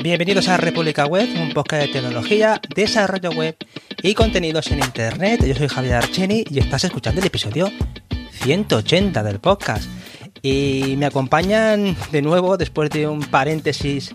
Bienvenidos 0.00 0.46
a 0.46 0.56
República 0.56 1.06
Web, 1.06 1.28
un 1.42 1.52
podcast 1.52 1.86
de 1.86 1.92
tecnología, 1.92 2.60
desarrollo 2.72 3.30
web 3.32 3.56
y 4.00 4.14
contenidos 4.14 4.70
en 4.70 4.78
Internet. 4.78 5.44
Yo 5.44 5.56
soy 5.56 5.66
Javier 5.66 5.96
Archeni 5.96 6.44
y 6.48 6.60
estás 6.60 6.84
escuchando 6.84 7.20
el 7.20 7.26
episodio 7.26 7.68
180 8.30 9.24
del 9.24 9.40
podcast. 9.40 9.90
Y 10.40 10.94
me 10.98 11.06
acompañan 11.06 11.96
de 12.12 12.22
nuevo 12.22 12.56
después 12.56 12.90
de 12.90 13.08
un 13.08 13.22
paréntesis 13.22 14.14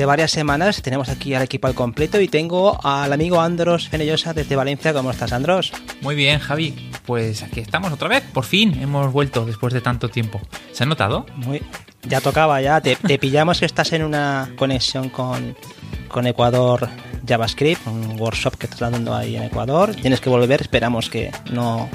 de 0.00 0.06
varias 0.06 0.30
semanas. 0.30 0.80
Tenemos 0.80 1.10
aquí 1.10 1.34
al 1.34 1.42
equipo 1.42 1.66
al 1.66 1.74
completo 1.74 2.18
y 2.22 2.26
tengo 2.26 2.80
al 2.82 3.12
amigo 3.12 3.38
Andros 3.38 3.90
Fenellosa 3.90 4.32
desde 4.32 4.56
Valencia. 4.56 4.94
¿Cómo 4.94 5.10
estás, 5.10 5.30
Andros? 5.34 5.74
Muy 6.00 6.14
bien, 6.14 6.38
Javi. 6.38 6.90
Pues 7.04 7.42
aquí 7.42 7.60
estamos 7.60 7.92
otra 7.92 8.08
vez. 8.08 8.22
Por 8.32 8.44
fin 8.44 8.80
hemos 8.80 9.12
vuelto 9.12 9.44
después 9.44 9.74
de 9.74 9.82
tanto 9.82 10.08
tiempo. 10.08 10.40
¿Se 10.72 10.84
ha 10.84 10.86
notado? 10.86 11.26
Muy. 11.36 11.62
Ya 12.08 12.22
tocaba, 12.22 12.62
ya. 12.62 12.80
Te, 12.80 12.96
pillamos 13.18 13.60
que 13.60 13.66
estás 13.66 13.92
en 13.92 14.02
una 14.02 14.50
conexión 14.56 15.10
con, 15.10 15.54
con 16.08 16.26
Ecuador 16.26 16.88
JavaScript, 17.28 17.86
un 17.86 18.18
workshop 18.18 18.56
que 18.56 18.68
estás 18.68 18.90
dando 18.90 19.14
ahí 19.14 19.36
en 19.36 19.42
Ecuador. 19.42 19.94
Tienes 19.94 20.22
que 20.22 20.30
volver. 20.30 20.62
Esperamos 20.62 21.10
que 21.10 21.30
no 21.52 21.90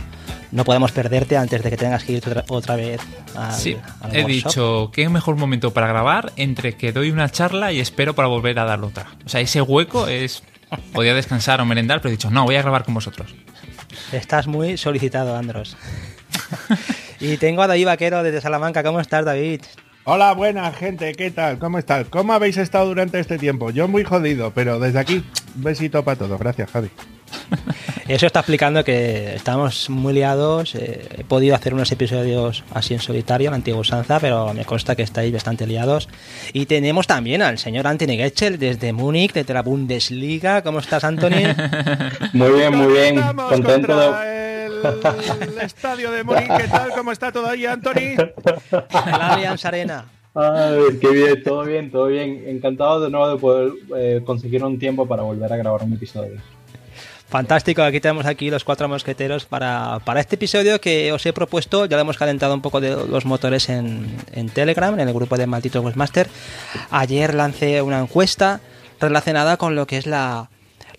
no 0.56 0.64
podemos 0.64 0.94
perderte 0.94 1.36
antes 1.36 1.62
de 1.62 1.70
que 1.70 1.76
tengas 1.76 2.06
que 2.06 2.14
ir 2.14 2.24
otra, 2.48 2.76
vez 2.78 3.02
al, 3.36 3.54
sí, 3.54 3.76
he 4.14 4.24
dicho, 4.24 4.90
¿qué 4.94 5.10
mejor 5.10 5.36
momento 5.36 5.74
para 5.74 5.88
grabar 5.88 6.32
entre 6.38 6.78
que 6.78 6.94
doy 6.94 7.12
una 7.12 7.30
charla 7.30 7.74
y 7.74 7.82
espero 7.82 8.16
para 8.16 8.30
volver 8.30 8.58
a 8.60 8.64
dar 8.64 8.82
otra? 8.82 9.08
O 9.26 9.30
sea, 9.30 9.42
ese 9.42 9.62
hueco 9.62 10.08
es... 10.08 10.44
Podía 10.94 11.14
descansar 11.14 11.62
o 11.62 11.66
merendar, 11.66 12.00
pero 12.00 12.10
he 12.10 12.18
dicho, 12.18 12.32
no, 12.32 12.44
voy 12.46 12.56
a 12.56 12.62
grabar 12.62 12.84
con 12.86 12.94
vosotros. 12.94 13.36
Estás 14.12 14.48
muy 14.48 14.78
solicitado, 14.78 15.36
Andros. 15.36 15.78
y 17.20 17.38
tengo 17.38 17.62
a 17.62 17.68
David 17.68 17.86
Vaquero 17.86 18.24
desde 18.24 18.42
Salamanca. 18.42 18.82
¿Cómo 18.82 19.00
estás, 19.00 19.26
David? 19.26 19.62
Hola, 20.06 20.34
buena 20.34 20.72
gente, 20.72 21.14
¿qué 21.14 21.32
tal? 21.32 21.60
¿Cómo 21.60 21.78
estás? 21.80 22.08
¿Cómo 22.10 22.34
habéis 22.34 22.58
estado 22.58 22.88
durante 22.88 23.20
este 23.20 23.38
tiempo? 23.38 23.72
Yo 23.72 23.88
muy 23.88 24.04
jodido, 24.04 24.52
pero 24.52 24.80
desde 24.80 25.00
aquí, 25.00 25.24
un 25.56 25.64
besito 25.64 26.04
para 26.04 26.18
todos. 26.18 26.40
Gracias, 26.40 26.72
Javi. 26.72 26.90
Eso 28.08 28.28
está 28.28 28.40
explicando 28.40 28.84
que 28.84 29.36
estamos 29.36 29.90
muy 29.90 30.14
liados. 30.14 30.76
Eh, 30.76 31.08
he 31.18 31.24
podido 31.24 31.56
hacer 31.56 31.74
unos 31.74 31.92
episodios 31.92 32.64
así 32.74 32.94
en 32.94 33.00
solitario, 33.00 33.48
en 33.48 33.52
la 33.52 33.58
antigua 33.58 33.80
usanza, 33.80 34.20
pero 34.20 34.54
me 34.54 34.66
consta 34.66 34.96
que 34.96 35.04
estáis 35.04 35.34
bastante 35.34 35.66
liados. 35.66 36.08
Y 36.54 36.66
tenemos 36.68 37.08
también 37.08 37.42
al 37.42 37.58
señor 37.58 37.88
Anthony 37.88 38.18
Getchel 38.18 38.60
desde 38.60 38.94
Múnich, 38.94 39.34
desde 39.34 39.54
la 39.54 39.64
Bundesliga. 39.64 40.62
¿Cómo 40.62 40.80
estás, 40.80 41.04
Anthony? 41.04 41.56
Muy 42.34 42.52
bien, 42.52 42.76
muy 42.76 42.94
bien. 42.94 43.22
Contento 43.50 44.16
El 44.20 45.58
estadio 45.62 46.12
de 46.12 46.24
Múnich, 46.24 46.58
¿qué 46.58 46.68
tal? 46.68 46.90
¿Cómo 46.92 47.12
está 47.12 47.32
todo 47.32 47.48
ahí, 47.48 47.66
Anthony? 47.66 48.16
La 48.94 49.34
Allianz 49.34 49.66
Arena. 49.66 50.06
Ay, 50.36 51.00
qué 51.00 51.10
bien, 51.12 51.44
todo 51.44 51.64
bien, 51.64 51.90
todo 51.90 52.08
bien. 52.08 52.44
Encantado 52.46 53.00
de 53.00 53.10
nuevo 53.10 53.30
de 53.30 53.38
poder 53.38 53.72
eh, 53.96 54.22
conseguir 54.26 54.64
un 54.64 54.78
tiempo 54.78 55.08
para 55.08 55.24
volver 55.24 55.52
a 55.52 55.58
grabar 55.58 55.84
un 55.84 55.94
episodio. 55.94 56.42
Fantástico, 57.36 57.84
aquí 57.84 58.00
tenemos 58.00 58.26
aquí 58.28 58.50
los 58.50 58.64
cuatro 58.64 58.88
mosqueteros 58.88 59.44
para, 59.44 60.00
este 60.16 60.36
episodio 60.36 60.80
que 60.80 61.12
os 61.12 61.26
he 61.26 61.34
propuesto. 61.34 61.86
Ya 61.86 61.98
lo 61.98 62.04
hemos 62.04 62.18
calentado 62.18 62.54
un 62.54 62.62
poco 62.62 62.80
de 62.80 62.92
los 62.92 63.26
motores 63.26 63.68
en, 63.68 64.08
Telegram, 64.54 64.98
en 64.98 65.10
el 65.10 65.14
grupo 65.14 65.36
de 65.36 65.46
Maldito 65.46 65.82
Webmaster. 65.82 66.30
Ayer 66.92 67.34
lancé 67.34 67.82
una 67.82 68.00
encuesta 68.00 68.62
relacionada 69.02 69.58
con 69.58 69.76
lo 69.76 69.86
que 69.86 69.98
es 69.98 70.08
la, 70.08 70.50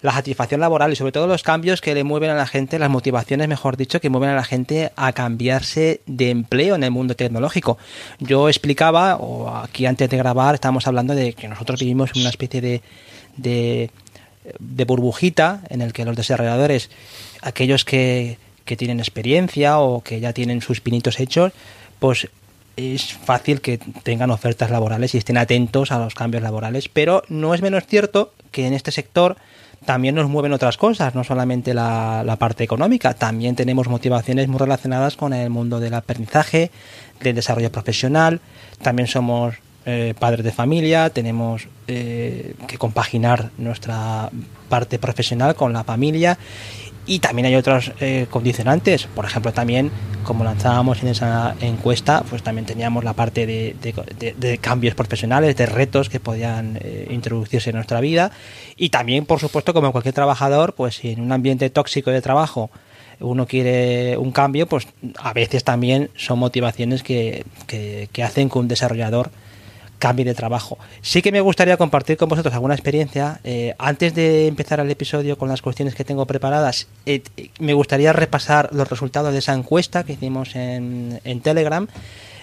satisfacción 0.03 0.61
laboral 0.61 0.93
y 0.93 0.97
sobre 0.97 1.11
todo 1.11 1.27
los 1.27 1.43
cambios 1.43 1.81
que 1.81 1.95
le 1.95 2.05
mueven 2.05 2.29
a 2.29 2.35
la 2.35 2.47
gente, 2.47 2.79
las 2.79 2.91
motivaciones, 2.91 3.49
mejor 3.49 3.79
dicho, 3.79 3.99
que 4.03 4.11
mueven 4.11 4.29
a 4.29 4.35
la 4.35 4.45
gente 4.45 4.93
a 4.95 5.13
cambiarse 5.15 6.03
de 6.05 6.29
empleo 6.29 6.75
en 6.75 6.85
el 6.85 6.91
mundo 6.91 7.17
tecnológico. 7.17 7.79
Yo 8.19 8.51
explicaba, 8.51 9.17
o 9.17 9.57
aquí 9.57 9.87
antes 9.87 10.11
de 10.11 10.19
grabar, 10.19 10.55
estábamos 10.55 10.87
hablando 10.87 11.15
de 11.15 11.33
que 11.33 11.49
nosotros 11.49 11.81
vivimos 11.81 12.11
en 12.15 12.21
una 12.21 12.29
especie 12.29 12.61
de 12.61 12.83
de 13.37 13.91
burbujita 14.59 15.63
en 15.69 15.83
el 15.83 15.93
que 15.93 16.05
los 16.05 16.17
desarrolladores, 16.17 16.91
aquellos 17.43 17.85
que, 17.85 18.39
que 18.65 18.77
tienen 18.77 19.01
experiencia 19.01 19.79
o 19.79 20.03
que 20.03 20.21
ya 20.21 20.33
tienen 20.33 20.61
sus 20.61 20.81
pinitos 20.81 21.21
hechos, 21.21 21.53
pues 21.99 22.29
es 22.77 23.15
fácil 23.15 23.61
que 23.61 23.79
tengan 24.03 24.31
ofertas 24.31 24.71
laborales 24.71 25.15
y 25.15 25.19
estén 25.19 25.39
atentos 25.39 25.93
a 25.93 25.99
los 25.99 26.15
cambios 26.15 26.43
laborales, 26.43 26.89
pero 26.89 27.23
no 27.29 27.55
es 27.55 27.63
menos 27.63 27.87
cierto 27.87 28.33
que 28.51 28.67
en 28.67 28.75
este 28.75 28.93
sector 28.93 29.37
también 29.85 30.15
nos 30.15 30.29
mueven 30.29 30.53
otras 30.53 30.77
cosas, 30.77 31.15
no 31.15 31.25
solamente 31.25 31.73
la, 31.73 32.23
la, 32.25 32.37
parte 32.37 32.65
económica, 32.65 33.15
también 33.15 33.57
tenemos 33.57 33.89
motivaciones 33.89 34.49
muy 34.49 34.59
relacionadas 34.59 35.17
con 35.17 35.33
el 35.33 35.49
mundo 35.49 35.81
del 35.81 35.95
aprendizaje, 35.95 36.71
del 37.21 37.37
desarrollo 37.37 37.71
profesional, 37.71 38.41
también 38.83 39.07
somos 39.07 39.55
eh, 39.89 40.15
padres 40.19 40.45
de 40.45 40.51
familia, 40.51 41.11
tenemos 41.11 41.69
eh, 41.87 42.55
que 42.67 42.77
compaginar 42.77 43.51
nuestra 43.57 44.31
parte 44.69 44.99
profesional 44.99 45.55
con 45.55 45.73
la 45.73 45.85
familia 45.85 46.39
y 47.07 47.21
también 47.21 47.47
hay 47.47 47.55
otros 47.55 47.93
eh, 48.01 48.27
condicionantes. 48.29 49.07
Por 49.07 49.25
ejemplo, 49.27 49.53
también, 49.53 49.93
como 50.25 50.43
lanzábamos 50.43 51.05
en 51.05 51.11
esa 51.11 51.55
encuesta, 51.61 52.25
pues 52.29 52.43
también 52.43 52.67
teníamos 52.67 53.05
la 53.05 53.13
parte 53.13 53.47
de, 53.47 54.59
cambios 54.61 54.97
profesionales, 54.97 55.55
de 55.55 55.67
retos 55.67 56.09
que 56.09 56.19
podían 56.19 56.81
introducirse 57.09 57.71
en 57.71 57.77
nuestra 57.77 58.01
vida. 58.01 58.33
Y 58.77 58.89
también, 58.89 59.25
por 59.25 59.39
supuesto, 59.39 59.73
como 59.73 59.93
cualquier 59.93 60.17
trabajador, 60.17 60.75
pues 60.75 60.97
si 60.97 61.13
en 61.13 61.21
un 61.21 61.31
ambiente 61.31 61.71
tóxico 61.71 62.11
de 62.11 62.23
trabajo 62.23 62.73
uno 63.21 63.47
quiere 63.47 64.17
un 64.17 64.33
cambio, 64.33 64.67
pues 64.67 64.89
a 65.17 65.33
veces 65.33 65.63
también 65.63 66.11
son 66.17 66.41
motivaciones 66.41 67.05
que, 67.05 67.45
que 67.69 68.23
hacen 68.25 68.51
que 68.51 68.59
un 68.59 68.67
desarrollador 68.67 69.31
cambie 69.99 70.25
de 70.25 70.35
trabajo. 70.35 70.79
Sí 71.01 71.23
que 71.23 71.33
me 71.33 71.41
gustaría 71.41 71.77
compartir 71.77 72.17
con 72.17 72.29
vosotros 72.29 72.55
alguna 72.55 72.75
experiencia. 72.75 73.41
Eh, 73.45 73.75
antes 73.79 74.15
de 74.15 74.47
empezar 74.47 74.81
el 74.81 74.91
episodio 74.91 75.39
con 75.39 75.49
las 75.49 75.63
cuestiones 75.63 75.95
que 75.95 76.05
tengo 76.05 76.27
preparadas, 76.27 76.87
eh, 77.07 77.23
me 77.59 77.75
gustaría 77.75 78.13
repasar 78.13 78.71
los 78.73 78.89
resultados 78.89 79.33
de 79.33 79.39
esa 79.39 79.55
encuesta 79.55 80.05
que 80.05 80.15
hicimos 80.15 80.55
en, 80.55 81.41
Telegram. 81.43 81.87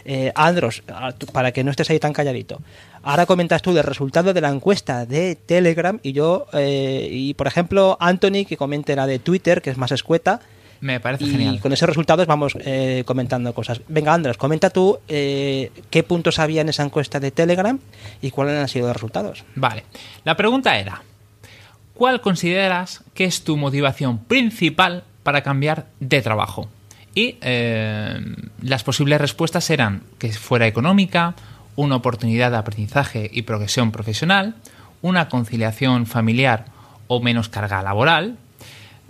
Eh, 0.05 0.33
Andros, 0.35 0.83
para 1.31 1.53
que 1.53 1.63
no 1.63 1.71
estés 1.71 1.89
ahí 1.89 1.99
tan 1.99 2.11
calladito. 2.11 2.59
Ahora 3.03 3.25
comentas 3.25 3.61
tú 3.61 3.71
el 3.77 3.83
resultado 3.83 4.33
de 4.33 4.41
la 4.41 4.49
encuesta 4.49 5.05
de 5.05 5.35
Telegram 5.35 5.99
y 6.03 6.11
yo, 6.11 6.47
y 6.53 7.33
por 7.35 7.47
ejemplo, 7.47 7.97
Anthony, 8.01 8.45
que 8.47 8.57
comente 8.57 8.95
la 8.97 9.07
de 9.07 9.19
Twitter, 9.19 9.61
que 9.61 9.69
es 9.69 9.77
más 9.77 9.93
escueta, 9.93 10.41
me 10.83 10.99
parece 10.99 11.25
genial. 11.25 11.55
Y 11.55 11.59
con 11.59 11.71
esos 11.71 11.87
resultados 11.87 12.27
vamos 12.27 12.57
eh, 12.59 13.03
comentando 13.05 13.53
cosas. 13.53 13.81
Venga, 13.87 14.13
Andrés, 14.13 14.35
comenta 14.35 14.69
tú 14.69 14.99
eh, 15.07 15.71
qué 15.89 16.03
puntos 16.03 16.39
había 16.39 16.61
en 16.61 16.69
esa 16.69 16.83
encuesta 16.83 17.21
de 17.21 17.31
Telegram 17.31 17.79
y 18.21 18.31
cuáles 18.31 18.59
han 18.59 18.67
sido 18.67 18.87
los 18.87 18.95
resultados. 18.95 19.45
Vale. 19.55 19.85
La 20.25 20.35
pregunta 20.35 20.77
era: 20.77 21.01
¿Cuál 21.93 22.19
consideras 22.19 23.01
que 23.13 23.23
es 23.23 23.45
tu 23.45 23.55
motivación 23.55 24.19
principal 24.19 25.05
para 25.23 25.41
cambiar 25.41 25.87
de 26.01 26.21
trabajo? 26.21 26.67
Y 27.15 27.37
eh, 27.41 28.19
las 28.61 28.83
posibles 28.83 29.21
respuestas 29.21 29.69
eran 29.69 30.03
que 30.19 30.33
fuera 30.33 30.67
económica, 30.67 31.35
una 31.77 31.95
oportunidad 31.95 32.51
de 32.51 32.57
aprendizaje 32.57 33.29
y 33.31 33.43
progresión 33.43 33.93
profesional, 33.93 34.55
una 35.01 35.29
conciliación 35.29 36.07
familiar 36.07 36.65
o 37.07 37.21
menos 37.21 37.47
carga 37.47 37.81
laboral, 37.81 38.37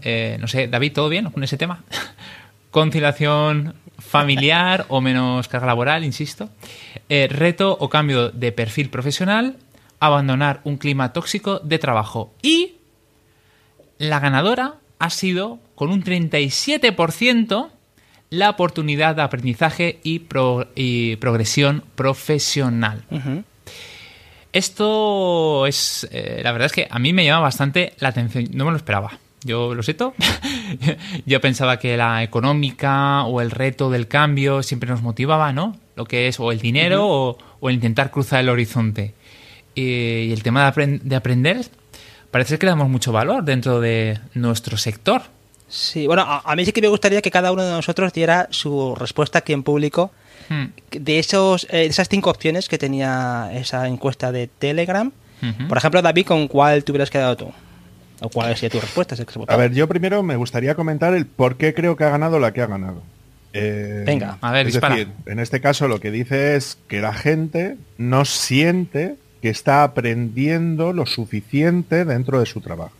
eh, 0.03 0.37
no 0.39 0.47
sé, 0.47 0.67
David, 0.67 0.93
¿todo 0.93 1.09
bien 1.09 1.29
con 1.31 1.43
ese 1.43 1.57
tema? 1.57 1.83
Conciliación 2.71 3.75
familiar 3.99 4.85
o 4.89 5.01
menos 5.01 5.47
carga 5.47 5.67
laboral, 5.67 6.03
insisto. 6.03 6.49
Eh, 7.09 7.27
reto 7.29 7.75
o 7.79 7.89
cambio 7.89 8.29
de 8.29 8.51
perfil 8.51 8.89
profesional. 8.89 9.57
Abandonar 9.99 10.61
un 10.63 10.77
clima 10.77 11.13
tóxico 11.13 11.59
de 11.59 11.79
trabajo. 11.79 12.33
Y 12.41 12.75
la 13.97 14.19
ganadora 14.19 14.75
ha 14.99 15.09
sido, 15.09 15.59
con 15.75 15.91
un 15.91 16.03
37%, 16.03 17.69
la 18.29 18.49
oportunidad 18.49 19.15
de 19.15 19.21
aprendizaje 19.21 19.99
y, 20.03 20.19
progresión 21.15 21.83
profesional. 21.95 23.05
Esto 24.51 25.65
es, 25.65 26.07
eh, 26.11 26.41
la 26.43 26.51
verdad 26.51 26.67
es 26.67 26.71
que 26.71 26.87
a 26.89 26.99
mí 26.99 27.13
me 27.13 27.25
llama 27.25 27.41
bastante 27.41 27.93
la 27.99 28.09
atención, 28.09 28.45
no 28.53 28.65
me 28.65 28.71
lo 28.71 28.77
esperaba. 28.77 29.19
Yo 29.43 29.75
lo 29.75 29.83
siento. 29.83 30.13
Yo 31.25 31.41
pensaba 31.41 31.77
que 31.77 31.97
la 31.97 32.23
económica 32.23 33.23
o 33.23 33.41
el 33.41 33.51
reto 33.51 33.89
del 33.89 34.07
cambio 34.07 34.63
siempre 34.63 34.89
nos 34.89 35.01
motivaba, 35.01 35.51
¿no? 35.51 35.77
Lo 35.95 36.05
que 36.05 36.27
es 36.27 36.39
o 36.39 36.51
el 36.51 36.59
dinero 36.59 37.07
o, 37.07 37.37
o, 37.59 37.69
intentar 37.69 38.09
cruzar 38.09 38.39
el 38.39 38.49
horizonte. 38.49 39.13
Y, 39.75 40.31
el 40.31 40.43
tema 40.43 40.71
de, 40.71 41.15
aprender 41.15 41.65
parece 42.31 42.57
que 42.57 42.65
le 42.65 42.71
damos 42.71 42.89
mucho 42.89 43.11
valor 43.11 43.43
dentro 43.43 43.79
de 43.79 44.19
nuestro 44.33 44.77
sector. 44.77 45.21
Sí, 45.67 46.07
bueno, 46.07 46.23
a, 46.23 46.55
mí 46.55 46.65
sí 46.65 46.71
que 46.71 46.81
me 46.81 46.87
gustaría 46.87 47.21
que 47.21 47.31
cada 47.31 47.51
uno 47.51 47.63
de 47.63 47.71
nosotros 47.71 48.13
diera 48.13 48.47
su 48.51 48.95
respuesta 48.95 49.39
aquí 49.39 49.53
en 49.53 49.63
público 49.63 50.11
hmm. 50.49 50.65
de, 50.91 51.19
esos, 51.19 51.65
eh, 51.65 51.85
esas 51.85 52.09
cinco 52.09 52.29
opciones 52.29 52.69
que 52.69 52.77
tenía 52.77 53.49
esa 53.53 53.87
encuesta 53.87 54.31
de 54.31 54.47
Telegram. 54.47 55.11
Por 55.67 55.77
ejemplo, 55.77 56.01
David, 56.01 56.25
¿con 56.25 56.47
cuál 56.47 56.85
te 56.85 56.93
hubieras 56.93 57.09
quedado 57.09 57.35
tú? 57.35 57.51
¿O 58.19 58.29
cuál 58.29 58.55
sido 58.55 58.69
tu 58.71 58.79
respuesta? 58.79 59.15
A 59.47 59.57
ver, 59.57 59.73
yo 59.73 59.87
primero 59.87 60.23
me 60.23 60.35
gustaría 60.35 60.75
comentar 60.75 61.13
el 61.13 61.25
por 61.25 61.57
qué 61.57 61.73
creo 61.73 61.95
que 61.95 62.03
ha 62.03 62.09
ganado 62.09 62.39
la 62.39 62.53
que 62.53 62.61
ha 62.61 62.67
ganado. 62.67 63.01
Eh, 63.53 64.03
Venga, 64.05 64.37
a 64.41 64.51
ver, 64.51 64.67
es 64.67 64.73
decir, 64.73 65.09
en 65.27 65.39
este 65.39 65.61
caso 65.61 65.87
lo 65.87 65.99
que 65.99 66.09
dice 66.09 66.55
es 66.55 66.77
que 66.87 67.01
la 67.01 67.13
gente 67.13 67.77
no 67.97 68.25
siente 68.25 69.15
que 69.41 69.49
está 69.49 69.83
aprendiendo 69.83 70.93
lo 70.93 71.05
suficiente 71.05 72.05
dentro 72.05 72.39
de 72.39 72.45
su 72.45 72.61
trabajo. 72.61 72.95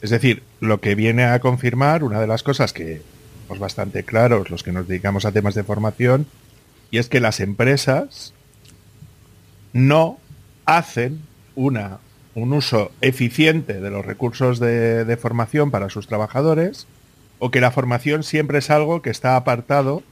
Es 0.00 0.10
decir, 0.10 0.42
lo 0.60 0.80
que 0.80 0.94
viene 0.94 1.24
a 1.24 1.40
confirmar 1.40 2.04
una 2.04 2.20
de 2.20 2.26
las 2.26 2.42
cosas 2.42 2.72
que 2.72 3.02
somos 3.42 3.58
bastante 3.58 4.04
claros 4.04 4.50
los 4.50 4.62
que 4.62 4.72
nos 4.72 4.86
dedicamos 4.86 5.24
a 5.24 5.32
temas 5.32 5.54
de 5.54 5.64
formación, 5.64 6.26
y 6.90 6.98
es 6.98 7.08
que 7.08 7.20
las 7.20 7.40
empresas 7.40 8.32
no 9.72 10.18
hacen 10.64 11.20
una, 11.56 11.98
un 12.34 12.52
uso 12.52 12.90
eficiente 13.00 13.80
de 13.80 13.90
los 13.90 14.04
recursos 14.04 14.58
de, 14.58 15.04
de 15.04 15.16
formación 15.16 15.70
para 15.70 15.90
sus 15.90 16.06
trabajadores, 16.06 16.86
o 17.38 17.50
que 17.50 17.60
la 17.60 17.70
formación 17.70 18.22
siempre 18.22 18.58
es 18.58 18.70
algo 18.70 19.02
que 19.02 19.10
está 19.10 19.36
apartado 19.36 20.02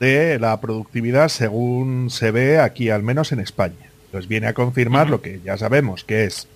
de 0.00 0.38
la 0.38 0.60
productividad 0.60 1.28
según 1.28 2.10
se 2.10 2.30
ve 2.30 2.58
aquí, 2.58 2.90
al 2.90 3.02
menos 3.02 3.32
en 3.32 3.40
España. 3.40 3.90
Entonces 4.06 4.28
viene 4.28 4.46
a 4.46 4.54
confirmar 4.54 5.10
lo 5.10 5.20
que 5.20 5.40
ya 5.44 5.56
sabemos, 5.56 6.04
que 6.04 6.24
es 6.24 6.48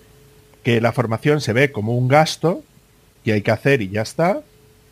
que 0.63 0.81
la 0.81 0.91
formación 0.91 1.41
se 1.41 1.53
ve 1.53 1.71
como 1.71 1.97
un 1.97 2.07
gasto 2.07 2.63
que 3.23 3.33
hay 3.33 3.41
que 3.41 3.51
hacer 3.51 3.81
y 3.81 3.89
ya 3.89 4.01
está, 4.01 4.41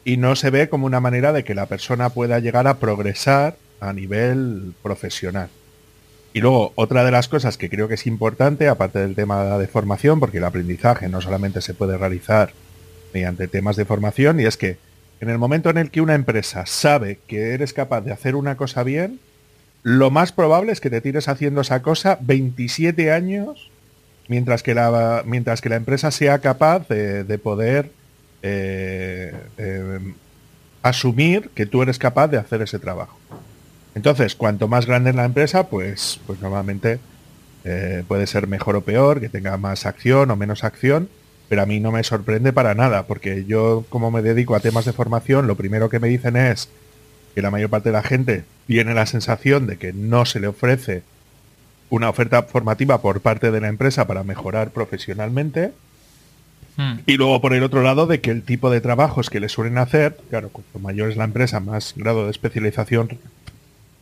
y 0.06 0.18
no 0.18 0.36
se 0.36 0.50
ve 0.50 0.70
como 0.70 0.86
una 0.86 1.00
manera 1.00 1.34
de 1.34 1.44
que 1.44 1.56
la 1.56 1.66
persona 1.66 2.10
pueda 2.10 2.40
llegar 2.40 2.68
a 2.68 2.78
progresar 2.78 3.58
a 3.80 3.94
nivel 3.94 4.74
profesional. 4.82 5.50
Y 6.38 6.40
luego, 6.40 6.72
otra 6.76 7.04
de 7.04 7.10
las 7.10 7.28
cosas 7.28 7.58
que 7.58 7.68
creo 7.68 7.88
que 7.88 7.96
es 7.96 8.06
importante, 8.06 8.68
aparte 8.68 9.00
del 9.00 9.16
tema 9.16 9.58
de 9.58 9.68
formación, 9.68 10.20
porque 10.20 10.38
el 10.38 10.44
aprendizaje 10.44 11.10
no 11.10 11.20
solamente 11.20 11.62
se 11.62 11.74
puede 11.74 11.98
realizar 11.98 12.52
mediante 13.12 13.48
temas 13.48 13.76
de 13.76 13.86
formación, 13.86 14.40
y 14.40 14.46
es 14.46 14.56
que 14.56 14.78
en 15.20 15.32
el 15.32 15.40
momento 15.40 15.72
en 15.72 15.80
el 15.80 15.90
que 15.90 16.00
una 16.00 16.14
empresa 16.14 16.68
sabe 16.68 17.18
que 17.26 17.56
eres 17.56 17.74
capaz 17.74 18.02
de 18.02 18.12
hacer 18.12 18.36
una 18.36 18.56
cosa 18.56 18.84
bien, 18.84 19.20
lo 19.82 20.12
más 20.12 20.32
probable 20.32 20.74
es 20.74 20.80
que 20.80 20.92
te 20.92 21.02
tires 21.02 21.28
haciendo 21.28 21.62
esa 21.62 21.82
cosa 21.82 22.20
27 22.22 23.12
años 23.12 23.72
mientras 24.28 24.62
que 24.62 24.76
la, 24.76 25.24
mientras 25.26 25.60
que 25.60 25.70
la 25.70 25.78
empresa 25.78 26.12
sea 26.12 26.38
capaz 26.38 26.88
de, 26.88 27.24
de 27.24 27.38
poder 27.40 27.90
eh, 28.44 29.34
eh, 29.58 30.14
asumir 30.84 31.50
que 31.56 31.66
tú 31.66 31.82
eres 31.82 31.98
capaz 31.98 32.28
de 32.28 32.38
hacer 32.38 32.62
ese 32.62 32.78
trabajo. 32.78 33.18
Entonces, 33.98 34.36
cuanto 34.36 34.68
más 34.68 34.86
grande 34.86 35.10
es 35.10 35.16
la 35.16 35.26
empresa, 35.26 35.70
pues, 35.70 36.20
pues 36.28 36.40
normalmente 36.40 37.00
eh, 37.64 38.04
puede 38.08 38.28
ser 38.28 38.46
mejor 38.46 38.76
o 38.76 38.82
peor, 38.82 39.20
que 39.20 39.28
tenga 39.28 39.58
más 39.58 39.88
acción 39.88 40.30
o 40.30 40.36
menos 40.36 40.64
acción, 40.64 41.10
pero 41.50 41.64
a 41.64 41.66
mí 41.66 41.80
no 41.80 41.92
me 41.92 42.04
sorprende 42.04 42.54
para 42.54 42.76
nada, 42.76 43.08
porque 43.08 43.46
yo 43.46 43.86
como 43.90 44.12
me 44.12 44.22
dedico 44.22 44.54
a 44.56 44.60
temas 44.60 44.86
de 44.86 44.94
formación, 44.94 45.48
lo 45.48 45.56
primero 45.56 45.90
que 45.90 46.00
me 46.00 46.10
dicen 46.10 46.36
es 46.38 46.70
que 47.34 47.42
la 47.42 47.50
mayor 47.50 47.72
parte 47.72 47.90
de 47.90 47.94
la 47.94 48.04
gente 48.04 48.44
tiene 48.68 48.94
la 48.94 49.08
sensación 49.08 49.66
de 49.66 49.78
que 49.78 49.94
no 49.94 50.26
se 50.26 50.42
le 50.42 50.46
ofrece 50.46 51.02
una 51.90 52.08
oferta 52.08 52.44
formativa 52.44 53.02
por 53.02 53.22
parte 53.22 53.50
de 53.50 53.62
la 53.62 53.68
empresa 53.68 54.06
para 54.06 54.24
mejorar 54.24 54.70
profesionalmente. 54.70 55.72
Hmm. 56.76 57.00
Y 57.08 57.18
luego 57.18 57.42
por 57.42 57.56
el 57.56 57.64
otro 57.64 57.82
lado 57.82 58.06
de 58.06 58.22
que 58.22 58.30
el 58.30 58.44
tipo 58.44 58.70
de 58.70 58.80
trabajos 58.80 59.32
que 59.32 59.40
le 59.40 59.50
suelen 59.50 59.80
hacer, 59.80 60.20
claro, 60.30 60.50
cuanto 60.50 60.78
mayor 60.78 61.10
es 61.10 61.18
la 61.18 61.24
empresa, 61.24 61.60
más 61.60 61.96
grado 61.98 62.26
de 62.26 62.30
especialización 62.32 63.18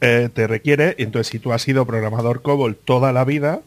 eh, 0.01 0.29
te 0.33 0.47
requiere. 0.47 0.95
Entonces 0.97 1.31
si 1.31 1.39
tú 1.39 1.53
has 1.53 1.61
sido 1.61 1.85
programador 1.85 2.41
COBOL 2.41 2.75
toda 2.75 3.13
la 3.13 3.25
vida, 3.25 3.61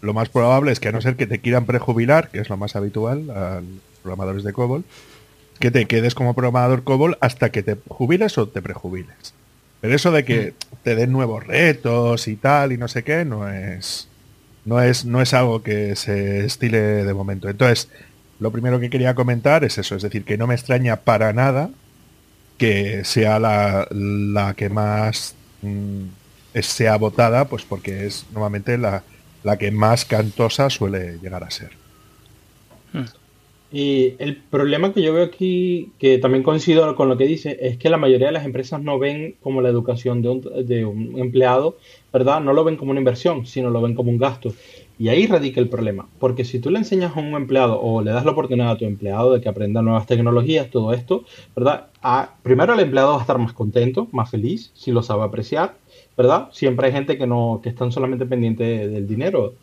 lo 0.00 0.14
más 0.14 0.28
probable 0.28 0.72
es 0.72 0.80
que 0.80 0.88
a 0.88 0.92
no 0.92 1.00
ser 1.00 1.16
que 1.16 1.26
te 1.26 1.40
quieran 1.40 1.66
prejubilar, 1.66 2.30
que 2.30 2.40
es 2.40 2.48
lo 2.48 2.56
más 2.56 2.76
habitual 2.76 3.30
a 3.30 3.60
los 3.60 4.00
programadores 4.02 4.44
de 4.44 4.52
COBOL, 4.52 4.84
que 5.58 5.70
te 5.70 5.86
quedes 5.86 6.14
como 6.14 6.34
programador 6.34 6.84
COBOL 6.84 7.18
hasta 7.20 7.50
que 7.50 7.62
te 7.62 7.76
jubiles 7.88 8.38
o 8.38 8.48
te 8.48 8.62
prejubiles. 8.62 9.34
Pero 9.80 9.94
eso 9.94 10.10
de 10.10 10.24
que 10.24 10.54
te 10.82 10.94
den 10.94 11.12
nuevos 11.12 11.46
retos 11.46 12.28
y 12.28 12.36
tal 12.36 12.72
y 12.72 12.78
no 12.78 12.88
sé 12.88 13.02
qué, 13.02 13.24
no 13.24 13.48
es, 13.48 14.08
no 14.64 14.82
es, 14.82 15.04
no 15.04 15.22
es 15.22 15.32
algo 15.34 15.62
que 15.62 15.96
se 15.96 16.44
estile 16.44 17.04
de 17.04 17.14
momento. 17.14 17.48
Entonces, 17.48 17.88
lo 18.40 18.50
primero 18.50 18.80
que 18.80 18.90
quería 18.90 19.14
comentar 19.14 19.64
es 19.64 19.78
eso, 19.78 19.96
es 19.96 20.02
decir, 20.02 20.24
que 20.24 20.38
no 20.38 20.46
me 20.46 20.54
extraña 20.54 20.96
para 20.96 21.32
nada 21.32 21.70
que 22.58 23.04
sea 23.04 23.38
la, 23.38 23.88
la 23.90 24.54
que 24.54 24.68
más 24.68 25.34
mm, 25.62 26.04
sea 26.54 26.96
votada, 26.96 27.46
pues 27.46 27.64
porque 27.64 28.06
es 28.06 28.26
normalmente 28.32 28.78
la, 28.78 29.02
la 29.42 29.56
que 29.56 29.70
más 29.70 30.04
cantosa 30.04 30.70
suele 30.70 31.18
llegar 31.22 31.44
a 31.44 31.50
ser. 31.50 31.70
Y 33.72 34.14
el 34.18 34.36
problema 34.36 34.92
que 34.92 35.00
yo 35.00 35.14
veo 35.14 35.24
aquí, 35.24 35.92
que 36.00 36.18
también 36.18 36.42
coincido 36.42 36.96
con 36.96 37.08
lo 37.08 37.16
que 37.16 37.26
dice, 37.26 37.56
es 37.60 37.76
que 37.76 37.88
la 37.88 37.98
mayoría 37.98 38.26
de 38.26 38.32
las 38.32 38.44
empresas 38.44 38.82
no 38.82 38.98
ven 38.98 39.36
como 39.40 39.60
la 39.60 39.68
educación 39.68 40.22
de 40.22 40.28
un, 40.28 40.66
de 40.66 40.84
un 40.84 41.16
empleado, 41.18 41.78
¿verdad? 42.12 42.40
No 42.40 42.52
lo 42.52 42.64
ven 42.64 42.76
como 42.76 42.90
una 42.90 43.00
inversión, 43.00 43.46
sino 43.46 43.70
lo 43.70 43.80
ven 43.80 43.94
como 43.94 44.10
un 44.10 44.18
gasto. 44.18 44.52
Y 45.00 45.08
ahí 45.08 45.26
radica 45.26 45.60
el 45.60 45.70
problema, 45.70 46.10
porque 46.18 46.44
si 46.44 46.60
tú 46.60 46.68
le 46.70 46.78
enseñas 46.78 47.16
a 47.16 47.20
un 47.20 47.34
empleado 47.34 47.80
o 47.80 48.02
le 48.02 48.10
das 48.10 48.24
la 48.26 48.32
oportunidad 48.32 48.70
a 48.72 48.76
tu 48.76 48.84
empleado 48.84 49.32
de 49.32 49.40
que 49.40 49.48
aprenda 49.48 49.80
nuevas 49.80 50.06
tecnologías, 50.06 50.68
todo 50.70 50.92
esto, 50.92 51.24
¿verdad? 51.56 51.90
A- 52.02 52.38
primero 52.42 52.74
el 52.74 52.80
empleado 52.80 53.12
va 53.12 53.18
a 53.18 53.20
estar 53.22 53.38
más 53.38 53.54
contento, 53.54 54.08
más 54.12 54.30
feliz, 54.30 54.72
si 54.74 54.90
lo 54.92 55.02
sabe 55.02 55.24
apreciar, 55.24 55.80
¿verdad? 56.18 56.48
Siempre 56.52 56.86
hay 56.88 56.92
gente 56.92 57.16
que 57.16 57.26
no, 57.26 57.60
que 57.62 57.70
están 57.70 57.92
solamente 57.92 58.26
pendiente 58.26 58.88
del 58.88 59.06
dinero. 59.06 59.56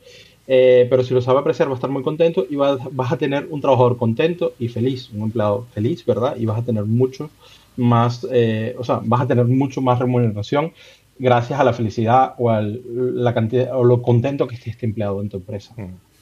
Eh, 0.50 0.88
pero 0.90 1.04
si 1.04 1.14
lo 1.14 1.22
sabe 1.22 1.40
apreciar 1.40 1.68
va 1.68 1.74
a 1.74 1.76
estar 1.76 1.90
muy 1.90 2.04
contento 2.04 2.46
y 2.50 2.56
va- 2.56 2.78
vas 2.92 3.12
a 3.12 3.18
tener 3.18 3.48
un 3.52 3.60
trabajador 3.62 3.98
contento 3.98 4.56
y 4.58 4.70
feliz, 4.70 5.10
un 5.12 5.24
empleado 5.24 5.68
feliz, 5.68 6.06
¿verdad? 6.06 6.36
Y 6.38 6.46
vas 6.46 6.60
a 6.60 6.66
tener 6.66 6.86
mucho 6.86 7.34
más, 7.76 8.26
eh, 8.32 8.74
o 8.80 8.84
sea, 8.84 9.02
vas 9.04 9.22
a 9.22 9.28
tener 9.28 9.46
mucho 9.46 9.82
más 9.82 10.00
remuneración 10.00 10.74
gracias 11.20 11.60
a 11.60 11.64
la 11.64 11.74
felicidad 11.74 12.34
o 12.38 12.50
a 12.50 12.62
la 12.62 13.34
cantidad 13.34 13.76
o 13.76 13.84
lo 13.84 14.02
contento 14.02 14.48
que 14.48 14.56
esté 14.56 14.70
este 14.70 14.86
empleado 14.86 15.22
en 15.22 15.30
tu 15.30 15.38
empresa. 15.38 15.74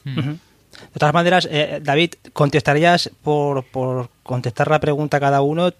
De 0.04 0.98
todas 0.98 1.14
maneras, 1.14 1.48
eh, 1.50 1.80
David, 1.82 2.14
¿contestarías 2.32 3.10
por, 3.22 3.64
por 3.64 4.08
contestar 4.22 4.70
la 4.70 4.80
pregunta 4.80 5.16
a 5.16 5.20
cada 5.20 5.42
uno? 5.42 5.72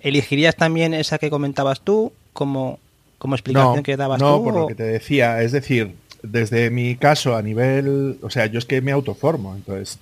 ¿Elegirías 0.00 0.56
también 0.56 0.94
esa 0.94 1.18
que 1.18 1.30
comentabas 1.30 1.80
tú 1.80 2.12
como, 2.32 2.78
como 3.18 3.34
explicación 3.34 3.82
que 3.82 3.96
dabas 3.96 4.20
no, 4.20 4.38
tú? 4.38 4.44
por 4.44 4.54
lo 4.54 4.66
que 4.66 4.74
te 4.74 4.82
decía, 4.82 5.40
es 5.42 5.52
decir, 5.52 5.94
desde 6.22 6.70
mi 6.70 6.96
caso 6.96 7.36
a 7.36 7.42
nivel, 7.42 8.18
o 8.22 8.30
sea, 8.30 8.46
yo 8.46 8.58
es 8.58 8.64
que 8.64 8.80
me 8.80 8.92
autoformo, 8.92 9.54
entonces 9.54 9.98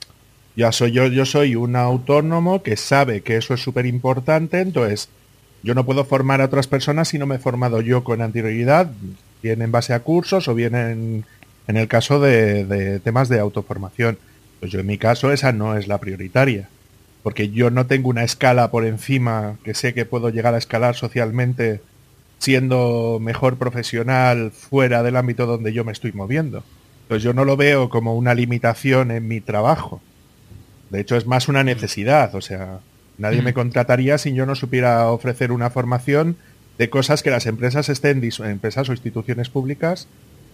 ya 0.56 0.72
soy 0.72 0.92
yo, 0.92 1.06
yo 1.06 1.24
soy 1.24 1.56
un 1.56 1.76
autónomo 1.76 2.62
que 2.62 2.76
sabe 2.76 3.22
que 3.22 3.36
eso 3.36 3.54
es 3.54 3.60
súper 3.60 3.86
importante, 3.86 4.60
entonces 4.60 5.08
yo 5.62 5.74
no 5.74 5.84
puedo 5.84 6.04
formar 6.04 6.40
a 6.40 6.46
otras 6.46 6.66
personas 6.66 7.08
si 7.08 7.18
no 7.18 7.26
me 7.26 7.36
he 7.36 7.38
formado 7.38 7.80
yo 7.80 8.04
con 8.04 8.22
anterioridad, 8.22 8.90
bien 9.42 9.62
en 9.62 9.72
base 9.72 9.94
a 9.94 10.00
cursos 10.00 10.48
o 10.48 10.54
bien 10.54 10.74
en, 10.74 11.24
en 11.66 11.76
el 11.76 11.88
caso 11.88 12.20
de, 12.20 12.64
de 12.64 13.00
temas 13.00 13.28
de 13.28 13.40
autoformación. 13.40 14.18
Pues 14.60 14.72
yo 14.72 14.80
en 14.80 14.86
mi 14.86 14.98
caso 14.98 15.32
esa 15.32 15.52
no 15.52 15.76
es 15.76 15.88
la 15.88 15.98
prioritaria, 15.98 16.68
porque 17.22 17.50
yo 17.50 17.70
no 17.70 17.86
tengo 17.86 18.08
una 18.08 18.24
escala 18.24 18.70
por 18.70 18.84
encima 18.84 19.56
que 19.64 19.74
sé 19.74 19.94
que 19.94 20.04
puedo 20.04 20.30
llegar 20.30 20.54
a 20.54 20.58
escalar 20.58 20.94
socialmente 20.94 21.80
siendo 22.42 23.18
mejor 23.20 23.56
profesional 23.56 24.50
fuera 24.50 25.04
del 25.04 25.16
ámbito 25.16 25.46
donde 25.46 25.72
yo 25.72 25.84
me 25.84 25.92
estoy 25.92 26.10
moviendo. 26.12 26.64
Pues 27.06 27.22
yo 27.22 27.32
no 27.34 27.44
lo 27.44 27.56
veo 27.56 27.88
como 27.88 28.16
una 28.16 28.34
limitación 28.34 29.12
en 29.12 29.28
mi 29.28 29.40
trabajo. 29.40 30.00
De 30.90 31.00
hecho, 31.00 31.16
es 31.16 31.24
más 31.24 31.46
una 31.46 31.62
necesidad. 31.62 32.34
O 32.34 32.40
sea, 32.40 32.80
nadie 33.22 33.40
Mm. 33.40 33.44
me 33.44 33.54
contrataría 33.54 34.18
si 34.18 34.34
yo 34.34 34.44
no 34.44 34.54
supiera 34.54 35.08
ofrecer 35.10 35.50
una 35.52 35.70
formación 35.70 36.36
de 36.78 36.90
cosas 36.90 37.22
que 37.22 37.30
las 37.30 37.46
empresas 37.46 37.88
estén, 37.88 38.22
empresas 38.44 38.88
o 38.88 38.92
instituciones 38.92 39.48
públicas 39.48 40.08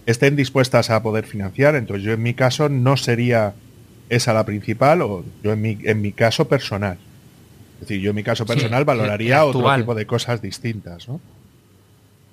estén 0.05 0.35
dispuestas 0.35 0.89
a 0.89 1.03
poder 1.03 1.25
financiar. 1.25 1.75
Entonces 1.75 2.05
yo 2.05 2.13
en 2.13 2.23
mi 2.23 2.33
caso 2.33 2.69
no 2.69 2.95
sería 2.97 3.53
esa 4.09 4.33
la 4.33 4.45
principal 4.45 5.01
o 5.01 5.23
yo 5.43 5.51
en 5.53 5.61
mi, 5.61 5.77
en 5.83 6.01
mi 6.01 6.11
caso 6.13 6.47
personal. 6.47 6.97
Es 7.75 7.87
decir, 7.87 8.01
yo 8.01 8.09
en 8.09 8.15
mi 8.15 8.23
caso 8.23 8.45
personal 8.45 8.79
el- 8.79 8.85
valoraría 8.85 9.37
el 9.37 9.43
otro 9.49 9.75
tipo 9.75 9.95
de 9.95 10.05
cosas 10.05 10.41
distintas, 10.41 11.07
¿no? 11.07 11.19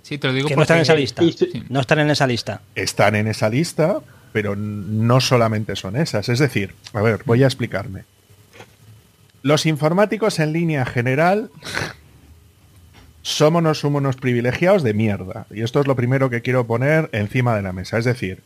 Sí, 0.02 0.18
te 0.18 0.28
lo 0.28 0.32
digo 0.34 0.48
que 0.48 0.56
no 0.56 0.62
están 0.62 0.78
en 0.78 0.82
esa 0.82 0.94
lista. 0.94 1.22
Sí. 1.22 1.64
No 1.68 1.80
están 1.80 1.98
en 1.98 2.10
esa 2.10 2.26
lista. 2.26 2.60
están 2.74 3.14
en 3.16 3.26
esa 3.26 3.48
lista, 3.48 3.98
pero 4.32 4.54
no 4.56 5.20
solamente 5.20 5.74
son 5.76 5.96
esas. 5.96 6.28
Es 6.28 6.38
decir, 6.38 6.74
a 6.92 7.00
ver, 7.02 7.20
voy 7.26 7.42
a 7.42 7.46
explicarme. 7.46 8.04
Los 9.46 9.64
informáticos 9.64 10.40
en 10.40 10.52
línea 10.52 10.84
general 10.84 11.52
somos 13.22 13.84
unos, 13.84 14.16
privilegiados 14.16 14.82
de 14.82 14.92
mierda. 14.92 15.46
Y 15.52 15.62
esto 15.62 15.78
es 15.78 15.86
lo 15.86 15.94
primero 15.94 16.30
que 16.30 16.42
quiero 16.42 16.66
poner 16.66 17.08
encima 17.12 17.54
de 17.54 17.62
la 17.62 17.72
mesa. 17.72 17.96
Es 17.96 18.04
decir, 18.04 18.42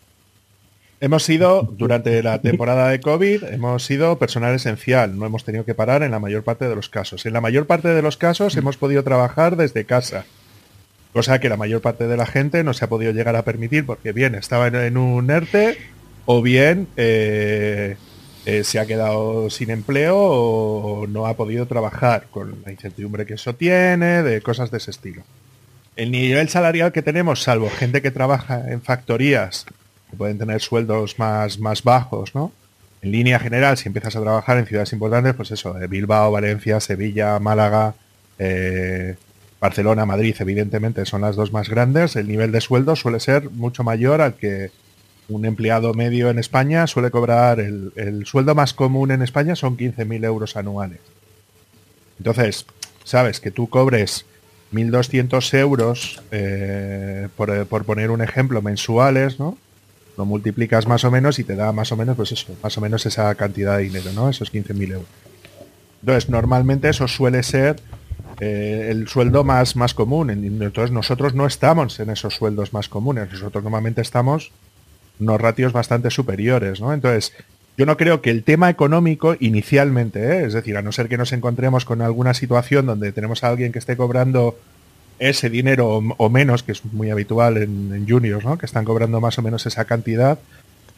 hemos 1.00 1.22
sido, 1.22 1.62
durante 1.62 2.22
la 2.22 2.42
temporada 2.42 2.90
de 2.90 3.00
COVID, 3.00 3.44
hemos 3.44 3.82
sido 3.82 4.18
personal 4.18 4.54
esencial. 4.54 5.18
No 5.18 5.24
hemos 5.24 5.42
tenido 5.42 5.64
que 5.64 5.74
parar 5.74 6.02
en 6.02 6.10
la 6.10 6.18
mayor 6.18 6.44
parte 6.44 6.68
de 6.68 6.76
los 6.76 6.90
casos. 6.90 7.24
En 7.24 7.32
la 7.32 7.40
mayor 7.40 7.66
parte 7.66 7.88
de 7.88 8.02
los 8.02 8.18
casos 8.18 8.54
hemos 8.58 8.76
podido 8.76 9.02
trabajar 9.02 9.56
desde 9.56 9.86
casa. 9.86 10.26
Cosa 11.14 11.40
que 11.40 11.48
la 11.48 11.56
mayor 11.56 11.80
parte 11.80 12.08
de 12.08 12.16
la 12.18 12.26
gente 12.26 12.62
no 12.62 12.74
se 12.74 12.84
ha 12.84 12.90
podido 12.90 13.12
llegar 13.12 13.36
a 13.36 13.44
permitir 13.46 13.86
porque 13.86 14.12
bien 14.12 14.34
estaba 14.34 14.66
en, 14.66 14.74
en 14.74 14.98
un 14.98 15.30
ERTE 15.30 15.78
o 16.26 16.42
bien 16.42 16.88
eh, 16.98 17.96
eh, 18.46 18.64
se 18.64 18.78
ha 18.78 18.86
quedado 18.86 19.50
sin 19.50 19.70
empleo 19.70 20.16
o 20.16 21.06
no 21.06 21.26
ha 21.26 21.36
podido 21.36 21.66
trabajar 21.66 22.26
con 22.30 22.62
la 22.64 22.72
incertidumbre 22.72 23.26
que 23.26 23.34
eso 23.34 23.54
tiene, 23.54 24.22
de 24.22 24.40
cosas 24.40 24.70
de 24.70 24.78
ese 24.78 24.90
estilo. 24.90 25.22
El 25.96 26.10
nivel 26.10 26.48
salarial 26.48 26.92
que 26.92 27.02
tenemos, 27.02 27.42
salvo 27.42 27.68
gente 27.68 28.00
que 28.00 28.10
trabaja 28.10 28.70
en 28.70 28.80
factorías 28.80 29.66
pueden 30.16 30.38
tener 30.38 30.60
sueldos 30.60 31.18
más, 31.18 31.58
más 31.58 31.82
bajos, 31.82 32.34
¿no? 32.34 32.52
En 33.02 33.12
línea 33.12 33.38
general, 33.38 33.76
si 33.76 33.88
empiezas 33.88 34.16
a 34.16 34.20
trabajar 34.20 34.58
en 34.58 34.66
ciudades 34.66 34.92
importantes, 34.92 35.34
pues 35.34 35.50
eso, 35.50 35.72
de 35.72 35.86
Bilbao, 35.86 36.32
Valencia, 36.32 36.80
Sevilla, 36.80 37.38
Málaga, 37.38 37.94
eh, 38.38 39.16
Barcelona, 39.60 40.06
Madrid, 40.06 40.34
evidentemente 40.38 41.04
son 41.06 41.20
las 41.20 41.36
dos 41.36 41.52
más 41.52 41.68
grandes, 41.68 42.16
el 42.16 42.28
nivel 42.28 42.52
de 42.52 42.60
sueldo 42.60 42.96
suele 42.96 43.20
ser 43.20 43.50
mucho 43.50 43.84
mayor 43.84 44.20
al 44.20 44.34
que 44.34 44.70
un 45.30 45.46
empleado 45.46 45.94
medio 45.94 46.28
en 46.28 46.38
España 46.38 46.86
suele 46.86 47.10
cobrar, 47.10 47.60
el, 47.60 47.92
el 47.96 48.26
sueldo 48.26 48.54
más 48.54 48.74
común 48.74 49.10
en 49.10 49.22
España 49.22 49.56
son 49.56 49.76
15.000 49.76 50.24
euros 50.24 50.56
anuales. 50.56 51.00
Entonces, 52.18 52.66
sabes 53.04 53.40
que 53.40 53.50
tú 53.50 53.68
cobres 53.68 54.26
1.200 54.72 55.58
euros, 55.58 56.22
eh, 56.30 57.28
por, 57.36 57.66
por, 57.66 57.84
poner 57.84 58.10
un 58.10 58.22
ejemplo, 58.22 58.62
mensuales, 58.62 59.38
¿no? 59.38 59.56
Lo 60.16 60.24
multiplicas 60.24 60.86
más 60.86 61.04
o 61.04 61.10
menos 61.10 61.38
y 61.38 61.44
te 61.44 61.56
da 61.56 61.72
más 61.72 61.92
o 61.92 61.96
menos, 61.96 62.16
pues 62.16 62.32
eso, 62.32 62.54
más 62.62 62.76
o 62.76 62.80
menos 62.80 63.06
esa 63.06 63.34
cantidad 63.34 63.78
de 63.78 63.84
dinero, 63.84 64.12
¿no? 64.14 64.28
Esos 64.28 64.52
15.000 64.52 64.92
euros. 64.92 65.08
Entonces, 66.02 66.30
normalmente 66.30 66.88
eso 66.88 67.08
suele 67.08 67.42
ser 67.42 67.76
eh, 68.38 68.88
el 68.90 69.08
sueldo 69.08 69.44
más, 69.44 69.76
más 69.76 69.94
común. 69.94 70.30
Entonces, 70.30 70.90
nosotros 70.90 71.34
no 71.34 71.46
estamos 71.46 71.98
en 72.00 72.10
esos 72.10 72.34
sueldos 72.34 72.72
más 72.72 72.88
comunes. 72.88 73.30
Nosotros 73.32 73.64
normalmente 73.64 74.02
estamos 74.02 74.52
unos 75.20 75.40
ratios 75.40 75.72
bastante 75.72 76.10
superiores, 76.10 76.80
¿no? 76.80 76.92
Entonces, 76.92 77.32
yo 77.76 77.86
no 77.86 77.96
creo 77.96 78.20
que 78.20 78.30
el 78.30 78.44
tema 78.44 78.68
económico 78.68 79.36
inicialmente, 79.40 80.20
¿eh? 80.20 80.44
es 80.44 80.52
decir, 80.52 80.76
a 80.76 80.82
no 80.82 80.92
ser 80.92 81.08
que 81.08 81.16
nos 81.16 81.32
encontremos 81.32 81.84
con 81.84 82.02
alguna 82.02 82.34
situación 82.34 82.86
donde 82.86 83.12
tenemos 83.12 83.42
a 83.42 83.48
alguien 83.48 83.72
que 83.72 83.78
esté 83.78 83.96
cobrando 83.96 84.58
ese 85.18 85.50
dinero 85.50 85.88
o, 85.88 86.28
menos, 86.28 86.62
que 86.62 86.72
es 86.72 86.84
muy 86.84 87.10
habitual 87.10 87.58
en, 87.58 88.06
juniors, 88.08 88.44
¿no? 88.44 88.58
que 88.58 88.66
están 88.66 88.84
cobrando 88.84 89.20
más 89.20 89.38
o 89.38 89.42
menos 89.42 89.66
esa 89.66 89.84
cantidad, 89.84 90.38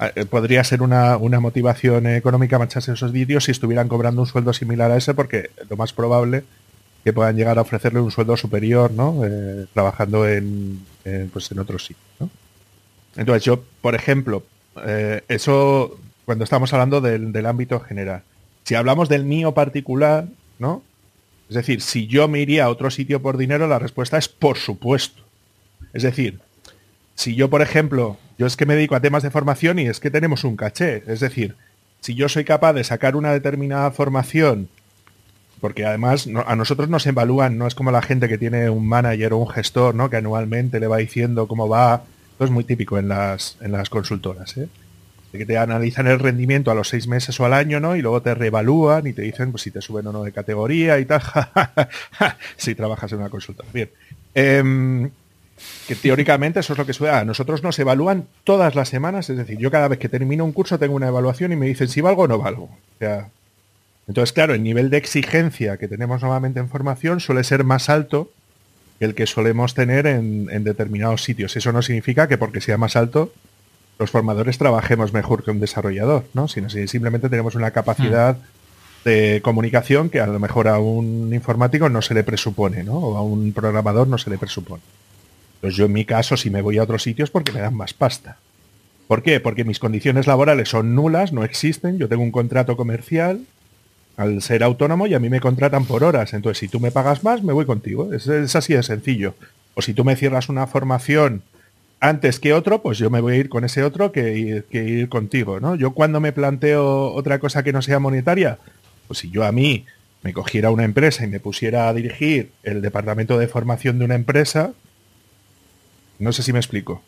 eh, 0.00 0.24
podría 0.24 0.64
ser 0.64 0.82
una, 0.82 1.18
motivación 1.18 2.06
económica 2.06 2.58
marcharse 2.58 2.92
esos 2.92 3.12
vídeos 3.12 3.44
si 3.44 3.50
estuvieran 3.50 3.88
cobrando 3.88 4.22
un 4.22 4.26
sueldo 4.26 4.52
similar 4.52 4.90
a 4.90 4.96
ese, 4.96 5.14
porque 5.14 5.50
lo 5.68 5.76
más 5.76 5.92
probable 5.92 6.44
que 7.04 7.12
puedan 7.12 7.36
llegar 7.36 7.58
a 7.58 7.62
ofrecerle 7.62 8.00
un 8.00 8.10
sueldo 8.10 8.36
superior, 8.36 8.92
¿no? 8.92 9.24
Eh, 9.24 9.66
trabajando 9.72 10.26
en, 10.28 10.80
pues 11.32 11.50
en 11.50 11.58
otros 11.58 11.84
sitios. 11.86 12.06
¿no? 12.20 12.30
Entonces 13.16 13.44
yo, 13.44 13.62
por 13.80 13.94
ejemplo, 13.94 14.44
eso 15.28 15.98
cuando 16.24 16.44
estamos 16.44 16.72
hablando 16.72 17.00
del, 17.00 17.46
ámbito 17.46 17.80
general. 17.80 18.22
Si 18.64 18.74
hablamos 18.74 19.08
del 19.08 19.24
mío 19.24 19.52
particular, 19.52 20.26
¿no? 20.58 20.82
Es 21.48 21.56
decir, 21.56 21.82
si 21.82 22.06
yo 22.06 22.28
me 22.28 22.40
iría 22.40 22.64
a 22.64 22.70
otro 22.70 22.90
sitio 22.90 23.20
por 23.20 23.36
dinero, 23.36 23.66
la 23.66 23.78
respuesta 23.78 24.16
es 24.16 24.28
por 24.28 24.56
supuesto. 24.56 25.22
Es 25.92 26.02
decir, 26.02 26.40
si 27.14 27.34
yo, 27.34 27.50
por 27.50 27.60
ejemplo, 27.60 28.16
yo 28.38 28.46
es 28.46 28.56
que 28.56 28.66
me 28.66 28.76
dedico 28.76 28.94
a 28.94 29.00
temas 29.00 29.22
de 29.22 29.30
formación 29.30 29.78
y 29.78 29.88
es 29.88 30.00
que 30.00 30.10
tenemos 30.10 30.44
un 30.44 30.56
caché. 30.56 31.02
Es 31.06 31.20
decir, 31.20 31.56
si 32.00 32.14
yo 32.14 32.28
soy 32.28 32.44
capaz 32.44 32.72
de 32.72 32.84
sacar 32.84 33.16
una 33.16 33.32
determinada 33.32 33.90
formación, 33.90 34.68
porque 35.60 35.84
además 35.84 36.28
a 36.46 36.56
nosotros 36.56 36.88
nos 36.88 37.06
evalúan, 37.06 37.58
no 37.58 37.66
es 37.66 37.74
como 37.74 37.90
la 37.90 38.02
gente 38.02 38.28
que 38.28 38.38
tiene 38.38 38.70
un 38.70 38.88
manager 38.88 39.34
o 39.34 39.38
un 39.38 39.48
gestor, 39.48 39.94
¿no? 39.94 40.08
Que 40.08 40.16
anualmente 40.16 40.80
le 40.80 40.86
va 40.86 40.96
diciendo 40.96 41.46
cómo 41.46 41.68
va. 41.68 42.04
Esto 42.32 42.44
es 42.44 42.50
muy 42.50 42.64
típico 42.64 42.98
en 42.98 43.08
las, 43.08 43.56
en 43.60 43.72
las 43.72 43.88
consultoras, 43.88 44.56
¿eh? 44.56 44.68
que 45.38 45.46
te 45.46 45.56
analizan 45.56 46.06
el 46.06 46.18
rendimiento 46.18 46.70
a 46.70 46.74
los 46.74 46.88
seis 46.88 47.08
meses 47.08 47.38
o 47.40 47.46
al 47.46 47.54
año, 47.54 47.80
¿no? 47.80 47.96
Y 47.96 48.02
luego 48.02 48.20
te 48.20 48.34
reevalúan 48.34 49.06
y 49.06 49.12
te 49.14 49.22
dicen 49.22 49.50
pues, 49.50 49.62
si 49.62 49.70
te 49.70 49.80
suben 49.80 50.06
o 50.06 50.12
no 50.12 50.22
de 50.22 50.32
categoría 50.32 50.98
y 50.98 51.06
tal, 51.06 51.22
si 52.56 52.74
trabajas 52.74 53.12
en 53.12 53.20
una 53.20 53.30
consulta. 53.30 53.64
Bien. 53.72 53.88
Em, 54.34 55.10
que 55.86 55.94
teóricamente 55.94 56.60
eso 56.60 56.74
es 56.74 56.78
lo 56.78 56.84
que 56.84 56.92
suele. 56.92 57.14
A 57.14 57.24
nosotros 57.24 57.62
nos 57.62 57.78
evalúan 57.78 58.26
todas 58.44 58.74
las 58.74 58.88
semanas, 58.88 59.30
es 59.30 59.38
decir, 59.38 59.58
yo 59.58 59.70
cada 59.70 59.88
vez 59.88 59.98
que 59.98 60.08
termino 60.08 60.44
un 60.44 60.52
curso 60.52 60.78
tengo 60.78 60.94
una 60.94 61.08
evaluación 61.08 61.52
y 61.52 61.56
me 61.56 61.66
dicen 61.66 61.88
si 61.88 62.00
valgo 62.00 62.22
o 62.22 62.28
no 62.28 62.38
valgo. 62.38 62.64
O 62.64 63.30
entonces, 64.08 64.32
claro, 64.32 64.54
el 64.54 64.62
nivel 64.62 64.90
de 64.90 64.96
exigencia 64.96 65.76
que 65.76 65.88
tenemos 65.88 66.22
normalmente 66.22 66.60
en 66.60 66.68
formación 66.68 67.20
suele 67.20 67.44
ser 67.44 67.64
más 67.64 67.88
alto 67.88 68.30
el 69.04 69.14
que 69.14 69.26
solemos 69.26 69.74
tener 69.74 70.06
en, 70.06 70.48
en 70.50 70.64
determinados 70.64 71.22
sitios. 71.22 71.56
Eso 71.56 71.72
no 71.72 71.82
significa 71.82 72.28
que 72.28 72.38
porque 72.38 72.60
sea 72.60 72.78
más 72.78 72.96
alto 72.96 73.32
los 74.02 74.10
formadores 74.10 74.58
trabajemos 74.58 75.12
mejor 75.12 75.44
que 75.44 75.50
un 75.50 75.60
desarrollador, 75.60 76.24
¿no? 76.34 76.48
Sino 76.48 76.68
si 76.68 76.88
simplemente 76.88 77.28
tenemos 77.28 77.54
una 77.54 77.70
capacidad 77.70 78.36
mm. 78.36 79.04
de 79.04 79.40
comunicación 79.42 80.10
que 80.10 80.20
a 80.20 80.26
lo 80.26 80.38
mejor 80.38 80.68
a 80.68 80.78
un 80.78 81.32
informático 81.32 81.88
no 81.88 82.02
se 82.02 82.14
le 82.14 82.24
presupone, 82.24 82.82
¿no? 82.82 82.94
O 82.94 83.16
a 83.16 83.22
un 83.22 83.52
programador 83.52 84.08
no 84.08 84.18
se 84.18 84.30
le 84.30 84.38
presupone. 84.38 84.82
Entonces 85.56 85.76
yo 85.76 85.86
en 85.86 85.92
mi 85.92 86.04
caso 86.04 86.36
si 86.36 86.50
me 86.50 86.62
voy 86.62 86.78
a 86.78 86.82
otros 86.82 87.02
sitios 87.02 87.30
porque 87.30 87.52
me 87.52 87.60
dan 87.60 87.76
más 87.76 87.94
pasta. 87.94 88.38
¿Por 89.06 89.22
qué? 89.22 89.40
Porque 89.40 89.64
mis 89.64 89.78
condiciones 89.78 90.26
laborales 90.26 90.70
son 90.70 90.94
nulas, 90.94 91.32
no 91.32 91.44
existen, 91.44 91.98
yo 91.98 92.08
tengo 92.08 92.22
un 92.22 92.32
contrato 92.32 92.76
comercial 92.76 93.42
al 94.22 94.42
ser 94.42 94.62
autónomo 94.62 95.06
y 95.06 95.14
a 95.14 95.18
mí 95.18 95.28
me 95.28 95.40
contratan 95.40 95.84
por 95.84 96.04
horas. 96.04 96.32
Entonces 96.32 96.58
si 96.58 96.68
tú 96.68 96.80
me 96.80 96.90
pagas 96.90 97.24
más, 97.24 97.42
me 97.42 97.52
voy 97.52 97.66
contigo. 97.66 98.12
Es, 98.12 98.28
así 98.56 98.74
de 98.74 98.82
sencillo. 98.82 99.34
O 99.74 99.82
si 99.82 99.94
tú 99.94 100.04
me 100.04 100.16
cierras 100.16 100.48
una 100.48 100.66
formación 100.66 101.42
antes 102.00 102.40
que 102.40 102.52
otro, 102.52 102.82
pues 102.82 102.98
yo 102.98 103.10
me 103.10 103.20
voy 103.20 103.34
a 103.34 103.36
ir 103.36 103.48
con 103.48 103.64
ese 103.64 103.82
otro 103.82 104.12
que, 104.12 104.64
ir 104.72 105.08
contigo, 105.08 105.60
¿no? 105.60 105.76
Yo 105.76 105.92
cuando 105.92 106.20
me 106.20 106.32
planteo 106.32 107.12
otra 107.12 107.38
cosa 107.38 107.62
que 107.62 107.72
no 107.72 107.82
sea 107.82 108.00
monetaria, 108.00 108.58
pues 109.06 109.20
si 109.20 109.30
yo 109.30 109.44
a 109.44 109.52
mí 109.52 109.86
me 110.22 110.32
cogiera 110.32 110.70
una 110.70 110.84
empresa 110.84 111.24
y 111.24 111.28
me 111.28 111.40
pusiera 111.40 111.88
a 111.88 111.94
dirigir 111.94 112.50
el 112.62 112.82
departamento 112.82 113.38
de 113.38 113.48
formación 113.48 113.98
de 113.98 114.04
una 114.04 114.14
empresa, 114.14 114.72
no 116.18 116.32
sé 116.32 116.42
si 116.42 116.52
me 116.52 116.58
explico. 116.58 117.02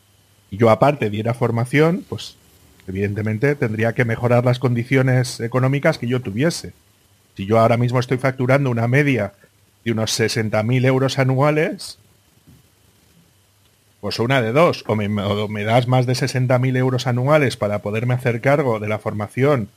Y 0.51 0.57
yo 0.57 0.71
aparte 0.71 1.11
diera 1.11 1.35
formación, 1.35 2.05
pues 2.09 2.37
evidentemente 2.87 3.55
tendría 3.55 3.95
que 3.95 4.05
mejorar 4.05 4.45
las 4.45 4.59
condiciones 4.59 5.41
económicas 5.41 5.99
que 5.99 6.07
yo 6.07 6.21
tuviese. 6.21 6.73
Si 7.37 7.47
yo 7.47 7.59
ahora 7.59 7.77
mismo 7.77 7.99
estoy 7.99 8.19
facturando 8.19 8.71
una 8.71 8.89
media 8.89 9.33
de 9.85 9.93
unos 9.93 10.19
60.000 10.19 10.87
euros 10.87 11.19
anuales, 11.19 11.99
pues 14.01 14.19
una 14.19 14.43
de 14.43 14.53
dos, 14.53 14.85
o 14.87 14.97
me, 14.97 15.65
das 15.65 15.89
más 15.89 16.07
de 16.07 16.13
60.000 16.13 16.77
euros 16.77 17.07
anuales 17.07 17.57
para 17.57 17.81
poderme 17.81 18.15
hacer 18.15 18.41
cargo 18.41 18.79
de 18.79 18.89
la 18.89 18.99
formación 18.99 19.69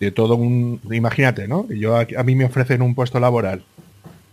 de 0.00 0.10
todo 0.10 0.34
un... 0.36 0.80
Imagínate, 0.90 1.48
¿no? 1.48 1.66
Yo 1.70 1.96
a, 1.96 2.22
mí 2.24 2.34
me 2.34 2.44
ofrecen 2.44 2.82
un 2.82 2.94
puesto 2.94 3.20
laboral 3.20 3.64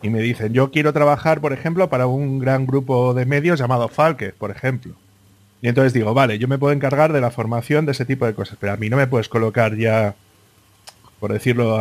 y 0.01 0.09
me 0.09 0.19
dicen, 0.19 0.53
yo 0.53 0.71
quiero 0.71 0.93
trabajar, 0.93 1.41
por 1.41 1.53
ejemplo, 1.53 1.89
para 1.89 2.07
un 2.07 2.39
gran 2.39 2.65
grupo 2.65 3.13
de 3.13 3.25
medios 3.25 3.59
llamado 3.59 3.87
Falke, 3.87 4.33
por 4.33 4.51
ejemplo. 4.51 4.95
Y 5.61 5.67
entonces 5.67 5.93
digo, 5.93 6.13
vale, 6.13 6.39
yo 6.39 6.47
me 6.47 6.57
puedo 6.57 6.73
encargar 6.73 7.13
de 7.13 7.21
la 7.21 7.31
formación 7.31 7.85
de 7.85 7.93
ese 7.93 8.05
tipo 8.05 8.25
de 8.25 8.33
cosas, 8.33 8.57
pero 8.59 8.73
a 8.73 8.77
mí 8.77 8.89
no 8.89 8.97
me 8.97 9.07
puedes 9.07 9.29
colocar 9.29 9.77
ya, 9.77 10.15
por 11.21 11.31
decirlo, 11.31 11.77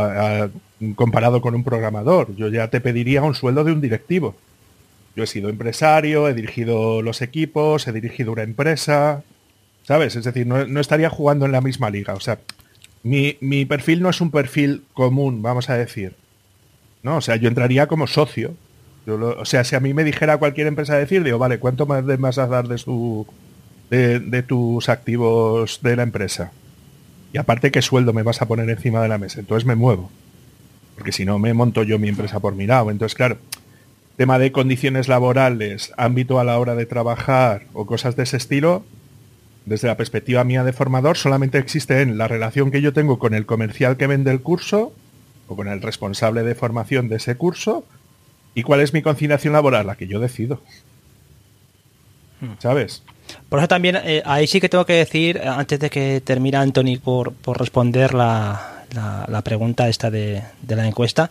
comparado 0.97 1.41
con 1.41 1.55
un 1.55 1.65
programador. 1.65 2.37
Yo 2.37 2.49
ya 2.49 2.69
te 2.69 2.83
pediría 2.83 3.23
un 3.23 3.35
sueldo 3.35 3.65
de 3.65 3.73
un 3.73 3.81
directivo. 3.81 4.37
Yo 5.17 5.25
he 5.25 5.27
sido 5.27 5.49
empresario, 5.49 6.29
he 6.29 6.35
dirigido 6.35 7.01
los 7.01 7.23
equipos, 7.23 7.89
he 7.89 7.93
dirigido 7.93 8.33
una 8.33 8.43
empresa, 8.43 9.23
¿sabes? 9.85 10.15
Es 10.15 10.25
decir, 10.25 10.47
no, 10.47 10.79
estaría 10.79 11.09
jugando 11.09 11.47
en 11.47 11.53
la 11.53 11.63
misma 11.63 11.89
liga. 11.89 12.13
O 12.13 12.21
sea, 12.21 12.39
mi, 13.03 13.65
perfil 13.65 14.03
no 14.03 14.11
es 14.11 14.21
un 14.21 14.31
perfil 14.31 14.83
común, 14.93 15.41
vamos 15.41 15.71
a 15.71 15.75
decir. 15.79 16.13
¿No? 17.03 17.17
O 17.17 17.21
sea, 17.23 17.37
yo 17.37 17.49
entraría 17.49 17.87
como 17.87 18.07
socio. 18.07 18.55
o 19.07 19.45
sea, 19.47 19.65
si 19.65 19.75
a 19.75 19.81
mí 19.81 19.95
me 19.95 20.05
dijera 20.05 20.37
cualquier 20.37 20.67
empresa 20.67 20.99
decir, 20.99 21.25
digo, 21.25 21.39
vale, 21.39 21.59
¿cuánto 21.59 21.87
más 21.87 22.05
vas 22.05 22.37
a 22.37 22.47
dar 22.47 22.69
de, 22.69 22.77
su, 22.77 23.27
de 23.89 24.45
tus 24.47 24.91
activos 24.91 25.81
de 25.83 25.97
la 25.97 26.03
empresa? 26.03 26.53
Y 27.33 27.39
aparte, 27.39 27.71
¿qué 27.71 27.83
sueldo 27.83 28.13
me 28.13 28.23
vas 28.23 28.43
a 28.43 28.49
poner 28.49 28.69
encima 28.71 29.03
de 29.03 29.09
la 29.09 29.19
mesa? 29.19 29.41
Entonces 29.41 29.67
me 29.67 29.75
muevo. 29.75 30.11
Porque 30.97 31.13
si 31.13 31.25
no, 31.25 31.39
me 31.39 31.55
monto 31.55 31.83
yo 31.83 31.99
mi 31.99 32.09
empresa 32.09 32.41
por 32.41 32.55
mi 32.55 32.67
lado. 32.67 32.91
Entonces, 32.91 33.15
claro, 33.15 33.39
tema 34.17 34.39
de 34.39 34.53
condiciones 34.53 35.09
laborales, 35.09 35.93
ámbito 35.97 36.41
a 36.41 36.45
la 36.45 36.59
hora 36.59 36.75
de 36.75 36.87
trabajar 36.87 37.67
o 37.73 37.87
cosas 37.87 38.17
de 38.17 38.25
ese 38.25 38.37
estilo, 38.37 38.85
desde 39.65 39.89
la 39.89 39.97
perspectiva 39.97 40.45
mía 40.45 40.65
de 40.65 40.73
formador, 40.73 41.17
solamente 41.17 41.59
existe 41.59 42.03
en 42.03 42.19
la 42.19 42.29
relación 42.29 42.71
que 42.71 42.83
yo 42.83 42.93
tengo 42.93 43.19
con 43.19 43.35
el 43.35 43.47
comercial 43.47 43.97
que 43.97 44.07
vende 44.07 44.31
el 44.31 44.43
curso 44.43 44.93
o 45.47 45.57
con 45.57 45.69
el 45.69 45.81
responsable 45.81 46.43
de 46.43 46.55
formación 46.55 47.09
de 47.09 47.17
ese 47.17 47.37
curso 47.37 47.85
y 48.55 48.63
cuál 48.63 48.81
es 48.81 48.93
mi 48.93 49.03
conciliación 49.03 49.53
laboral, 49.53 49.87
la 49.87 49.97
que 49.97 50.07
yo 50.07 50.19
decido. 50.21 50.61
Hmm. 52.41 52.55
¿Sabes? 52.59 53.05
Por 53.49 53.59
eso 53.59 53.69
también, 53.69 53.97
eh, 53.97 54.23
ahí 54.25 54.47
sí 54.47 54.61
que 54.61 54.69
tengo 54.69 54.87
que 54.87 54.95
decir, 54.95 55.37
eh, 55.37 55.47
antes 55.47 55.79
de 55.79 55.91
que 55.91 56.21
termine 56.21 56.57
Anthony 56.57 56.99
por, 57.03 57.33
por 57.33 57.59
responder 57.59 58.15
la, 58.15 58.85
la, 59.29 59.43
pregunta 59.43 59.89
esta 59.89 60.11
de, 60.11 60.43
de 60.63 60.77
la 60.77 60.87
encuesta, 60.87 61.31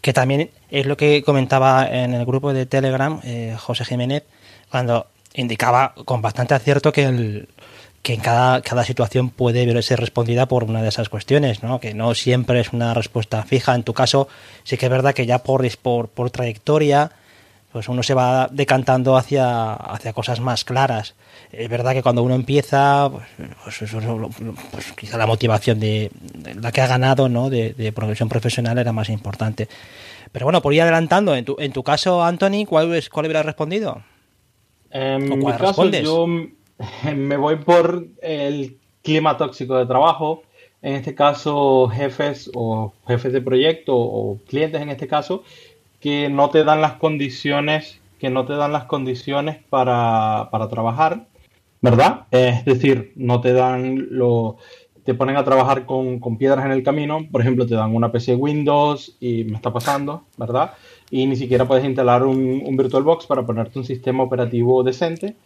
que 0.00 0.12
también 0.12 0.50
es 0.70 0.86
lo 0.86 0.96
que 0.96 1.22
comentaba 1.22 1.88
en 1.88 2.14
el 2.14 2.24
grupo 2.24 2.52
de 2.52 2.66
Telegram 2.66 3.20
eh, 3.24 3.56
José 3.58 3.84
Jiménez, 3.84 4.24
cuando 4.70 5.06
indicaba 5.34 5.94
con 6.04 6.22
bastante 6.22 6.54
acierto 6.54 6.92
que, 6.92 7.04
el, 7.04 7.48
que 8.02 8.14
en 8.14 8.20
cada, 8.20 8.62
cada 8.62 8.84
situación 8.84 9.30
puede 9.30 9.82
ser 9.82 10.00
respondida 10.00 10.46
por 10.46 10.64
una 10.64 10.82
de 10.82 10.88
esas 10.88 11.08
cuestiones, 11.08 11.62
¿no? 11.62 11.80
que 11.80 11.94
no 11.94 12.14
siempre 12.14 12.60
es 12.60 12.72
una 12.72 12.94
respuesta 12.94 13.42
fija. 13.44 13.74
En 13.74 13.82
tu 13.82 13.94
caso, 13.94 14.28
sí 14.64 14.76
que 14.76 14.86
es 14.86 14.90
verdad 14.90 15.14
que 15.14 15.26
ya 15.26 15.42
por, 15.42 15.66
por, 15.78 16.08
por 16.08 16.30
trayectoria 16.30 17.12
pues 17.72 17.88
uno 17.88 18.02
se 18.02 18.14
va 18.14 18.48
decantando 18.50 19.16
hacia, 19.16 19.72
hacia 19.74 20.12
cosas 20.12 20.40
más 20.40 20.64
claras. 20.64 21.14
Es 21.52 21.68
verdad 21.68 21.94
que 21.94 22.02
cuando 22.02 22.22
uno 22.22 22.34
empieza, 22.34 23.10
pues, 23.10 23.26
pues, 23.64 23.92
pues 24.70 24.92
quizá 24.92 25.18
la 25.18 25.26
motivación 25.26 25.80
de, 25.80 26.10
la 26.60 26.70
que 26.70 26.80
ha 26.80 26.86
ganado 26.86 27.28
¿no? 27.28 27.50
de, 27.50 27.72
de, 27.72 27.92
progresión 27.92 28.28
profesional 28.28 28.78
era 28.78 28.92
más 28.92 29.08
importante. 29.08 29.68
Pero 30.30 30.46
bueno, 30.46 30.62
por 30.62 30.72
ir 30.72 30.82
adelantando, 30.82 31.34
en 31.34 31.44
tu, 31.44 31.56
en 31.58 31.72
tu 31.72 31.82
caso, 31.82 32.22
Anthony, 32.22 32.66
¿cuál, 32.68 32.94
es, 32.94 33.08
cuál 33.08 33.26
hubieras 33.26 33.46
respondido? 33.46 34.02
En 34.90 35.38
mi 35.38 35.44
caso, 35.44 35.58
respondes? 35.58 36.04
yo 36.04 36.26
me 37.16 37.36
voy 37.36 37.56
por 37.56 38.06
el 38.22 38.76
clima 39.02 39.36
tóxico 39.36 39.76
de 39.76 39.86
trabajo. 39.86 40.42
En 40.82 40.94
este 40.94 41.14
caso, 41.14 41.88
jefes 41.88 42.50
o 42.54 42.94
jefes 43.06 43.32
de 43.32 43.42
proyecto 43.42 43.96
o 43.96 44.38
clientes 44.48 44.80
en 44.80 44.88
este 44.88 45.08
caso, 45.08 45.42
que 46.00 46.30
no 46.30 46.48
te 46.50 46.64
dan 46.64 46.80
las 46.80 46.94
condiciones, 46.94 48.00
que 48.18 48.30
no 48.30 48.46
te 48.46 48.54
dan 48.54 48.72
las 48.72 48.84
condiciones 48.84 49.58
para, 49.68 50.48
para 50.50 50.68
trabajar, 50.68 51.26
¿verdad? 51.80 52.26
Es 52.30 52.64
decir, 52.64 53.12
no 53.16 53.40
te 53.40 53.52
dan 53.52 54.08
lo, 54.10 54.56
te 55.04 55.14
ponen 55.14 55.36
a 55.36 55.44
trabajar 55.44 55.86
con, 55.86 56.20
con, 56.20 56.36
piedras 56.36 56.64
en 56.64 56.72
el 56.72 56.82
camino, 56.82 57.26
por 57.30 57.40
ejemplo, 57.40 57.66
te 57.66 57.74
dan 57.74 57.94
una 57.94 58.12
PC 58.12 58.34
Windows 58.36 59.16
y 59.20 59.44
me 59.44 59.56
está 59.56 59.72
pasando, 59.72 60.24
¿verdad? 60.36 60.72
Y 61.10 61.26
ni 61.26 61.36
siquiera 61.36 61.66
puedes 61.66 61.84
instalar 61.84 62.24
un, 62.24 62.62
un 62.64 62.76
VirtualBox 62.76 63.26
para 63.26 63.44
ponerte 63.44 63.78
un 63.78 63.84
sistema 63.84 64.22
operativo 64.22 64.82
decente, 64.82 65.36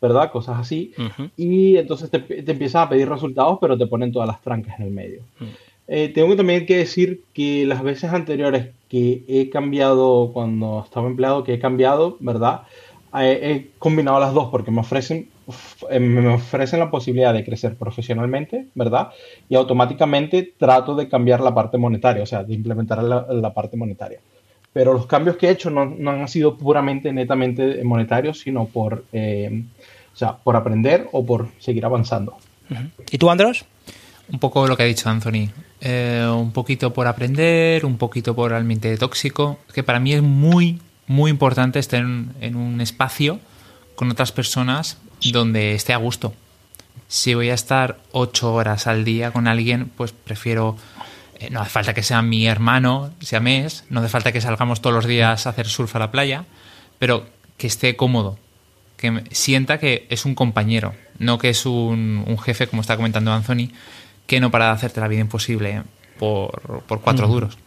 ¿verdad? 0.00 0.30
Cosas 0.30 0.58
así. 0.58 0.92
Uh 0.98 1.02
-huh. 1.02 1.30
Y 1.36 1.76
entonces 1.76 2.10
te, 2.10 2.18
te, 2.18 2.52
empiezan 2.52 2.82
a 2.82 2.88
pedir 2.88 3.08
resultados, 3.08 3.58
pero 3.60 3.78
te 3.78 3.86
ponen 3.86 4.12
todas 4.12 4.28
las 4.28 4.42
trancas 4.42 4.78
en 4.78 4.86
el 4.86 4.90
medio. 4.90 5.20
Uh 5.40 5.44
-huh. 5.44 5.48
eh, 5.88 6.08
tengo 6.08 6.36
también 6.36 6.66
que 6.66 6.76
decir 6.76 7.22
que 7.32 7.64
las 7.64 7.82
veces 7.82 8.12
anteriores 8.12 8.68
que 8.88 9.24
he 9.28 9.48
cambiado, 9.48 10.30
cuando 10.32 10.82
estaba 10.84 11.06
empleado, 11.06 11.44
que 11.44 11.54
he 11.54 11.58
cambiado, 11.58 12.16
¿verdad? 12.20 12.62
Eh, 13.18 13.38
he 13.42 13.78
combinado 13.78 14.18
las 14.20 14.34
dos 14.34 14.48
porque 14.50 14.70
me 14.70 14.80
ofrecen, 14.80 15.28
me 16.00 16.28
ofrecen 16.28 16.80
la 16.80 16.90
posibilidad 16.90 17.32
de 17.34 17.44
crecer 17.44 17.76
profesionalmente, 17.76 18.66
¿verdad? 18.74 19.10
Y 19.48 19.54
automáticamente 19.54 20.54
trato 20.56 20.94
de 20.94 21.08
cambiar 21.08 21.40
la 21.40 21.54
parte 21.54 21.78
monetaria, 21.78 22.22
o 22.22 22.26
sea, 22.26 22.44
de 22.44 22.54
implementar 22.54 23.02
la, 23.02 23.26
la 23.28 23.52
parte 23.52 23.76
monetaria. 23.76 24.20
Pero 24.74 24.92
los 24.92 25.06
cambios 25.06 25.36
que 25.36 25.46
he 25.46 25.50
hecho 25.50 25.70
no, 25.70 25.86
no, 25.86 26.10
han 26.10 26.28
sido 26.28 26.56
puramente, 26.56 27.12
netamente 27.12 27.82
monetarios, 27.84 28.40
sino 28.40 28.66
por, 28.66 29.04
eh, 29.12 29.62
o 30.12 30.16
sea, 30.16 30.36
por 30.36 30.56
aprender 30.56 31.08
o 31.12 31.24
por 31.24 31.48
seguir 31.60 31.86
avanzando. 31.86 32.36
¿Y 33.10 33.18
tú, 33.18 33.30
Andros? 33.30 33.64
Un 34.32 34.40
poco 34.40 34.66
lo 34.66 34.76
que 34.76 34.82
ha 34.82 34.86
dicho 34.86 35.08
Anthony. 35.08 35.48
Eh, 35.80 36.26
un 36.28 36.50
poquito 36.50 36.92
por 36.92 37.06
aprender, 37.06 37.86
un 37.86 37.98
poquito 37.98 38.34
por 38.34 38.52
ambiente 38.52 38.96
tóxico. 38.96 39.58
Que 39.72 39.84
para 39.84 40.00
mí 40.00 40.12
es 40.12 40.22
muy, 40.22 40.80
muy 41.06 41.30
importante 41.30 41.78
estar 41.78 42.00
en, 42.00 42.32
en, 42.40 42.56
un 42.56 42.80
espacio 42.80 43.38
con 43.94 44.10
otras 44.10 44.32
personas 44.32 44.98
donde 45.32 45.74
esté 45.74 45.92
a 45.92 45.98
gusto. 45.98 46.34
Si 47.08 47.34
voy 47.34 47.50
a 47.50 47.54
estar 47.54 47.98
ocho 48.12 48.54
horas 48.54 48.86
al 48.86 49.04
día 49.04 49.30
con 49.30 49.46
alguien, 49.46 49.90
pues 49.96 50.12
prefiero. 50.12 50.76
Eh, 51.38 51.50
no 51.50 51.60
hace 51.60 51.70
falta 51.70 51.94
que 51.94 52.02
sea 52.02 52.22
mi 52.22 52.46
hermano, 52.46 53.10
sea 53.20 53.40
mes, 53.40 53.84
no 53.90 54.00
hace 54.00 54.08
falta 54.08 54.32
que 54.32 54.40
salgamos 54.40 54.80
todos 54.80 54.94
los 54.94 55.06
días 55.06 55.46
a 55.46 55.50
hacer 55.50 55.66
surf 55.66 55.94
a 55.96 55.98
la 55.98 56.10
playa, 56.10 56.44
pero 56.98 57.26
que 57.56 57.66
esté 57.66 57.96
cómodo, 57.96 58.38
que 58.96 59.24
sienta 59.32 59.78
que 59.78 60.06
es 60.10 60.24
un 60.24 60.34
compañero, 60.34 60.94
no 61.18 61.38
que 61.38 61.50
es 61.50 61.66
un, 61.66 62.24
un 62.26 62.38
jefe, 62.38 62.68
como 62.68 62.82
está 62.82 62.96
comentando 62.96 63.32
Anthony, 63.32 63.70
que 64.26 64.40
no 64.40 64.50
para 64.50 64.66
de 64.66 64.70
hacerte 64.72 65.00
la 65.00 65.08
vida 65.08 65.20
imposible 65.20 65.82
por, 66.18 66.82
por 66.86 67.00
cuatro 67.00 67.26
mm. 67.26 67.30
duros. 67.30 67.58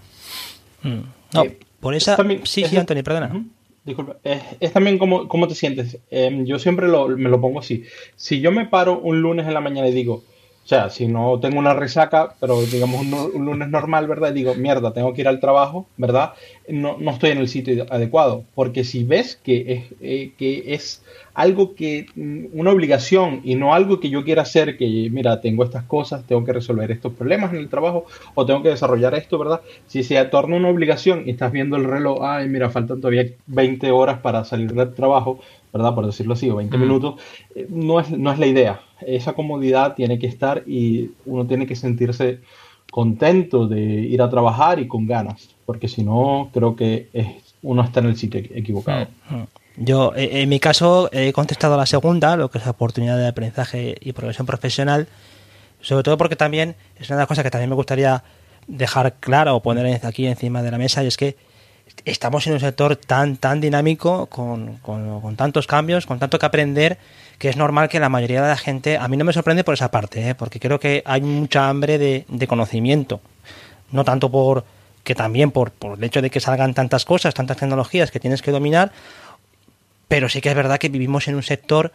Mm. 0.83 0.99
No, 1.33 1.43
eh, 1.43 1.59
por 1.79 1.93
esa... 1.93 2.15
También, 2.15 2.45
sí, 2.45 2.65
sí, 2.65 2.77
Anthony, 2.77 3.03
perdona. 3.03 3.27
Uh 3.33 3.37
-huh. 3.37 3.47
Disculpa, 3.87 4.17
es, 4.25 4.41
es, 4.59 4.73
también 4.73 4.97
cómo, 4.97 5.29
cómo 5.29 5.47
te 5.47 5.55
sientes. 5.55 5.97
Eh, 6.11 6.43
yo 6.45 6.59
siempre 6.59 6.89
lo, 6.89 7.07
me 7.07 7.29
lo 7.29 7.39
pongo 7.39 7.61
así. 7.61 7.85
Si 8.17 8.41
yo 8.41 8.51
me 8.51 8.65
paro 8.65 8.99
un 8.99 9.21
lunes 9.21 9.47
en 9.47 9.53
la 9.53 9.61
mañana 9.61 9.87
y 9.87 9.93
digo, 9.93 10.23
o 10.67 10.69
sea, 10.69 10.89
si 10.89 11.07
no 11.07 11.39
tengo 11.39 11.59
una 11.59 11.73
resaca, 11.73 12.35
pero 12.41 12.61
digamos 12.61 12.99
un, 12.99 13.13
un, 13.13 13.45
lunes 13.45 13.69
normal, 13.69 14.05
¿verdad? 14.05 14.33
Digo, 14.33 14.53
mierda, 14.53 14.91
tengo 14.91 15.13
que 15.13 15.21
ir 15.21 15.29
al 15.29 15.39
trabajo, 15.39 15.87
¿verdad? 15.95 16.33
No, 16.67 16.97
no 16.99 17.11
estoy 17.11 17.29
en 17.29 17.37
el 17.37 17.47
sitio 17.47 17.85
adecuado. 17.89 18.43
Porque 18.53 18.83
si 18.83 19.05
ves 19.05 19.39
que 19.41 19.71
es, 19.71 19.83
eh, 20.01 20.33
que 20.37 20.73
es 20.73 21.05
algo 21.37 21.73
que, 21.73 22.07
mm, 22.15 22.59
una 22.59 22.71
obligación 22.71 23.39
y 23.45 23.55
no 23.55 23.73
algo 23.73 24.01
que 24.01 24.09
yo 24.09 24.25
quiera 24.25 24.41
hacer, 24.41 24.75
que 24.75 25.07
mira, 25.09 25.39
tengo 25.39 25.63
estas 25.63 25.85
cosas, 25.85 26.25
tengo 26.25 26.43
que 26.43 26.51
resolver 26.51 26.91
estos 26.91 27.13
problemas 27.13 27.53
en 27.53 27.59
el 27.59 27.69
trabajo 27.69 28.05
o 28.33 28.45
tengo 28.45 28.61
que 28.61 28.69
desarrollar 28.69 29.15
esto, 29.15 29.37
¿verdad? 29.37 29.61
Si 29.85 30.03
se 30.03 30.21
torna 30.25 30.57
una 30.57 30.67
obligación 30.67 31.23
y 31.27 31.29
estás 31.29 31.53
viendo 31.53 31.77
el 31.77 31.85
reloj, 31.85 32.19
ay, 32.23 32.49
mira, 32.49 32.69
faltan 32.69 32.99
todavía 32.99 33.25
20 33.45 33.89
horas 33.91 34.19
para 34.19 34.43
salir 34.43 34.73
del 34.73 34.93
trabajo, 34.93 35.39
¿verdad? 35.77 35.95
Por 35.95 36.05
decirlo 36.05 36.33
así, 36.33 36.49
o 36.49 36.55
20 36.55 36.75
mm. 36.75 36.81
minutos, 36.81 37.21
eh, 37.55 37.67
no 37.69 37.99
es, 37.99 38.09
no 38.11 38.31
es 38.31 38.39
la 38.39 38.47
idea. 38.47 38.81
Esa 39.05 39.33
comodidad 39.33 39.95
tiene 39.95 40.19
que 40.19 40.27
estar 40.27 40.63
y 40.67 41.11
uno 41.25 41.45
tiene 41.45 41.67
que 41.67 41.75
sentirse 41.75 42.39
contento 42.91 43.67
de 43.67 43.81
ir 43.81 44.21
a 44.21 44.29
trabajar 44.29 44.79
y 44.79 44.87
con 44.87 45.05
ganas, 45.07 45.55
porque 45.65 45.87
si 45.87 46.03
no, 46.03 46.49
creo 46.53 46.75
que 46.75 47.09
es, 47.13 47.27
uno 47.61 47.83
está 47.83 47.99
en 47.99 48.07
el 48.07 48.17
sitio 48.17 48.39
equivocado. 48.39 49.07
Yo, 49.75 50.13
eh, 50.15 50.41
en 50.41 50.49
mi 50.49 50.59
caso, 50.59 51.09
he 51.11 51.31
contestado 51.33 51.75
a 51.75 51.77
la 51.77 51.85
segunda, 51.85 52.35
lo 52.35 52.49
que 52.49 52.57
es 52.57 52.65
la 52.65 52.71
oportunidad 52.71 53.17
de 53.17 53.27
aprendizaje 53.27 53.95
y 54.01 54.13
progresión 54.13 54.47
profesional, 54.47 55.07
sobre 55.81 56.03
todo 56.03 56.17
porque 56.17 56.35
también 56.35 56.75
es 56.99 57.09
una 57.09 57.17
de 57.17 57.21
las 57.21 57.27
cosas 57.27 57.43
que 57.43 57.51
también 57.51 57.69
me 57.69 57.75
gustaría 57.75 58.23
dejar 58.67 59.15
claro 59.19 59.55
o 59.55 59.61
poner 59.61 60.03
aquí 60.05 60.25
encima 60.25 60.63
de 60.63 60.71
la 60.71 60.77
mesa, 60.77 61.03
y 61.03 61.07
es 61.07 61.17
que 61.17 61.35
estamos 62.05 62.47
en 62.47 62.53
un 62.53 62.59
sector 62.59 62.95
tan, 62.95 63.37
tan 63.37 63.61
dinámico, 63.61 64.27
con, 64.27 64.77
con, 64.77 65.35
tantos 65.35 65.67
cambios, 65.67 66.05
con 66.05 66.19
tanto 66.19 66.39
que 66.39 66.45
aprender, 66.45 66.97
que 67.37 67.49
es 67.49 67.57
normal 67.57 67.89
que 67.89 67.99
la 67.99 68.09
mayoría 68.09 68.41
de 68.41 68.47
la 68.47 68.57
gente, 68.57 68.97
a 68.97 69.07
mí 69.07 69.17
no 69.17 69.25
me 69.25 69.33
sorprende 69.33 69.63
por 69.63 69.73
esa 69.73 69.91
parte, 69.91 70.29
¿eh? 70.29 70.35
porque 70.35 70.59
creo 70.59 70.79
que 70.79 71.03
hay 71.05 71.21
mucha 71.21 71.69
hambre 71.69 71.97
de, 71.97 72.25
de 72.27 72.47
conocimiento, 72.47 73.19
no 73.91 74.03
tanto 74.03 74.31
por 74.31 74.65
que 75.03 75.15
también 75.15 75.51
por, 75.51 75.71
por 75.71 75.97
el 75.97 76.03
hecho 76.03 76.21
de 76.21 76.29
que 76.29 76.41
salgan 76.41 76.73
tantas 76.73 77.05
cosas, 77.05 77.33
tantas 77.33 77.57
tecnologías 77.57 78.11
que 78.11 78.19
tienes 78.19 78.41
que 78.41 78.51
dominar, 78.51 78.91
pero 80.07 80.27
sí 80.27 80.41
que 80.41 80.49
es 80.49 80.55
verdad 80.55 80.79
que 80.79 80.89
vivimos 80.89 81.27
en 81.27 81.35
un 81.35 81.43
sector, 81.43 81.93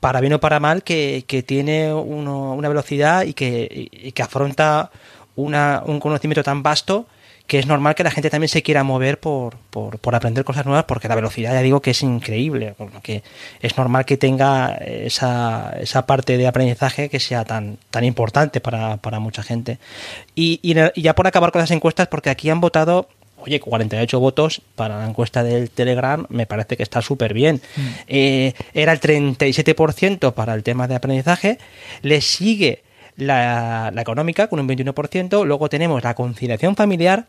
para 0.00 0.20
bien 0.20 0.32
o 0.32 0.40
para 0.40 0.58
mal, 0.58 0.82
que, 0.82 1.24
que 1.26 1.42
tiene 1.42 1.92
uno, 1.92 2.54
una 2.54 2.68
velocidad 2.68 3.22
y 3.22 3.34
que, 3.34 3.90
y 3.92 4.12
que 4.12 4.22
afronta 4.22 4.90
una, 5.36 5.82
un 5.84 6.00
conocimiento 6.00 6.42
tan 6.42 6.62
vasto 6.62 7.06
que 7.50 7.58
es 7.58 7.66
normal 7.66 7.96
que 7.96 8.04
la 8.04 8.12
gente 8.12 8.30
también 8.30 8.48
se 8.48 8.62
quiera 8.62 8.84
mover 8.84 9.18
por, 9.18 9.56
por, 9.70 9.98
por, 9.98 10.14
aprender 10.14 10.44
cosas 10.44 10.66
nuevas, 10.66 10.84
porque 10.84 11.08
la 11.08 11.16
velocidad 11.16 11.52
ya 11.52 11.62
digo 11.62 11.82
que 11.82 11.90
es 11.90 12.00
increíble, 12.04 12.76
que 13.02 13.24
es 13.60 13.76
normal 13.76 14.04
que 14.04 14.16
tenga 14.16 14.76
esa, 14.76 15.74
esa 15.80 16.06
parte 16.06 16.38
de 16.38 16.46
aprendizaje 16.46 17.08
que 17.08 17.18
sea 17.18 17.44
tan, 17.44 17.78
tan 17.90 18.04
importante 18.04 18.60
para, 18.60 18.98
para 18.98 19.18
mucha 19.18 19.42
gente. 19.42 19.80
Y, 20.36 20.60
y, 20.62 20.76
y 20.94 21.02
ya 21.02 21.16
por 21.16 21.26
acabar 21.26 21.50
con 21.50 21.60
las 21.60 21.72
encuestas, 21.72 22.06
porque 22.06 22.30
aquí 22.30 22.50
han 22.50 22.60
votado 22.60 23.08
oye, 23.38 23.58
48 23.58 24.20
votos 24.20 24.62
para 24.76 24.98
la 24.98 25.08
encuesta 25.08 25.42
del 25.42 25.70
Telegram 25.70 26.26
me 26.28 26.46
parece 26.46 26.76
que 26.76 26.84
está 26.84 27.02
súper 27.02 27.34
bien. 27.34 27.60
Mm. 27.74 27.88
Eh, 28.06 28.54
era 28.74 28.92
el 28.92 29.00
37% 29.00 30.34
para 30.34 30.54
el 30.54 30.62
tema 30.62 30.86
de 30.86 30.94
aprendizaje. 30.94 31.58
Le 32.02 32.20
sigue 32.20 32.84
la, 33.20 33.90
la, 33.92 34.02
económica 34.02 34.48
con 34.48 34.60
un 34.60 34.68
21%. 34.68 35.44
Luego 35.44 35.68
tenemos 35.68 36.02
la 36.02 36.14
conciliación 36.14 36.76
familiar 36.76 37.26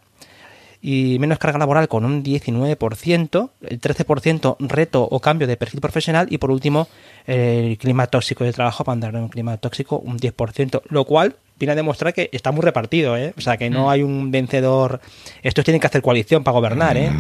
y 0.82 1.18
menos 1.20 1.38
carga 1.38 1.60
laboral 1.60 1.88
con 1.88 2.06
un 2.06 2.24
19%, 2.24 3.50
el 3.62 3.80
13% 3.80 4.56
reto 4.60 5.08
o 5.10 5.20
cambio 5.20 5.48
de 5.48 5.56
perfil 5.56 5.80
profesional 5.80 6.28
y 6.30 6.40
por 6.40 6.50
último 6.50 6.88
el 7.28 7.78
clima 7.78 8.08
tóxico 8.08 8.44
de 8.44 8.52
trabajo 8.52 8.84
para 8.84 8.94
andar 8.94 9.16
en 9.16 9.22
un 9.22 9.30
clima 9.30 9.58
tóxico 9.58 10.00
un 10.00 10.18
10%, 10.18 10.82
lo 10.90 11.06
cual 11.06 11.36
viene 11.60 11.74
a 11.74 11.76
demostrar 11.76 12.14
que 12.14 12.30
está 12.32 12.52
muy 12.52 12.64
repartido, 12.64 13.16
¿eh? 13.16 13.34
O 13.38 13.42
sea, 13.42 13.58
que 13.58 13.70
no 13.70 13.92
hay 13.92 14.02
un 14.02 14.32
vencedor. 14.32 15.00
Estos 15.44 15.64
tienen 15.64 15.80
que 15.80 15.86
hacer 15.86 16.02
coalición 16.02 16.44
para 16.44 16.54
gobernar, 16.54 16.98
¿eh? 16.98 17.12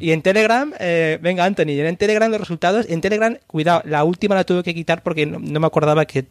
Y 0.00 0.10
en 0.12 0.22
Telegram, 0.22 0.72
eh, 0.78 1.18
venga 1.20 1.44
Anthony, 1.44 1.80
en 1.80 1.96
Telegram 1.96 2.30
los 2.30 2.40
resultados, 2.40 2.86
en 2.88 3.00
Telegram, 3.00 3.36
cuidado, 3.46 3.82
la 3.84 4.04
última 4.04 4.34
la 4.34 4.44
tuve 4.44 4.62
que 4.62 4.74
quitar 4.74 5.02
porque 5.02 5.26
no, 5.26 5.38
no 5.38 5.60
me 5.60 5.66
acordaba 5.66 6.04
que 6.04 6.24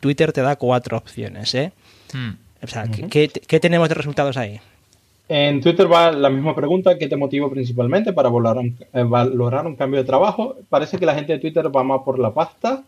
Twitter 0.00 0.32
te 0.32 0.42
da 0.42 0.56
cuatro 0.56 0.96
opciones, 0.96 1.54
¿eh? 1.54 1.72
Mm. 2.12 2.30
O 2.62 2.66
sea, 2.66 2.84
uh 2.84 2.86
-huh. 2.86 3.08
¿qué, 3.08 3.28
¿qué, 3.28 3.60
tenemos 3.60 3.88
de 3.88 3.94
resultados 3.94 4.36
ahí? 4.36 4.60
En 5.28 5.60
Twitter 5.60 5.90
va 5.90 6.10
la 6.10 6.28
misma 6.28 6.54
pregunta, 6.54 6.98
¿qué 6.98 7.06
te 7.06 7.16
motiva 7.16 7.48
principalmente 7.48 8.12
para 8.12 8.28
valorar 8.28 8.58
un, 8.58 8.76
eh, 8.92 9.04
valorar 9.04 9.66
un 9.66 9.76
cambio 9.76 10.00
de 10.00 10.06
trabajo? 10.06 10.56
Parece 10.68 10.98
que 10.98 11.06
la 11.06 11.14
gente 11.14 11.32
de 11.34 11.38
Twitter 11.38 11.74
va 11.74 11.84
más 11.84 12.00
por 12.04 12.18
la 12.18 12.34
pasta. 12.34 12.82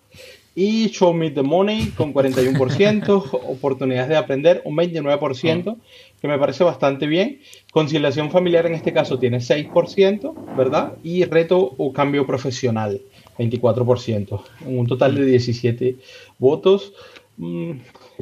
Y 0.54 0.88
Show 0.88 1.14
Me 1.14 1.30
the 1.30 1.42
Money 1.42 1.92
con 1.96 2.12
41%, 2.12 3.28
oportunidades 3.48 4.08
de 4.08 4.16
aprender 4.16 4.60
un 4.64 4.76
29%, 4.76 5.76
que 6.22 6.28
me 6.28 6.38
parece 6.38 6.62
bastante 6.62 7.06
bien. 7.06 7.40
Conciliación 7.72 8.30
familiar 8.30 8.64
en 8.64 8.74
este 8.74 8.92
caso 8.92 9.18
tiene 9.18 9.38
6%, 9.38 10.56
¿verdad? 10.56 10.92
Y 11.02 11.24
reto 11.24 11.74
o 11.76 11.92
cambio 11.92 12.24
profesional, 12.24 13.00
24%. 13.38 14.40
Un 14.66 14.86
total 14.86 15.16
de 15.16 15.24
17 15.26 15.96
votos. 16.38 16.92
Mm, 17.38 17.72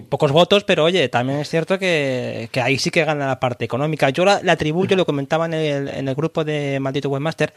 pocos 0.09 0.33
votos, 0.33 0.65
pero 0.65 0.85
oye, 0.85 1.11
también 1.11 1.41
es 1.41 1.51
cierto 1.51 1.79
que, 1.79 2.49
que 2.51 2.63
ahí 2.63 2.79
sí 2.79 2.91
que 2.91 3.05
gana 3.05 3.27
la 3.27 3.39
parte 3.39 3.67
económica. 3.67 4.09
Yo 4.09 4.25
la, 4.25 4.41
atribuyo, 4.49 4.97
lo 4.97 5.05
comentaba 5.05 5.45
en 5.45 5.53
el, 5.53 5.89
en 5.89 6.09
el 6.09 6.15
grupo 6.15 6.43
de 6.43 6.81
Maldito 6.81 7.11
Webmaster, 7.11 7.53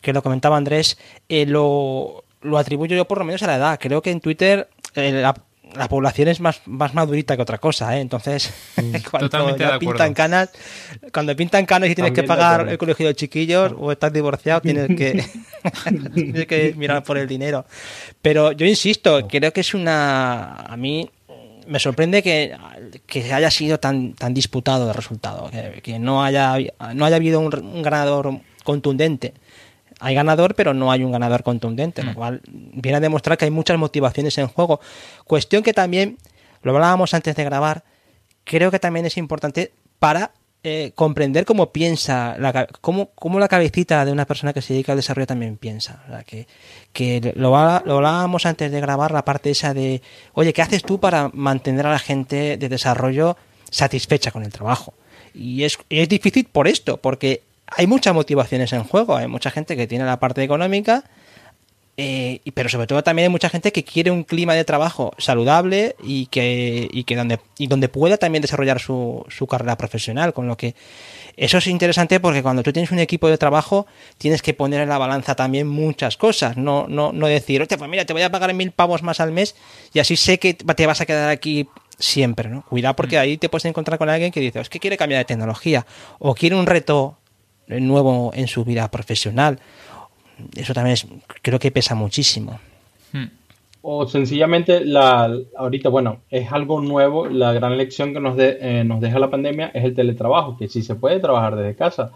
que 0.00 0.12
lo 0.12 0.24
comentaba 0.24 0.56
Andrés, 0.56 0.98
eh, 1.28 1.46
lo, 1.46 2.24
lo 2.42 2.58
atribuyo 2.58 2.96
yo 2.96 3.06
por 3.06 3.18
lo 3.18 3.24
menos 3.24 3.44
a 3.44 3.46
la 3.46 3.56
edad. 3.56 3.78
Creo 3.80 4.02
que 4.02 4.10
en 4.10 4.20
Twitter 4.20 4.68
eh, 4.96 5.12
la, 5.12 5.34
la 5.74 5.88
población 5.88 6.28
es 6.28 6.40
más, 6.40 6.62
más 6.66 6.94
madurita 6.94 7.36
que 7.36 7.42
otra 7.42 7.58
cosa, 7.58 7.96
¿eh? 7.96 8.00
Entonces, 8.00 8.52
cuando 9.10 9.28
totalmente 9.28 9.64
ya 9.64 9.78
pintan 9.78 10.14
canas, 10.14 10.50
cuando 11.12 11.34
pintan 11.36 11.66
canas 11.66 11.90
y 11.90 11.94
tienes 11.94 12.12
que 12.12 12.22
También 12.22 12.38
pagar 12.38 12.68
el 12.68 12.78
colegio 12.78 13.06
de 13.06 13.14
chiquillos 13.14 13.74
o 13.78 13.92
estás 13.92 14.12
divorciado, 14.12 14.60
tienes 14.60 14.88
que, 14.88 15.24
tienes 16.14 16.46
que 16.46 16.74
mirar 16.76 17.02
por 17.02 17.18
el 17.18 17.28
dinero. 17.28 17.64
Pero 18.22 18.52
yo 18.52 18.66
insisto, 18.66 19.26
creo 19.28 19.52
que 19.52 19.60
es 19.60 19.74
una... 19.74 20.54
A 20.54 20.76
mí 20.76 21.10
me 21.66 21.78
sorprende 21.78 22.22
que, 22.22 22.56
que 23.06 23.32
haya 23.32 23.50
sido 23.50 23.78
tan, 23.78 24.14
tan 24.14 24.32
disputado 24.32 24.88
el 24.88 24.94
resultado, 24.94 25.50
que, 25.50 25.82
que 25.82 25.98
no, 25.98 26.24
haya, 26.24 26.56
no 26.94 27.04
haya 27.04 27.16
habido 27.16 27.40
un, 27.40 27.54
un 27.54 27.82
ganador 27.82 28.40
contundente. 28.64 29.34
Hay 30.00 30.14
ganador, 30.14 30.54
pero 30.54 30.74
no 30.74 30.92
hay 30.92 31.02
un 31.02 31.12
ganador 31.12 31.42
contundente, 31.42 32.02
lo 32.02 32.14
cual 32.14 32.40
viene 32.46 32.98
a 32.98 33.00
demostrar 33.00 33.36
que 33.36 33.44
hay 33.44 33.50
muchas 33.50 33.78
motivaciones 33.78 34.38
en 34.38 34.46
juego. 34.46 34.80
Cuestión 35.24 35.62
que 35.62 35.72
también, 35.72 36.18
lo 36.62 36.72
hablábamos 36.72 37.14
antes 37.14 37.34
de 37.34 37.44
grabar, 37.44 37.84
creo 38.44 38.70
que 38.70 38.78
también 38.78 39.06
es 39.06 39.16
importante 39.16 39.72
para 39.98 40.32
eh, 40.64 40.90
comprender 40.96 41.44
cómo 41.44 41.72
piensa, 41.72 42.36
la, 42.38 42.66
cómo, 42.80 43.10
cómo 43.14 43.38
la 43.38 43.46
cabecita 43.46 44.04
de 44.04 44.10
una 44.10 44.26
persona 44.26 44.52
que 44.52 44.60
se 44.60 44.72
dedica 44.72 44.92
al 44.92 44.98
desarrollo 44.98 45.26
también 45.26 45.56
piensa. 45.56 46.02
O 46.06 46.10
sea, 46.10 46.24
que, 46.24 46.48
que 46.92 47.32
lo, 47.36 47.50
lo 47.50 47.96
hablábamos 47.96 48.44
antes 48.44 48.70
de 48.72 48.80
grabar, 48.80 49.12
la 49.12 49.24
parte 49.24 49.50
esa 49.50 49.72
de, 49.72 50.02
oye, 50.32 50.52
¿qué 50.52 50.62
haces 50.62 50.82
tú 50.82 50.98
para 50.98 51.30
mantener 51.32 51.86
a 51.86 51.92
la 51.92 51.98
gente 52.00 52.56
de 52.56 52.68
desarrollo 52.68 53.36
satisfecha 53.70 54.32
con 54.32 54.42
el 54.42 54.52
trabajo? 54.52 54.94
Y 55.32 55.62
es, 55.62 55.78
y 55.88 56.00
es 56.00 56.08
difícil 56.08 56.46
por 56.46 56.66
esto, 56.66 56.96
porque 56.96 57.42
hay 57.70 57.86
muchas 57.86 58.14
motivaciones 58.14 58.72
en 58.72 58.84
juego, 58.84 59.16
hay 59.16 59.28
mucha 59.28 59.50
gente 59.50 59.76
que 59.76 59.86
tiene 59.86 60.04
la 60.04 60.18
parte 60.18 60.42
económica, 60.42 61.04
eh, 62.00 62.40
pero 62.54 62.68
sobre 62.68 62.86
todo 62.86 63.02
también 63.02 63.24
hay 63.24 63.30
mucha 63.30 63.48
gente 63.48 63.72
que 63.72 63.82
quiere 63.82 64.12
un 64.12 64.22
clima 64.22 64.54
de 64.54 64.64
trabajo 64.64 65.12
saludable 65.18 65.96
y 66.00 66.26
que, 66.26 66.88
y 66.92 67.02
que 67.02 67.16
donde, 67.16 67.40
y 67.58 67.66
donde 67.66 67.88
pueda 67.88 68.16
también 68.18 68.40
desarrollar 68.40 68.78
su, 68.78 69.26
su 69.28 69.48
carrera 69.48 69.76
profesional. 69.76 70.32
Con 70.32 70.46
lo 70.46 70.56
que 70.56 70.76
eso 71.36 71.58
es 71.58 71.66
interesante 71.66 72.20
porque 72.20 72.40
cuando 72.40 72.62
tú 72.62 72.72
tienes 72.72 72.92
un 72.92 73.00
equipo 73.00 73.28
de 73.28 73.36
trabajo 73.36 73.88
tienes 74.16 74.42
que 74.42 74.54
poner 74.54 74.80
en 74.80 74.88
la 74.88 74.98
balanza 74.98 75.34
también 75.34 75.66
muchas 75.66 76.16
cosas. 76.16 76.56
No, 76.56 76.86
no, 76.88 77.12
no 77.12 77.26
decir, 77.26 77.62
oye, 77.62 77.76
pues 77.76 77.90
mira, 77.90 78.04
te 78.04 78.12
voy 78.12 78.22
a 78.22 78.30
pagar 78.30 78.54
mil 78.54 78.70
pavos 78.70 79.02
más 79.02 79.18
al 79.18 79.32
mes 79.32 79.56
y 79.92 79.98
así 79.98 80.16
sé 80.16 80.38
que 80.38 80.54
te 80.54 80.86
vas 80.86 81.00
a 81.00 81.06
quedar 81.06 81.30
aquí 81.30 81.68
siempre. 81.98 82.48
¿no? 82.48 82.62
Cuidado 82.62 82.94
porque 82.94 83.18
ahí 83.18 83.38
te 83.38 83.48
puedes 83.48 83.64
encontrar 83.64 83.98
con 83.98 84.08
alguien 84.08 84.30
que 84.30 84.38
dice, 84.38 84.60
es 84.60 84.68
que 84.68 84.78
quiere 84.78 84.96
cambiar 84.96 85.18
de 85.18 85.24
tecnología 85.24 85.84
o 86.20 86.36
quiere 86.36 86.54
un 86.54 86.66
reto 86.66 87.17
nuevo 87.68 88.30
en 88.34 88.46
su 88.48 88.64
vida 88.64 88.90
profesional. 88.90 89.58
Eso 90.56 90.72
también 90.74 90.94
es, 90.94 91.06
creo 91.42 91.58
que 91.58 91.70
pesa 91.70 91.94
muchísimo. 91.94 92.60
Hmm. 93.12 93.26
O 93.82 94.06
sencillamente, 94.06 94.84
la, 94.84 95.32
ahorita, 95.56 95.88
bueno, 95.88 96.20
es 96.30 96.50
algo 96.52 96.80
nuevo. 96.80 97.26
La 97.28 97.52
gran 97.52 97.76
lección 97.76 98.12
que 98.12 98.20
nos, 98.20 98.36
de- 98.36 98.58
eh, 98.60 98.84
nos 98.84 99.00
deja 99.00 99.18
la 99.18 99.30
pandemia 99.30 99.70
es 99.74 99.84
el 99.84 99.94
teletrabajo, 99.94 100.56
que 100.56 100.68
sí 100.68 100.82
se 100.82 100.94
puede 100.94 101.20
trabajar 101.20 101.56
desde 101.56 101.76
casa. 101.76 102.12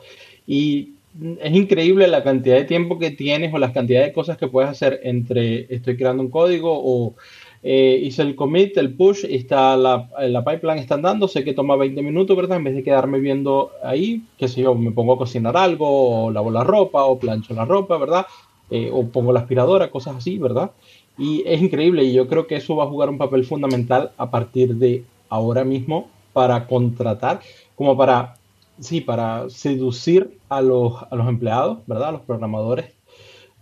Y 0.47 0.95
es 1.41 1.55
increíble 1.55 2.09
la 2.09 2.23
cantidad 2.25 2.57
de 2.57 2.65
tiempo 2.65 2.99
que 2.99 3.11
tienes 3.11 3.53
o 3.53 3.59
las 3.59 3.73
cantidades 3.73 4.09
de 4.09 4.13
cosas 4.13 4.39
que 4.39 4.49
puedes 4.49 4.71
hacer 4.71 5.01
entre 5.05 5.67
estoy 5.75 5.97
creando 5.97 6.23
un 6.23 6.31
código 6.31 6.73
o 6.75 7.15
eh, 7.63 8.01
hice 8.03 8.23
el 8.23 8.35
commit, 8.35 8.77
el 8.77 8.95
push, 8.95 9.25
está 9.29 9.77
la, 9.77 10.09
la 10.19 10.45
pipeline 10.45 10.81
está 10.81 10.97
andando, 10.97 11.29
sé 11.29 11.45
que 11.45 11.55
toma 11.55 11.77
20 11.77 12.03
minutos, 12.03 12.37
¿verdad? 12.37 12.59
En 12.59 12.65
vez 12.65 12.75
de 12.75 12.83
quedarme 12.83 13.21
viendo 13.21 13.71
ahí, 13.85 14.23
qué 14.37 14.49
sé 14.49 14.63
yo, 14.63 14.75
me 14.75 14.91
pongo 14.91 15.15
a 15.15 15.19
cocinar 15.19 15.57
algo, 15.57 16.25
o 16.25 16.31
lavo 16.31 16.51
la 16.51 16.65
ropa, 16.65 17.05
o 17.05 17.19
plancho 17.19 17.55
la 17.55 17.65
ropa, 17.65 17.99
¿verdad? 17.99 18.27
Eh, 18.71 18.91
o 18.93 19.07
pongo 19.07 19.33
la 19.33 19.41
aspiradora, 19.41 19.91
cosas 19.91 20.17
así, 20.17 20.39
¿verdad? 20.39 20.73
Y 21.19 21.45
es 21.47 21.63
increíble 21.63 22.05
y 22.05 22.13
yo 22.13 22.27
creo 22.27 22.47
que 22.47 22.57
eso 22.57 22.75
va 22.75 22.85
a 22.85 22.89
jugar 22.89 23.11
un 23.11 23.19
papel 23.19 23.45
fundamental 23.45 24.13
a 24.17 24.31
partir 24.31 24.77
de 24.77 25.05
ahora 25.29 25.63
mismo 25.63 26.09
para 26.33 26.67
contratar, 26.67 27.41
como 27.77 27.97
para, 27.97 28.35
sí, 28.81 29.01
para 29.01 29.49
seducir 29.51 30.39
a 30.49 30.63
los, 30.63 30.95
a 31.11 31.15
los 31.15 31.29
empleados, 31.29 31.79
¿verdad? 31.87 32.09
A 32.09 32.13
los 32.13 32.23
programadores. 32.23 32.87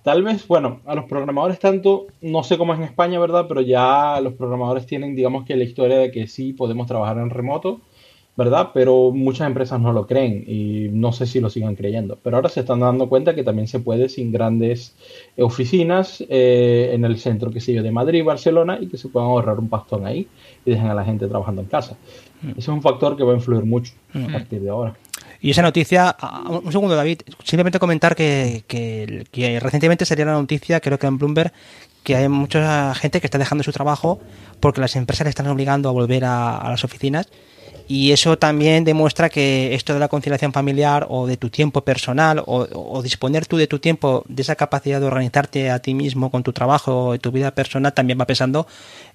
Tal 0.02 0.22
vez, 0.22 0.48
bueno, 0.48 0.80
a 0.86 0.94
los 0.94 1.04
programadores 1.04 1.58
tanto, 1.58 2.06
no 2.22 2.42
sé 2.42 2.56
cómo 2.56 2.72
es 2.72 2.78
en 2.78 2.86
España, 2.86 3.18
¿verdad? 3.18 3.44
Pero 3.46 3.60
ya 3.60 4.18
los 4.22 4.32
programadores 4.32 4.86
tienen, 4.86 5.14
digamos 5.14 5.44
que 5.44 5.56
la 5.56 5.64
historia 5.64 5.98
de 5.98 6.10
que 6.10 6.26
sí 6.26 6.54
podemos 6.54 6.86
trabajar 6.86 7.18
en 7.18 7.28
remoto, 7.28 7.80
¿verdad? 8.36 8.70
Pero 8.72 9.10
muchas 9.10 9.46
empresas 9.46 9.80
no 9.80 9.92
lo 9.92 10.06
creen 10.06 10.44
y 10.46 10.88
no 10.92 11.12
sé 11.12 11.26
si 11.26 11.40
lo 11.40 11.50
sigan 11.50 11.74
creyendo. 11.74 12.18
Pero 12.22 12.36
ahora 12.36 12.48
se 12.48 12.60
están 12.60 12.80
dando 12.80 13.08
cuenta 13.08 13.34
que 13.34 13.42
también 13.42 13.68
se 13.68 13.80
puede 13.80 14.08
sin 14.08 14.32
grandes 14.32 14.94
eh, 15.36 15.42
oficinas 15.42 16.24
eh, 16.28 16.90
en 16.92 17.04
el 17.04 17.18
centro, 17.18 17.50
que 17.50 17.60
sé 17.60 17.74
yo, 17.74 17.82
de 17.82 17.90
Madrid, 17.90 18.24
Barcelona, 18.24 18.78
y 18.80 18.86
que 18.86 18.96
se 18.96 19.08
puedan 19.08 19.28
ahorrar 19.28 19.58
un 19.58 19.68
pastón 19.68 20.06
ahí 20.06 20.26
y 20.64 20.70
dejen 20.70 20.86
a 20.86 20.94
la 20.94 21.04
gente 21.04 21.26
trabajando 21.26 21.62
en 21.62 21.68
casa. 21.68 21.96
Ese 22.42 22.58
es 22.58 22.68
un 22.68 22.80
factor 22.80 23.16
que 23.16 23.22
va 23.22 23.32
a 23.32 23.36
influir 23.36 23.64
mucho 23.64 23.92
a 24.14 24.32
partir 24.32 24.62
de 24.62 24.70
ahora. 24.70 24.94
Y 25.42 25.50
esa 25.50 25.62
noticia, 25.62 26.16
un 26.48 26.72
segundo 26.72 26.96
David, 26.96 27.20
simplemente 27.44 27.78
comentar 27.78 28.14
que, 28.14 28.64
que, 28.66 29.26
que 29.30 29.60
recientemente 29.60 30.04
salió 30.04 30.24
la 30.24 30.32
noticia, 30.32 30.80
creo 30.80 30.98
que 30.98 31.06
en 31.06 31.18
Bloomberg, 31.18 31.52
que 32.02 32.16
hay 32.16 32.28
mucha 32.28 32.94
gente 32.94 33.20
que 33.20 33.26
está 33.26 33.38
dejando 33.38 33.64
su 33.64 33.72
trabajo 33.72 34.20
porque 34.60 34.80
las 34.80 34.96
empresas 34.96 35.24
le 35.24 35.30
están 35.30 35.46
obligando 35.48 35.88
a 35.88 35.92
volver 35.92 36.24
a, 36.24 36.56
a 36.56 36.70
las 36.70 36.84
oficinas. 36.84 37.28
Y 37.92 38.12
eso 38.12 38.38
también 38.38 38.84
demuestra 38.84 39.28
que 39.30 39.74
esto 39.74 39.94
de 39.94 39.98
la 39.98 40.06
conciliación 40.06 40.52
familiar 40.52 41.08
o 41.10 41.26
de 41.26 41.36
tu 41.36 41.50
tiempo 41.50 41.80
personal 41.80 42.40
o, 42.46 43.02
disponer 43.02 43.46
tú 43.46 43.56
de 43.56 43.66
tu 43.66 43.80
tiempo, 43.80 44.22
de 44.28 44.42
esa 44.42 44.54
capacidad 44.54 45.00
de 45.00 45.06
organizarte 45.06 45.70
a 45.70 45.80
ti 45.80 45.92
mismo 45.92 46.30
con 46.30 46.44
tu 46.44 46.52
trabajo 46.52 47.08
o 47.08 47.18
tu 47.18 47.32
vida 47.32 47.50
personal 47.50 47.92
también 47.92 48.20
va 48.20 48.26
pensando 48.26 48.68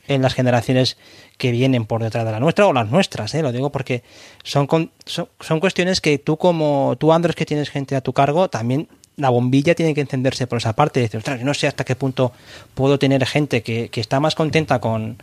en 0.09 0.21
las 0.21 0.33
generaciones 0.33 0.97
que 1.37 1.51
vienen 1.51 1.85
por 1.85 2.03
detrás 2.03 2.25
de 2.25 2.33
la 2.33 2.41
nuestra 2.41 2.67
o 2.67 2.73
las 2.73 2.89
nuestras, 2.91 3.33
¿eh? 3.33 3.41
lo 3.41 3.53
digo 3.53 3.71
porque 3.71 4.03
son, 4.43 4.67
con- 4.67 4.91
son, 5.05 5.29
son 5.39 5.61
cuestiones 5.61 6.01
que 6.01 6.17
tú 6.17 6.35
como 6.35 6.97
tú 6.99 7.13
Andrés 7.13 7.37
que 7.37 7.45
tienes 7.45 7.69
gente 7.69 7.95
a 7.95 8.01
tu 8.01 8.11
cargo, 8.11 8.49
también 8.49 8.89
la 9.15 9.29
bombilla 9.29 9.73
tiene 9.73 9.93
que 9.93 10.01
encenderse 10.01 10.47
por 10.47 10.57
esa 10.57 10.73
parte. 10.73 10.99
Dices, 10.99 11.19
ostras, 11.19 11.39
no 11.43 11.53
sé 11.53 11.67
hasta 11.67 11.85
qué 11.85 11.95
punto 11.95 12.33
puedo 12.73 12.99
tener 12.99 13.25
gente 13.25 13.63
que, 13.63 13.87
que 13.87 14.01
está 14.01 14.19
más 14.19 14.35
contenta 14.35 14.81
con, 14.81 15.15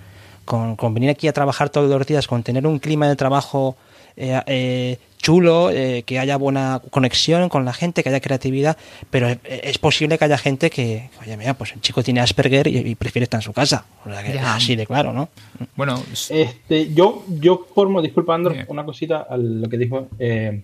con, 0.44 0.76
con 0.76 0.94
venir 0.94 1.10
aquí 1.10 1.28
a 1.28 1.32
trabajar 1.32 1.70
todos 1.70 1.88
los 1.90 2.06
días, 2.06 2.26
con 2.26 2.42
tener 2.42 2.66
un 2.66 2.78
clima 2.78 3.08
de 3.08 3.16
trabajo 3.16 3.76
eh, 4.16 4.40
eh, 4.46 4.98
chulo, 5.16 5.70
eh, 5.70 6.02
que 6.04 6.18
haya 6.18 6.36
buena 6.36 6.82
conexión 6.90 7.48
con 7.48 7.64
la 7.64 7.72
gente, 7.72 8.02
que 8.02 8.08
haya 8.08 8.20
creatividad, 8.20 8.76
pero 9.08 9.28
es, 9.28 9.38
es 9.44 9.78
posible 9.78 10.18
que 10.18 10.24
haya 10.24 10.36
gente 10.36 10.68
que, 10.68 11.10
oye, 11.20 11.36
mira, 11.36 11.54
pues 11.54 11.72
el 11.72 11.80
chico 11.80 12.02
tiene 12.02 12.20
Asperger 12.20 12.66
y, 12.66 12.78
y 12.78 12.94
prefiere 12.96 13.24
estar 13.24 13.38
en 13.38 13.42
su 13.42 13.52
casa. 13.52 13.86
O 14.04 14.10
sea, 14.10 14.22
que 14.22 14.38
así 14.38 14.74
de 14.74 14.84
claro, 14.84 15.12
¿no? 15.12 15.28
Bueno, 15.76 16.02
Este, 16.28 16.92
yo, 16.92 17.24
yo 17.28 17.66
formo, 17.72 18.02
disculpa 18.02 18.34
Andro, 18.34 18.52
Bien. 18.52 18.66
una 18.68 18.84
cosita 18.84 19.24
a 19.30 19.36
lo 19.36 19.68
que 19.68 19.78
dijo 19.78 20.08
eh, 20.18 20.62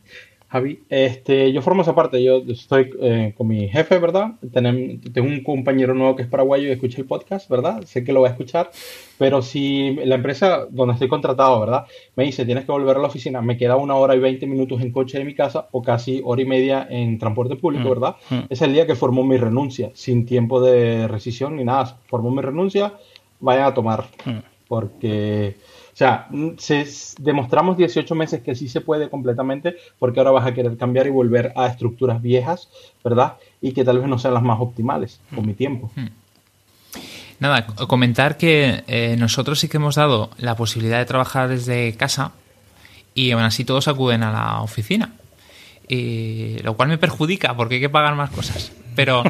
Javi. 0.51 0.81
Este, 0.89 1.53
yo 1.53 1.61
formo 1.61 1.83
esa 1.83 1.95
parte, 1.95 2.23
yo 2.25 2.39
estoy 2.49 2.91
eh, 3.03 3.35
con 3.37 3.49
mi 3.49 3.69
jefe, 3.69 3.99
¿verdad? 3.99 4.33
Tenem- 4.43 4.99
tengo 5.13 5.29
un 5.29 5.43
compañero 5.43 5.93
nuevo 5.93 6.17
que 6.17 6.23
es 6.23 6.29
paraguayo 6.29 6.69
y 6.69 6.71
escucha 6.71 6.99
el 7.03 7.07
podcast, 7.07 7.51
¿verdad? 7.51 7.83
Sé 7.85 8.03
que 8.03 8.15
lo 8.15 8.23
va 8.23 8.29
a 8.29 8.31
escuchar, 8.31 8.71
pero 9.19 9.43
si 9.43 9.95
la 10.05 10.15
empresa 10.15 10.67
donde 10.71 10.95
estoy 10.95 11.09
contratado, 11.09 11.61
¿verdad? 11.61 11.85
Me 12.17 12.25
dice, 12.25 12.47
tienes 12.47 12.65
que 12.65 12.73
volver 12.73 12.97
a 12.97 13.01
la 13.01 13.09
oficina, 13.09 13.43
me 13.43 13.59
queda 13.59 13.77
una 13.77 13.95
hora 13.97 14.15
y 14.17 14.21
veinte 14.21 14.47
minutos 14.47 14.81
en 14.81 14.91
coche 14.91 15.19
de 15.19 15.25
mi 15.27 15.35
casa 15.35 15.69
o 15.71 15.83
casi 15.83 16.23
hora 16.25 16.41
y 16.41 16.47
media 16.47 16.87
en 16.89 17.19
transporte 17.19 17.57
público, 17.57 17.85
Mm, 17.85 17.91
¿verdad? 17.91 18.17
mm. 18.31 18.39
Es 18.49 18.63
el 18.63 18.73
día 18.73 18.87
que 18.87 18.95
formó 18.95 19.25
mi 19.25 19.37
renuncia, 19.37 19.91
sin 19.93 20.25
tiempo 20.25 20.63
de 20.63 21.09
rescisión 21.09 21.57
ni 21.57 21.65
nada. 21.65 21.99
Formó 22.07 22.31
mi 22.31 22.41
renuncia, 22.41 22.95
vayan 23.41 23.65
a 23.67 23.75
tomar 23.75 24.05
Mm. 24.25 24.39
porque, 24.67 25.57
sea, 25.99 26.27
mm, 26.31 26.51
se, 26.59 26.87
demostramos 27.19 27.77
18 27.77 28.15
meses 28.15 28.41
que 28.43 28.55
sí 28.55 28.69
se 28.69 28.81
puede 28.81 29.11
completamente, 29.11 29.77
porque 29.99 30.21
ahora 30.21 30.31
vas 30.31 30.47
a 30.47 30.55
querer 30.55 30.77
cambiar 30.77 31.07
y 31.07 31.11
volver 31.11 31.53
a 31.57 31.67
estructuras 31.67 32.23
viejas, 32.23 32.69
¿verdad? 33.05 33.35
Y 33.61 33.73
que 33.73 33.85
tal 33.85 33.99
vez 33.99 34.09
no 34.09 34.19
sean 34.19 34.35
las 34.35 34.43
más 34.43 34.61
optimales 34.61 35.21
con 35.35 35.45
mi 35.47 35.55
tiempo. 35.55 35.91
Nada, 37.41 37.67
c- 37.67 37.87
comentar 37.87 38.37
que 38.37 38.85
eh, 38.87 39.17
nosotros 39.19 39.59
sí 39.61 39.69
que 39.69 39.77
hemos 39.77 39.97
dado 39.97 40.31
la 40.39 40.57
posibilidad 40.57 40.99
de 40.99 41.05
trabajar 41.05 41.49
desde 41.49 41.95
casa 41.95 42.33
y 43.15 43.31
aún 43.33 43.43
así 43.43 43.65
todos 43.65 43.89
acuden 43.89 44.23
a 44.23 44.33
la 44.33 44.61
oficina. 44.61 45.13
Y, 45.89 46.59
lo 46.63 46.75
cual 46.75 46.89
me 46.89 46.99
perjudica 46.99 47.57
porque 47.57 47.77
hay 47.77 47.81
que 47.81 47.89
pagar 47.89 48.15
más 48.15 48.31
cosas. 48.31 48.73
Pero 48.99 49.23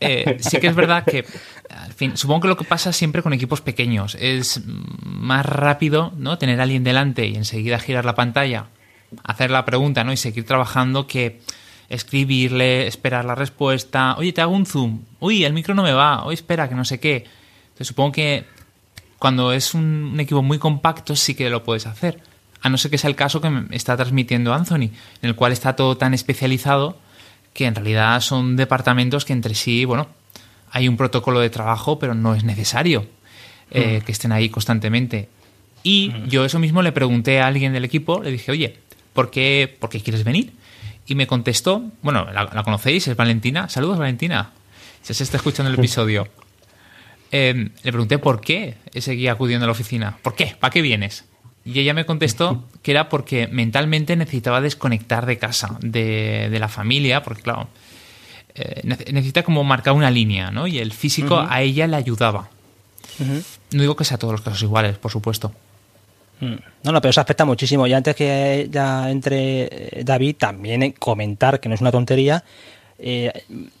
eh, 0.00 0.36
sí 0.38 0.58
que 0.58 0.66
es 0.66 0.74
verdad 0.74 1.02
que, 1.02 1.24
al 1.70 1.94
fin, 1.94 2.14
supongo 2.14 2.42
que 2.42 2.48
lo 2.48 2.58
que 2.58 2.64
pasa 2.64 2.92
siempre 2.92 3.22
con 3.22 3.32
equipos 3.32 3.62
pequeños 3.62 4.18
es 4.20 4.60
más 4.66 5.46
rápido 5.46 6.12
¿no? 6.18 6.36
tener 6.36 6.60
a 6.60 6.64
alguien 6.64 6.84
delante 6.84 7.26
y 7.26 7.34
enseguida 7.36 7.78
girar 7.78 8.04
la 8.04 8.14
pantalla, 8.14 8.66
hacer 9.24 9.50
la 9.50 9.64
pregunta 9.64 10.04
¿no? 10.04 10.12
y 10.12 10.18
seguir 10.18 10.44
trabajando 10.44 11.06
que 11.06 11.40
escribirle, 11.88 12.86
esperar 12.86 13.24
la 13.24 13.34
respuesta. 13.34 14.14
Oye, 14.18 14.34
te 14.34 14.42
hago 14.42 14.52
un 14.52 14.66
zoom. 14.66 15.00
Uy, 15.20 15.46
el 15.46 15.54
micro 15.54 15.74
no 15.74 15.84
me 15.84 15.94
va. 15.94 16.26
Oye, 16.26 16.34
espera, 16.34 16.68
que 16.68 16.74
no 16.74 16.84
sé 16.84 17.00
qué. 17.00 17.24
Entonces 17.68 17.86
supongo 17.86 18.12
que 18.12 18.44
cuando 19.18 19.54
es 19.54 19.72
un, 19.72 20.10
un 20.12 20.20
equipo 20.20 20.42
muy 20.42 20.58
compacto 20.58 21.16
sí 21.16 21.34
que 21.34 21.48
lo 21.48 21.64
puedes 21.64 21.86
hacer. 21.86 22.20
A 22.60 22.68
no 22.68 22.76
ser 22.76 22.90
que 22.90 22.98
sea 22.98 23.08
el 23.08 23.16
caso 23.16 23.40
que 23.40 23.48
me 23.48 23.74
está 23.74 23.96
transmitiendo 23.96 24.52
Anthony, 24.52 24.82
en 24.82 24.92
el 25.22 25.34
cual 25.34 25.52
está 25.52 25.76
todo 25.76 25.96
tan 25.96 26.12
especializado 26.12 26.98
que 27.52 27.66
en 27.66 27.74
realidad 27.74 28.20
son 28.20 28.56
departamentos 28.56 29.24
que 29.24 29.32
entre 29.32 29.54
sí, 29.54 29.84
bueno, 29.84 30.08
hay 30.70 30.88
un 30.88 30.96
protocolo 30.96 31.40
de 31.40 31.50
trabajo, 31.50 31.98
pero 31.98 32.14
no 32.14 32.34
es 32.34 32.44
necesario 32.44 33.06
eh, 33.70 34.02
que 34.04 34.12
estén 34.12 34.32
ahí 34.32 34.48
constantemente. 34.48 35.28
Y 35.82 36.12
yo 36.28 36.44
eso 36.44 36.58
mismo 36.58 36.82
le 36.82 36.92
pregunté 36.92 37.40
a 37.40 37.46
alguien 37.46 37.72
del 37.72 37.84
equipo, 37.84 38.22
le 38.22 38.30
dije, 38.30 38.52
oye, 38.52 38.76
¿por 39.12 39.30
qué, 39.30 39.74
por 39.78 39.90
qué 39.90 40.00
quieres 40.00 40.24
venir? 40.24 40.52
Y 41.06 41.14
me 41.14 41.26
contestó, 41.26 41.82
bueno, 42.02 42.26
la, 42.32 42.44
la 42.44 42.62
conocéis, 42.62 43.08
es 43.08 43.16
Valentina. 43.16 43.68
Saludos, 43.68 43.98
Valentina. 43.98 44.50
Si 45.02 45.12
se 45.12 45.24
está 45.24 45.36
escuchando 45.36 45.70
el 45.70 45.78
episodio. 45.78 46.28
Eh, 47.32 47.70
le 47.82 47.92
pregunté 47.92 48.18
por 48.18 48.40
qué 48.40 48.76
seguía 49.00 49.32
acudiendo 49.32 49.64
a 49.64 49.66
la 49.66 49.72
oficina. 49.72 50.18
¿Por 50.22 50.36
qué? 50.36 50.54
¿Para 50.58 50.70
qué 50.70 50.82
vienes? 50.82 51.24
Y 51.64 51.78
ella 51.78 51.94
me 51.94 52.04
contestó 52.06 52.64
que 52.82 52.90
era 52.90 53.08
porque 53.08 53.46
mentalmente 53.48 54.16
necesitaba 54.16 54.60
desconectar 54.60 55.26
de 55.26 55.38
casa, 55.38 55.76
de, 55.80 56.48
de 56.50 56.58
la 56.58 56.68
familia, 56.68 57.22
porque 57.22 57.42
claro, 57.42 57.68
eh, 58.54 58.80
nece- 58.84 59.12
necesita 59.12 59.42
como 59.44 59.62
marcar 59.64 59.94
una 59.94 60.10
línea, 60.10 60.50
¿no? 60.50 60.66
Y 60.66 60.78
el 60.78 60.92
físico 60.92 61.38
a 61.48 61.62
ella 61.62 61.86
le 61.86 61.96
ayudaba. 61.96 62.48
No 63.72 63.80
digo 63.82 63.94
que 63.94 64.04
sea 64.04 64.18
todos 64.18 64.32
los 64.32 64.40
casos 64.42 64.62
iguales, 64.62 64.98
por 64.98 65.10
supuesto. 65.12 65.52
Mm. 66.40 66.54
No, 66.82 66.92
no, 66.92 67.00
pero 67.00 67.10
eso 67.10 67.20
afecta 67.20 67.44
muchísimo. 67.44 67.86
Y 67.86 67.92
antes 67.92 68.16
que 68.16 68.66
ya 68.70 69.08
entre 69.10 69.62
eh, 70.00 70.02
David, 70.04 70.36
también 70.38 70.82
eh, 70.82 70.94
comentar 70.98 71.60
que 71.60 71.68
no 71.68 71.74
es 71.76 71.80
una 71.80 71.92
tontería. 71.92 72.42
eh, 72.98 73.30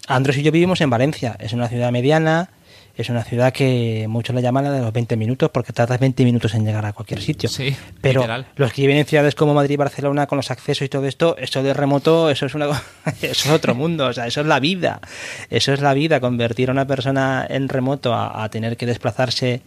Andrés 0.06 0.36
y 0.38 0.42
yo 0.44 0.52
vivimos 0.52 0.80
en 0.80 0.90
Valencia. 0.90 1.36
Es 1.40 1.52
una 1.52 1.68
ciudad 1.68 1.90
mediana. 1.90 2.50
Es 2.96 3.08
una 3.08 3.24
ciudad 3.24 3.52
que 3.52 4.06
muchos 4.08 4.34
le 4.36 4.42
llaman 4.42 4.64
la 4.64 4.72
de 4.72 4.80
los 4.80 4.92
20 4.92 5.16
minutos 5.16 5.50
porque 5.50 5.72
tardas 5.72 5.98
20 5.98 6.24
minutos 6.24 6.54
en 6.54 6.64
llegar 6.64 6.84
a 6.84 6.92
cualquier 6.92 7.20
sitio. 7.20 7.48
Sí, 7.48 7.74
Pero 8.00 8.20
literal. 8.20 8.46
los 8.56 8.72
que 8.72 8.82
viven 8.82 8.98
en 8.98 9.06
ciudades 9.06 9.34
como 9.34 9.54
Madrid 9.54 9.74
y 9.74 9.76
Barcelona 9.76 10.26
con 10.26 10.36
los 10.36 10.50
accesos 10.50 10.84
y 10.84 10.88
todo 10.88 11.06
esto, 11.06 11.36
eso 11.38 11.62
de 11.62 11.72
remoto, 11.72 12.28
eso 12.28 12.46
es 12.46 12.54
una 12.54 12.66
eso 13.22 13.22
es 13.22 13.50
otro 13.50 13.74
mundo, 13.74 14.06
o 14.06 14.12
sea, 14.12 14.26
eso 14.26 14.42
es 14.42 14.46
la 14.46 14.60
vida. 14.60 15.00
Eso 15.48 15.72
es 15.72 15.80
la 15.80 15.94
vida, 15.94 16.20
convertir 16.20 16.68
a 16.68 16.72
una 16.72 16.86
persona 16.86 17.46
en 17.48 17.68
remoto 17.68 18.12
a, 18.12 18.44
a 18.44 18.48
tener 18.50 18.76
que 18.76 18.86
desplazarse 18.86 19.62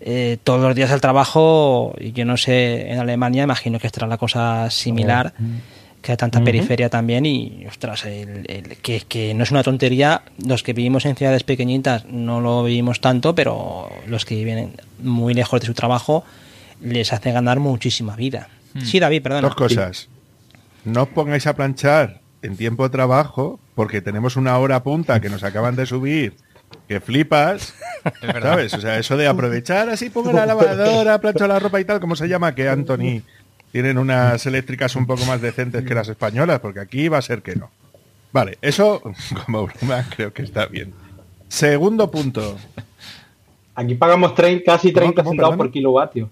eh, 0.00 0.36
todos 0.44 0.60
los 0.60 0.74
días 0.74 0.90
al 0.90 1.00
trabajo, 1.00 1.94
y 1.98 2.12
yo 2.12 2.24
no 2.26 2.36
sé, 2.36 2.90
en 2.90 2.98
Alemania 2.98 3.44
imagino 3.44 3.78
que 3.78 3.86
estará 3.86 4.06
la 4.06 4.18
cosa 4.18 4.68
similar, 4.68 5.32
que 6.06 6.12
hay 6.12 6.16
tanta 6.16 6.40
periferia 6.44 6.88
también 6.88 7.26
y, 7.26 7.66
ostras, 7.68 8.04
el- 8.04 8.44
el- 8.48 8.76
que, 8.76 9.00
que 9.00 9.34
no 9.34 9.42
es 9.42 9.50
una 9.50 9.64
tontería, 9.64 10.22
los 10.46 10.62
que 10.62 10.72
vivimos 10.72 11.04
en 11.04 11.16
ciudades 11.16 11.42
pequeñitas 11.42 12.04
no 12.06 12.40
lo 12.40 12.62
vivimos 12.62 13.00
tanto, 13.00 13.34
pero 13.34 13.90
los 14.06 14.24
que 14.24 14.36
viven 14.36 14.74
muy 15.02 15.34
lejos 15.34 15.60
de 15.60 15.66
su 15.66 15.74
trabajo 15.74 16.24
les 16.80 17.12
hace 17.12 17.32
ganar 17.32 17.58
muchísima 17.58 18.14
vida. 18.14 18.48
Sí, 18.84 19.00
David, 19.00 19.22
perdón. 19.22 19.42
Dos 19.42 19.54
cosas. 19.56 20.08
No 20.84 21.02
os 21.02 21.08
pongáis 21.08 21.46
a 21.48 21.56
planchar 21.56 22.20
en 22.42 22.56
tiempo 22.56 22.84
de 22.84 22.90
trabajo 22.90 23.58
porque 23.74 24.00
tenemos 24.00 24.36
una 24.36 24.56
hora 24.58 24.82
punta 24.84 25.20
que 25.20 25.28
nos 25.28 25.42
acaban 25.42 25.74
de 25.74 25.86
subir 25.86 26.34
que 26.88 27.00
flipas. 27.00 27.74
¿Sabes? 28.42 28.74
O 28.74 28.80
sea, 28.80 28.98
eso 28.98 29.16
de 29.16 29.26
aprovechar 29.26 29.88
así, 29.90 30.10
pongo 30.10 30.30
la 30.32 30.46
lavadora, 30.46 31.20
plancho 31.20 31.46
la 31.48 31.58
ropa 31.58 31.80
y 31.80 31.84
tal, 31.84 31.98
¿cómo 31.98 32.14
se 32.14 32.28
llama? 32.28 32.54
Que 32.54 32.68
Anthony 32.68 33.22
tienen 33.72 33.98
unas 33.98 34.44
eléctricas 34.46 34.96
un 34.96 35.06
poco 35.06 35.24
más 35.26 35.40
decentes 35.40 35.84
que 35.84 35.94
las 35.94 36.08
españolas, 36.08 36.60
porque 36.60 36.80
aquí 36.80 37.08
va 37.08 37.18
a 37.18 37.22
ser 37.22 37.42
que 37.42 37.56
no. 37.56 37.70
Vale, 38.32 38.58
eso 38.62 39.02
como 39.46 39.66
broma 39.66 40.04
creo 40.14 40.32
que 40.32 40.42
está 40.42 40.66
bien. 40.66 40.92
Segundo 41.48 42.10
punto. 42.10 42.56
Aquí 43.74 43.94
pagamos 43.94 44.34
trein- 44.34 44.62
casi 44.64 44.92
¿Cómo, 44.92 45.02
30 45.04 45.22
cómo, 45.22 45.32
centavos 45.32 45.56
por 45.56 45.70
kilovatio. 45.70 46.30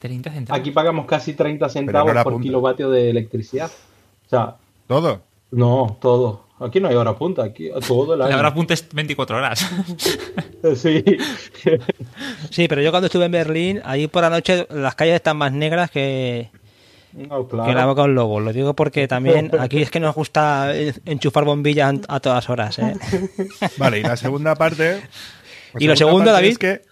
30 0.00 0.30
centavos. 0.32 0.60
Aquí 0.60 0.70
pagamos 0.70 1.06
casi 1.06 1.34
30 1.34 1.68
centavos 1.68 2.12
por 2.22 2.32
punta. 2.32 2.42
kilovatio 2.42 2.90
de 2.90 3.10
electricidad. 3.10 3.70
O 4.26 4.28
sea, 4.28 4.56
Todo. 4.86 5.22
no, 5.50 5.96
todo. 6.00 6.44
Aquí 6.60 6.78
no 6.78 6.88
hay 6.88 6.94
hora 6.94 7.16
punta, 7.16 7.42
aquí 7.42 7.70
todo 7.88 8.14
el 8.14 8.20
año. 8.20 8.30
La 8.30 8.38
hora 8.38 8.52
punta 8.52 8.74
es 8.74 8.86
24 8.92 9.36
horas. 9.36 9.66
Sí. 10.76 11.02
Sí, 12.50 12.68
pero 12.68 12.82
yo 12.82 12.90
cuando 12.90 13.06
estuve 13.06 13.24
en 13.24 13.32
Berlín, 13.32 13.80
ahí 13.82 14.08
por 14.08 14.20
la 14.20 14.28
noche 14.28 14.66
las 14.68 14.94
calles 14.94 15.14
están 15.14 15.38
más 15.38 15.52
negras 15.52 15.90
que, 15.90 16.50
No, 17.14 17.48
que 17.48 17.72
la 17.72 17.86
boca 17.86 18.02
de 18.02 18.08
un 18.08 18.14
lobo. 18.14 18.40
Lo 18.40 18.52
digo 18.52 18.74
porque 18.74 19.08
también 19.08 19.50
aquí 19.58 19.80
es 19.80 19.90
que 19.90 20.00
nos 20.00 20.14
gusta 20.14 20.74
enchufar 21.06 21.44
bombillas 21.44 21.94
a 22.08 22.20
todas 22.20 22.50
horas. 22.50 22.78
¿eh? 22.78 22.94
Vale, 23.78 24.00
y 24.00 24.02
la 24.02 24.18
segunda 24.18 24.54
parte. 24.54 25.00
la 25.72 25.80
¿Y 25.80 25.86
lo 25.86 25.96
segundo, 25.96 26.26
parte 26.26 26.32
David? 26.32 26.50
Es 26.50 26.58
que. 26.58 26.89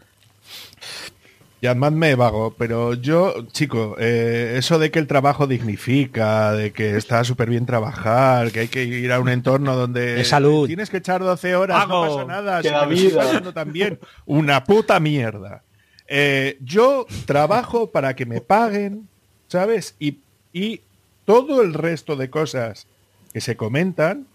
Llamadme 1.61 2.15
vago, 2.15 2.55
pero 2.57 2.95
yo, 2.95 3.47
chico, 3.49 3.97
eh, 3.99 4.55
eso 4.59 4.79
de 4.79 4.93
que 4.93 5.01
el 5.01 5.09
trabajo 5.09 5.49
dignifica, 5.49 6.53
de 6.53 6.73
que 6.73 6.97
está 6.97 7.25
súper 7.25 7.51
bien 7.51 7.67
trabajar, 7.67 8.53
que 8.53 8.61
hay 8.61 8.69
que 8.69 8.85
ir 8.85 9.11
a 9.13 9.19
un 9.19 9.29
entorno 9.29 9.75
donde 9.75 10.25
salud. 10.25 10.69
tienes 10.69 10.89
que 10.89 10.99
echar 10.99 11.21
12 11.21 11.57
horas, 11.57 11.89
no 11.89 12.03
pasa 12.03 12.25
nada, 12.25 12.63
Que 12.63 12.69
si 12.69 12.75
la 12.75 12.87
vida. 12.87 13.53
también. 13.53 13.99
Una 14.25 14.63
puta 14.63 15.01
mierda. 15.01 15.63
Eh, 16.07 16.59
yo 16.61 17.07
trabajo 17.27 17.91
para 17.91 18.15
que 18.15 18.25
me 18.25 18.41
paguen, 18.41 19.09
¿sabes? 19.49 19.97
Y, 19.99 20.19
y 20.53 20.83
todo 21.25 21.61
el 21.63 21.75
resto 21.75 22.15
de 22.15 22.31
cosas 22.31 22.87
que 23.33 23.41
se 23.41 23.57
comentan 23.57 24.27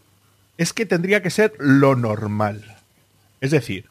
es 0.58 0.74
que 0.74 0.86
tendría 0.86 1.22
que 1.24 1.30
ser 1.30 1.54
lo 1.58 1.96
normal. 1.96 2.64
Es 3.42 3.52
decir, 3.52 3.86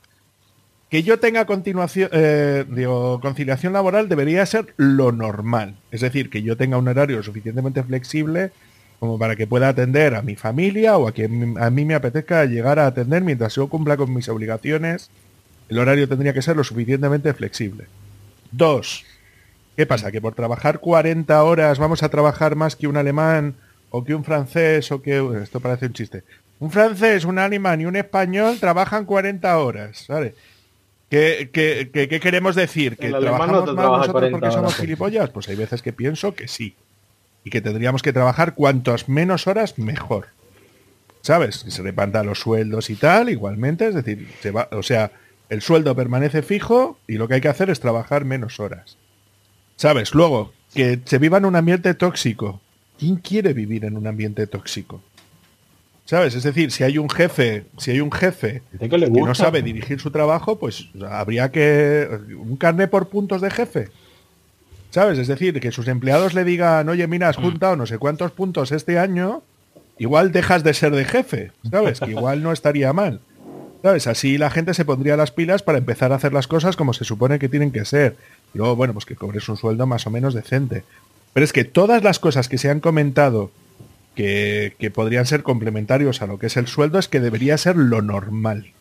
que 0.93 1.03
yo 1.03 1.19
tenga 1.19 1.47
continuación, 1.47 2.11
eh, 2.13 2.67
digo, 2.69 3.19
conciliación 3.23 3.73
laboral 3.73 4.11
debería 4.11 4.45
ser 4.45 4.75
lo 4.77 5.11
normal. 5.11 5.77
Es 5.91 6.03
decir, 6.03 6.29
que 6.29 6.43
yo 6.43 6.59
tenga 6.59 6.77
un 6.77 6.87
horario 6.87 7.23
suficientemente 7.23 7.83
flexible 7.83 8.51
como 9.01 9.19
para 9.19 9.35
que 9.35 9.47
pueda 9.47 9.71
atender 9.71 10.15
a 10.15 10.21
mi 10.21 10.37
familia 10.37 10.99
o 10.99 11.09
a 11.09 11.13
quien 11.13 11.57
a 11.59 11.71
mí 11.71 11.87
me 11.87 11.95
apetezca 11.95 12.45
llegar 12.45 12.79
a 12.79 12.89
atender 12.89 13.25
mientras 13.25 13.55
yo 13.55 13.71
cumpla 13.71 13.97
con 13.97 14.13
mis 14.13 14.29
obligaciones. 14.29 15.09
El 15.71 15.79
horario 15.79 16.07
tendría 16.11 16.35
que 16.35 16.43
ser 16.43 16.59
lo 16.59 16.63
suficientemente 16.63 17.33
flexible. 17.33 17.87
Dos, 18.51 19.07
¿qué 19.79 19.87
pasa? 19.87 20.13
Que 20.13 20.21
por 20.21 20.35
trabajar 20.35 20.79
40 20.81 21.43
horas 21.43 21.79
vamos 21.79 22.03
a 22.03 22.11
trabajar 22.11 22.55
más 22.55 22.77
que 22.77 22.87
un 22.87 22.99
alemán 22.99 23.55
o 23.89 24.05
que 24.05 24.15
un 24.15 24.25
francés 24.25 24.93
o 24.93 25.01
que... 25.01 25.27
Esto 25.43 25.59
parece 25.59 25.87
un 25.87 25.95
chiste. 25.95 26.23
Un 26.59 26.71
francés, 26.71 27.25
un 27.25 27.39
alemán 27.39 27.81
y 27.81 27.87
un 27.87 27.97
español 27.97 28.59
trabajan 28.61 29.07
40 29.07 29.57
horas, 29.57 30.05
¿sabes? 30.07 30.35
¿Qué, 31.13 31.51
qué- 31.53 31.91
qué- 31.93 32.09
qué 32.09 32.21
queremos 32.21 32.55
decir? 32.55 32.97
¿Que 32.97 33.09
no 33.11 33.19
trabajamos 33.21 33.65
trabaja 33.75 33.97
nosotros 33.99 34.13
40 34.13 34.39
porque 34.39 34.51
somos 34.55 34.75
gilipollas? 34.77 35.29
Pues 35.29 35.47
hay 35.51 35.57
veces 35.57 35.83
que 35.83 35.93
pienso 35.93 36.35
que 36.35 36.49
sí. 36.49 36.75
Y 37.45 37.51
que 37.51 37.61
tendríamos 37.61 38.01
que 38.01 38.15
trabajar 38.15 38.55
cuantas 38.55 39.11
menos 39.11 39.47
horas, 39.47 39.79
mejor. 39.79 40.29
¿Sabes? 41.21 41.65
Que 41.65 41.71
se 41.71 41.83
repartan 41.83 42.25
los 42.25 42.39
sueldos 42.41 42.89
y 42.89 42.95
tal, 42.97 43.29
igualmente. 43.29 43.89
Es 43.89 43.95
decir, 43.95 44.27
se 44.41 44.53
va, 44.53 44.69
o 44.73 44.83
sea, 44.83 45.13
el 45.51 45.61
sueldo 45.61 45.95
permanece 45.95 46.41
fijo 46.41 46.99
y 47.07 47.19
lo 47.19 47.29
que 47.29 47.35
hay 47.35 47.41
que 47.43 47.49
hacer 47.49 47.69
es 47.69 47.79
trabajar 47.79 48.25
menos 48.25 48.59
horas. 48.59 48.97
¿Sabes? 49.77 50.15
Luego, 50.15 50.55
que 50.73 50.99
se 51.05 51.19
viva 51.19 51.37
en 51.37 51.45
un 51.45 51.57
ambiente 51.57 51.93
tóxico. 51.93 52.63
¿Quién 52.99 53.17
quiere 53.17 53.53
vivir 53.53 53.85
en 53.85 53.99
un 53.99 54.07
ambiente 54.07 54.47
tóxico? 54.47 55.03
¿Sabes? 56.13 56.35
Es 56.35 56.43
decir, 56.43 56.71
si 56.73 56.85
hay 56.85 56.99
un 56.99 57.09
jefe, 57.09 57.65
si 57.79 57.93
hay 57.93 58.01
un 58.03 58.13
jefe 58.13 58.61
que 58.79 58.99
no 59.09 59.35
sabe 59.35 59.63
dirigir 59.63 59.99
su 59.99 60.11
trabajo, 60.11 60.59
pues 60.59 60.91
habría 61.09 61.51
que 61.51 62.07
un 62.39 62.59
carne 62.59 62.87
por 62.87 63.09
puntos 63.09 63.41
de 63.41 63.51
jefe. 63.51 63.89
¿Sabes? 64.91 65.19
Es 65.19 65.27
decir, 65.27 65.59
que 65.59 65.73
sus 65.73 65.89
empleados 65.89 66.35
le 66.35 66.45
digan, 66.45 66.87
oye, 66.91 67.07
mira, 67.07 67.31
has 67.31 67.39
juntado 67.39 67.77
no 67.77 67.87
sé 67.87 67.97
cuántos 67.97 68.31
puntos 68.31 68.73
este 68.73 68.99
año, 68.99 69.41
igual 69.97 70.33
dejas 70.33 70.63
de 70.63 70.75
ser 70.75 70.95
de 70.95 71.07
jefe, 71.07 71.53
¿sabes? 71.71 71.99
Que 71.99 72.11
igual 72.11 72.43
no 72.43 72.53
estaría 72.53 72.93
mal. 72.93 73.21
¿Sabes? 73.81 74.07
Así 74.07 74.37
la 74.37 74.51
gente 74.51 74.75
se 74.75 74.85
pondría 74.85 75.17
las 75.17 75.31
pilas 75.31 75.63
para 75.63 75.79
empezar 75.79 76.13
a 76.13 76.17
hacer 76.17 76.35
las 76.35 76.47
cosas 76.47 76.77
como 76.77 76.93
se 76.93 77.07
supone 77.07 77.39
que 77.39 77.49
tienen 77.49 77.73
que 77.73 77.87
ser. 77.87 78.17
Y 78.53 78.59
luego, 78.59 78.77
bueno, 78.77 78.93
pues 78.93 79.07
que 79.07 79.17
cobres 79.17 79.49
un 79.49 79.57
sueldo 79.57 79.87
más 79.87 80.07
o 80.07 80.11
menos 80.11 80.35
decente. 80.35 80.85
Pero 81.33 81.43
es 81.43 81.55
que 81.55 81.65
todas 81.65 82.05
las 82.05 82.19
cosas 82.19 82.51
que 82.51 82.59
se 82.59 82.69
han 82.69 82.81
comentado 82.81 83.51
que, 84.15 84.93
podrían 84.95 85.27
ser 85.27 85.43
complementarios 85.43 86.23
a 86.23 86.27
lo 86.27 86.39
que 86.39 86.47
es 86.47 86.57
el 86.57 86.67
sueldo 86.67 86.99
es 86.99 87.09
que 87.09 87.21
debería 87.21 87.57
ser 87.59 87.77
lo 87.77 88.03
normal. 88.03 88.73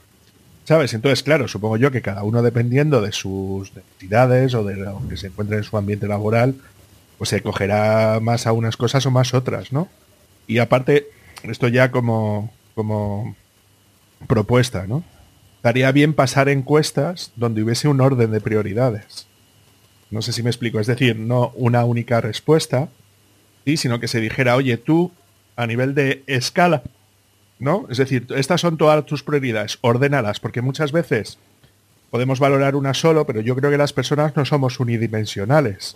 ¿Sabes? 0.66 0.94
Entonces, 0.94 1.24
claro, 1.24 1.48
supongo 1.48 1.78
yo 1.78 1.92
que 1.92 2.02
cada 2.02 2.24
uno 2.24 2.42
dependiendo 2.42 3.02
de 3.02 3.12
sus 3.12 3.74
necesidades 3.76 4.54
o 4.54 4.64
de 4.64 4.76
lo 4.76 5.02
que 5.10 5.18
se 5.18 5.28
encuentre 5.28 5.58
en 5.58 5.64
su 5.64 5.76
ambiente 5.76 6.08
laboral, 6.08 6.56
pues 7.18 7.30
se 7.30 7.42
cogerá 7.42 8.20
más 8.22 8.48
a 8.48 8.52
unas 8.52 8.78
cosas 8.78 9.06
o 9.06 9.12
más 9.12 9.34
otras, 9.34 9.74
¿no? 9.74 9.90
Y 10.48 10.60
aparte, 10.60 11.08
esto 11.44 11.68
ya 11.68 11.92
como, 11.92 12.54
como 12.76 13.36
propuesta, 14.28 14.86
¿no? 14.88 15.04
Estaría 15.58 15.92
bien 15.92 16.14
pasar 16.14 16.50
encuestas 16.50 17.32
donde 17.36 17.64
hubiese 17.64 17.88
un 17.88 18.02
orden 18.02 18.32
de 18.32 18.42
prioridades. 18.42 19.28
No 20.10 20.22
sé 20.22 20.34
si 20.34 20.44
me 20.44 20.50
explico, 20.50 20.80
es 20.80 20.88
decir, 20.88 21.18
no 21.18 21.52
una 21.56 21.86
única 21.86 22.20
respuesta, 22.20 22.90
¿sí? 23.66 23.78
sino 23.78 24.00
que 24.00 24.08
se 24.08 24.20
dijera, 24.20 24.56
oye, 24.56 24.78
tú, 24.78 25.12
a 25.62 25.68
nivel 25.68 25.94
de 25.94 26.24
escala, 26.28 26.84
¿no? 27.60 27.86
Es 27.90 27.98
decir, 27.98 28.26
estas 28.36 28.62
son 28.62 28.78
todas 28.78 29.06
tus 29.06 29.24
prioridades, 29.24 29.78
ordénalas, 29.82 30.40
porque 30.40 30.62
muchas 30.62 30.92
veces 30.92 31.38
podemos 32.10 32.40
valorar 32.40 32.76
una 32.76 32.94
solo, 32.94 33.26
pero 33.26 33.42
yo 33.42 33.56
creo 33.56 33.70
que 33.70 33.78
las 33.78 33.94
personas 33.94 34.36
no 34.36 34.46
somos 34.46 34.80
unidimensionales. 34.80 35.96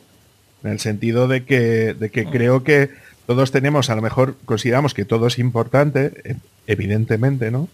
En 0.64 0.72
el 0.72 0.80
sentido 0.80 1.28
de 1.28 1.46
que, 1.46 1.94
de 1.94 2.10
que 2.10 2.26
creo 2.26 2.64
que 2.64 2.90
todos 3.26 3.52
tenemos, 3.52 3.90
a 3.90 3.96
lo 3.96 4.02
mejor 4.02 4.36
consideramos 4.46 4.94
que 4.94 5.06
todo 5.06 5.28
es 5.28 5.40
importante, 5.40 6.38
evidentemente, 6.68 7.50
¿no? 7.52 7.68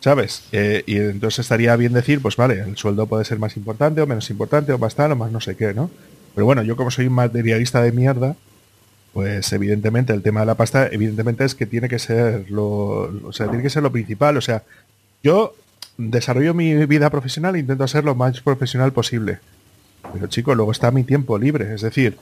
¿Sabes? 0.00 0.44
Eh, 0.52 0.84
y 0.86 0.98
entonces 0.98 1.40
estaría 1.40 1.74
bien 1.74 1.92
decir, 1.92 2.20
pues 2.20 2.36
vale, 2.36 2.60
el 2.60 2.76
sueldo 2.76 3.06
puede 3.06 3.24
ser 3.24 3.38
más 3.38 3.56
importante 3.56 4.00
o 4.00 4.06
menos 4.06 4.30
importante 4.30 4.72
o 4.72 4.78
más 4.78 4.94
tal 4.94 5.12
o 5.12 5.16
más 5.16 5.32
no 5.32 5.40
sé 5.40 5.56
qué, 5.56 5.74
¿no? 5.74 5.90
Pero 6.34 6.44
bueno, 6.46 6.62
yo 6.62 6.76
como 6.76 6.90
soy 6.90 7.06
un 7.06 7.14
materialista 7.14 7.82
de 7.82 7.92
mierda, 7.92 8.36
pues 9.16 9.50
evidentemente 9.54 10.12
el 10.12 10.20
tema 10.20 10.40
de 10.40 10.46
la 10.46 10.56
pasta, 10.56 10.88
evidentemente 10.88 11.42
es 11.42 11.54
que 11.54 11.64
tiene 11.64 11.88
que 11.88 11.98
ser 11.98 12.50
lo, 12.50 13.10
o 13.26 13.32
sea, 13.32 13.48
tiene 13.48 13.62
que 13.62 13.70
ser 13.70 13.82
lo 13.82 13.90
principal. 13.90 14.36
O 14.36 14.42
sea, 14.42 14.62
yo 15.22 15.54
desarrollo 15.96 16.52
mi 16.52 16.84
vida 16.84 17.08
profesional 17.08 17.56
e 17.56 17.60
intento 17.60 17.88
ser 17.88 18.04
lo 18.04 18.14
más 18.14 18.42
profesional 18.42 18.92
posible. 18.92 19.38
Pero 20.12 20.26
chico, 20.26 20.54
luego 20.54 20.70
está 20.70 20.90
mi 20.90 21.02
tiempo 21.02 21.38
libre. 21.38 21.72
Es 21.74 21.80
decir, 21.80 22.18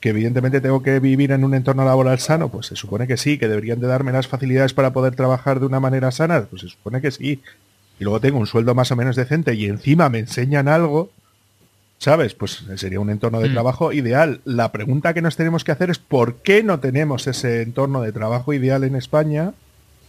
que 0.00 0.08
evidentemente 0.08 0.60
tengo 0.60 0.82
que 0.82 0.98
vivir 0.98 1.30
en 1.30 1.44
un 1.44 1.54
entorno 1.54 1.84
laboral 1.84 2.18
sano, 2.18 2.48
pues 2.48 2.66
se 2.66 2.74
supone 2.74 3.06
que 3.06 3.16
sí, 3.16 3.38
que 3.38 3.46
deberían 3.46 3.78
de 3.78 3.86
darme 3.86 4.10
las 4.10 4.26
facilidades 4.26 4.74
para 4.74 4.92
poder 4.92 5.14
trabajar 5.14 5.60
de 5.60 5.66
una 5.66 5.78
manera 5.78 6.10
sana, 6.10 6.46
pues 6.50 6.62
se 6.62 6.68
supone 6.70 7.00
que 7.00 7.12
sí. 7.12 7.40
Y 8.00 8.02
luego 8.02 8.18
tengo 8.18 8.40
un 8.40 8.48
sueldo 8.48 8.74
más 8.74 8.90
o 8.90 8.96
menos 8.96 9.14
decente 9.14 9.54
y 9.54 9.66
encima 9.66 10.08
me 10.08 10.18
enseñan 10.18 10.66
algo, 10.66 11.12
¿sabes? 12.02 12.34
Pues 12.34 12.64
sería 12.76 12.98
un 12.98 13.10
entorno 13.10 13.38
de 13.40 13.48
Mm. 13.48 13.52
trabajo 13.52 13.92
ideal. 13.92 14.40
La 14.44 14.72
pregunta 14.72 15.14
que 15.14 15.22
nos 15.22 15.36
tenemos 15.36 15.62
que 15.62 15.70
hacer 15.70 15.88
es 15.88 15.98
¿por 15.98 16.36
qué 16.42 16.64
no 16.64 16.80
tenemos 16.80 17.28
ese 17.28 17.62
entorno 17.62 18.02
de 18.02 18.10
trabajo 18.12 18.52
ideal 18.52 18.82
en 18.82 18.96
España? 18.96 19.52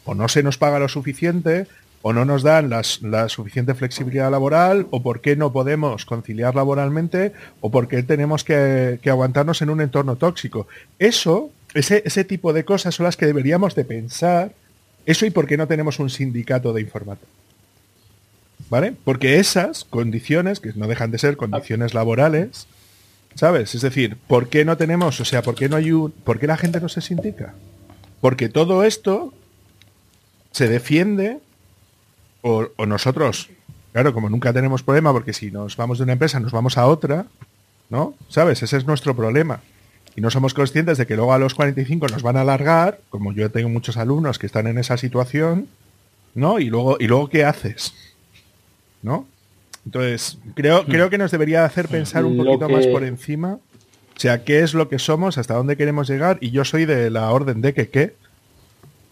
O 0.04 0.16
no 0.16 0.28
se 0.28 0.42
nos 0.42 0.58
paga 0.58 0.80
lo 0.80 0.90
suficiente, 0.90 1.68
o 2.02 2.12
no 2.12 2.26
nos 2.26 2.42
dan 2.42 2.70
las- 2.72 3.02
la 3.04 3.30
suficiente 3.30 3.76
flexibilidad 3.76 4.32
laboral, 4.32 4.88
o 4.90 5.04
por 5.04 5.22
qué 5.22 5.36
no 5.36 5.54
podemos 5.54 6.06
conciliar 6.06 6.56
laboralmente, 6.56 7.32
o 7.62 7.70
por 7.70 7.88
qué 7.88 8.02
tenemos 8.02 8.44
que, 8.44 9.00
que 9.02 9.10
aguantarnos 9.12 9.62
en 9.62 9.70
un 9.70 9.80
entorno 9.80 10.16
tóxico. 10.16 10.68
Eso, 11.00 11.52
ese, 11.76 12.02
ese 12.06 12.24
tipo 12.24 12.52
de 12.54 12.66
cosas 12.66 12.96
son 12.96 13.04
las 13.06 13.18
que 13.18 13.28
deberíamos 13.28 13.76
de 13.76 13.86
pensar. 13.86 14.52
Eso 15.06 15.26
y 15.28 15.30
por 15.30 15.46
qué 15.48 15.58
no 15.58 15.68
tenemos 15.68 16.00
un 16.00 16.10
sindicato 16.10 16.74
de 16.74 16.82
informática. 16.82 17.28
¿Vale? 18.70 18.96
Porque 19.04 19.40
esas 19.40 19.84
condiciones, 19.84 20.60
que 20.60 20.74
no 20.74 20.88
dejan 20.88 21.12
de 21.12 21.20
ser 21.20 21.38
condiciones 21.38 21.94
laborales, 21.94 22.68
¿sabes? 23.36 23.76
Es 23.76 23.82
decir, 23.82 24.18
¿por 24.28 24.50
qué 24.50 24.66
no 24.66 24.78
tenemos, 24.78 25.20
o 25.20 25.26
sea, 25.26 25.42
por 25.42 25.56
qué 25.56 25.70
no 25.70 25.76
hay 25.76 25.92
un, 25.92 26.12
por 26.12 26.40
qué 26.40 26.48
la 26.48 26.58
gente 26.58 26.80
no 26.80 26.90
se 26.90 27.02
sindica? 27.02 27.54
Porque 28.22 28.50
todo 28.50 28.84
esto 28.84 29.34
se 30.52 30.68
defiende 30.68 31.40
o, 32.42 32.68
o 32.76 32.86
nosotros, 32.86 33.50
claro, 33.92 34.14
como 34.14 34.30
nunca 34.30 34.54
tenemos 34.54 34.82
problema, 34.82 35.12
porque 35.12 35.34
si 35.34 35.52
nos 35.52 35.78
vamos 35.78 35.98
de 35.98 36.06
una 36.06 36.14
empresa 36.14 36.40
nos 36.40 36.52
vamos 36.52 36.78
a 36.78 36.88
otra, 36.88 37.26
¿no? 37.90 38.16
¿Sabes? 38.30 38.64
Ese 38.64 38.78
es 38.78 38.88
nuestro 38.88 39.16
problema. 39.16 39.62
Y 40.16 40.22
no 40.22 40.30
somos 40.30 40.54
conscientes 40.54 40.98
de 40.98 41.08
que 41.08 41.16
luego 41.16 41.34
a 41.34 41.40
los 41.40 41.56
45 41.56 42.08
nos 42.08 42.22
van 42.22 42.38
a 42.38 42.42
alargar, 42.42 43.00
como 43.10 43.34
yo 43.34 43.50
tengo 43.52 43.70
muchos 43.70 43.98
alumnos 43.98 44.38
que 44.38 44.46
están 44.46 44.68
en 44.68 44.78
esa 44.78 44.98
situación, 44.98 45.68
¿no? 46.36 46.60
Y 46.60 46.66
luego, 46.70 46.98
y 47.00 47.08
luego 47.08 47.30
¿qué 47.30 47.46
haces? 47.46 47.94
¿No? 49.04 49.28
Entonces, 49.86 50.40
creo, 50.56 50.86
creo 50.86 51.10
que 51.10 51.18
nos 51.18 51.30
debería 51.30 51.66
hacer 51.66 51.88
pensar 51.88 52.26
un 52.26 52.38
poquito 52.38 52.70
más 52.70 52.88
por 52.88 53.04
encima. 53.04 53.60
O 54.16 54.20
sea, 54.20 54.44
qué 54.44 54.62
es 54.62 54.74
lo 54.74 54.90
que 54.90 54.98
somos, 54.98 55.38
hasta 55.38 55.56
dónde 55.56 55.76
queremos 55.76 56.08
llegar. 56.08 56.38
Y 56.40 56.52
yo 56.52 56.66
soy 56.66 56.86
de 56.86 57.10
la 57.10 57.30
orden 57.32 57.62
de 57.62 57.74
que 57.74 57.90
qué, 57.90 58.16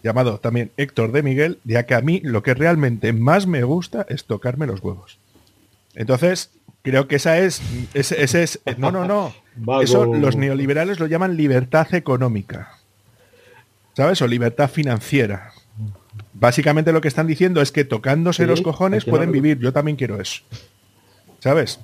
llamado 0.02 0.38
también 0.38 0.70
Héctor 0.76 1.12
de 1.12 1.22
Miguel, 1.22 1.58
ya 1.64 1.84
que 1.84 1.94
a 1.94 2.00
mí 2.00 2.20
lo 2.24 2.42
que 2.42 2.54
realmente 2.54 3.12
más 3.12 3.46
me 3.46 3.62
gusta 3.62 4.06
es 4.08 4.24
tocarme 4.24 4.66
los 4.66 4.80
huevos. 4.80 5.18
Entonces, 5.94 6.50
creo 6.82 7.06
que 7.06 7.16
esa 7.16 7.38
es, 7.38 7.60
ese, 7.94 8.22
ese 8.22 8.42
es, 8.42 8.60
no, 8.78 8.90
no, 8.90 9.06
no. 9.06 9.34
Vago. 9.56 9.82
Eso 9.82 10.06
los 10.06 10.36
neoliberales 10.36 10.98
lo 11.00 11.06
llaman 11.06 11.36
libertad 11.36 11.92
económica. 11.94 12.78
¿Sabes? 13.94 14.22
O 14.22 14.26
libertad 14.26 14.70
financiera. 14.70 15.52
Básicamente 16.34 16.92
lo 16.92 17.00
que 17.00 17.08
están 17.08 17.26
diciendo 17.26 17.60
es 17.60 17.72
que 17.72 17.84
tocándose 17.84 18.44
Sí, 18.44 18.48
los 18.48 18.62
cojones 18.62 19.04
pueden 19.04 19.28
no- 19.28 19.32
vivir. 19.32 19.58
Yo 19.58 19.72
también 19.72 19.96
quiero 19.96 20.20
eso. 20.20 20.42
¿Sabes? 21.40 21.78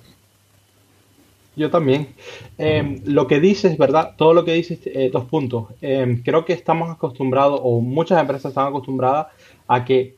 Yo 1.57 1.71
también. 1.71 2.09
Eh, 2.57 3.01
lo 3.05 3.27
que 3.27 3.41
dices, 3.41 3.77
¿verdad? 3.77 4.15
Todo 4.17 4.33
lo 4.33 4.45
que 4.45 4.53
dices, 4.55 4.79
eh, 4.87 5.11
dos 5.13 5.25
puntos. 5.25 5.67
Eh, 5.83 6.21
creo 6.25 6.45
que 6.45 6.53
estamos 6.53 6.89
acostumbrados, 6.91 7.61
o 7.63 7.81
muchas 7.81 8.21
empresas 8.21 8.51
están 8.51 8.69
acostumbradas 8.69 9.27
a 9.67 9.85
que 9.85 10.15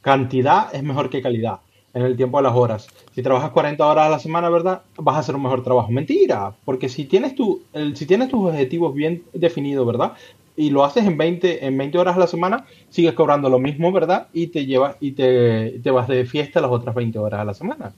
cantidad 0.00 0.72
es 0.74 0.82
mejor 0.84 1.10
que 1.10 1.20
calidad 1.20 1.58
en 1.94 2.02
el 2.02 2.16
tiempo 2.16 2.36
de 2.38 2.44
las 2.44 2.54
horas. 2.54 2.86
Si 3.14 3.22
trabajas 3.22 3.50
40 3.50 3.84
horas 3.84 4.06
a 4.06 4.10
la 4.10 4.18
semana, 4.20 4.48
¿verdad? 4.50 4.82
Vas 4.96 5.16
a 5.16 5.18
hacer 5.18 5.34
un 5.34 5.42
mejor 5.42 5.64
trabajo. 5.64 5.90
Mentira, 5.90 6.52
porque 6.64 6.88
si 6.88 7.06
tienes, 7.06 7.34
tu, 7.34 7.62
el- 7.72 7.96
si 7.96 8.06
tienes 8.06 8.28
tus 8.28 8.48
objetivos 8.48 8.94
bien 8.94 9.24
definidos, 9.32 9.84
¿verdad? 9.84 10.12
Y 10.58 10.70
lo 10.70 10.84
haces 10.84 11.06
en 11.06 11.16
20, 11.16 11.64
en 11.64 11.78
20 11.78 11.98
horas 11.98 12.16
a 12.16 12.18
la 12.18 12.26
semana, 12.26 12.66
sigues 12.88 13.12
cobrando 13.14 13.48
lo 13.48 13.60
mismo, 13.60 13.92
¿verdad? 13.92 14.26
Y 14.32 14.48
te 14.48 14.66
llevas 14.66 14.96
y 14.98 15.12
te, 15.12 15.78
te 15.80 15.90
vas 15.92 16.08
de 16.08 16.26
fiesta 16.26 16.60
las 16.60 16.72
otras 16.72 16.96
20 16.96 17.16
horas 17.16 17.40
a 17.40 17.44
la 17.44 17.54
semana, 17.54 17.92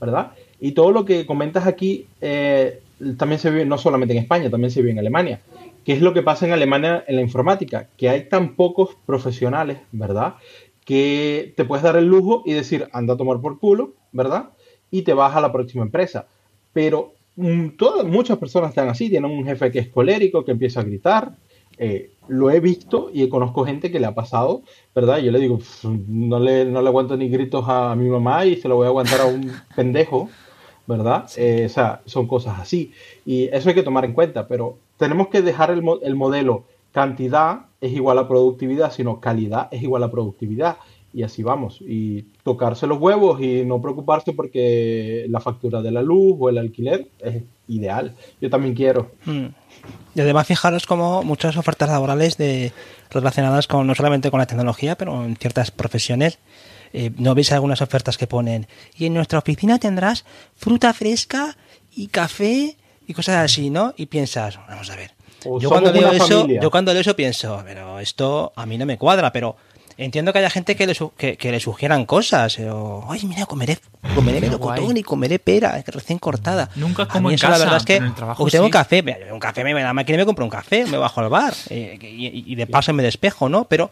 ¿verdad? 0.00 0.32
Y 0.58 0.72
todo 0.72 0.92
lo 0.92 1.04
que 1.04 1.26
comentas 1.26 1.66
aquí 1.66 2.06
eh, 2.22 2.80
también 3.18 3.38
se 3.38 3.50
vive 3.50 3.66
no 3.66 3.76
solamente 3.76 4.14
en 4.14 4.22
España, 4.22 4.48
también 4.48 4.70
se 4.70 4.80
vive 4.80 4.92
en 4.92 4.98
Alemania. 4.98 5.40
¿Qué 5.84 5.92
es 5.92 6.00
lo 6.00 6.14
que 6.14 6.22
pasa 6.22 6.46
en 6.46 6.52
Alemania 6.52 7.04
en 7.06 7.16
la 7.16 7.22
informática? 7.22 7.88
Que 7.98 8.08
hay 8.08 8.28
tan 8.28 8.56
pocos 8.56 8.96
profesionales, 9.04 9.78
¿verdad? 9.92 10.36
Que 10.86 11.52
te 11.54 11.66
puedes 11.66 11.82
dar 11.82 11.96
el 11.96 12.06
lujo 12.06 12.42
y 12.46 12.54
decir, 12.54 12.88
anda 12.92 13.14
a 13.14 13.16
tomar 13.18 13.42
por 13.42 13.58
culo, 13.58 13.92
¿verdad? 14.12 14.50
Y 14.90 15.02
te 15.02 15.12
vas 15.12 15.36
a 15.36 15.40
la 15.42 15.52
próxima 15.52 15.84
empresa. 15.84 16.26
Pero 16.72 17.12
mm, 17.36 17.68
muchas 18.06 18.38
personas 18.38 18.70
están 18.70 18.88
así, 18.88 19.10
tienen 19.10 19.30
un 19.30 19.44
jefe 19.44 19.70
que 19.70 19.80
es 19.80 19.88
colérico, 19.88 20.46
que 20.46 20.52
empieza 20.52 20.80
a 20.80 20.84
gritar. 20.84 21.36
Eh, 21.78 22.10
lo 22.28 22.50
he 22.50 22.60
visto 22.60 23.10
y 23.12 23.28
conozco 23.28 23.64
gente 23.64 23.90
que 23.90 24.00
le 24.00 24.06
ha 24.06 24.14
pasado, 24.14 24.62
¿verdad? 24.94 25.18
Yo 25.18 25.30
le 25.30 25.38
digo, 25.38 25.58
"Pff, 25.58 25.84
no 25.84 26.40
le, 26.40 26.64
no 26.64 26.82
le 26.82 26.88
aguanto 26.88 27.16
ni 27.16 27.28
gritos 27.28 27.64
a, 27.68 27.94
mi 27.94 28.08
mamá 28.08 28.44
y 28.46 28.56
se 28.56 28.68
lo 28.68 28.76
voy 28.76 28.86
a 28.86 28.88
aguantar 28.88 29.20
a 29.20 29.26
un 29.26 29.50
pendejo, 29.76 30.28
¿verdad? 30.86 31.28
Eh, 31.36 31.66
o 31.66 31.68
sea, 31.68 32.00
son 32.06 32.26
cosas 32.26 32.58
así. 32.58 32.92
Y 33.24 33.44
eso 33.44 33.68
hay 33.68 33.74
que 33.74 33.82
tomar 33.82 34.04
en 34.04 34.12
cuenta, 34.14 34.48
pero 34.48 34.78
tenemos 34.96 35.28
que 35.28 35.42
dejar 35.42 35.70
el, 35.70 35.82
el 36.02 36.14
modelo 36.16 36.64
cantidad 36.96 37.66
es 37.82 37.92
igual 37.92 38.18
a 38.18 38.26
productividad, 38.26 38.90
sino 38.90 39.20
calidad 39.20 39.68
es 39.70 39.82
igual 39.82 40.02
a 40.02 40.10
productividad. 40.10 40.78
Y 41.12 41.22
así 41.24 41.42
vamos. 41.42 41.82
Y 41.82 42.22
tocarse 42.42 42.86
los 42.86 42.98
huevos 42.98 43.38
y 43.40 43.66
no 43.66 43.82
preocuparse 43.82 44.32
porque 44.32 45.26
la 45.28 45.40
factura 45.40 45.82
de 45.82 45.90
la 45.90 46.00
luz 46.00 46.36
o 46.38 46.48
el 46.48 46.56
alquiler 46.56 47.06
es 47.20 47.42
ideal. 47.68 48.14
Yo 48.40 48.48
también 48.48 48.74
quiero. 48.74 49.10
Mm. 49.26 49.46
Y 50.14 50.20
además 50.20 50.46
fijaros 50.46 50.86
como 50.86 51.22
muchas 51.22 51.56
ofertas 51.56 51.90
laborales 51.90 52.36
de 52.36 52.72
relacionadas 53.10 53.66
con 53.66 53.86
no 53.86 53.94
solamente 53.94 54.30
con 54.30 54.40
la 54.40 54.46
tecnología, 54.46 54.96
pero 54.96 55.24
en 55.24 55.36
ciertas 55.36 55.70
profesiones. 55.70 56.38
eh, 56.92 57.10
¿No 57.16 57.34
veis 57.34 57.52
algunas 57.52 57.82
ofertas 57.82 58.16
que 58.16 58.26
ponen? 58.26 58.66
Y 58.96 59.06
en 59.06 59.14
nuestra 59.14 59.38
oficina 59.38 59.78
tendrás 59.78 60.24
fruta 60.56 60.92
fresca 60.94 61.56
y 61.94 62.08
café 62.08 62.76
y 63.06 63.14
cosas 63.14 63.36
así, 63.36 63.70
¿no? 63.70 63.94
Y 63.96 64.06
piensas, 64.06 64.58
vamos 64.68 64.90
a 64.90 64.96
ver. 64.96 65.12
Yo 65.60 65.68
cuando 65.68 65.92
leo 65.92 66.10
eso, 66.12 66.46
yo 66.46 66.70
cuando 66.70 66.92
leo 66.92 67.02
eso 67.02 67.14
pienso, 67.14 67.62
pero 67.64 68.00
esto 68.00 68.52
a 68.56 68.66
mí 68.66 68.78
no 68.78 68.86
me 68.86 68.98
cuadra, 68.98 69.32
pero 69.32 69.56
entiendo 69.98 70.32
que 70.32 70.38
haya 70.40 70.50
gente 70.50 70.76
que 70.76 70.86
le, 70.86 70.94
su- 70.94 71.12
que, 71.14 71.36
que 71.36 71.50
le 71.50 71.60
sugieran 71.60 72.04
cosas. 72.06 72.58
eh, 72.58 72.68
O, 72.70 73.06
Ay, 73.10 73.24
mira, 73.24 73.46
comeré, 73.46 73.78
comeré 74.14 74.40
melocotón 74.40 74.96
y 74.96 75.02
comeré 75.02 75.38
pera, 75.38 75.82
recién 75.86 76.18
cortada. 76.18 76.68
Nunca 76.76 77.04
A 77.04 77.08
como 77.08 77.28
mí 77.28 77.34
en 77.34 77.36
eso 77.36 77.46
la 77.46 77.52
casa, 77.52 77.64
verdad 77.64 77.76
es 77.78 77.84
que 77.84 77.92
pero 77.94 78.04
en 78.04 78.10
el 78.10 78.14
trabajo 78.16 78.42
o 78.44 78.48
tengo 78.48 78.64
sí. 78.64 78.66
un 78.66 78.72
café, 78.72 79.02
mira, 79.02 79.18
un 79.32 79.40
café 79.40 79.64
me 79.64 79.72
voy 79.72 79.82
a 79.82 79.86
la 79.86 79.92
máquina 79.94 80.16
y 80.16 80.18
me 80.18 80.26
compro 80.26 80.44
un 80.44 80.50
café, 80.50 80.84
me 80.86 80.98
bajo 80.98 81.20
al 81.20 81.28
bar 81.28 81.54
eh, 81.70 81.98
y, 82.02 82.52
y 82.52 82.54
de 82.54 82.66
paso 82.66 82.92
me 82.92 83.02
despejo, 83.02 83.48
¿no? 83.48 83.64
Pero 83.64 83.90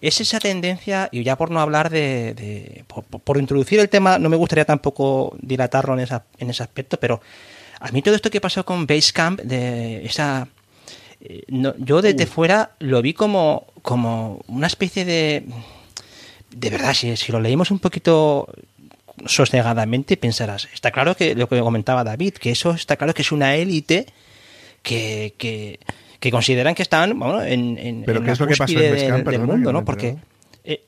es 0.00 0.18
esa 0.20 0.38
tendencia, 0.40 1.08
y 1.12 1.22
ya 1.24 1.36
por 1.36 1.50
no 1.50 1.60
hablar 1.60 1.90
de... 1.90 2.32
de- 2.34 2.84
por, 2.86 3.04
por 3.04 3.36
introducir 3.38 3.80
el 3.80 3.88
tema, 3.90 4.18
no 4.18 4.28
me 4.30 4.36
gustaría 4.36 4.64
tampoco 4.64 5.36
dilatarlo 5.42 5.92
en, 5.94 6.00
esa, 6.00 6.24
en 6.38 6.48
ese 6.50 6.62
aspecto, 6.62 6.98
pero 6.98 7.20
a 7.80 7.90
mí 7.92 8.00
todo 8.02 8.14
esto 8.14 8.30
que 8.30 8.40
pasó 8.40 8.64
con 8.64 8.86
Basecamp, 8.86 9.40
de 9.40 10.04
esa... 10.06 10.48
eh, 11.20 11.42
no- 11.48 11.74
yo 11.78 12.02
desde 12.02 12.26
fuera 12.26 12.72
lo 12.78 13.02
vi 13.02 13.12
como, 13.14 13.66
como 13.82 14.40
una 14.48 14.66
especie 14.66 15.04
de... 15.04 15.44
De 16.54 16.70
verdad, 16.70 16.94
si, 16.94 17.16
si 17.16 17.30
lo 17.30 17.38
leímos 17.40 17.70
un 17.70 17.78
poquito 17.78 18.48
sosegadamente, 19.26 20.16
pensarás, 20.16 20.68
está 20.72 20.90
claro 20.90 21.14
que 21.16 21.34
lo 21.34 21.48
que 21.48 21.60
comentaba 21.60 22.04
David, 22.04 22.34
que 22.34 22.50
eso 22.50 22.70
está 22.72 22.96
claro 22.96 23.14
que 23.14 23.22
es 23.22 23.32
una 23.32 23.54
élite 23.56 24.06
que, 24.82 25.34
que, 25.38 25.78
que 26.18 26.30
consideran 26.30 26.74
que 26.74 26.82
están 26.82 27.18
bueno, 27.18 27.42
en, 27.42 27.76
en, 27.78 28.02
Pero 28.04 28.18
en 28.18 28.24
¿qué 28.24 28.28
la 28.28 28.32
es 28.32 28.40
lo 28.40 28.46
que 28.46 28.56
pasó 28.56 28.72
en 28.72 28.78
cúspide 28.78 28.90
Basecamp? 28.92 29.16
del, 29.16 29.24
Perdona, 29.24 29.52
mundo, 29.52 29.72
no 29.72 29.84
Porque 29.84 30.16
eh, 30.64 30.82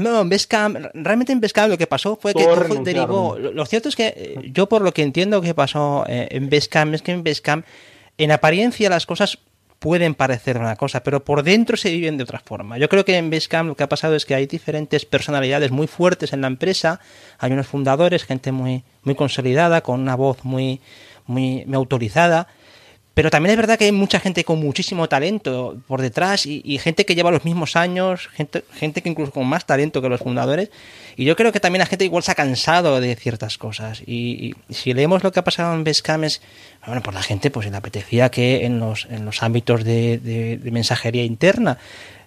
no, 0.00 0.20
en 0.22 0.28
Basecamp, 0.28 0.76
realmente 0.94 1.32
en 1.32 1.40
Basecamp 1.40 1.70
lo 1.70 1.78
que 1.78 1.86
pasó 1.86 2.16
fue 2.20 2.34
que 2.34 2.42
todo 2.44 2.82
derivó. 2.82 3.38
Lo, 3.38 3.52
lo 3.52 3.64
cierto 3.66 3.88
es 3.88 3.96
que 3.96 4.08
eh, 4.16 4.50
yo, 4.52 4.68
por 4.68 4.82
lo 4.82 4.92
que 4.92 5.02
entiendo 5.02 5.40
que 5.40 5.54
pasó 5.54 6.04
eh, 6.08 6.26
en 6.32 6.50
Basecamp, 6.50 6.94
es 6.94 7.02
que 7.02 7.12
en 7.12 7.22
Basecamp, 7.22 7.64
en 8.18 8.32
apariencia, 8.32 8.90
las 8.90 9.06
cosas 9.06 9.38
pueden 9.78 10.14
parecer 10.14 10.56
una 10.56 10.76
cosa, 10.76 11.02
pero 11.02 11.24
por 11.24 11.42
dentro 11.42 11.76
se 11.76 11.90
viven 11.90 12.16
de 12.16 12.22
otra 12.22 12.38
forma. 12.38 12.78
Yo 12.78 12.88
creo 12.88 13.04
que 13.04 13.18
en 13.18 13.28
Basecamp 13.28 13.68
lo 13.68 13.76
que 13.76 13.82
ha 13.82 13.88
pasado 13.88 14.14
es 14.14 14.24
que 14.24 14.34
hay 14.34 14.46
diferentes 14.46 15.04
personalidades 15.04 15.70
muy 15.70 15.86
fuertes 15.86 16.32
en 16.32 16.40
la 16.40 16.46
empresa, 16.46 17.00
hay 17.38 17.52
unos 17.52 17.66
fundadores, 17.66 18.24
gente 18.24 18.50
muy, 18.50 18.82
muy 19.02 19.14
consolidada, 19.14 19.82
con 19.82 20.00
una 20.00 20.14
voz 20.14 20.42
muy, 20.44 20.80
muy, 21.26 21.64
muy 21.66 21.76
autorizada, 21.76 22.48
pero 23.14 23.30
también 23.30 23.52
es 23.52 23.56
verdad 23.56 23.78
que 23.78 23.84
hay 23.84 23.92
mucha 23.92 24.18
gente 24.18 24.44
con 24.44 24.58
muchísimo 24.58 25.08
talento 25.08 25.76
por 25.86 26.02
detrás 26.02 26.46
y, 26.46 26.78
gente 26.78 27.06
que 27.06 27.14
lleva 27.14 27.30
los 27.30 27.44
mismos 27.44 27.76
años, 27.76 28.28
gente, 28.32 28.64
gente 28.74 29.02
que 29.02 29.08
incluso 29.08 29.30
con 29.30 29.46
más 29.46 29.64
talento 29.66 30.02
que 30.02 30.08
los 30.08 30.20
fundadores. 30.20 30.70
Y 31.16 31.24
yo 31.24 31.36
creo 31.36 31.52
que 31.52 31.60
también 31.60 31.78
la 31.78 31.86
gente 31.86 32.04
igual 32.04 32.24
se 32.24 32.32
ha 32.32 32.34
cansado 32.34 33.00
de 33.00 33.14
ciertas 33.14 33.56
cosas. 33.56 34.02
Y, 34.04 34.56
si 34.68 34.92
leemos 34.94 35.22
lo 35.22 35.30
que 35.30 35.38
ha 35.38 35.44
pasado 35.44 35.74
en 35.74 35.84
Bescam 35.84 36.24
es, 36.24 36.42
bueno, 36.84 37.02
pues 37.02 37.14
la 37.14 37.22
gente 37.22 37.52
pues 37.52 37.70
le 37.70 37.76
apetecía 37.76 38.30
que 38.30 38.66
en 38.66 38.80
los, 38.80 39.06
en 39.08 39.24
los 39.24 39.44
ámbitos 39.44 39.84
de, 39.84 40.60
mensajería 40.64 41.22
interna 41.22 41.78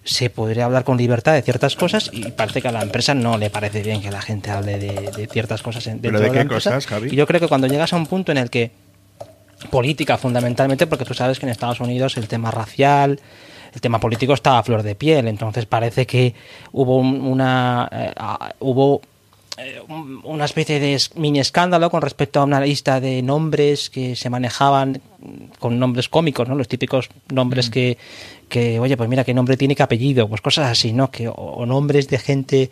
se 0.04 0.30
podría 0.30 0.64
hablar 0.64 0.84
con 0.84 0.96
libertad 0.96 1.34
de 1.34 1.42
ciertas 1.42 1.76
cosas 1.76 2.08
y 2.14 2.30
parece 2.30 2.62
que 2.62 2.68
a 2.68 2.72
la 2.72 2.80
empresa 2.80 3.12
no 3.12 3.36
le 3.36 3.50
parece 3.50 3.82
bien 3.82 4.00
que 4.00 4.10
la 4.10 4.22
gente 4.22 4.50
hable 4.50 4.78
de, 4.78 5.28
ciertas 5.30 5.62
cosas 5.62 5.84
dentro 5.84 6.10
¿Pero 6.10 6.20
de, 6.20 6.30
qué 6.30 6.46
cosas, 6.46 6.86
Javi? 6.86 7.10
Y 7.12 7.16
yo 7.16 7.26
creo 7.26 7.40
que 7.40 7.48
cuando 7.48 7.66
llegas 7.66 7.92
a 7.92 7.96
un 7.96 8.06
punto 8.06 8.32
en 8.32 8.38
el 8.38 8.48
que 8.48 8.70
política 9.70 10.16
fundamentalmente 10.16 10.86
porque 10.86 11.04
tú 11.04 11.14
sabes 11.14 11.38
que 11.38 11.46
en 11.46 11.50
Estados 11.50 11.80
Unidos 11.80 12.16
el 12.16 12.28
tema 12.28 12.50
racial, 12.50 13.20
el 13.74 13.80
tema 13.80 14.00
político 14.00 14.32
está 14.32 14.58
a 14.58 14.62
flor 14.62 14.82
de 14.82 14.94
piel, 14.94 15.28
entonces 15.28 15.66
parece 15.66 16.06
que 16.06 16.34
hubo 16.72 16.98
una 16.98 17.88
eh, 17.92 18.14
hubo 18.60 19.02
eh, 19.58 19.82
una 20.22 20.44
especie 20.44 20.78
de 20.78 20.96
mini 21.16 21.40
escándalo 21.40 21.90
con 21.90 22.00
respecto 22.00 22.40
a 22.40 22.44
una 22.44 22.60
lista 22.60 23.00
de 23.00 23.22
nombres 23.22 23.90
que 23.90 24.14
se 24.14 24.30
manejaban 24.30 25.00
con 25.58 25.78
nombres 25.78 26.08
cómicos, 26.08 26.48
¿no? 26.48 26.54
Los 26.54 26.68
típicos 26.68 27.08
nombres 27.28 27.68
mm. 27.68 27.72
que, 27.72 27.98
que, 28.48 28.78
oye, 28.78 28.96
pues 28.96 29.08
mira, 29.08 29.24
qué 29.24 29.34
nombre 29.34 29.56
tiene, 29.56 29.74
qué 29.74 29.82
apellido, 29.82 30.28
pues 30.28 30.40
cosas 30.40 30.70
así, 30.70 30.92
¿no? 30.92 31.10
Que, 31.10 31.28
o 31.28 31.66
nombres 31.66 32.08
de 32.08 32.18
gente 32.18 32.70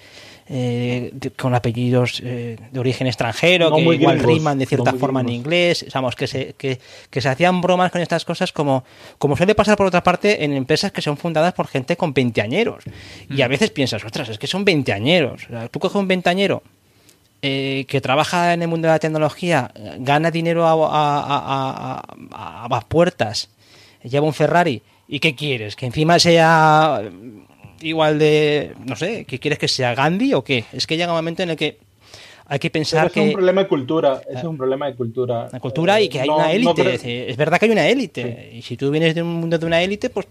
eh, 0.49 1.13
con 1.37 1.55
apellidos 1.55 2.23
eh, 2.25 2.57
de 2.71 2.81
origen 2.81 3.09
extranjero, 3.09 3.75
que 3.75 3.81
igual 3.83 4.21
riman 4.21 4.59
de 4.59 4.67
cierta 4.67 4.93
forma 4.93 5.21
en 5.21 5.31
inglés, 5.31 5.85
sabemos 5.89 6.15
que 6.15 6.27
se, 6.27 6.55
que, 6.55 6.79
se 7.11 7.29
hacían 7.29 7.61
bromas 7.61 7.91
con 7.91 8.01
estas 8.01 8.25
cosas 8.25 8.53
como, 8.53 8.85
como 9.19 9.37
suele 9.37 9.57
pasar 9.57 9.77
por 9.77 9.87
otra 9.87 10.03
parte 10.03 10.45
en 10.45 10.53
empresas 10.53 10.93
que 10.93 11.03
son 11.03 11.17
fundadas 11.17 11.53
por 11.53 11.67
gente 11.67 11.97
con 11.97 12.15
veinteañeros. 12.15 12.85
Y 13.29 13.43
a 13.43 13.49
mm. 13.49 13.51
veces 13.51 13.71
piensas, 13.71 14.05
otras, 14.05 14.29
es 14.29 14.39
que 14.39 14.47
son 14.47 14.65
veinteañeros. 14.65 15.49
tú 15.73 15.81
coges 15.81 15.97
un 15.97 16.07
veinteañero 16.07 16.63
eh, 17.43 17.85
que 17.89 18.01
trabaja 18.01 18.55
en 18.55 18.63
el 18.63 18.69
mundo 18.69 18.87
de 18.87 18.95
la 18.95 18.99
tecnología, 18.99 19.73
gana 19.99 20.31
dinero 20.31 20.65
a, 20.65 20.73
a, 20.73 22.03
a, 22.33 22.65
a, 22.65 22.81
puertas, 22.83 23.51
lleva 24.03 24.27
un 24.27 24.33
Ferrari, 24.33 24.83
¿y 25.09 25.19
qué 25.19 25.35
quieres? 25.35 25.75
Que 25.75 25.87
encima 25.87 26.19
sea 26.19 27.03
igual 27.81 28.19
de, 28.19 28.75
no 28.85 28.97
sé, 28.97 29.25
¿qué 29.25 29.39
quieres 29.39 29.59
que 29.59 29.69
sea 29.69 29.95
Gandhi 29.95 30.35
o 30.35 30.43
qué? 30.43 30.65
Es 30.73 30.87
que 30.87 30.97
llega 30.97 31.13
un 31.13 31.19
momento 31.19 31.43
en 31.43 31.51
el 31.51 31.57
que 31.57 31.79
hay 32.47 32.59
que 32.59 32.71
pensar 32.71 33.11
que... 33.11 33.21
Es 33.21 33.27
un 33.29 33.33
problema 33.35 33.63
de 33.63 33.69
cultura, 33.69 34.23
es 34.29 34.45
un 34.45 34.57
problema 34.57 34.87
de 34.87 34.95
cultura. 34.95 35.49
La 35.53 35.61
cultura 35.61 36.01
y 36.01 36.09
que 36.09 36.21
hay 36.21 36.29
una 36.29 36.53
élite, 36.53 37.31
es 37.31 37.37
verdad 37.37 37.59
que 37.59 37.67
hay 37.67 37.73
una 37.73 37.89
élite, 37.89 38.51
y 38.55 38.63
si 38.63 38.77
tú 38.77 38.91
vienes 38.91 39.15
de 39.15 39.23
un 39.23 39.35
mundo 39.35 39.59
de 39.59 39.67
una 39.67 39.83
élite, 39.83 40.11
pues 40.11 40.27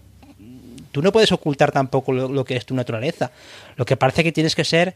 tú 0.92 1.02
no 1.02 1.12
puedes 1.12 1.30
ocultar 1.30 1.72
tampoco 1.72 2.12
lo 2.12 2.44
que 2.44 2.56
es 2.56 2.64
tu 2.64 2.74
naturaleza. 2.74 3.30
Lo 3.76 3.84
que 3.84 3.98
parece 3.98 4.24
que 4.24 4.32
tienes 4.32 4.54
que 4.54 4.64
ser 4.64 4.94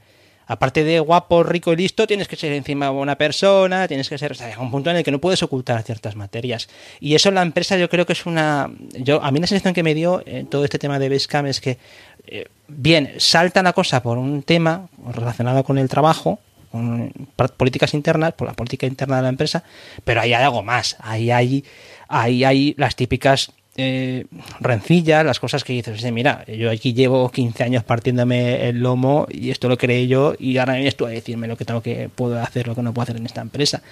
aparte 0.51 0.83
de 0.83 0.99
guapo, 0.99 1.45
rico 1.45 1.73
y 1.73 1.77
listo, 1.77 2.09
tienes 2.09 2.27
que 2.27 2.35
ser 2.35 2.51
encima 2.51 2.91
una 2.91 3.15
persona, 3.15 3.87
tienes 3.87 4.09
que 4.09 4.19
ser, 4.19 4.33
o 4.33 4.35
sea, 4.35 4.59
un 4.59 4.69
punto 4.73 4.91
en 4.91 4.97
el 4.97 5.05
que 5.05 5.13
no 5.13 5.21
puedes 5.21 5.41
ocultar 5.45 5.81
ciertas 5.85 6.17
materias. 6.17 6.69
Y 6.99 7.15
eso 7.15 7.29
en 7.29 7.37
la 7.37 7.43
empresa 7.43 7.79
yo 7.79 7.89
creo 7.89 8.05
que 8.05 8.15
es 8.15 8.27
una, 8.27 8.69
yo 8.99 9.23
a 9.23 9.31
mí 9.31 9.39
la 9.39 9.47
sensación 9.47 9.75
que 9.75 9.85
me 9.85 9.95
dio 9.95 10.25
en 10.27 10.49
todo 10.49 10.65
este 10.65 10.81
tema 10.81 10.99
de 10.99 11.09
Basecamp 11.09 11.47
es 11.47 11.61
que, 11.61 11.79
eh, 12.27 12.49
bien, 12.67 13.13
salta 13.19 13.63
la 13.63 13.73
cosa 13.73 14.03
por 14.03 14.19
un 14.19 14.43
tema 14.43 14.89
relacionado 15.15 15.63
con 15.63 15.79
el 15.79 15.89
trabajo, 15.89 16.41
con 16.73 17.13
políticas 17.57 17.95
internas, 17.95 18.33
por 18.33 18.49
la 18.49 18.55
política 18.55 18.89
interna 18.89 19.19
de 19.19 19.23
la 19.23 19.29
empresa, 19.29 19.63
pero 20.03 20.21
ahí 20.21 20.35
hay 20.35 20.43
algo 20.43 20.65
más, 20.65 20.97
ahí 20.99 21.31
hay, 21.31 21.65
ahí 22.09 22.43
hay 22.43 22.75
las 22.77 22.97
típicas 22.97 23.53
eh, 23.77 24.27
rencillas, 24.59 25.25
las 25.25 25.39
cosas 25.39 25.63
que 25.63 25.73
dices, 25.73 26.03
mira, 26.13 26.45
yo 26.47 26.71
aquí 26.71 26.93
llevo 26.93 27.31
15 27.31 27.63
años 27.63 27.85
partiéndome 27.85 28.69
el 28.69 28.81
lomo 28.81 29.27
y 29.31 29.51
esto 29.51 29.69
lo 29.69 29.79
creé 29.79 30.09
yo 30.09 30.35
y 30.39 30.59
ahora 30.59 30.75
vienes 30.75 30.97
tú 30.97 31.07
a 31.07 31.11
decirme 31.11 31.47
lo 31.47 31.57
que 31.57 31.65
tengo 31.65 31.81
que 31.81 32.09
puedo 32.13 32.41
hacer, 32.41 32.67
lo 32.67 32.75
que 32.75 32.83
no 32.83 32.93
puedo 32.93 33.05
hacer 33.05 33.17
en 33.17 33.27
esta 33.27 33.41
empresa. 33.41 33.83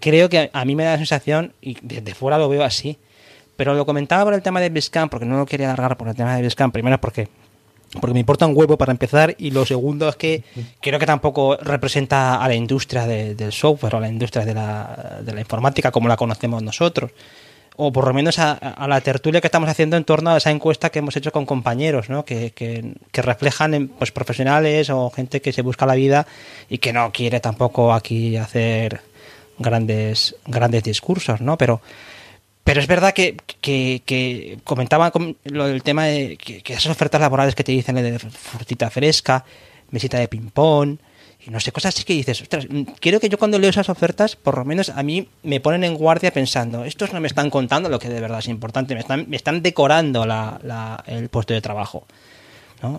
Creo 0.00 0.28
que 0.28 0.50
a 0.52 0.64
mí 0.64 0.76
me 0.76 0.84
da 0.84 0.92
la 0.92 0.98
sensación, 0.98 1.52
y 1.60 1.76
desde 1.82 2.14
fuera 2.14 2.38
lo 2.38 2.48
veo 2.48 2.64
así, 2.64 2.98
pero 3.56 3.74
lo 3.74 3.84
comentaba 3.84 4.24
por 4.24 4.34
el 4.34 4.42
tema 4.42 4.60
de 4.60 4.70
Biscam, 4.70 5.10
porque 5.10 5.26
no 5.26 5.36
lo 5.36 5.44
quería 5.44 5.66
alargar 5.66 5.96
por 5.96 6.08
el 6.08 6.14
tema 6.14 6.36
de 6.36 6.42
Biscam, 6.42 6.72
primero 6.72 6.98
porque 7.00 7.28
porque 8.00 8.14
me 8.14 8.20
importa 8.20 8.46
un 8.46 8.56
huevo 8.56 8.78
para 8.78 8.92
empezar 8.92 9.34
y 9.36 9.50
lo 9.50 9.66
segundo 9.66 10.08
es 10.08 10.14
que 10.14 10.44
creo 10.80 11.00
que 11.00 11.06
tampoco 11.06 11.56
representa 11.56 12.40
a 12.40 12.46
la 12.46 12.54
industria 12.54 13.04
del 13.04 13.52
software 13.52 13.96
o 13.96 13.98
a 13.98 14.00
la 14.00 14.08
industria 14.08 14.44
de 14.44 14.54
la, 14.54 15.18
de 15.24 15.34
la 15.34 15.40
informática 15.40 15.90
como 15.90 16.06
la 16.06 16.16
conocemos 16.16 16.62
nosotros 16.62 17.10
o 17.82 17.90
por 17.92 18.06
lo 18.06 18.12
menos 18.12 18.38
a, 18.38 18.86
la 18.86 19.00
tertulia 19.00 19.40
que 19.40 19.46
estamos 19.46 19.70
haciendo 19.70 19.96
en 19.96 20.04
torno 20.04 20.30
a 20.30 20.36
esa 20.36 20.50
encuesta 20.50 20.90
que 20.90 20.98
hemos 20.98 21.16
hecho 21.16 21.32
con 21.32 21.46
compañeros, 21.46 22.10
¿no? 22.10 22.26
que, 22.26 22.50
que, 22.50 23.22
reflejan 23.22 23.90
pues, 23.98 24.12
profesionales 24.12 24.90
o 24.90 25.08
gente 25.08 25.40
que 25.40 25.50
se 25.50 25.62
busca 25.62 25.86
la 25.86 25.94
vida 25.94 26.26
y 26.68 26.76
que 26.76 26.92
no 26.92 27.10
quiere 27.10 27.40
tampoco 27.40 27.94
aquí 27.94 28.36
hacer 28.36 29.00
grandes, 29.58 30.36
grandes 30.46 30.82
discursos, 30.82 31.40
¿no? 31.40 31.56
Pero, 31.56 31.80
pero 32.64 32.80
es 32.80 32.86
verdad 32.86 33.14
que, 33.14 33.38
que, 33.62 34.58
comentaba 34.62 35.10
lo 35.44 35.66
del 35.66 35.82
tema 35.82 36.04
de 36.04 36.36
que, 36.36 36.62
esas 36.74 36.88
ofertas 36.88 37.22
laborales 37.22 37.54
que 37.54 37.64
te 37.64 37.72
dicen 37.72 37.94
de 37.94 38.18
frutita 38.18 38.90
fresca, 38.90 39.42
mesita 39.90 40.18
de 40.18 40.28
ping-pong, 40.28 40.98
y 41.46 41.50
no 41.50 41.60
sé, 41.60 41.72
cosas 41.72 41.94
así 41.94 42.04
que 42.04 42.12
dices, 42.12 42.42
ostras, 42.42 42.66
mm, 42.68 42.82
quiero 43.00 43.20
que 43.20 43.28
yo 43.28 43.38
cuando 43.38 43.58
leo 43.58 43.70
esas 43.70 43.88
ofertas, 43.88 44.36
por 44.36 44.58
lo 44.58 44.64
menos 44.64 44.90
a 44.90 45.02
mí 45.02 45.28
me 45.42 45.60
ponen 45.60 45.84
en 45.84 45.94
guardia 45.94 46.32
pensando, 46.32 46.84
estos 46.84 47.12
no 47.12 47.20
me 47.20 47.28
están 47.28 47.50
contando 47.50 47.88
lo 47.88 47.98
que 47.98 48.08
de 48.08 48.20
verdad 48.20 48.40
es 48.40 48.48
importante, 48.48 48.94
me 48.94 49.00
están, 49.00 49.28
me 49.28 49.36
están 49.36 49.62
decorando 49.62 50.26
el 51.06 51.28
puesto 51.28 51.54
de 51.54 51.60
trabajo. 51.60 52.06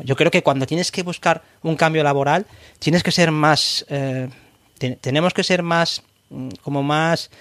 Yo 0.03 0.15
creo 0.15 0.29
que 0.29 0.43
cuando 0.43 0.67
tienes 0.67 0.91
que 0.91 1.01
buscar 1.01 1.41
un 1.63 1.75
cambio 1.75 2.03
laboral, 2.03 2.45
tienes 2.77 3.01
que 3.01 3.11
ser 3.11 3.31
más, 3.31 3.83
eh, 3.89 4.29
tenemos 5.01 5.33
que 5.33 5.43
ser 5.43 5.63
más, 5.63 6.03
mm, 6.29 6.49
como 6.61 6.83
más 6.83 7.31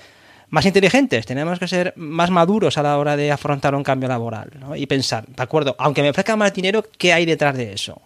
más 0.51 0.67
inteligentes, 0.67 1.27
tenemos 1.27 1.59
que 1.59 1.69
ser 1.69 1.95
más 1.97 2.29
maduros 2.31 2.77
a 2.77 2.83
la 2.83 2.99
hora 2.99 3.17
de 3.17 3.31
afrontar 3.31 3.75
un 3.75 3.85
cambio 3.85 4.09
laboral 4.09 4.51
¿no? 4.59 4.75
y 4.75 4.85
pensar, 4.87 5.25
de 5.27 5.43
acuerdo, 5.43 5.77
aunque 5.79 6.03
me 6.03 6.11
ofrezca 6.11 6.35
más 6.35 6.53
dinero, 6.53 6.85
¿qué 6.99 7.13
hay 7.13 7.25
detrás 7.25 7.57
de 7.57 7.73
eso? 7.73 8.03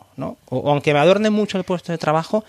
O, 0.51 0.70
aunque 0.70 0.92
me 0.92 1.01
adorne 1.01 1.30
mucho 1.30 1.57
el 1.57 1.64
puesto 1.64 1.90
de 1.90 1.99
trabajo, 1.99 2.45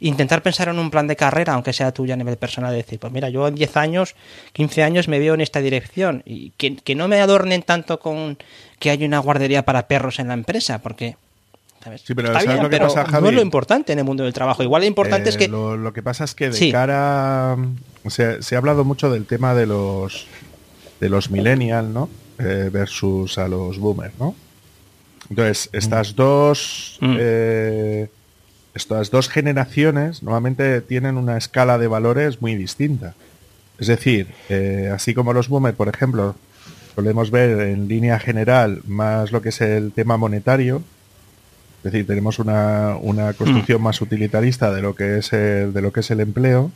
intentar 0.00 0.42
pensar 0.42 0.68
en 0.68 0.78
un 0.78 0.90
plan 0.90 1.06
de 1.06 1.16
carrera, 1.16 1.54
aunque 1.54 1.72
sea 1.72 1.92
tuya 1.92 2.14
a 2.14 2.16
nivel 2.16 2.36
personal, 2.36 2.74
decir, 2.74 2.98
pues 2.98 3.12
mira, 3.12 3.28
yo 3.28 3.46
en 3.46 3.54
10 3.54 3.76
años, 3.76 4.14
15 4.52 4.82
años 4.82 5.08
me 5.08 5.18
veo 5.18 5.34
en 5.34 5.40
esta 5.40 5.60
dirección 5.60 6.22
y 6.24 6.50
que, 6.50 6.94
no 6.94 7.08
me 7.08 7.20
adornen 7.20 7.62
tanto 7.62 8.00
con 8.00 8.38
que 8.78 8.90
hay 8.90 9.04
una 9.04 9.18
guardería 9.18 9.64
para 9.64 9.86
perros 9.86 10.18
en 10.18 10.28
la 10.28 10.34
empresa, 10.34 10.80
porque 10.80 11.16
Sí, 12.04 12.14
pero, 12.14 12.30
lo 12.34 12.68
que 12.68 12.76
pasa, 12.76 13.04
no 13.22 13.28
es 13.30 13.34
lo 13.34 13.40
importante 13.40 13.94
en 13.94 14.00
el 14.00 14.04
mundo 14.04 14.22
del 14.22 14.34
trabajo. 14.34 14.62
Igual 14.62 14.82
lo 14.82 14.86
importante 14.86 15.30
es 15.30 15.38
que... 15.38 15.48
Lo, 15.48 15.92
que 15.94 16.02
pasa 16.02 16.24
es 16.24 16.34
que 16.34 16.50
de 16.50 16.70
cara... 16.70 17.56
O 18.04 18.10
sea, 18.10 18.42
se 18.42 18.54
ha 18.54 18.58
hablado 18.58 18.84
mucho 18.84 19.10
del 19.10 19.24
tema 19.24 19.54
de 19.54 19.64
los 19.64 20.26
de 21.00 21.08
los 21.08 21.30
millennials, 21.30 21.88
¿no? 21.88 22.10
Eh, 22.38 22.68
versus 22.70 23.38
a 23.38 23.48
los 23.48 23.78
boomers, 23.78 24.12
¿no? 24.18 24.34
Entonces, 25.30 25.70
estas 25.72 26.12
mm. 26.12 26.16
dos... 26.16 26.98
Mm. 27.00 27.16
Eh, 27.18 28.10
estas 28.74 29.10
dos 29.10 29.28
generaciones 29.28 30.22
normalmente 30.22 30.80
tienen 30.80 31.16
una 31.16 31.36
escala 31.36 31.78
de 31.78 31.88
valores 31.88 32.40
muy 32.40 32.54
distinta. 32.56 33.14
Es 33.78 33.86
decir, 33.86 34.28
eh, 34.48 34.90
así 34.94 35.14
como 35.14 35.32
los 35.32 35.48
boomers, 35.48 35.76
por 35.76 35.88
ejemplo, 35.88 36.36
podemos 36.94 37.30
ver 37.30 37.60
en 37.60 37.88
línea 37.88 38.18
general 38.18 38.82
más 38.86 39.32
lo 39.32 39.42
que 39.42 39.48
es 39.48 39.60
el 39.60 39.92
tema 39.92 40.16
monetario, 40.16 40.82
es 41.82 41.92
decir, 41.92 42.06
tenemos 42.06 42.38
una, 42.38 42.96
una 43.00 43.32
construcción 43.32 43.80
mm. 43.80 43.84
más 43.84 44.00
utilitarista 44.02 44.70
de 44.70 44.82
lo 44.82 44.94
que 44.94 45.18
es 45.18 45.32
el, 45.32 45.72
de 45.72 45.80
lo 45.80 45.92
que 45.92 46.00
es 46.00 46.10
el 46.10 46.20
empleo. 46.20 46.70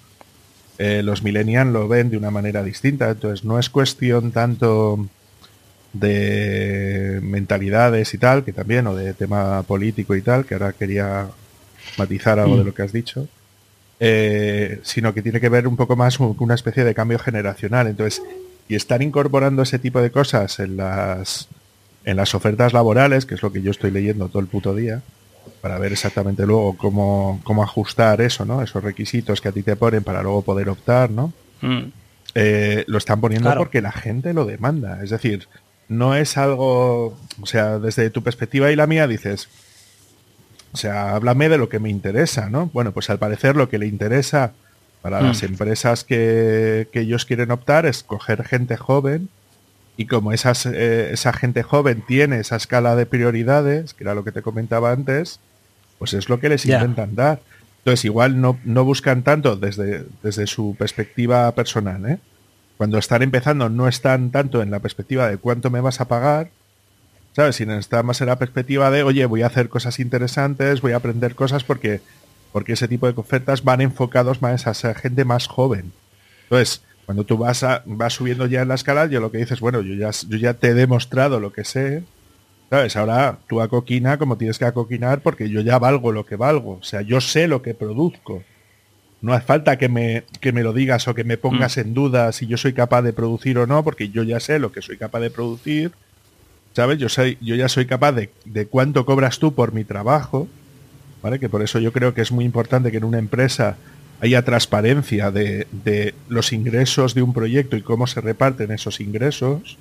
Eh, 0.78 1.03
los 1.03 1.22
millennials 1.22 1.70
lo 1.70 1.88
ven 1.88 2.09
de 2.09 2.16
una 2.16 2.30
manera 2.30 2.62
distinta, 2.62 3.11
entonces 3.11 3.45
no 3.45 3.59
es 3.59 3.68
cuestión 3.68 4.32
tanto 4.32 5.07
de 5.92 7.20
mentalidades 7.22 8.14
y 8.14 8.18
tal, 8.18 8.45
que 8.45 8.55
también, 8.55 8.86
o 8.86 8.97
de 8.97 9.12
tema 9.12 9.62
político 9.64 10.16
y 10.16 10.22
tal, 10.22 10.47
que 10.47 10.55
ahora 10.55 10.72
quería 10.72 11.28
matizar 11.99 12.39
algo 12.39 12.57
de 12.57 12.62
mm. 12.62 12.66
lo 12.66 12.74
que 12.74 12.82
has 12.82 12.93
dicho, 12.93 13.28
eh, 14.01 14.80
sino 14.82 15.14
que 15.14 15.22
tiene 15.22 15.41
que 15.41 15.49
ver 15.49 15.66
un 15.66 15.76
poco 15.76 15.97
más 15.97 16.18
con 16.18 16.35
una 16.39 16.55
especie 16.55 16.85
de 16.85 16.95
cambio 16.95 17.18
generacional. 17.18 17.87
Entonces, 17.87 18.22
y 18.68 18.74
estar 18.74 19.03
incorporando 19.03 19.62
ese 19.62 19.78
tipo 19.78 20.01
de 20.01 20.11
cosas 20.11 20.59
en 20.59 20.76
las, 20.76 21.49
en 22.05 22.16
las 22.16 22.35
ofertas 22.35 22.72
laborales, 22.72 23.26
que 23.26 23.35
es 23.35 23.43
lo 23.43 23.53
que 23.53 23.62
yo 23.62 23.70
estoy 23.70 23.91
leyendo 23.91 24.28
todo 24.28 24.41
el 24.41 24.49
puto 24.49 24.74
día, 24.74 25.03
para 25.61 25.78
ver 25.78 25.93
exactamente 25.93 26.47
luego 26.47 26.76
cómo, 26.76 27.41
cómo 27.45 27.62
ajustar 27.62 28.20
eso, 28.20 28.45
¿no? 28.45 28.62
Esos 28.62 28.82
requisitos 28.82 29.41
que 29.41 29.49
a 29.49 29.53
ti 29.53 29.62
te 29.62 29.76
ponen 29.76 30.03
para 30.03 30.22
luego 30.22 30.43
poder 30.43 30.68
optar, 30.68 31.11
¿no? 31.11 31.32
Mm. 31.61 31.85
Eh, 32.35 32.85
lo 32.89 32.99
están 32.99 33.20
poniendo 33.20 33.55
porque 33.57 33.80
la 33.80 33.93
gente 33.93 34.35
lo 34.35 34.45
demanda. 34.45 35.03
Es 35.03 35.11
decir, 35.11 35.49
no 35.89 36.14
es 36.14 36.37
algo, 36.37 37.16
o 37.41 37.47
sea, 37.47 37.78
desde 37.78 38.11
tu 38.11 38.22
perspectiva 38.22 38.70
y 38.72 38.76
la 38.76 38.87
mía 38.87 39.07
dices, 39.07 39.49
o 40.74 40.76
sea, 40.76 41.14
háblame 41.14 41.48
de 41.48 41.56
lo 41.56 41.68
que 41.68 41.78
me 41.78 41.88
interesa, 41.88 42.50
¿no? 42.50 42.68
Bueno, 42.72 42.90
pues 42.92 43.08
al 43.08 43.18
parecer 43.18 43.54
lo 43.54 43.68
que 43.68 43.78
le 43.78 43.86
interesa 43.86 44.52
para 45.02 45.20
las 45.22 45.42
Mm. 45.42 45.46
empresas 45.46 46.02
que, 46.02 46.88
que 46.92 47.00
ellos 47.00 47.24
quieren 47.24 47.52
optar 47.52 47.86
es 47.86 48.02
coger 48.02 48.44
gente 48.44 48.76
joven 48.76 49.28
y 49.96 50.06
como 50.06 50.32
esas, 50.32 50.66
eh, 50.66 51.12
esa 51.12 51.32
gente 51.32 51.62
joven 51.62 52.02
tiene 52.06 52.40
esa 52.40 52.56
escala 52.56 52.96
de 52.96 53.06
prioridades, 53.06 53.94
que 53.94 54.02
era 54.02 54.14
lo 54.14 54.24
que 54.24 54.32
te 54.32 54.42
comentaba 54.42 54.90
antes, 54.90 55.38
pues 56.00 56.12
es 56.12 56.28
lo 56.28 56.40
que 56.40 56.48
les 56.48 56.66
intentan 56.66 57.14
dar. 57.14 57.40
Entonces 57.78 58.04
igual 58.04 58.40
no, 58.40 58.58
no 58.64 58.84
buscan 58.84 59.22
tanto 59.22 59.54
desde, 59.56 60.04
desde 60.22 60.46
su 60.48 60.74
perspectiva 60.76 61.52
personal, 61.52 62.04
¿eh? 62.08 62.18
Cuando 62.76 62.98
están 62.98 63.22
empezando 63.22 63.68
no 63.68 63.86
están 63.86 64.32
tanto 64.32 64.60
en 64.60 64.72
la 64.72 64.80
perspectiva 64.80 65.28
de 65.28 65.36
cuánto 65.36 65.70
me 65.70 65.80
vas 65.80 66.00
a 66.00 66.08
pagar, 66.08 66.50
¿sabes? 67.35 67.57
Sino 67.57 67.74
están 67.74 68.07
más 68.07 68.20
en 68.20 68.28
la 68.28 68.39
perspectiva 68.39 68.91
de, 68.91 69.03
oye, 69.03 69.26
voy 69.26 69.43
a 69.43 69.47
hacer 69.47 69.68
cosas 69.68 69.99
interesantes, 69.99 70.80
voy 70.80 70.93
a 70.93 70.97
aprender 70.97 71.35
cosas 71.35 71.64
porque, 71.64 72.01
porque 72.53 72.74
ese 72.74 72.89
tipo 72.89 73.11
de 73.11 73.18
ofertas 73.18 73.64
van 73.64 73.80
enfocados 73.80 74.41
más 74.41 74.66
a 74.66 74.70
esa 74.70 74.95
gente 74.95 75.24
más 75.24 75.49
joven. 75.49 75.93
Entonces, 76.45 76.82
cuando 77.07 77.24
tú 77.24 77.37
vas, 77.37 77.62
a, 77.62 77.82
vas 77.87 78.14
subiendo 78.14 78.47
ya 78.47 78.62
en 78.62 78.68
la 78.68 78.76
escala, 78.76 79.07
yo 79.07 79.20
lo 79.20 79.30
que 79.30 79.39
dices, 79.39 79.61
bueno, 79.61 79.82
yo 79.82 79.95
ya, 79.95 80.11
yo 80.28 80.39
ya 80.39 80.55
te 80.55 80.68
he 80.68 80.74
demostrado 80.74 81.41
lo 81.41 81.53
que 81.53 81.64
sé, 81.64 82.05
¿sabes? 82.70 82.97
Ahora 82.97 83.39
tú 83.49 83.61
acoquina 83.61 84.16
como 84.16 84.39
tienes 84.39 84.59
que 84.59 84.64
acoquinar 84.64 85.20
porque 85.20 85.51
yo 85.51 85.61
ya 85.61 85.78
valgo 85.78 86.12
lo 86.12 86.24
que 86.24 86.37
valgo. 86.37 86.78
O 86.80 86.85
sea, 86.85 87.03
yo 87.03 87.20
sé 87.20 87.49
lo 87.49 87.62
que 87.62 87.74
produzco. 87.74 88.43
No 89.20 89.32
hace 89.32 89.47
falta 89.47 89.76
que 89.78 89.89
me, 89.89 90.24
que 90.41 90.53
me 90.53 90.62
lo 90.62 90.72
digas 90.72 91.09
o 91.09 91.14
que 91.14 91.24
me 91.24 91.39
pongas 91.39 91.78
en 91.78 91.95
duda 91.95 92.30
si 92.32 92.47
yo 92.47 92.59
soy 92.59 92.74
capaz 92.74 93.03
de 93.03 93.12
producir 93.12 93.59
o 93.59 93.66
no, 93.66 93.82
porque 93.82 94.11
yo 94.11 94.22
ya 94.22 94.39
sé 94.39 94.59
lo 94.59 94.70
que 94.70 94.82
soy 94.82 94.99
capaz 94.99 95.20
de 95.20 95.30
producir. 95.30 95.93
¿Sabes? 96.74 96.98
Yo, 96.98 97.08
soy, 97.08 97.38
yo 97.40 97.54
ya 97.54 97.68
soy 97.68 97.86
capaz 97.86 98.12
de, 98.12 98.30
de 98.44 98.66
cuánto 98.66 99.06
cobras 99.06 99.38
tú 99.38 99.54
por 99.54 99.72
mi 99.72 99.84
trabajo. 99.84 100.48
¿Vale? 101.22 101.38
Que 101.38 101.48
por 101.48 101.62
eso 101.62 101.78
yo 101.78 101.92
creo 101.92 102.12
que 102.12 102.20
es 102.20 102.32
muy 102.32 102.44
importante 102.44 102.90
que 102.90 102.98
en 102.98 103.04
una 103.04 103.18
empresa 103.18 103.76
haya 104.20 104.44
transparencia 104.44 105.30
de, 105.30 105.66
de 105.70 106.14
los 106.28 106.52
ingresos 106.52 107.14
de 107.14 107.22
un 107.22 107.32
proyecto 107.32 107.76
y 107.76 107.82
cómo 107.82 108.06
se 108.06 108.20
reparten 108.20 108.72
esos 108.72 109.00
ingresos. 109.00 109.78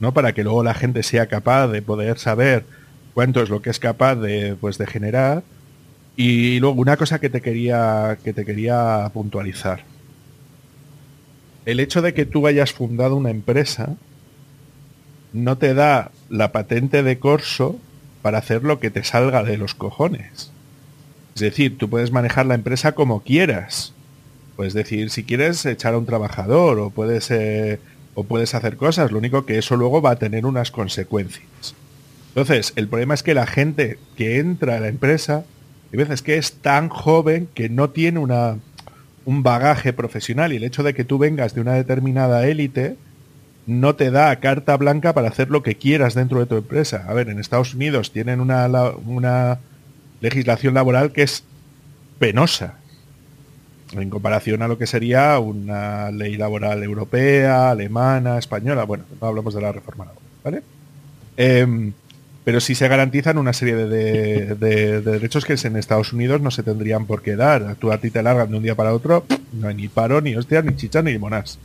¿no? 0.00 0.12
Para 0.12 0.32
que 0.32 0.44
luego 0.44 0.62
la 0.62 0.74
gente 0.74 1.02
sea 1.02 1.26
capaz 1.26 1.68
de 1.68 1.82
poder 1.82 2.18
saber 2.18 2.64
cuánto 3.14 3.42
es 3.42 3.48
lo 3.48 3.62
que 3.62 3.70
es 3.70 3.78
capaz 3.78 4.16
de, 4.16 4.56
pues, 4.60 4.78
de 4.78 4.86
generar. 4.86 5.42
Y 6.16 6.58
luego 6.60 6.80
una 6.80 6.96
cosa 6.96 7.20
que 7.20 7.30
te 7.30 7.40
quería, 7.40 8.18
que 8.22 8.32
te 8.32 8.44
quería 8.44 9.10
puntualizar. 9.12 9.84
El 11.64 11.80
hecho 11.80 12.02
de 12.02 12.14
que 12.14 12.26
tú 12.26 12.46
hayas 12.46 12.72
fundado 12.72 13.16
una 13.16 13.30
empresa 13.30 13.96
no 15.32 15.58
te 15.58 15.74
da 15.74 16.10
la 16.28 16.52
patente 16.52 17.02
de 17.02 17.18
corso 17.18 17.78
para 18.22 18.38
hacer 18.38 18.64
lo 18.64 18.80
que 18.80 18.90
te 18.90 19.04
salga 19.04 19.42
de 19.42 19.56
los 19.56 19.74
cojones. 19.74 20.50
Es 21.34 21.40
decir, 21.40 21.78
tú 21.78 21.88
puedes 21.88 22.10
manejar 22.10 22.46
la 22.46 22.54
empresa 22.54 22.92
como 22.92 23.22
quieras. 23.22 23.92
Puedes 24.56 24.74
decir 24.74 25.10
si 25.10 25.24
quieres 25.24 25.64
echar 25.66 25.94
a 25.94 25.98
un 25.98 26.06
trabajador 26.06 26.80
o 26.80 26.90
puedes 26.90 27.30
eh, 27.30 27.78
o 28.14 28.24
puedes 28.24 28.56
hacer 28.56 28.76
cosas, 28.76 29.12
lo 29.12 29.18
único 29.18 29.46
que 29.46 29.58
eso 29.58 29.76
luego 29.76 30.02
va 30.02 30.10
a 30.10 30.18
tener 30.18 30.44
unas 30.44 30.72
consecuencias. 30.72 31.76
Entonces, 32.30 32.72
el 32.74 32.88
problema 32.88 33.14
es 33.14 33.22
que 33.22 33.32
la 33.32 33.46
gente 33.46 33.96
que 34.16 34.40
entra 34.40 34.76
a 34.76 34.80
la 34.80 34.88
empresa, 34.88 35.44
hay 35.92 35.98
veces 35.98 36.22
que 36.22 36.36
es 36.36 36.54
tan 36.54 36.88
joven 36.88 37.48
que 37.54 37.68
no 37.68 37.90
tiene 37.90 38.18
una, 38.18 38.58
un 39.24 39.44
bagaje 39.44 39.92
profesional 39.92 40.52
y 40.52 40.56
el 40.56 40.64
hecho 40.64 40.82
de 40.82 40.94
que 40.94 41.04
tú 41.04 41.18
vengas 41.18 41.54
de 41.54 41.60
una 41.60 41.74
determinada 41.74 42.44
élite 42.48 42.96
no 43.68 43.94
te 43.94 44.10
da 44.10 44.34
carta 44.40 44.76
blanca 44.76 45.12
para 45.12 45.28
hacer 45.28 45.50
lo 45.50 45.62
que 45.62 45.76
quieras 45.76 46.14
dentro 46.14 46.40
de 46.40 46.46
tu 46.46 46.56
empresa. 46.56 47.04
A 47.06 47.12
ver, 47.14 47.28
en 47.28 47.38
Estados 47.38 47.74
Unidos 47.74 48.10
tienen 48.12 48.40
una, 48.40 48.66
una 49.06 49.58
legislación 50.20 50.74
laboral 50.74 51.12
que 51.12 51.22
es 51.22 51.44
penosa 52.18 52.74
en 53.92 54.10
comparación 54.10 54.62
a 54.62 54.68
lo 54.68 54.76
que 54.78 54.86
sería 54.86 55.38
una 55.38 56.10
ley 56.10 56.36
laboral 56.36 56.82
europea, 56.82 57.70
alemana, 57.70 58.38
española. 58.38 58.84
Bueno, 58.84 59.04
no 59.20 59.26
hablamos 59.28 59.54
de 59.54 59.60
la 59.60 59.72
reforma 59.72 60.04
laboral, 60.06 60.28
¿vale? 60.44 60.62
Em, 61.36 61.92
pero 62.44 62.60
sí 62.60 62.74
se 62.74 62.88
garantizan 62.88 63.36
una 63.38 63.52
serie 63.52 63.76
de, 63.76 63.86
de- 63.88 64.54
de- 64.54 65.00
de 65.02 65.12
derechos 65.12 65.44
que 65.44 65.54
en 65.62 65.76
Estados 65.76 66.12
Unidos 66.14 66.40
no 66.40 66.50
se 66.50 66.62
tendrían 66.62 67.06
por 67.06 67.22
qué 67.22 67.36
dar. 67.36 67.76
Tú 67.76 67.92
a 67.92 67.98
ti 67.98 68.10
te 68.10 68.22
largan 68.22 68.50
de 68.50 68.56
un 68.56 68.62
día 68.62 68.74
para 68.74 68.94
otro, 68.94 69.24
no 69.52 69.68
hay 69.68 69.74
ni 69.74 69.88
paro, 69.88 70.20
ni 70.22 70.34
hostias, 70.34 70.64
ni 70.64 70.74
chicha, 70.76 71.02
ni 71.02 71.12
limonas. 71.12 71.58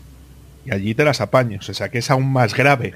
Y 0.66 0.74
allí 0.74 0.95
te 0.95 1.03
las 1.03 1.22
apaños. 1.22 1.70
O 1.70 1.74
sea 1.74 1.89
que 1.89 1.99
es 1.99 2.09
aún 2.09 2.32
más 2.32 2.53
grave 2.53 2.95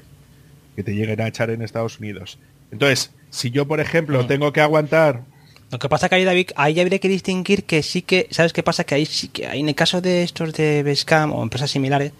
que 0.76 0.82
te 0.82 0.94
lleguen 0.94 1.20
a 1.20 1.28
echar 1.28 1.50
en 1.50 1.62
Estados 1.62 1.98
Unidos. 1.98 2.38
Entonces, 2.70 3.10
si 3.30 3.50
yo, 3.50 3.66
por 3.66 3.80
ejemplo, 3.80 4.26
tengo 4.26 4.52
que 4.52 4.60
aguantar 4.60 5.22
Lo 5.70 5.78
que 5.78 5.88
pasa 5.88 6.08
que 6.08 6.14
ahí, 6.14 6.24
David, 6.24 6.50
ahí 6.56 6.80
habría 6.80 6.98
que 6.98 7.08
distinguir 7.08 7.64
que 7.64 7.82
sí 7.82 8.02
que, 8.02 8.28
¿sabes 8.30 8.52
qué 8.52 8.62
pasa? 8.62 8.84
Que 8.84 8.94
ahí 8.94 9.06
sí 9.06 9.28
que, 9.28 9.46
ahí 9.46 9.60
en 9.60 9.68
el 9.68 9.74
caso 9.74 10.00
de 10.00 10.22
estos 10.22 10.52
de 10.54 10.82
Bescam 10.82 11.32
o 11.32 11.42
empresas 11.42 11.70
similares, 11.70 12.12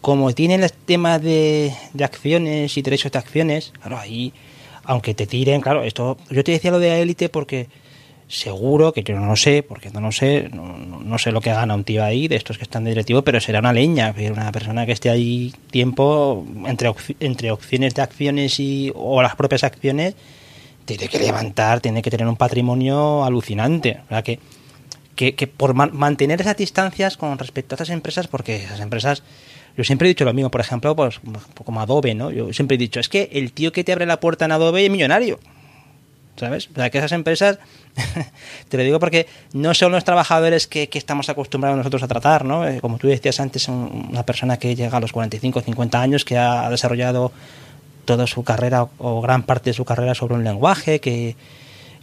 como 0.00 0.32
tienen 0.34 0.62
el 0.62 0.72
tema 0.72 1.18
de, 1.18 1.72
de 1.92 2.04
acciones 2.04 2.76
y 2.76 2.82
derechos 2.82 3.12
de 3.12 3.18
acciones, 3.18 3.72
claro, 3.80 3.98
ahí, 3.98 4.32
aunque 4.84 5.14
te 5.14 5.26
tiren, 5.26 5.60
claro, 5.60 5.82
esto, 5.82 6.18
yo 6.30 6.44
te 6.44 6.52
decía 6.52 6.70
lo 6.70 6.78
de 6.78 7.00
élite 7.00 7.28
porque 7.28 7.68
seguro, 8.28 8.92
que 8.92 9.02
yo 9.02 9.18
no 9.18 9.26
lo 9.26 9.36
sé, 9.36 9.62
porque 9.62 9.90
no 9.90 10.00
lo 10.00 10.10
sé, 10.12 10.48
no, 10.52 10.76
no- 10.78 11.18
sé 11.18 11.30
lo 11.30 11.40
que 11.40 11.50
gana 11.50 11.74
un 11.74 11.84
tío 11.84 12.02
ahí 12.02 12.26
de 12.28 12.36
estos 12.36 12.56
que 12.58 12.64
están 12.64 12.84
de 12.84 12.90
directivo, 12.90 13.22
pero 13.22 13.40
será 13.40 13.60
una 13.60 13.72
leña, 13.72 14.14
una 14.32 14.50
persona 14.50 14.86
que 14.86 14.92
esté 14.92 15.10
ahí 15.10 15.52
tiempo 15.70 16.44
entre, 16.66 16.92
entre 17.20 17.50
opciones 17.50 17.94
de 17.94 18.02
acciones 18.02 18.58
y, 18.60 18.90
o 18.94 19.22
las 19.22 19.36
propias 19.36 19.62
acciones, 19.64 20.14
tiene 20.84 21.08
que 21.08 21.18
levantar, 21.18 21.80
tiene 21.80 22.02
que 22.02 22.10
tener 22.10 22.26
un 22.26 22.36
patrimonio 22.36 23.24
alucinante. 23.24 24.00
O 24.06 24.08
sea, 24.08 24.22
que, 24.22 24.38
que, 25.16 25.34
que 25.34 25.46
por 25.46 25.74
ma- 25.74 25.86
mantener 25.86 26.40
esas 26.40 26.56
distancias 26.56 27.16
con 27.16 27.38
respecto 27.38 27.74
a 27.74 27.76
esas 27.76 27.90
empresas, 27.90 28.26
porque 28.26 28.56
esas 28.56 28.80
empresas, 28.80 29.22
yo 29.76 29.84
siempre 29.84 30.08
he 30.08 30.10
dicho 30.10 30.24
lo 30.24 30.34
mismo, 30.34 30.50
por 30.50 30.60
ejemplo, 30.60 30.96
pues 30.96 31.20
como 31.64 31.80
Adobe, 31.80 32.14
¿no? 32.14 32.30
Yo 32.30 32.52
siempre 32.52 32.74
he 32.74 32.78
dicho, 32.78 33.00
es 33.00 33.08
que 33.08 33.30
el 33.32 33.52
tío 33.52 33.72
que 33.72 33.84
te 33.84 33.92
abre 33.92 34.06
la 34.06 34.20
puerta 34.20 34.44
en 34.46 34.52
Adobe 34.52 34.84
es 34.84 34.90
millonario. 34.90 35.38
¿Sabes? 36.36 36.68
O 36.72 36.74
sea, 36.74 36.90
que 36.90 36.98
esas 36.98 37.12
empresas, 37.12 37.58
te 38.68 38.76
lo 38.76 38.82
digo 38.82 38.98
porque 38.98 39.26
no 39.52 39.72
son 39.72 39.92
los 39.92 40.02
trabajadores 40.04 40.66
que, 40.66 40.88
que 40.88 40.98
estamos 40.98 41.28
acostumbrados 41.28 41.78
nosotros 41.78 42.02
a 42.02 42.08
tratar, 42.08 42.44
¿no? 42.44 42.66
Eh, 42.66 42.80
como 42.80 42.98
tú 42.98 43.06
decías 43.06 43.38
antes, 43.38 43.68
un- 43.68 44.08
una 44.10 44.24
persona 44.24 44.56
que 44.58 44.74
llega 44.74 44.96
a 44.96 45.00
los 45.00 45.12
45 45.12 45.60
o 45.60 45.62
50 45.62 46.00
años, 46.02 46.24
que 46.24 46.36
ha 46.36 46.68
desarrollado 46.70 47.30
toda 48.04 48.26
su 48.26 48.42
carrera 48.42 48.86
o 48.98 49.20
gran 49.20 49.44
parte 49.44 49.70
de 49.70 49.74
su 49.74 49.84
carrera 49.84 50.14
sobre 50.14 50.34
un 50.34 50.42
lenguaje, 50.44 50.98
que, 51.00 51.36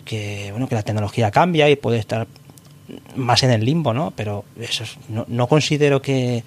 que, 0.05 0.47
bueno, 0.51 0.67
que 0.69 0.75
la 0.75 0.83
tecnología 0.83 1.29
cambia 1.29 1.69
y 1.69 1.75
puede 1.75 1.99
estar 1.99 2.25
más 3.15 3.43
en 3.43 3.51
el 3.51 3.65
limbo, 3.65 3.93
¿no? 3.93 4.11
Pero 4.15 4.45
eso 4.59 4.83
es- 4.85 4.97
no, 5.09 5.47
considero 5.47 6.01
que, 6.01 6.43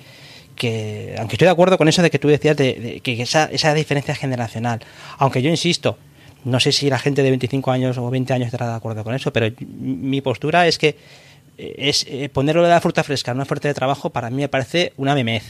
que, 0.57 1.17
aunque 1.19 1.35
estoy 1.37 1.47
de 1.47 1.53
acuerdo 1.53 1.77
con 1.77 1.89
eso 1.89 2.01
de 2.01 2.11
que 2.11 2.19
tú 2.19 2.29
decías 2.29 2.57
de, 2.57 2.75
de 2.75 3.01
que 3.01 3.21
esa, 3.21 3.45
esa 3.45 3.75
diferencia 3.75 4.15
generacional, 4.15 4.81
aunque 5.19 5.43
yo 5.43 5.51
insisto, 5.51 5.99
no 6.45 6.61
sé 6.61 6.73
si 6.73 6.89
la 6.91 6.99
gente 6.99 7.23
de 7.23 7.31
25 7.31 7.71
años 7.71 7.99
o 7.99 8.09
20 8.11 8.33
años 8.33 8.47
estará 8.47 8.69
de 8.69 8.75
acuerdo 8.77 9.03
con 9.05 9.15
eso, 9.15 9.33
pero 9.33 9.55
mi 9.69 10.21
postura 10.21 10.67
es 10.67 10.79
que 10.79 10.97
eh, 11.59 11.75
es 11.79 12.07
eh, 12.09 12.29
ponerlo 12.29 12.63
de 12.63 12.69
la 12.71 12.81
fruta 12.81 13.03
fresca 13.03 13.31
en 13.31 13.39
una 13.39 13.45
oferta 13.45 13.69
de 13.69 13.75
trabajo 13.75 14.11
para 14.11 14.31
mí 14.31 14.37
me 14.37 14.49
parece 14.49 14.93
una 14.97 15.15
memez. 15.15 15.45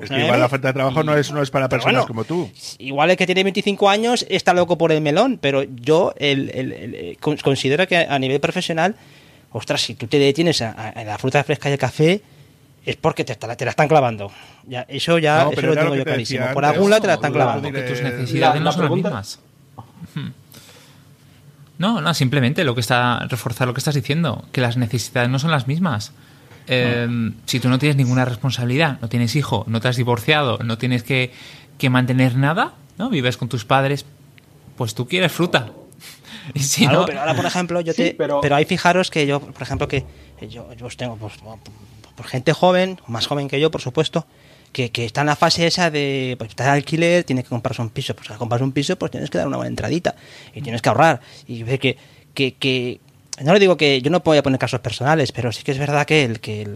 Es 0.00 0.10
que 0.10 0.20
igual 0.20 0.38
la 0.38 0.46
oferta 0.46 0.68
de 0.68 0.74
trabajo 0.74 1.02
no 1.02 1.16
es, 1.16 1.32
no 1.32 1.42
es 1.42 1.50
para 1.50 1.68
personas 1.68 1.94
bueno, 1.94 2.06
como 2.06 2.22
tú. 2.24 2.48
Igual 2.78 3.10
el 3.10 3.16
que 3.16 3.26
tiene 3.26 3.42
25 3.42 3.90
años 3.90 4.24
está 4.28 4.54
loco 4.54 4.78
por 4.78 4.92
el 4.92 5.00
melón, 5.00 5.38
pero 5.40 5.64
yo 5.64 6.14
el, 6.18 6.50
el- 6.54 6.72
el- 6.72 6.94
eh, 6.94 7.16
con- 7.18 7.36
considero 7.38 7.84
que 7.88 7.96
a 7.96 8.16
nivel 8.20 8.38
profesional, 8.38 8.94
ostras, 9.50 9.80
si 9.80 9.94
tú 9.96 10.06
te 10.06 10.20
detienes 10.20 10.62
a, 10.62 10.70
a- 10.70 10.88
a 10.90 11.04
la 11.04 11.18
fruta 11.18 11.42
fresca 11.42 11.68
y 11.68 11.72
el 11.72 11.78
café, 11.80 12.20
es 12.86 12.94
porque 12.94 13.24
te, 13.24 13.34
te 13.34 13.64
la 13.64 13.70
están 13.70 13.88
clavando. 13.88 14.30
Ya, 14.68 14.82
eso 14.88 15.18
ya 15.18 15.42
No, 15.44 15.50
eso 15.50 15.56
pero 15.56 15.68
lo 15.68 15.74
tengo 15.74 15.88
lo 15.88 15.94
yo 15.96 16.04
te 16.04 16.10
clarísimo. 16.10 16.46
Por 16.54 16.64
algún 16.64 16.90
lado 16.90 17.02
te 17.02 17.06
la 17.08 17.14
están 17.14 17.32
clavando. 17.32 17.62
Porque 17.64 17.82
tus 17.82 18.00
necesidades 18.00 18.54
la- 18.60 18.64
no 18.64 18.72
son 18.72 18.82
las 18.82 18.90
mismas. 18.92 19.40
No, 21.78 22.00
no, 22.00 22.12
simplemente 22.14 22.64
lo 22.64 22.74
que 22.74 22.80
está 22.80 23.20
reforzar 23.28 23.68
lo 23.68 23.74
que 23.74 23.78
estás 23.78 23.94
diciendo, 23.94 24.44
que 24.52 24.60
las 24.60 24.76
necesidades 24.76 25.30
no 25.30 25.38
son 25.38 25.50
las 25.52 25.68
mismas. 25.68 26.12
Eh, 26.66 27.06
Si 27.46 27.60
tú 27.60 27.68
no 27.68 27.78
tienes 27.78 27.96
ninguna 27.96 28.24
responsabilidad, 28.24 28.98
no 29.00 29.08
tienes 29.08 29.36
hijo, 29.36 29.64
no 29.68 29.80
te 29.80 29.88
has 29.88 29.96
divorciado, 29.96 30.58
no 30.64 30.76
tienes 30.76 31.02
que, 31.04 31.32
que 31.78 31.88
mantener 31.88 32.36
nada, 32.36 32.74
¿no? 32.98 33.10
Vives 33.10 33.36
con 33.36 33.48
tus 33.48 33.64
padres, 33.64 34.04
pues 34.76 34.94
tú 34.94 35.06
quieres 35.06 35.32
fruta. 35.32 35.70
Y 36.54 36.60
si 36.60 36.82
Claro, 36.84 37.00
no, 37.00 37.06
pero 37.06 37.20
ahora, 37.20 37.34
por 37.34 37.44
ejemplo, 37.44 37.80
yo 37.80 37.92
Sí, 37.92 38.02
te. 38.02 38.14
Pero... 38.14 38.40
pero- 38.40 38.56
ahí 38.56 38.64
fijaros 38.64 39.10
que 39.10 39.26
yo, 39.26 39.38
por 39.40 39.62
ejemplo, 39.62 39.86
que 39.86 40.04
yo, 40.48 40.72
yo 40.74 40.86
os 40.86 40.96
tengo 40.96 41.16
pues, 41.16 41.34
por 42.16 42.26
gente 42.26 42.52
joven, 42.54 42.98
más 43.06 43.26
joven 43.26 43.48
que 43.48 43.60
yo, 43.60 43.70
por 43.70 43.82
supuesto, 43.82 44.26
que, 44.72 44.90
está 45.04 45.22
en 45.22 45.28
la 45.28 45.36
fase 45.36 45.66
esa 45.66 45.90
de. 45.90 46.36
Pues 46.38 46.50
está 46.50 46.64
de 46.64 46.70
alquiler, 46.70 47.24
tiene 47.24 47.42
que 47.42 47.48
comprarse 47.48 47.82
un 47.82 47.90
piso. 47.90 48.14
Pues 48.14 48.30
al 48.30 48.38
comprarse 48.38 48.64
un 48.64 48.72
piso, 48.72 48.96
pues 48.96 49.10
tienes 49.10 49.30
que 49.30 49.38
dar 49.38 49.46
una 49.46 49.56
buena 49.56 49.70
entradita. 49.70 50.14
Y 50.54 50.62
tienes 50.62 50.82
que 50.82 50.88
ahorrar. 50.88 51.20
Y 51.46 51.62
ve 51.62 51.78
que. 51.78 51.96
que, 52.34 52.54
que 52.54 53.00
no 53.42 53.52
le 53.52 53.60
digo 53.60 53.76
que 53.76 54.02
yo 54.02 54.10
no 54.10 54.20
voy 54.20 54.38
a 54.38 54.42
poner 54.42 54.58
casos 54.58 54.80
personales, 54.80 55.32
pero 55.32 55.52
sí 55.52 55.62
que 55.62 55.72
es 55.72 55.78
verdad 55.78 56.06
que 56.06 56.24
el 56.24 56.40
que, 56.40 56.66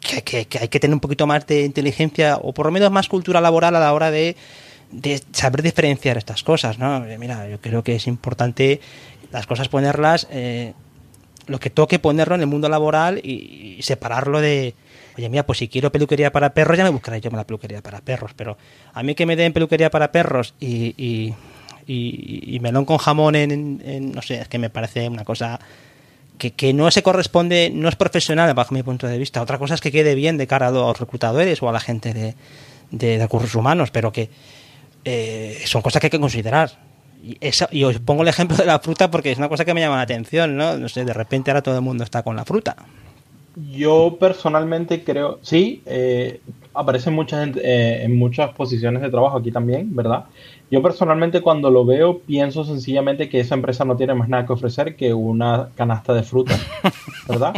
que, 0.00 0.58
hay 0.60 0.68
que 0.68 0.80
tener 0.80 0.94
un 0.94 1.00
poquito 1.00 1.26
más 1.26 1.46
de 1.46 1.64
inteligencia 1.64 2.36
o 2.36 2.52
por 2.52 2.66
lo 2.66 2.72
menos 2.72 2.90
más 2.90 3.08
cultura 3.08 3.40
laboral 3.40 3.74
a 3.76 3.80
la 3.80 3.92
hora 3.92 4.10
de, 4.10 4.36
de 4.90 5.20
saber 5.32 5.62
diferenciar 5.62 6.18
estas 6.18 6.42
cosas, 6.42 6.78
¿no? 6.78 7.00
Mira, 7.18 7.48
yo 7.48 7.60
creo 7.60 7.82
que 7.82 7.96
es 7.96 8.06
importante 8.06 8.80
las 9.30 9.46
cosas 9.46 9.68
ponerlas, 9.68 10.26
eh, 10.30 10.72
lo 11.46 11.58
que 11.60 11.70
toque 11.70 11.98
ponerlo 11.98 12.34
en 12.34 12.40
el 12.42 12.46
mundo 12.46 12.68
laboral 12.68 13.20
y, 13.22 13.78
separarlo 13.82 14.40
de, 14.40 14.74
oye, 15.16 15.28
mira, 15.28 15.44
pues 15.44 15.58
si 15.58 15.68
quiero 15.68 15.90
peluquería 15.92 16.32
para 16.32 16.54
perros, 16.54 16.76
ya 16.76 16.84
me 16.84 16.90
buscaré 16.90 17.20
yo 17.20 17.30
la 17.30 17.46
peluquería 17.46 17.82
para 17.82 18.00
perros, 18.00 18.32
pero 18.34 18.56
a 18.92 19.02
mí 19.02 19.14
que 19.14 19.26
me 19.26 19.36
den 19.36 19.52
peluquería 19.52 19.90
para 19.90 20.12
perros 20.12 20.54
y, 20.60 20.94
y, 21.86 22.58
melón 22.60 22.84
con 22.84 22.98
jamón 22.98 23.34
en, 23.34 24.12
no 24.12 24.22
sé, 24.22 24.40
es 24.40 24.48
que 24.48 24.58
me 24.58 24.70
parece 24.70 25.08
una 25.08 25.24
cosa 25.24 25.58
que, 26.38 26.72
no 26.72 26.90
se 26.90 27.02
corresponde, 27.02 27.70
no 27.74 27.88
es 27.88 27.96
profesional 27.96 28.52
bajo 28.54 28.74
mi 28.74 28.82
punto 28.82 29.06
de 29.06 29.18
vista. 29.18 29.42
Otra 29.42 29.58
cosa 29.58 29.74
es 29.74 29.80
que 29.80 29.92
quede 29.92 30.14
bien 30.14 30.38
de 30.38 30.46
cara 30.46 30.68
a 30.68 30.70
los 30.70 30.98
reclutadores 30.98 31.62
o 31.62 31.68
a 31.68 31.72
la 31.72 31.80
gente 31.80 32.34
de, 32.90 33.18
recursos 33.18 33.54
humanos, 33.54 33.90
pero 33.90 34.12
que 34.12 34.30
eh, 35.04 35.62
son 35.66 35.82
cosas 35.82 36.00
que 36.00 36.06
hay 36.06 36.10
que 36.10 36.20
considerar. 36.20 36.78
Y, 37.22 37.36
y, 37.72 37.84
os 37.84 37.98
pongo 37.98 38.22
el 38.22 38.28
ejemplo 38.28 38.56
de 38.56 38.64
la 38.64 38.78
fruta 38.78 39.10
porque 39.10 39.30
es 39.30 39.38
una 39.38 39.50
cosa 39.50 39.66
que 39.66 39.74
me 39.74 39.80
llama 39.80 39.96
la 39.96 40.02
atención, 40.02 40.56
¿no? 40.56 40.78
No 40.78 40.88
sé, 40.88 41.04
de 41.04 41.12
repente 41.12 41.50
ahora 41.50 41.62
todo 41.62 41.74
el 41.76 41.82
mundo 41.82 42.04
está 42.04 42.22
con 42.22 42.34
la 42.36 42.46
fruta. 42.46 42.76
Yo 43.68 44.16
personalmente 44.18 45.02
creo, 45.02 45.38
sí, 45.42 45.82
eh, 45.86 46.40
aparece 46.72 47.10
mucha 47.10 47.40
gente, 47.40 47.60
eh, 47.62 48.04
en 48.04 48.16
muchas 48.18 48.50
posiciones 48.54 49.02
de 49.02 49.10
trabajo 49.10 49.38
aquí 49.38 49.50
también, 49.50 49.94
¿verdad? 49.94 50.26
Yo 50.70 50.82
personalmente 50.82 51.40
cuando 51.40 51.70
lo 51.70 51.84
veo 51.84 52.20
pienso 52.20 52.64
sencillamente 52.64 53.28
que 53.28 53.40
esa 53.40 53.56
empresa 53.56 53.84
no 53.84 53.96
tiene 53.96 54.14
más 54.14 54.28
nada 54.28 54.46
que 54.46 54.52
ofrecer 54.52 54.94
que 54.94 55.12
una 55.12 55.70
canasta 55.74 56.14
de 56.14 56.22
fruta, 56.22 56.56
¿verdad? 57.28 57.54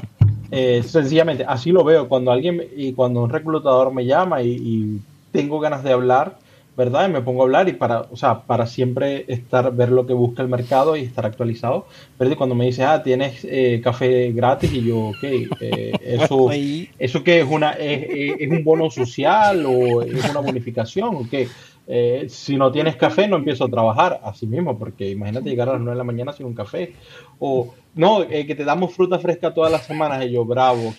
Eh, 0.50 0.82
sencillamente, 0.82 1.44
así 1.46 1.70
lo 1.70 1.84
veo. 1.84 2.08
Cuando 2.08 2.32
alguien 2.32 2.62
y 2.74 2.92
cuando 2.94 3.22
un 3.22 3.30
reclutador 3.30 3.92
me 3.92 4.06
llama 4.06 4.42
y 4.42 5.00
tengo 5.30 5.60
ganas 5.60 5.84
de 5.84 5.92
hablar, 5.92 6.38
¿verdad? 6.76 7.08
Y 7.08 7.12
me 7.12 7.20
pongo 7.20 7.42
a 7.42 7.44
hablar 7.44 7.68
y 7.68 7.72
para, 7.72 8.02
o 8.10 8.16
sea, 8.16 8.42
para 8.42 8.66
siempre 8.66 9.24
estar, 9.28 9.74
ver 9.74 9.90
lo 9.90 10.06
que 10.06 10.14
busca 10.14 10.42
el 10.42 10.48
mercado 10.48 10.96
y 10.96 11.02
estar 11.02 11.26
actualizado. 11.26 11.86
Pero 12.16 12.36
cuando 12.36 12.54
me 12.54 12.66
dice, 12.66 12.84
ah, 12.84 13.02
tienes 13.02 13.44
eh, 13.44 13.80
café 13.82 14.32
gratis 14.32 14.72
y 14.72 14.84
yo, 14.84 15.08
ok, 15.08 15.22
eh, 15.22 15.92
eso, 16.02 16.48
¿eso 16.98 17.22
qué 17.22 17.40
es? 17.40 17.46
Una, 17.48 17.72
es, 17.72 18.38
es, 18.40 18.50
un 18.50 18.64
bono 18.64 18.90
social 18.90 19.66
o 19.66 20.02
es 20.02 20.30
una 20.30 20.40
bonificación 20.40 21.14
o 21.14 21.26
qué? 21.30 21.48
Eh, 21.86 22.26
si 22.28 22.56
no 22.56 22.70
tienes 22.70 22.96
café, 22.96 23.26
no 23.26 23.36
empiezo 23.36 23.64
a 23.64 23.68
trabajar 23.68 24.20
así 24.24 24.46
mismo, 24.46 24.78
porque 24.78 25.10
imagínate 25.10 25.50
llegar 25.50 25.68
a 25.68 25.72
las 25.72 25.80
9 25.80 25.92
de 25.92 25.98
la 25.98 26.04
mañana 26.04 26.32
sin 26.32 26.46
un 26.46 26.54
café. 26.54 26.94
O, 27.40 27.74
no, 27.94 28.22
eh, 28.22 28.46
que 28.46 28.54
te 28.54 28.64
damos 28.64 28.94
fruta 28.94 29.18
fresca 29.18 29.52
todas 29.52 29.72
las 29.72 29.84
semanas, 29.84 30.24
y 30.24 30.30
yo, 30.30 30.44
bravo. 30.44 30.94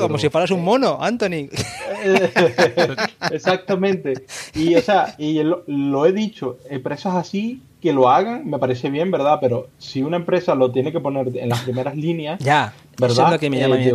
como 0.00 0.18
si 0.18 0.28
fueras 0.28 0.50
un 0.50 0.64
mono, 0.64 0.98
Anthony. 1.00 1.48
Exactamente. 3.30 4.26
Y, 4.54 4.74
o 4.74 4.82
sea, 4.82 5.14
y 5.18 5.40
lo, 5.42 6.06
he 6.06 6.12
dicho, 6.12 6.58
empresas 6.68 7.14
así 7.14 7.62
que 7.80 7.92
lo 7.92 8.08
hagan, 8.08 8.48
me 8.48 8.58
parece 8.58 8.90
bien, 8.90 9.10
¿verdad? 9.10 9.38
Pero 9.40 9.68
si 9.78 10.02
una 10.02 10.16
empresa 10.16 10.54
lo 10.54 10.72
tiene 10.72 10.90
que 10.90 11.00
poner 11.00 11.36
en 11.36 11.48
las 11.50 11.60
primeras 11.60 11.94
líneas, 11.94 12.40
ya, 12.40 12.72
¿verdad? 12.98 13.26
es 13.26 13.32
lo 13.32 13.38
que 13.38 13.50
me 13.50 13.58
llama 13.58 13.76
eh, 13.78 13.92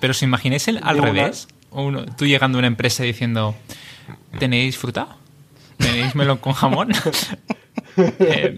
Pero 0.00 0.12
si 0.12 0.24
imaginéis 0.24 0.66
el 0.68 0.80
al 0.82 0.98
revés, 0.98 1.48
tú 2.16 2.26
llegando 2.26 2.58
a 2.58 2.60
una 2.60 2.66
empresa 2.66 3.04
diciendo, 3.04 3.54
¿tenéis 4.38 4.76
fruta? 4.76 5.16
¿Tenéis 5.78 6.14
melón 6.14 6.38
con 6.38 6.52
jamón? 6.52 6.90
Eh, 7.96 8.56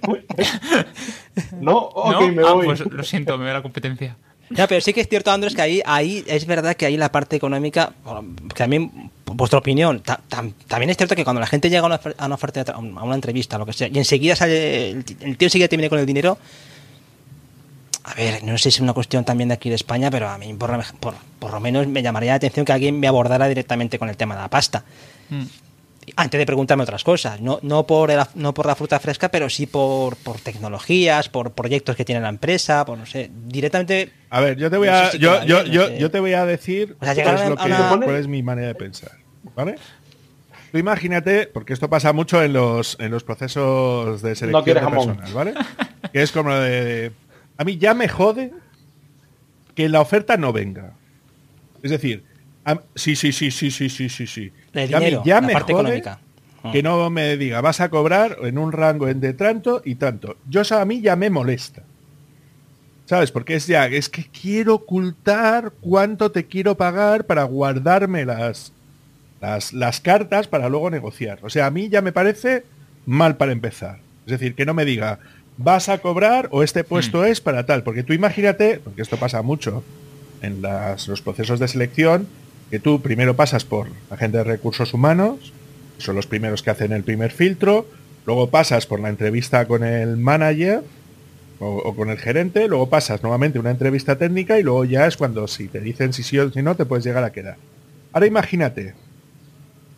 no, 1.60 1.78
ok, 1.78 2.30
me 2.30 2.42
ah, 2.42 2.54
pues 2.62 2.80
lo 2.80 3.02
siento, 3.04 3.38
me 3.38 3.48
a 3.48 3.54
la 3.54 3.62
competencia. 3.62 4.16
Ya, 4.50 4.66
pero 4.66 4.80
sí 4.80 4.92
que 4.92 5.00
es 5.00 5.08
cierto, 5.08 5.30
Andrés, 5.30 5.54
que 5.54 5.62
ahí, 5.62 5.82
ahí 5.86 6.24
es 6.26 6.44
verdad 6.44 6.76
que 6.76 6.84
ahí 6.84 6.96
la 6.96 7.12
parte 7.12 7.36
económica, 7.36 7.92
también, 8.54 9.10
vuestra 9.24 9.60
opinión, 9.60 10.02
también 10.02 10.90
es 10.90 10.96
cierto 10.96 11.14
que 11.14 11.24
cuando 11.24 11.40
la 11.40 11.46
gente 11.46 11.70
llega 11.70 11.82
a 11.82 11.86
una, 11.86 12.34
oferta, 12.34 12.72
a 12.72 12.78
una 12.78 13.14
entrevista, 13.14 13.56
lo 13.56 13.64
que 13.64 13.72
sea, 13.72 13.88
y 13.88 13.96
enseguida 13.96 14.34
sale, 14.34 14.90
el, 14.90 15.04
tío 15.04 15.46
enseguida 15.46 15.68
te 15.68 15.76
viene 15.76 15.88
con 15.88 16.00
el 16.00 16.06
dinero, 16.06 16.36
a 18.02 18.14
ver, 18.14 18.42
no 18.42 18.58
sé 18.58 18.70
si 18.72 18.76
es 18.76 18.80
una 18.80 18.92
cuestión 18.92 19.24
también 19.24 19.48
de 19.48 19.54
aquí 19.54 19.68
de 19.68 19.76
España, 19.76 20.10
pero 20.10 20.28
a 20.28 20.36
mí 20.36 20.52
por, 20.54 20.78
por, 21.38 21.52
lo 21.52 21.60
menos 21.60 21.86
me 21.86 22.02
llamaría 22.02 22.32
la 22.32 22.36
atención 22.36 22.66
que 22.66 22.72
alguien 22.72 22.98
me 22.98 23.06
abordara 23.06 23.46
directamente 23.46 23.98
con 23.98 24.08
el 24.08 24.16
tema 24.16 24.34
de 24.34 24.42
la 24.42 24.50
pasta. 24.50 24.84
Mm 25.28 25.44
antes 26.16 26.38
de 26.38 26.46
preguntarme 26.46 26.82
otras 26.82 27.04
cosas, 27.04 27.40
no, 27.40 27.58
no, 27.62 27.86
por, 27.86 28.10
no 28.34 28.54
por 28.54 28.66
la 28.66 28.74
fruta 28.74 28.98
fresca, 28.98 29.30
pero 29.30 29.48
sí 29.50 29.66
por, 29.66 30.16
por 30.16 30.40
tecnologías, 30.40 31.28
por 31.28 31.52
proyectos 31.52 31.96
que 31.96 32.04
tiene 32.04 32.20
la 32.20 32.28
empresa, 32.28 32.84
por 32.84 32.98
no 32.98 33.06
sé, 33.06 33.30
directamente... 33.46 34.10
A 34.30 34.40
ver, 34.40 34.56
yo 34.56 34.70
te 34.70 34.76
voy 34.76 34.88
a, 34.88 35.12
yo, 35.12 35.44
yo, 35.44 35.64
yo, 35.64 36.10
te 36.10 36.20
voy 36.20 36.32
a 36.34 36.46
decir 36.46 36.96
cuál, 36.98 38.16
es 38.16 38.28
mi 38.28 38.42
manera 38.42 38.68
de 38.68 38.74
pensar, 38.74 39.12
¿vale? 39.54 39.76
Tú 40.72 40.78
imagínate, 40.78 41.48
porque 41.48 41.72
esto 41.72 41.90
pasa 41.90 42.12
mucho 42.12 42.42
en 42.42 42.52
los, 42.52 42.96
en 43.00 43.10
los 43.10 43.24
procesos 43.24 44.22
de 44.22 44.36
selección 44.36 44.64
de 44.64 44.74
personal, 44.74 45.32
¿vale? 45.32 45.54
que 46.12 46.22
es 46.22 46.30
como 46.30 46.54
de... 46.54 47.12
A 47.56 47.64
mí 47.64 47.76
ya 47.76 47.92
me 47.92 48.08
jode 48.08 48.52
que 49.74 49.88
la 49.88 50.00
oferta 50.00 50.36
no 50.36 50.52
venga. 50.52 50.92
Es 51.82 51.90
decir, 51.90 52.24
sí, 52.94 53.16
sí, 53.16 53.32
sí, 53.32 53.50
sí, 53.50 53.70
sí, 53.70 53.88
sí, 53.88 54.08
sí, 54.08 54.26
sí. 54.26 54.52
Ya, 54.72 55.40
me 55.40 55.52
parte 55.52 55.72
económica. 55.72 56.20
Que 56.72 56.82
no 56.82 57.08
me 57.08 57.36
diga, 57.38 57.60
vas 57.62 57.80
a 57.80 57.88
cobrar 57.88 58.36
en 58.42 58.58
un 58.58 58.72
rango 58.72 59.08
entre 59.08 59.32
tanto 59.32 59.80
y 59.84 59.94
tanto. 59.94 60.36
Yo 60.48 60.62
a 60.70 60.84
mí 60.84 61.00
ya 61.00 61.16
me 61.16 61.30
molesta. 61.30 61.82
¿Sabes? 63.06 63.32
Porque 63.32 63.54
es 63.56 63.66
ya, 63.66 63.86
es 63.86 64.08
que 64.08 64.24
quiero 64.24 64.74
ocultar 64.74 65.72
cuánto 65.80 66.30
te 66.30 66.46
quiero 66.46 66.76
pagar 66.76 67.24
para 67.24 67.42
guardarme 67.42 68.24
las, 68.24 68.72
las, 69.40 69.72
las 69.72 70.00
cartas 70.00 70.46
para 70.46 70.68
luego 70.68 70.90
negociar. 70.90 71.40
O 71.42 71.50
sea, 71.50 71.66
a 71.66 71.70
mí 71.70 71.88
ya 71.88 72.02
me 72.02 72.12
parece 72.12 72.64
mal 73.06 73.36
para 73.36 73.52
empezar. 73.52 73.98
Es 74.26 74.32
decir, 74.38 74.54
que 74.54 74.64
no 74.64 74.74
me 74.74 74.84
diga, 74.84 75.18
vas 75.56 75.88
a 75.88 75.98
cobrar 75.98 76.48
o 76.52 76.62
este 76.62 76.84
puesto 76.84 77.22
mm. 77.22 77.24
es 77.24 77.40
para 77.40 77.66
tal. 77.66 77.82
Porque 77.82 78.02
tú 78.02 78.12
imagínate, 78.12 78.80
porque 78.82 79.02
esto 79.02 79.16
pasa 79.16 79.42
mucho 79.42 79.82
en 80.42 80.62
los 80.62 81.22
procesos 81.22 81.58
de 81.58 81.68
selección, 81.68 82.28
que 82.70 82.78
tú 82.78 83.02
primero 83.02 83.36
pasas 83.36 83.64
por 83.64 83.88
la 84.10 84.16
gente 84.16 84.38
de 84.38 84.44
recursos 84.44 84.94
humanos, 84.94 85.52
son 85.98 86.16
los 86.16 86.26
primeros 86.26 86.62
que 86.62 86.70
hacen 86.70 86.92
el 86.92 87.02
primer 87.02 87.32
filtro, 87.32 87.86
luego 88.26 88.48
pasas 88.50 88.86
por 88.86 89.00
la 89.00 89.08
entrevista 89.08 89.66
con 89.66 89.84
el 89.84 90.16
manager 90.16 90.82
o, 91.58 91.94
con 91.94 92.08
el 92.08 92.18
gerente, 92.18 92.68
luego 92.68 92.88
pasas 92.88 93.22
nuevamente 93.22 93.58
una 93.58 93.70
entrevista 93.70 94.16
técnica 94.16 94.58
y 94.58 94.62
luego 94.62 94.84
ya 94.84 95.06
es 95.06 95.16
cuando 95.16 95.46
si 95.46 95.68
te 95.68 95.80
dicen 95.80 96.12
si 96.12 96.22
sí 96.22 96.38
o 96.38 96.50
si 96.50 96.62
no 96.62 96.74
te 96.74 96.86
puedes 96.86 97.04
llegar 97.04 97.24
a 97.24 97.32
quedar. 97.32 97.56
Ahora 98.12 98.26
imagínate 98.26 98.94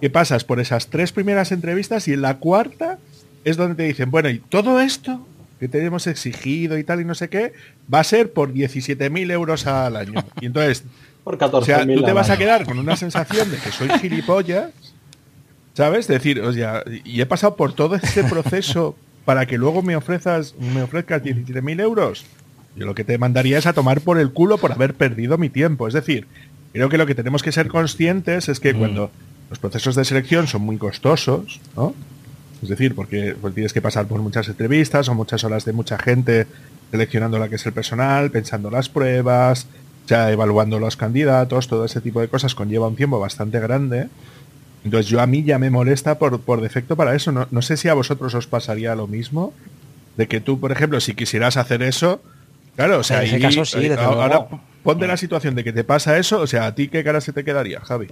que 0.01 0.11
pasas 0.11 0.43
por 0.43 0.59
esas 0.59 0.89
tres 0.89 1.13
primeras 1.13 1.53
entrevistas 1.53 2.09
y 2.09 2.15
en 2.15 2.23
la 2.23 2.39
cuarta 2.39 2.99
es 3.45 3.57
donde 3.57 3.77
te 3.77 3.85
dicen, 3.85 4.11
bueno, 4.11 4.29
y 4.29 4.39
todo 4.39 4.81
esto 4.81 5.25
que 5.61 5.69
tenemos 5.69 6.09
exigido 6.09 6.77
y 6.77 6.83
tal 6.83 7.01
y 7.01 7.05
no 7.05 7.15
sé 7.15 7.29
qué, 7.29 7.53
va 7.93 8.01
a 8.01 8.05
ser 8.05 8.33
por 8.33 8.53
17.000 8.53 9.31
euros 9.31 9.69
al 9.69 9.95
año. 9.95 10.25
Y 10.41 10.47
entonces 10.47 10.83
por 11.25 11.39
14 11.39 11.73
O 11.73 11.77
sea, 11.77 11.87
tú 11.87 12.03
te 12.03 12.13
vas 12.13 12.31
a 12.31 12.37
quedar 12.37 12.65
con 12.65 12.79
una 12.79 12.97
sensación 12.97 13.51
de 13.51 13.59
que 13.59 13.71
soy 13.71 13.89
gilipollas, 14.01 14.71
¿sabes? 15.75 16.09
Decir, 16.09 16.41
o 16.41 16.53
sea, 16.53 16.83
y 17.05 17.21
he 17.21 17.27
pasado 17.27 17.57
por 17.57 17.73
todo 17.73 17.95
este 17.95 18.25
proceso 18.25 18.97
para 19.25 19.47
que 19.47 19.59
luego 19.59 19.83
me 19.83 19.97
ofrezcas, 19.97 20.55
me 20.59 20.83
ofrezcas 20.83 21.23
17.000 21.23 21.81
euros. 21.81 22.25
Yo 22.75 22.87
lo 22.87 22.95
que 22.95 23.05
te 23.05 23.19
mandaría 23.19 23.59
es 23.59 23.67
a 23.67 23.73
tomar 23.73 24.01
por 24.01 24.19
el 24.19 24.33
culo 24.33 24.59
por 24.59 24.73
haber 24.73 24.95
perdido 24.95 25.39
mi 25.39 25.51
tiempo. 25.51 25.87
Es 25.87 25.95
decir, 25.95 26.27
creo 26.73 26.89
que 26.89 26.99
lo 26.99 27.07
que 27.07 27.15
tenemos 27.15 27.43
que 27.43 27.53
ser 27.53 27.69
conscientes 27.69 28.49
es 28.49 28.61
que 28.61 28.73
mm. 28.73 28.79
cuando 28.79 29.11
los 29.51 29.59
procesos 29.59 29.95
de 29.95 30.05
selección 30.05 30.47
son 30.47 30.63
muy 30.63 30.79
costosos, 30.79 31.61
¿no? 31.77 31.95
Es 32.63 32.69
decir, 32.69 32.95
porque 32.95 33.37
pues, 33.41 33.55
tienes 33.55 33.73
que 33.73 33.83
pasar 33.83 34.07
por 34.07 34.21
muchas 34.21 34.49
entrevistas 34.49 35.09
o 35.09 35.15
muchas 35.15 35.43
horas 35.45 35.65
de 35.65 35.73
mucha 35.73 35.99
gente 35.99 36.47
seleccionando 36.91 37.39
la 37.39 37.49
que 37.49 37.57
es 37.57 37.67
el 37.67 37.73
personal, 37.73 38.31
pensando 38.31 38.71
las 38.71 38.89
pruebas, 38.89 39.67
ya 40.07 40.31
evaluando 40.31 40.79
los 40.79 40.97
candidatos, 40.97 41.69
todo 41.69 41.85
ese 41.85 42.01
tipo 42.01 42.21
de 42.21 42.29
cosas 42.29 42.55
conlleva 42.55 42.89
un 42.89 42.97
tiempo 42.97 43.19
bastante 43.21 43.61
grande. 43.61 44.09
Entonces 44.85 45.09
yo 45.09 45.21
a 45.21 45.27
mí 45.27 45.45
ya 45.45 45.59
me 45.59 45.71
molesta 45.71 46.19
por, 46.19 46.41
por 46.41 46.61
defecto 46.61 46.97
para 46.97 47.15
eso. 47.15 47.33
No, 47.33 47.47
no 47.51 47.63
sé 47.63 47.77
si 47.77 47.89
a 47.89 47.95
vosotros 47.95 48.35
os 48.35 48.47
pasaría 48.47 48.95
lo 48.95 49.07
mismo. 49.07 49.53
De 50.17 50.29
que 50.29 50.41
tú, 50.41 50.61
por 50.61 50.73
ejemplo, 50.73 51.01
si 51.01 51.15
quisieras 51.15 51.57
hacer 51.57 51.83
eso, 51.83 52.21
claro, 52.77 52.99
o 52.99 53.03
sea, 53.03 53.23
en 53.23 53.29
ese 53.29 53.41
caso 53.41 53.65
sí, 53.65 53.87
eh, 53.87 53.97
ahora 53.99 54.47
ponte 54.83 55.07
la 55.07 55.17
situación 55.17 55.55
de 55.55 55.65
que 55.65 55.73
te 55.73 55.85
pasa 55.85 56.19
eso, 56.19 56.41
o 56.41 56.47
sea, 56.47 56.67
¿a 56.67 56.75
ti 56.75 56.89
qué 56.89 57.03
cara 57.03 57.23
se 57.23 57.33
te 57.33 57.45
quedaría, 57.45 57.81
Javi? 57.81 58.09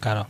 Claro. 0.00 0.26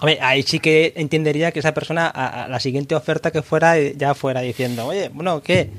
Hombre, 0.00 0.18
ahí 0.20 0.42
sí 0.42 0.60
que 0.60 0.92
entendería 0.96 1.50
que 1.50 1.60
esa 1.60 1.72
persona 1.72 2.08
a, 2.08 2.46
la 2.48 2.60
siguiente 2.60 2.94
oferta 2.94 3.30
que 3.30 3.42
fuera 3.42 3.78
ya 3.80 4.14
fuera 4.14 4.42
diciendo, 4.42 4.86
oye, 4.86 5.08
bueno, 5.08 5.42
¿qué? 5.42 5.70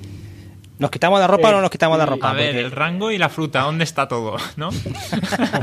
¿Nos 0.80 0.90
quitamos 0.90 1.20
la 1.20 1.28
ropa 1.28 1.50
o 1.50 1.52
no 1.52 1.62
nos 1.62 1.70
quitamos 1.70 1.98
la 1.98 2.06
ropa? 2.06 2.32
A 2.32 2.34
ver, 2.34 2.56
el 2.56 2.72
rango 2.72 3.12
y 3.12 3.18
la 3.18 3.30
fruta, 3.30 3.62
¿dónde 3.62 3.84
está 3.84 4.08
todo? 4.08 4.38
¿No? 4.58 4.70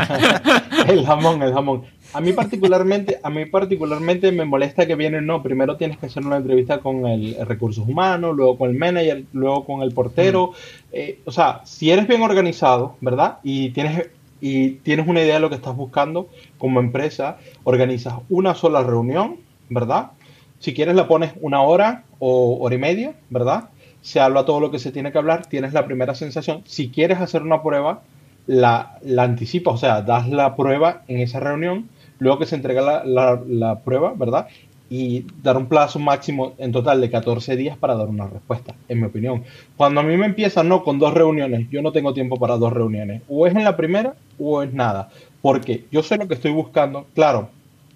el 0.88 1.04
jamón, 1.04 1.42
el 1.42 1.52
jamón. 1.52 1.82
A 2.12 2.20
mí 2.20 2.32
particularmente, 2.32 3.18
a 3.22 3.30
mí 3.30 3.46
particularmente 3.46 4.30
me 4.30 4.44
molesta 4.44 4.86
que 4.86 4.94
vienen, 4.94 5.26
no, 5.26 5.42
primero 5.42 5.76
tienes 5.76 5.98
que 5.98 6.06
hacer 6.06 6.24
una 6.24 6.36
entrevista 6.36 6.78
con 6.78 7.06
el, 7.06 7.36
recursos 7.46 7.88
humanos, 7.88 8.36
luego 8.36 8.56
con 8.56 8.70
el 8.70 8.76
manager, 8.76 9.24
luego 9.32 9.64
con 9.64 9.82
el 9.82 9.92
portero. 9.92 10.52
Mm. 10.52 10.86
Eh, 10.92 11.18
o 11.24 11.32
sea, 11.32 11.62
si 11.64 11.90
eres 11.90 12.06
bien 12.06 12.22
organizado, 12.22 12.96
¿verdad? 13.00 13.38
Y 13.42 13.70
tienes 13.70 14.10
y 14.38 14.72
tienes 14.82 15.08
una 15.08 15.22
idea 15.22 15.34
de 15.34 15.40
lo 15.40 15.48
que 15.48 15.56
estás 15.56 15.74
buscando 15.74 16.28
como 16.58 16.78
empresa, 16.78 17.38
organizas 17.64 18.14
una 18.28 18.54
sola 18.54 18.82
reunión 18.82 19.38
¿verdad? 19.68 20.12
Si 20.58 20.74
quieres 20.74 20.94
la 20.94 21.08
pones 21.08 21.32
una 21.40 21.62
hora 21.62 22.04
o 22.18 22.58
hora 22.60 22.74
y 22.74 22.78
media, 22.78 23.14
¿verdad? 23.30 23.68
Se 24.06 24.20
habla 24.20 24.44
todo 24.44 24.60
lo 24.60 24.70
que 24.70 24.78
se 24.78 24.92
tiene 24.92 25.10
que 25.10 25.18
hablar, 25.18 25.46
tienes 25.46 25.72
la 25.72 25.84
primera 25.84 26.14
sensación. 26.14 26.62
Si 26.64 26.90
quieres 26.90 27.18
hacer 27.18 27.42
una 27.42 27.60
prueba, 27.60 28.02
la, 28.46 29.00
la 29.02 29.24
anticipas, 29.24 29.74
o 29.74 29.78
sea, 29.78 30.02
das 30.02 30.28
la 30.28 30.54
prueba 30.54 31.02
en 31.08 31.18
esa 31.18 31.40
reunión, 31.40 31.88
luego 32.20 32.38
que 32.38 32.46
se 32.46 32.54
entrega 32.54 32.82
la, 32.82 33.04
la, 33.04 33.42
la 33.48 33.80
prueba, 33.80 34.14
¿verdad? 34.16 34.46
y 34.88 35.24
dar 35.42 35.56
un 35.56 35.66
plazo 35.66 35.98
máximo 35.98 36.52
en 36.58 36.70
total 36.70 37.00
de 37.00 37.10
14 37.10 37.56
días 37.56 37.76
para 37.76 37.96
dar 37.96 38.06
una 38.06 38.28
respuesta, 38.28 38.76
en 38.88 39.00
mi 39.00 39.06
opinión. 39.06 39.42
Cuando 39.76 40.02
a 40.02 40.04
mí 40.04 40.16
me 40.16 40.26
empiezan, 40.26 40.68
no, 40.68 40.84
con 40.84 41.00
dos 41.00 41.12
reuniones, 41.12 41.68
yo 41.68 41.82
no 41.82 41.90
tengo 41.90 42.14
tiempo 42.14 42.36
para 42.36 42.56
dos 42.58 42.72
reuniones. 42.72 43.22
O 43.28 43.48
es 43.48 43.56
en 43.56 43.64
la 43.64 43.76
primera 43.76 44.14
o 44.38 44.62
es 44.62 44.72
nada. 44.72 45.08
Porque 45.42 45.86
yo 45.90 46.04
sé 46.04 46.16
lo 46.16 46.28
que 46.28 46.34
estoy 46.34 46.52
buscando. 46.52 47.06
Claro, 47.12 47.48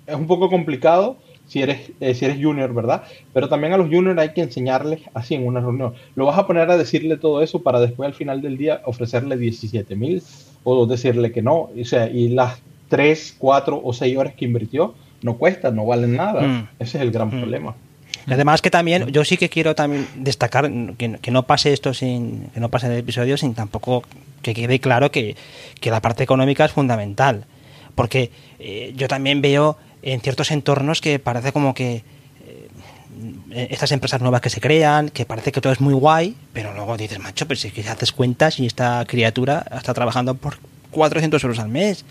es 0.09 0.17
un 0.17 0.27
poco 0.27 0.51
complicado 0.51 1.19
si 1.51 1.61
eres, 1.63 1.91
eh, 1.99 2.15
si 2.15 2.25
eres 2.25 2.39
junior, 2.41 2.73
¿verdad? 2.73 3.03
Pero 3.33 3.49
también 3.49 3.73
a 3.73 3.77
los 3.77 3.89
juniors 3.89 4.17
hay 4.21 4.33
que 4.33 4.41
enseñarles 4.41 5.01
así 5.15 5.35
en 5.35 5.45
una 5.45 5.59
reunión. 5.59 5.95
Lo 6.15 6.27
vas 6.27 6.39
a 6.39 6.47
poner 6.47 6.71
a 6.71 6.77
decirle 6.77 7.17
todo 7.17 7.43
eso 7.43 7.61
para 7.61 7.81
después 7.81 8.07
al 8.07 8.15
final 8.15 8.41
del 8.41 8.57
día 8.57 8.83
ofrecerle 8.85 9.37
17 9.37 9.97
mil 9.97 10.23
o 10.63 10.87
decirle 10.87 11.33
que 11.33 11.43
no. 11.43 11.71
O 11.77 11.85
sea, 11.85 12.09
y 12.09 12.29
las 12.29 12.61
3, 12.89 13.35
4 13.37 13.81
o 13.83 13.93
6 13.93 14.17
horas 14.17 14.35
que 14.35 14.45
invirtió 14.45 14.95
no 15.23 15.39
cuesta, 15.39 15.73
no 15.73 15.85
valen 15.85 16.15
nada. 16.15 16.41
Mm. 16.41 16.69
Ese 16.79 16.99
es 16.99 17.03
el 17.03 17.11
gran 17.11 17.27
mm. 17.27 17.41
problema. 17.41 17.75
además 18.29 18.63
que 18.63 18.71
también, 18.71 19.09
yo 19.09 19.25
sí 19.25 19.37
que 19.37 19.49
quiero 19.49 19.75
también 19.75 20.07
destacar 20.15 20.71
que, 20.97 21.31
no 21.33 21.43
pase 21.47 21.73
esto 21.73 21.95
sin, 21.95 22.45
que 22.55 22.61
no 22.61 22.69
pase 22.69 22.87
el 22.87 22.99
episodio 22.99 23.37
sin 23.37 23.55
tampoco 23.55 24.05
que 24.43 24.55
quede 24.55 24.79
claro 24.79 25.11
que, 25.11 25.35
la 25.83 26.01
parte 26.01 26.23
económica 26.23 26.65
es 26.65 26.71
fundamental. 26.71 27.45
Porque 27.97 28.31
eh, 28.61 28.93
yo 28.95 29.09
también 29.09 29.43
veo 29.43 29.77
en 30.03 30.21
ciertos 30.21 30.51
entornos 30.51 31.01
que 31.01 31.19
parece 31.19 31.53
como 31.53 31.75
que 31.75 32.03
eh, 33.51 33.69
estas 33.71 33.93
empresas 33.93 34.21
nuevas 34.21 34.41
que 34.41 34.51
se 34.51 34.61
crean, 34.61 35.09
que 35.09 35.25
parece 35.25 35.53
que 35.53 35.61
todo 35.61 35.73
es 35.73 35.81
muy 35.81 35.95
guay, 35.95 36.37
pero 36.53 36.73
luego 36.75 36.97
dices, 36.97 37.19
macho, 37.19 37.47
pero 37.47 37.59
si 37.59 37.71
que 37.71 37.87
haces 37.89 38.13
cuentas 38.13 38.59
y 38.61 38.67
esta 38.67 39.05
criatura 39.07 39.67
está 39.77 39.95
trabajando 39.95 40.35
por 40.35 40.59
400 40.91 41.43
euros 41.45 41.59
al 41.59 41.69
mes 41.69 42.05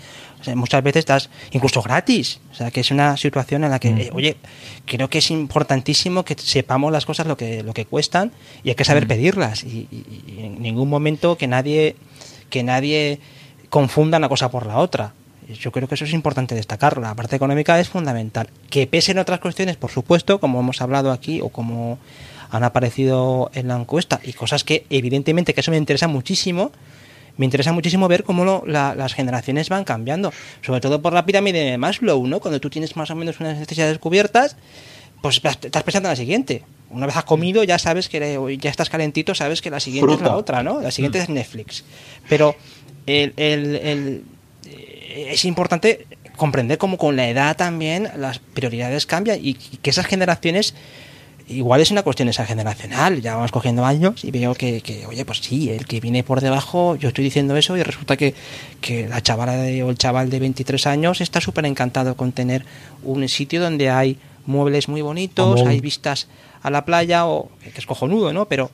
muchas 0.55 0.83
veces 0.83 0.99
estás 0.99 1.29
incluso 1.51 1.81
gratis. 1.81 2.39
O 2.51 2.55
sea, 2.55 2.71
que 2.71 2.81
es 2.81 2.91
una 2.91 3.17
situación 3.17 3.63
en 3.63 3.71
la 3.71 3.79
que, 3.79 3.91
mm. 3.91 3.99
eh, 3.99 4.09
oye, 4.13 4.37
creo 4.85 5.09
que 5.09 5.19
es 5.19 5.31
importantísimo 5.31 6.23
que 6.23 6.35
sepamos 6.37 6.91
las 6.91 7.05
cosas 7.05 7.27
lo 7.27 7.37
que, 7.37 7.63
lo 7.63 7.73
que 7.73 7.85
cuestan 7.85 8.31
y 8.63 8.69
hay 8.69 8.75
que 8.75 8.85
saber 8.85 9.05
mm. 9.05 9.07
pedirlas. 9.07 9.63
Y, 9.63 9.87
en 10.37 10.61
ningún 10.61 10.89
momento 10.89 11.37
que 11.37 11.47
nadie, 11.47 11.95
que 12.49 12.63
nadie 12.63 13.19
confunda 13.69 14.17
una 14.17 14.29
cosa 14.29 14.49
por 14.49 14.65
la 14.65 14.77
otra. 14.77 15.13
Yo 15.53 15.71
creo 15.71 15.87
que 15.87 15.95
eso 15.95 16.05
es 16.05 16.13
importante 16.13 16.55
destacarlo. 16.55 17.01
La 17.01 17.15
parte 17.15 17.35
económica 17.35 17.79
es 17.79 17.89
fundamental. 17.89 18.49
Que 18.69 18.87
pesen 18.87 19.17
otras 19.17 19.39
cuestiones, 19.39 19.77
por 19.77 19.89
supuesto, 19.89 20.39
como 20.39 20.59
hemos 20.59 20.81
hablado 20.81 21.11
aquí 21.11 21.41
o 21.41 21.49
como 21.49 21.97
han 22.51 22.63
aparecido 22.63 23.51
en 23.53 23.67
la 23.67 23.75
encuesta, 23.75 24.19
y 24.23 24.33
cosas 24.33 24.63
que 24.63 24.85
evidentemente 24.89 25.53
que 25.53 25.61
eso 25.61 25.71
me 25.71 25.77
interesa 25.77 26.07
muchísimo, 26.07 26.71
me 27.37 27.45
interesa 27.45 27.71
muchísimo 27.71 28.07
ver 28.07 28.23
cómo 28.23 28.63
las 28.65 29.13
generaciones 29.13 29.69
van 29.69 29.85
cambiando, 29.85 30.33
sobre 30.61 30.81
todo 30.81 31.01
por 31.01 31.13
la 31.13 31.25
pirámide 31.25 31.63
de 31.63 31.77
Maslow, 31.77 32.25
¿no? 32.27 32.39
Cuando 32.39 32.59
tú 32.59 32.69
tienes 32.69 32.95
más 32.95 33.11
o 33.11 33.15
menos 33.15 33.39
unas 33.39 33.57
necesidades 33.57 33.97
cubiertas, 33.99 34.57
pues 35.21 35.41
estás 35.43 35.83
pensando 35.83 36.09
en 36.09 36.13
la 36.13 36.15
siguiente. 36.15 36.63
Una 36.89 37.05
vez 37.05 37.15
has 37.15 37.23
comido, 37.23 37.63
ya 37.63 37.77
sabes 37.77 38.09
que 38.09 38.57
ya 38.59 38.69
estás 38.69 38.89
calentito, 38.89 39.35
sabes 39.35 39.61
que 39.61 39.69
la 39.69 39.79
siguiente 39.79 40.15
es 40.15 40.21
la 40.21 40.35
otra, 40.35 40.63
¿no? 40.63 40.81
La 40.81 40.91
siguiente 40.91 41.19
mm. 41.19 41.21
es 41.21 41.29
Netflix. 41.29 41.83
Pero 42.27 42.55
el, 43.05 43.33
el, 43.37 44.23
es 45.09 45.45
importante 45.45 46.05
comprender 46.35 46.77
cómo 46.77 46.97
con 46.97 47.15
la 47.15 47.27
edad 47.27 47.57
también 47.57 48.09
las 48.15 48.39
prioridades 48.39 49.05
cambian 49.05 49.39
y 49.41 49.55
que 49.55 49.89
esas 49.89 50.05
generaciones 50.05 50.73
igual 51.49 51.81
es 51.81 51.91
una 51.91 52.03
cuestión 52.03 52.29
esa 52.29 52.45
generacional, 52.45 53.21
ya 53.21 53.35
vamos 53.35 53.51
cogiendo 53.51 53.83
años 53.83 54.23
y 54.23 54.31
veo 54.31 54.53
que, 54.53 55.05
oye, 55.07 55.25
pues 55.25 55.39
sí, 55.39 55.69
el 55.69 55.85
que 55.85 55.99
viene 55.99 56.23
por 56.23 56.41
debajo, 56.41 56.95
yo 56.95 57.09
estoy 57.09 57.23
diciendo 57.23 57.57
eso 57.57 57.75
y 57.75 57.83
resulta 57.83 58.15
que, 58.17 58.35
la 59.09 59.21
chavala 59.21 59.53
de, 59.53 59.83
o 59.83 59.89
el 59.89 59.97
chaval 59.97 60.29
de 60.29 60.39
23 60.39 60.87
años 60.87 61.21
está 61.21 61.41
súper 61.41 61.65
encantado 61.65 62.15
con 62.15 62.31
tener 62.31 62.65
un 63.03 63.27
sitio 63.27 63.61
donde 63.61 63.89
hay 63.89 64.17
muebles 64.45 64.87
muy 64.87 65.01
bonitos, 65.01 65.61
hay 65.61 65.79
vistas 65.79 66.27
a 66.61 66.69
la 66.69 66.85
playa, 66.85 67.25
o 67.25 67.49
que 67.61 67.79
es 67.79 67.85
cojonudo, 67.85 68.31
¿no? 68.31 68.45
Pero 68.45 68.71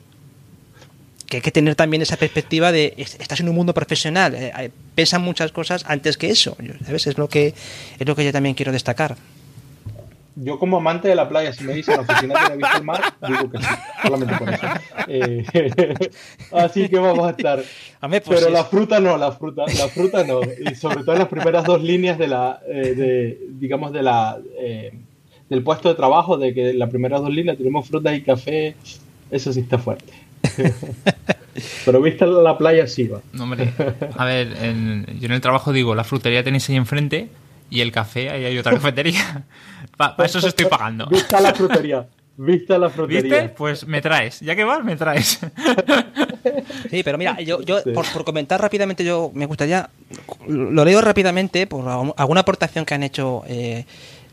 que 1.26 1.38
hay 1.38 1.42
que 1.42 1.50
tener 1.50 1.74
también 1.74 2.02
esa 2.02 2.16
perspectiva 2.16 2.72
de 2.72 2.94
estás 2.96 3.40
en 3.40 3.48
un 3.48 3.54
mundo 3.54 3.74
profesional, 3.74 4.34
eh, 4.34 4.70
pesan 4.94 5.22
muchas 5.22 5.52
cosas 5.52 5.84
antes 5.86 6.16
que 6.16 6.30
eso, 6.30 6.56
¿sabes? 6.84 7.06
Es 7.06 7.18
lo 7.18 7.28
que 7.28 7.54
es 7.98 8.06
lo 8.06 8.14
que 8.16 8.24
yo 8.24 8.32
también 8.32 8.54
quiero 8.54 8.72
destacar 8.72 9.16
yo 10.36 10.58
como 10.58 10.76
amante 10.76 11.08
de 11.08 11.14
la 11.14 11.28
playa, 11.28 11.52
si 11.52 11.64
me 11.64 11.72
dicen 11.72 11.96
la 11.96 12.02
oficina 12.02 12.34
tiene 12.38 12.56
vista 12.56 12.76
al 12.76 12.84
mar, 12.84 13.00
digo 13.26 13.50
que 13.50 13.58
sí, 13.58 13.64
solamente 14.02 14.34
por 14.36 14.50
eso. 14.50 14.66
Eh, 15.08 15.44
así 16.52 16.88
que 16.88 16.98
vamos 16.98 17.26
a 17.26 17.30
estar. 17.30 17.62
Pues 18.00 18.22
Pero 18.28 18.50
la 18.50 18.64
fruta 18.64 19.00
no, 19.00 19.16
la 19.16 19.32
fruta, 19.32 19.64
la 19.66 19.88
fruta 19.88 20.24
no. 20.24 20.40
Y 20.42 20.74
sobre 20.74 21.04
todo 21.04 21.12
en 21.12 21.20
las 21.20 21.28
primeras 21.28 21.64
dos 21.64 21.82
líneas 21.82 22.18
de 22.18 22.28
la, 22.28 22.60
eh, 22.68 22.94
de, 22.94 23.40
digamos, 23.52 23.92
de 23.92 24.02
la, 24.02 24.38
eh, 24.58 24.92
del 25.48 25.62
puesto 25.62 25.88
de 25.88 25.94
trabajo, 25.94 26.36
de 26.36 26.52
que 26.52 26.70
en 26.70 26.78
las 26.78 26.90
primeras 26.90 27.22
dos 27.22 27.30
líneas 27.30 27.56
tenemos 27.56 27.88
frutas 27.88 28.14
y 28.14 28.22
café, 28.22 28.76
eso 29.30 29.52
sí 29.52 29.60
está 29.60 29.78
fuerte. 29.78 30.12
Pero 31.84 32.02
vista 32.02 32.26
la 32.26 32.58
playa 32.58 32.86
sí 32.86 33.08
va. 33.08 33.20
No, 33.32 33.44
hombre, 33.44 33.72
a 34.16 34.24
ver, 34.24 34.48
yo 35.18 35.26
en 35.26 35.32
el 35.32 35.40
trabajo 35.40 35.72
digo, 35.72 35.94
la 35.94 36.04
frutería 36.04 36.44
tenéis 36.44 36.68
ahí 36.68 36.76
enfrente 36.76 37.28
y 37.70 37.80
el 37.80 37.92
café, 37.92 38.30
ahí 38.30 38.44
hay 38.44 38.58
otra 38.58 38.72
cafetería. 38.72 39.44
Para 39.96 40.24
eso 40.24 40.38
os 40.38 40.44
estoy 40.44 40.66
pagando. 40.66 41.06
Vista 41.06 41.40
la 41.40 41.54
frutería. 41.54 42.06
Vista 42.36 42.78
la 42.78 42.90
frutería. 42.90 43.22
¿Viste? 43.22 43.48
Pues 43.56 43.86
me 43.86 44.02
traes. 44.02 44.40
Ya 44.40 44.54
que 44.54 44.64
vas, 44.64 44.84
me 44.84 44.94
traes. 44.96 45.38
Sí, 46.90 47.02
pero 47.02 47.16
mira, 47.16 47.40
yo, 47.40 47.62
yo 47.62 47.82
por, 47.94 48.24
comentar 48.24 48.60
rápidamente, 48.60 49.04
yo 49.04 49.30
me 49.34 49.46
gustaría, 49.46 49.88
lo 50.46 50.84
leo 50.84 51.00
rápidamente 51.00 51.66
por 51.66 52.14
alguna 52.16 52.40
aportación 52.40 52.84
que 52.84 52.94
han 52.94 53.02
hecho 53.02 53.42
eh, 53.46 53.86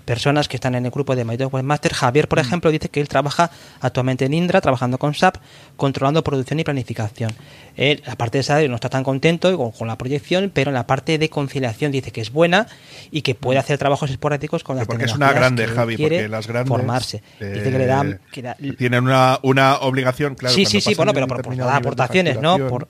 personas 0.05 0.47
que 0.47 0.57
están 0.57 0.75
en 0.75 0.85
el 0.85 0.91
grupo 0.91 1.15
de 1.15 1.25
MyDog 1.25 1.53
Webmaster. 1.53 1.93
Javier, 1.93 2.27
por 2.27 2.39
mm. 2.39 2.41
ejemplo, 2.41 2.71
dice 2.71 2.89
que 2.89 2.99
él 2.99 3.07
trabaja 3.07 3.51
actualmente 3.79 4.25
en 4.25 4.33
Indra, 4.33 4.61
trabajando 4.61 4.97
con 4.97 5.13
SAP, 5.13 5.37
controlando 5.77 6.23
producción 6.23 6.59
y 6.59 6.63
planificación. 6.63 7.31
Él, 7.75 8.03
la 8.05 8.15
parte 8.15 8.37
de 8.37 8.43
salario 8.43 8.69
no 8.69 8.75
está 8.75 8.89
tan 8.89 9.03
contento 9.03 9.71
con, 9.71 9.87
la 9.87 9.97
proyección, 9.97 10.51
pero 10.53 10.69
en 10.69 10.75
la 10.75 10.85
parte 10.85 11.17
de 11.17 11.29
conciliación 11.29 11.91
dice 11.91 12.11
que 12.11 12.21
es 12.21 12.31
buena 12.31 12.67
y 13.11 13.21
que 13.21 13.35
puede 13.35 13.59
hacer 13.59 13.77
trabajos 13.77 14.09
esporádicos 14.09 14.63
con 14.63 14.77
las 14.77 14.87
Porque 14.87 15.05
es 15.05 15.15
una 15.15 15.31
grande, 15.33 15.67
Javi, 15.67 15.97
porque 15.97 16.27
las 16.27 16.47
grandes 16.47 16.69
formarse. 16.69 17.23
dice 17.39 17.71
que 17.71 17.77
le 17.77 17.85
dan, 17.85 18.19
eh, 18.35 18.73
tienen 18.77 19.03
una, 19.03 19.39
una 19.41 19.77
obligación, 19.77 20.35
claro. 20.35 20.53
Sí, 20.53 20.65
sí, 20.65 20.81
sí, 20.81 20.93
bueno, 20.95 21.13
pero 21.13 21.27
por, 21.27 21.55
dar 21.55 21.75
aportaciones, 21.75 22.39
¿no? 22.39 22.67
Por, 22.67 22.87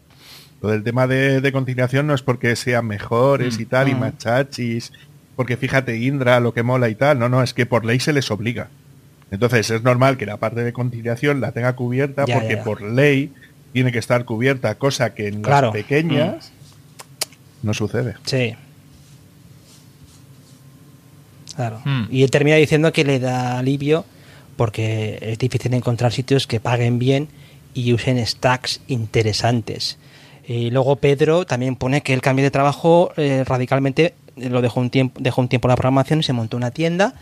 lo 0.61 0.70
del 0.70 0.84
tema 0.84 1.07
de, 1.07 1.41
de, 1.41 1.51
conciliación 1.51 2.07
no 2.07 2.14
es 2.14 2.22
porque 2.22 2.55
sean 2.55 2.86
mejores 2.86 3.59
y 3.59 3.66
tal, 3.66 3.89
y 3.89 3.95
mm. 3.95 3.99
machachis 3.99 4.93
porque 5.36 5.58
fíjate, 5.58 5.98
Indra, 5.98 6.40
lo 6.40 6.54
que 6.54 6.64
mola 6.64 6.90
y 6.90 6.96
tal, 6.96 7.20
no, 7.20 7.30
no, 7.30 7.42
es 7.44 7.54
que 7.54 7.66
por 7.66 7.86
ley 7.86 8.00
se 8.00 8.14
les 8.14 8.30
obliga. 8.32 8.70
Entonces 9.32 9.70
es 9.72 9.82
normal 9.82 10.18
que 10.18 10.26
la 10.26 10.38
parte 10.38 10.64
de 10.64 10.74
conciliación 10.74 11.42
la 11.42 11.52
tenga 11.52 11.76
cubierta 11.76 12.26
porque 12.26 12.58
por 12.58 12.82
ley 12.82 13.34
tiene 13.74 13.92
que 13.92 13.98
estar 13.98 14.26
cubierta, 14.26 14.76
cosa 14.76 15.16
que 15.16 15.28
en 15.28 15.42
las 15.42 15.72
pequeñas 15.72 16.52
mm. 16.52 17.66
no 17.66 17.74
sucede. 17.74 18.16
Sí. 18.26 18.56
Claro. 21.56 21.82
Mm. 21.84 22.06
Y 22.12 22.24
él 22.24 22.32
termina 22.32 22.58
diciendo 22.58 22.94
que 22.94 23.04
le 23.04 23.20
da 23.20 23.58
alivio 23.58 24.06
porque 24.56 25.18
es 25.20 25.40
difícil 25.40 25.74
encontrar 25.74 26.12
sitios 26.12 26.46
que 26.46 26.60
paguen 26.60 27.00
bien 27.00 27.28
y 27.74 27.92
usen 27.94 28.24
stacks 28.26 28.82
interesantes. 28.88 29.98
Y 30.46 30.70
luego 30.70 30.98
Pedro 30.98 31.46
también 31.46 31.76
pone 31.76 32.02
que 32.02 32.14
el 32.14 32.22
cambio 32.22 32.44
de 32.44 32.52
trabajo 32.52 33.12
eh, 33.18 33.44
radicalmente 33.46 34.14
lo 34.36 34.62
dejó 34.62 34.80
un 34.80 34.90
tiempo, 34.90 35.20
dejó 35.22 35.42
un 35.42 35.48
tiempo 35.48 35.68
la 35.68 35.76
programación 35.76 36.20
y 36.20 36.24
se 36.24 36.34
montó 36.34 36.58
una 36.58 36.72
tienda. 36.72 37.14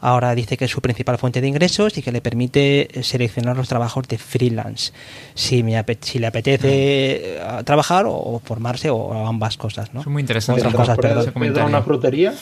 Ahora 0.00 0.34
dice 0.34 0.56
que 0.56 0.66
es 0.66 0.70
su 0.70 0.80
principal 0.80 1.18
fuente 1.18 1.40
de 1.40 1.48
ingresos 1.48 1.96
y 1.96 2.02
que 2.02 2.12
le 2.12 2.20
permite 2.20 2.88
seleccionar 3.02 3.56
los 3.56 3.68
trabajos 3.68 4.06
de 4.08 4.18
freelance. 4.18 4.92
Si, 5.34 5.62
me 5.62 5.82
si 6.00 6.18
le 6.18 6.26
apetece 6.26 6.68
eh, 6.68 7.40
trabajar 7.64 8.04
o 8.06 8.40
formarse 8.44 8.90
o 8.90 9.26
ambas 9.26 9.56
cosas, 9.56 9.94
¿no? 9.94 10.02
Son 10.02 10.12
muy 10.12 10.20
interesantes. 10.20 10.64
cosas, 10.72 10.98
¿Tendrá 10.98 11.64
una 11.64 11.82
frutería? 11.82 12.34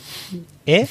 ¿Eh? 0.66 0.86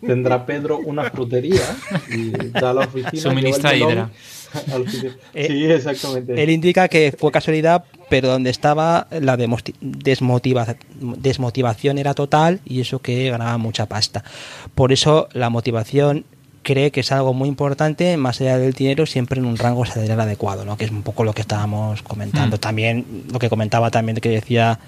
Tendrá 0.00 0.46
Pedro 0.46 0.78
una 0.78 1.10
frutería 1.10 1.62
y 2.10 2.30
da 2.30 2.72
la 2.72 2.82
oficina. 2.82 3.20
Suministra 3.22 3.74
hidra. 3.74 4.10
Eh, 5.34 5.46
sí, 5.46 5.64
exactamente. 5.64 6.42
Él 6.42 6.50
indica 6.50 6.88
que 6.88 7.14
fue 7.16 7.30
casualidad, 7.30 7.84
pero 8.08 8.26
donde 8.28 8.50
estaba 8.50 9.06
la 9.10 9.36
desmotivación 9.36 11.98
era 11.98 12.14
total 12.14 12.58
y 12.64 12.80
eso 12.80 12.98
que 12.98 13.30
ganaba 13.30 13.56
mucha 13.58 13.86
pasta. 13.86 14.24
Por 14.74 14.92
eso 14.92 15.28
la 15.32 15.50
motivación 15.50 16.24
cree 16.62 16.90
que 16.90 17.00
es 17.00 17.12
algo 17.12 17.32
muy 17.32 17.48
importante, 17.48 18.16
más 18.16 18.40
allá 18.40 18.58
del 18.58 18.72
dinero, 18.72 19.06
siempre 19.06 19.40
en 19.40 19.46
un 19.46 19.56
rango 19.56 19.84
salarial 19.84 20.20
adecuado, 20.20 20.64
¿no? 20.64 20.76
que 20.76 20.84
es 20.84 20.90
un 20.90 21.02
poco 21.02 21.24
lo 21.24 21.32
que 21.32 21.42
estábamos 21.42 22.02
comentando. 22.02 22.56
Mm. 22.56 22.60
También 22.60 23.24
lo 23.32 23.38
que 23.38 23.48
comentaba 23.48 23.90
también 23.90 24.16
que 24.16 24.30
decía 24.30 24.78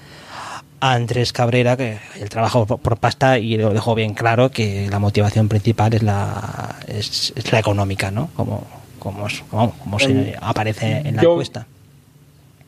Andrés 0.81 1.33
Cabrera, 1.33 1.77
que 1.77 1.99
el 2.21 2.29
trabajo 2.29 2.67
por, 2.67 2.97
pasta 2.97 3.39
y 3.39 3.57
lo 3.57 3.73
dejó 3.73 3.95
bien 3.95 4.15
claro 4.15 4.51
que 4.51 4.89
la 4.91 4.99
motivación 4.99 5.49
principal 5.49 5.95
es 5.95 6.03
la, 6.03 6.77
es, 6.89 7.33
la 7.53 7.61
económica, 7.61 8.11
¿no? 8.11 8.31
Como, 8.35 8.67
como, 9.03 9.27
como, 9.51 9.99
se 9.99 10.37
aparece 10.41 10.99
en 11.05 11.17
la 11.17 11.23
encuesta. 11.23 11.67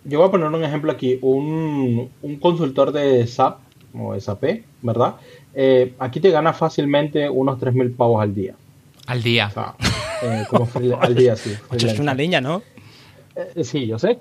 Yo 0.04 0.18
voy 0.18 0.28
a 0.28 0.30
poner 0.32 0.48
un 0.48 0.64
ejemplo 0.64 0.90
aquí. 0.90 1.18
Un, 1.22 2.10
un 2.20 2.36
consultor 2.36 2.90
de 2.90 3.24
SAP 3.26 3.58
o 3.96 4.18
SAP, 4.18 4.62
¿verdad? 4.82 5.14
Eh, 5.54 5.94
aquí 6.00 6.18
te 6.18 6.30
gana 6.30 6.52
fácilmente 6.52 7.30
unos 7.30 7.60
3.000 7.60 7.96
pavos 7.96 8.20
al 8.20 8.34
día. 8.34 8.54
Al 9.06 9.22
día. 9.22 9.52
Eh, 10.22 10.44
como 10.50 10.68
al 11.00 11.14
día, 11.14 11.36
sí. 11.36 11.52
es 11.72 11.98
una 12.00 12.14
leña, 12.14 12.40
¿no? 12.40 12.62
Eh, 13.36 13.62
sí, 13.62 13.86
yo 13.86 13.98
sé. 13.98 14.18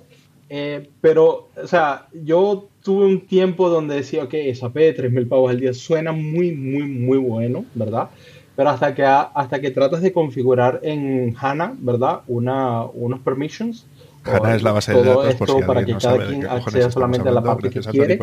pero, 1.01 1.49
o 1.61 1.67
sea, 1.67 2.05
yo 2.13 2.67
tuve 2.83 3.05
un 3.05 3.21
tiempo 3.21 3.69
donde 3.69 3.95
decía, 3.95 4.23
ok, 4.23 4.35
SAP 4.53 4.75
de 4.75 4.95
3.000 4.95 5.27
pavos 5.27 5.49
al 5.49 5.59
día 5.59 5.73
suena 5.73 6.11
muy, 6.11 6.51
muy, 6.51 6.83
muy 6.83 7.17
bueno, 7.17 7.65
¿verdad? 7.73 8.09
Pero 8.55 8.69
hasta 8.69 8.93
que, 8.93 9.03
hasta 9.03 9.59
que 9.59 9.71
tratas 9.71 10.01
de 10.01 10.13
configurar 10.13 10.79
en 10.83 11.35
HANA, 11.39 11.73
¿verdad? 11.79 12.21
Una, 12.27 12.83
unos 12.83 13.19
permissions. 13.21 13.85
HANA 14.23 14.55
es 14.55 14.63
la 14.63 14.71
base 14.71 14.93
de 14.93 15.03
datos 15.03 15.35
por 15.35 15.49
si 15.49 15.61
para 15.63 15.85
que 15.85 15.95
cada 15.97 16.27
quien 16.27 16.45
acceda 16.45 16.91
solamente 16.91 17.29
a 17.29 17.31
la 17.31 17.41
parte 17.41 17.69
que 17.69 17.79
quiere. 17.79 18.19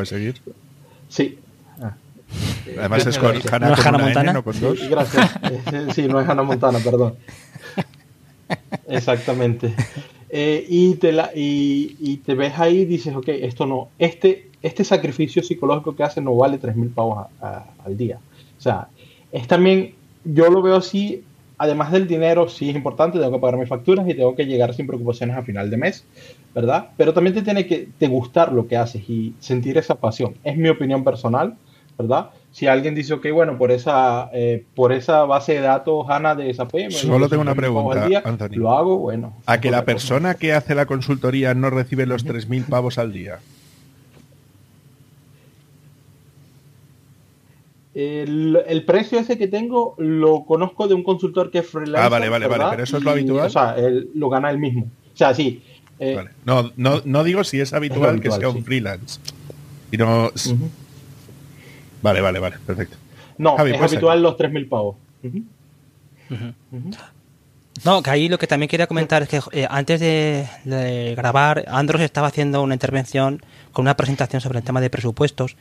Sí, 1.08 1.38
Además 2.78 3.06
es 3.06 3.18
con 3.18 3.34
Hannah, 3.50 3.76
con 3.76 4.00
Montana. 4.00 4.32
no 4.32 4.44
con 4.44 4.60
dos. 4.60 4.78
Sí, 4.78 4.88
gracias. 4.88 5.30
sí, 5.94 6.08
no 6.08 6.20
es 6.20 6.28
Hannah 6.28 6.42
Montana, 6.42 6.78
perdón. 6.78 7.14
Exactamente. 8.88 9.74
Eh, 10.28 10.64
y, 10.68 10.94
te 10.94 11.12
la, 11.12 11.30
y, 11.34 12.20
te 12.24 12.34
ves 12.34 12.58
ahí 12.58 12.80
y 12.80 12.84
dices, 12.84 13.14
ok, 13.14 13.28
esto 13.28 13.66
no, 13.66 13.88
este, 13.98 14.50
este 14.62 14.84
sacrificio 14.84 15.42
psicológico 15.42 15.96
que 15.96 16.04
hace 16.04 16.20
no 16.20 16.36
vale 16.36 16.60
3.000 16.60 16.94
pavos 16.94 17.26
al 17.40 17.96
día. 17.96 18.18
O 18.58 18.60
sea, 18.60 18.88
es 19.32 19.46
también, 19.46 19.94
yo 20.24 20.50
lo 20.50 20.62
veo 20.62 20.76
así, 20.76 21.24
además 21.58 21.92
del 21.92 22.06
dinero, 22.06 22.48
sí 22.48 22.70
es 22.70 22.76
importante, 22.76 23.18
tengo 23.18 23.32
que 23.32 23.38
pagar 23.38 23.58
mis 23.58 23.68
facturas 23.68 24.08
y 24.08 24.14
tengo 24.14 24.34
que 24.34 24.46
llegar 24.46 24.74
sin 24.74 24.86
preocupaciones 24.86 25.36
a 25.36 25.42
final 25.42 25.70
de 25.70 25.76
mes, 25.76 26.04
¿verdad? 26.54 26.88
Pero 26.96 27.12
también 27.12 27.34
te 27.34 27.42
tiene 27.42 27.66
que 27.66 27.88
te 27.98 28.08
gustar 28.08 28.52
lo 28.52 28.66
que 28.66 28.76
haces 28.76 29.08
y 29.08 29.34
sentir 29.40 29.78
esa 29.78 29.94
pasión. 29.94 30.34
Es 30.44 30.56
mi 30.56 30.68
opinión 30.68 31.04
personal 31.04 31.56
¿verdad? 32.00 32.30
Si 32.52 32.66
alguien 32.66 32.94
dice, 32.94 33.14
ok, 33.14 33.26
bueno, 33.32 33.58
por 33.58 33.70
esa, 33.70 34.30
eh, 34.32 34.64
por 34.74 34.92
esa 34.92 35.24
base 35.24 35.54
de 35.54 35.60
datos, 35.60 36.06
HANA 36.08 36.34
de 36.34 36.52
SAP, 36.52 36.90
solo 36.90 37.28
tengo 37.28 37.42
una 37.42 37.54
pregunta, 37.54 38.08
Anthony. 38.24 38.56
Lo 38.56 38.70
hago, 38.70 38.98
bueno. 38.98 39.34
¿A 39.46 39.60
que 39.60 39.70
la 39.70 39.84
persona 39.84 40.34
que 40.34 40.52
hace 40.52 40.74
la 40.74 40.86
consultoría 40.86 41.54
no 41.54 41.70
recibe 41.70 42.06
los 42.06 42.26
3.000 42.26 42.64
pavos 42.64 42.98
al 42.98 43.12
día? 43.12 43.38
El, 47.92 48.84
precio 48.86 49.18
ese 49.18 49.36
que 49.36 49.48
tengo 49.48 49.94
lo 49.98 50.44
conozco 50.44 50.86
de 50.86 50.94
un 50.94 51.02
consultor 51.02 51.50
que 51.50 51.58
es 51.58 51.66
freelance. 51.66 52.06
Ah, 52.06 52.08
vale, 52.08 52.28
vale, 52.28 52.46
vale, 52.46 52.64
pero 52.70 52.82
eso 52.84 52.98
es 52.98 53.02
lo 53.02 53.10
habitual. 53.10 53.46
o 53.46 53.50
sea, 53.50 53.74
él 53.76 54.10
lo 54.14 54.28
gana 54.28 54.50
él 54.50 54.58
mismo. 54.58 54.88
O 55.12 55.16
sea, 55.16 55.34
sí. 55.34 55.62
Eh, 55.98 56.14
vale. 56.14 56.30
no, 56.44 56.70
no, 56.76 57.02
no 57.04 57.24
digo 57.24 57.44
si 57.44 57.60
es 57.60 57.72
habitual, 57.72 58.20
que 58.20 58.30
sea 58.30 58.48
un 58.48 58.64
freelance. 58.64 59.20
Sino, 59.90 60.30
Vale, 62.02 62.20
vale, 62.20 62.38
vale, 62.38 62.56
perfecto. 62.64 62.96
No, 63.38 63.56
es 63.64 63.80
habitual 63.80 64.22
los 64.22 64.36
3.000 64.36 64.68
pavos. 64.68 64.96
No, 67.84 68.02
que 68.02 68.10
ahí 68.10 68.28
lo 68.28 68.38
que 68.38 68.46
también 68.46 68.68
quería 68.68 68.86
comentar 68.86 69.22
es 69.22 69.28
que 69.28 69.40
eh, 69.52 69.66
antes 69.70 70.00
de, 70.00 71.14
grabar, 71.16 71.64
Andros 71.68 72.02
estaba 72.02 72.28
haciendo 72.28 72.62
una 72.62 72.74
intervención 72.74 73.40
con 73.72 73.84
una 73.84 73.96
presentación 73.96 74.40
sobre 74.40 74.58
el 74.58 74.64
tema 74.64 74.80
de 74.80 74.90
presupuestos. 74.90 75.56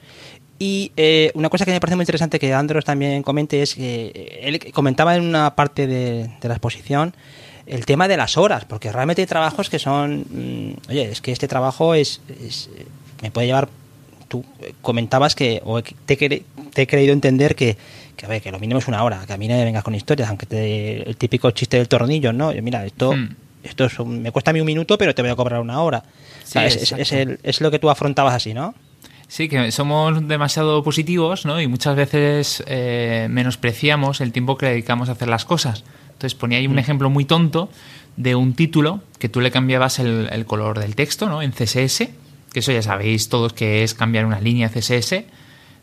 Y 0.57 0.91
eh, 0.97 1.32
una 1.36 1.49
cosa 1.49 1.64
que 1.64 1.72
me 1.72 1.80
parece 1.80 1.95
muy 1.95 2.03
interesante 2.03 2.39
que 2.39 2.53
Andros 2.53 2.84
también 2.84 3.24
comente 3.24 3.62
es 3.62 3.76
que 3.76 4.12
eh, 4.14 4.39
él 4.43 4.74
comentaba 4.74 5.16
en 5.16 5.24
una 5.24 5.55
parte 5.55 5.88
de, 5.88 6.30
la 6.41 6.53
exposición 6.53 7.16
el 7.66 7.86
tema 7.86 8.07
de 8.07 8.18
las 8.18 8.36
horas, 8.36 8.66
porque 8.66 8.91
realmente 8.91 9.22
hay 9.22 9.28
trabajos 9.28 9.70
que 9.70 9.80
son. 9.80 10.26
Mm, 10.30 10.89
oye, 10.89 11.12
es 11.12 11.22
que 11.22 11.32
este 11.32 11.47
trabajo 11.47 11.93
es, 11.93 12.20
me 13.22 13.32
puede 13.32 13.47
llevar 13.47 13.70
tú 14.30 14.45
comentabas 14.82 15.36
que, 15.36 15.62
o 15.66 15.82
te, 15.82 16.45
he 16.76 16.88
creído 16.88 17.12
entender 17.12 17.55
que, 17.55 17.76
que, 18.20 18.26
a 18.26 18.30
ver, 18.30 18.41
que 18.41 18.51
lo 18.51 18.59
mínimo 18.59 18.80
es 18.80 18.88
una 18.88 19.03
hora, 19.03 19.26
que 19.26 19.32
a 19.32 19.38
mí 19.38 19.47
no 19.47 19.55
me 19.55 19.63
vengas 19.63 19.84
con 19.84 19.95
historias, 19.95 20.28
aunque 20.28 20.45
te, 20.45 21.09
el 21.09 21.15
típico 21.15 21.49
chiste 21.51 21.78
del 21.78 21.88
tornillo, 21.88 22.34
¿no? 22.34 22.51
mira, 22.61 22.86
esto, 22.86 23.13
hmm. 23.13 23.36
esto 23.63 23.86
es 23.86 23.99
me 23.99 24.32
cuesta 24.32 24.51
a 24.51 24.53
mí 24.53 24.59
un 24.59 24.65
minuto, 24.65 24.97
pero 24.97 25.15
te 25.15 25.22
voy 25.22 25.32
a 25.32 25.36
cobrar 25.36 25.61
una 25.61 25.82
hora. 25.82 26.03
es, 26.53 27.61
lo 27.61 27.72
que 27.72 27.80
tú 27.80 27.89
afrontabas 27.89 28.34
así, 28.34 28.53
¿no? 28.53 28.76
Sí, 29.30 29.47
que 29.47 29.72
somos 29.72 30.28
demasiado 30.28 30.84
positivos, 30.84 31.45
¿no? 31.45 31.61
Y 31.61 31.67
muchas 31.67 31.95
veces 31.95 32.63
eh, 32.67 33.28
menospreciamos 33.30 34.22
el 34.22 34.32
tiempo 34.34 34.57
que 34.57 34.65
dedicamos 34.65 35.07
a 35.07 35.13
hacer 35.13 35.30
las 35.30 35.45
cosas. 35.45 35.84
Entonces 36.07 36.36
ponía 36.36 36.57
ahí 36.57 36.67
un 36.67 36.76
hmm. 36.76 36.80
ejemplo 36.80 37.09
muy 37.09 37.24
tonto 37.24 37.70
de 38.17 38.36
un 38.36 38.53
título 38.53 39.01
que 39.17 39.30
tú 39.30 39.39
le 39.39 39.51
cambiabas 39.51 39.99
el, 39.99 40.28
el 40.32 40.45
color 40.45 40.80
del 40.80 40.95
texto, 40.95 41.30
¿no? 41.30 41.41
En 41.41 41.51
CSS 41.51 42.09
que 42.51 42.59
eso 42.59 42.72
ya 42.72 42.82
sabéis 42.82 43.30
todos 43.30 43.53
que 43.53 43.84
es 43.84 43.93
cambiar 43.93 44.26
una 44.26 44.39
línea 44.39 44.70
CSS, 44.70 45.24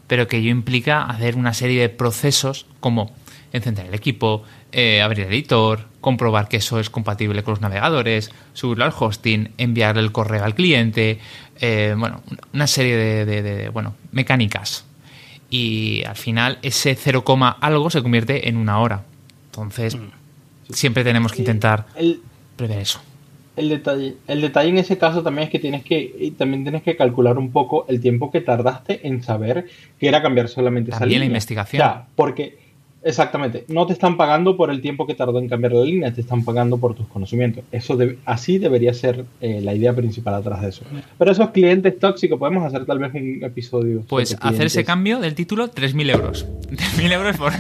pero 0.07 0.29
que 0.29 0.39
ello 0.39 0.51
implica 0.51 1.03
hacer 1.03 1.37
una 1.37 1.55
serie 1.55 1.81
de 1.81 1.89
procesos 1.89 2.67
como 2.81 3.13
encender 3.53 3.87
el 3.87 3.95
equipo, 3.95 4.45
eh, 4.73 5.03
abrir 5.03 5.27
el 5.27 5.33
editor, 5.33 5.87
comprobar 6.01 6.49
que 6.49 6.59
eso 6.59 6.79
es 6.79 6.91
compatible 6.91 7.43
con 7.43 7.53
los 7.53 7.61
navegadores, 7.61 8.31
subirlo 8.53 8.85
al 8.85 8.93
hosting, 8.97 9.53
enviarle 9.59 10.03
el 10.03 10.13
correo 10.13 10.45
al 10.45 10.55
cliente, 10.55 11.19
eh, 11.61 11.95
bueno, 11.97 12.23
una 12.53 12.67
serie 12.67 12.97
de, 12.97 13.69
bueno, 13.71 13.95
mecánicas. 14.13 14.85
Y 15.49 16.03
al 16.05 16.17
final 16.17 16.59
ese 16.63 16.95
0, 16.95 17.25
algo 17.61 17.91
se 17.91 18.03
convierte 18.03 18.49
en 18.49 18.57
una 18.57 18.81
hora. 18.81 19.05
Entonces, 19.47 19.97
mm. 19.97 20.73
siempre 20.73 21.05
tenemos 21.05 21.33
que 21.33 21.41
intentar 21.41 21.87
prever 22.57 22.79
eso 22.79 23.01
el 23.57 23.69
detalle, 23.71 24.17
el 24.29 24.41
detalle 24.41 24.69
en 24.69 24.79
ese 24.79 24.99
caso 24.99 25.23
también 25.23 25.47
es 25.47 25.51
que 25.51 25.59
tienes 25.59 25.83
que 25.83 26.33
también 26.37 26.63
tienes 26.63 26.83
que 26.83 26.97
calcular 26.97 27.39
un 27.39 27.51
poco 27.51 27.87
el 27.89 28.01
tiempo 28.01 28.31
que 28.31 28.41
tardaste 28.41 29.07
en 29.07 29.23
saber 29.23 29.67
que 29.99 30.09
era 30.09 30.23
cambiar 30.23 30.49
solamente 30.49 30.91
esa 30.91 31.07
línea. 31.07 31.21
la 31.21 31.25
investigación. 31.27 31.89
porque 32.15 32.67
exactamente, 33.03 33.65
no 33.69 33.87
te 33.87 33.93
están 33.93 34.17
pagando 34.17 34.57
por 34.57 34.71
el 34.71 34.81
tiempo 34.81 35.07
que 35.07 35.15
tardó 35.15 35.39
en 35.39 35.49
cambiar 35.49 35.73
la 35.73 35.85
línea, 35.85 36.13
te 36.13 36.21
están 36.21 36.45
pagando 36.45 36.77
por 36.77 36.95
tus 36.95 37.07
conocimientos. 37.07 37.65
Eso 37.71 37.97
así 38.25 38.59
debería 38.59 38.93
ser 38.93 39.25
eh, 39.41 39.61
la 39.63 39.75
idea 39.75 39.95
principal 39.95 40.35
atrás 40.35 40.61
de 40.63 40.69
eso. 40.69 40.85
Pero 41.17 41.31
esos 41.31 41.51
clientes 41.51 41.99
tóxicos, 41.99 42.39
podemos 42.39 42.65
hacer 42.65 42.85
tal 42.85 42.99
vez 42.99 43.15
un 43.15 43.43
episodio. 43.45 44.03
Pues 44.09 44.37
hacer 44.41 44.67
ese 44.67 44.85
cambio 44.85 45.21
del 45.21 45.35
título, 45.35 45.71
3.000 45.71 46.11
euros. 46.11 46.47
3.000 46.71 47.13
euros 47.13 47.37
por, 47.37 47.53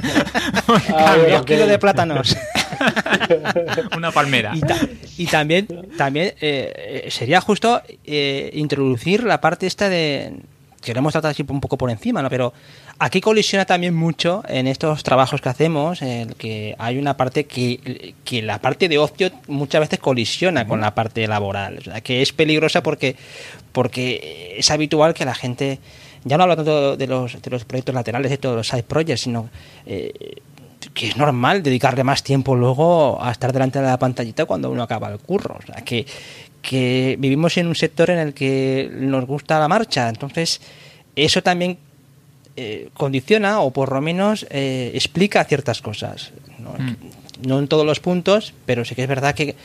por 0.66 1.44
kilo 1.44 1.66
de 1.66 1.78
plátanos. 1.78 2.36
Una 3.96 4.10
palmera. 4.10 4.52
Y, 5.16 5.26
también, 5.26 5.66
también 5.96 6.34
eh, 6.40 7.06
sería 7.10 7.40
justo 7.40 7.82
eh, 8.04 8.50
introducir 8.54 9.24
la 9.24 9.40
parte 9.40 9.66
esta 9.66 9.88
de 9.88 10.32
que 10.86 10.94
lo 10.94 11.00
hemos 11.00 11.12
tratado 11.12 11.32
así 11.32 11.44
un 11.48 11.60
poco 11.60 11.76
por 11.76 11.90
encima, 11.90 12.22
¿no? 12.22 12.30
Pero 12.30 12.52
aquí 13.00 13.20
colisiona 13.20 13.64
también 13.64 13.92
mucho 13.92 14.44
en 14.46 14.68
estos 14.68 15.02
trabajos 15.02 15.40
que 15.40 15.48
hacemos, 15.48 16.00
en 16.00 16.28
que 16.34 16.76
hay 16.78 16.96
una 16.96 17.16
parte 17.16 17.44
que, 17.46 18.14
que 18.24 18.40
la 18.40 18.60
parte 18.60 18.88
de 18.88 18.96
ocio 18.96 19.30
muchas 19.48 19.80
veces 19.80 19.98
colisiona 19.98 20.64
con 20.68 20.80
la 20.80 20.94
parte 20.94 21.26
laboral, 21.26 21.82
que 22.04 22.22
es 22.22 22.32
peligrosa 22.32 22.84
porque, 22.84 23.16
porque 23.72 24.54
es 24.58 24.70
habitual 24.70 25.12
que 25.12 25.24
la 25.24 25.34
gente, 25.34 25.80
ya 26.22 26.36
no 26.36 26.44
hablo 26.44 26.54
tanto 26.54 26.96
de 26.96 27.06
los, 27.08 27.42
de 27.42 27.50
los 27.50 27.64
proyectos 27.64 27.92
laterales, 27.92 28.30
de 28.30 28.38
todos 28.38 28.54
los 28.54 28.68
side 28.68 28.84
projects, 28.84 29.22
sino 29.22 29.50
eh, 29.86 30.36
que 30.94 31.08
es 31.08 31.16
normal 31.16 31.62
dedicarle 31.62 32.04
más 32.04 32.22
tiempo 32.22 32.54
luego 32.54 33.22
a 33.22 33.30
estar 33.30 33.52
delante 33.52 33.80
de 33.80 33.86
la 33.86 33.98
pantallita 33.98 34.44
cuando 34.44 34.70
uno 34.70 34.82
acaba 34.82 35.10
el 35.10 35.18
curro. 35.18 35.56
O 35.58 35.66
sea, 35.66 35.76
que, 35.84 36.06
que 36.62 37.16
vivimos 37.18 37.56
en 37.56 37.66
un 37.66 37.74
sector 37.74 38.10
en 38.10 38.18
el 38.18 38.34
que 38.34 38.90
nos 38.92 39.26
gusta 39.26 39.58
la 39.58 39.68
marcha, 39.68 40.08
entonces 40.08 40.60
eso 41.14 41.42
también 41.42 41.78
eh, 42.56 42.88
condiciona 42.94 43.60
o 43.60 43.70
por 43.70 43.92
lo 43.92 44.00
menos 44.00 44.46
eh, 44.50 44.90
explica 44.94 45.44
ciertas 45.44 45.82
cosas. 45.82 46.32
Mm. 46.58 47.46
¿no? 47.46 47.58
en 47.58 47.68
todos 47.68 47.84
los 47.84 48.00
puntos, 48.00 48.54
pero 48.64 48.84
sí 48.84 48.94
que 48.94 49.02
es 49.02 49.08
verdad 49.08 49.34
que 49.34 49.56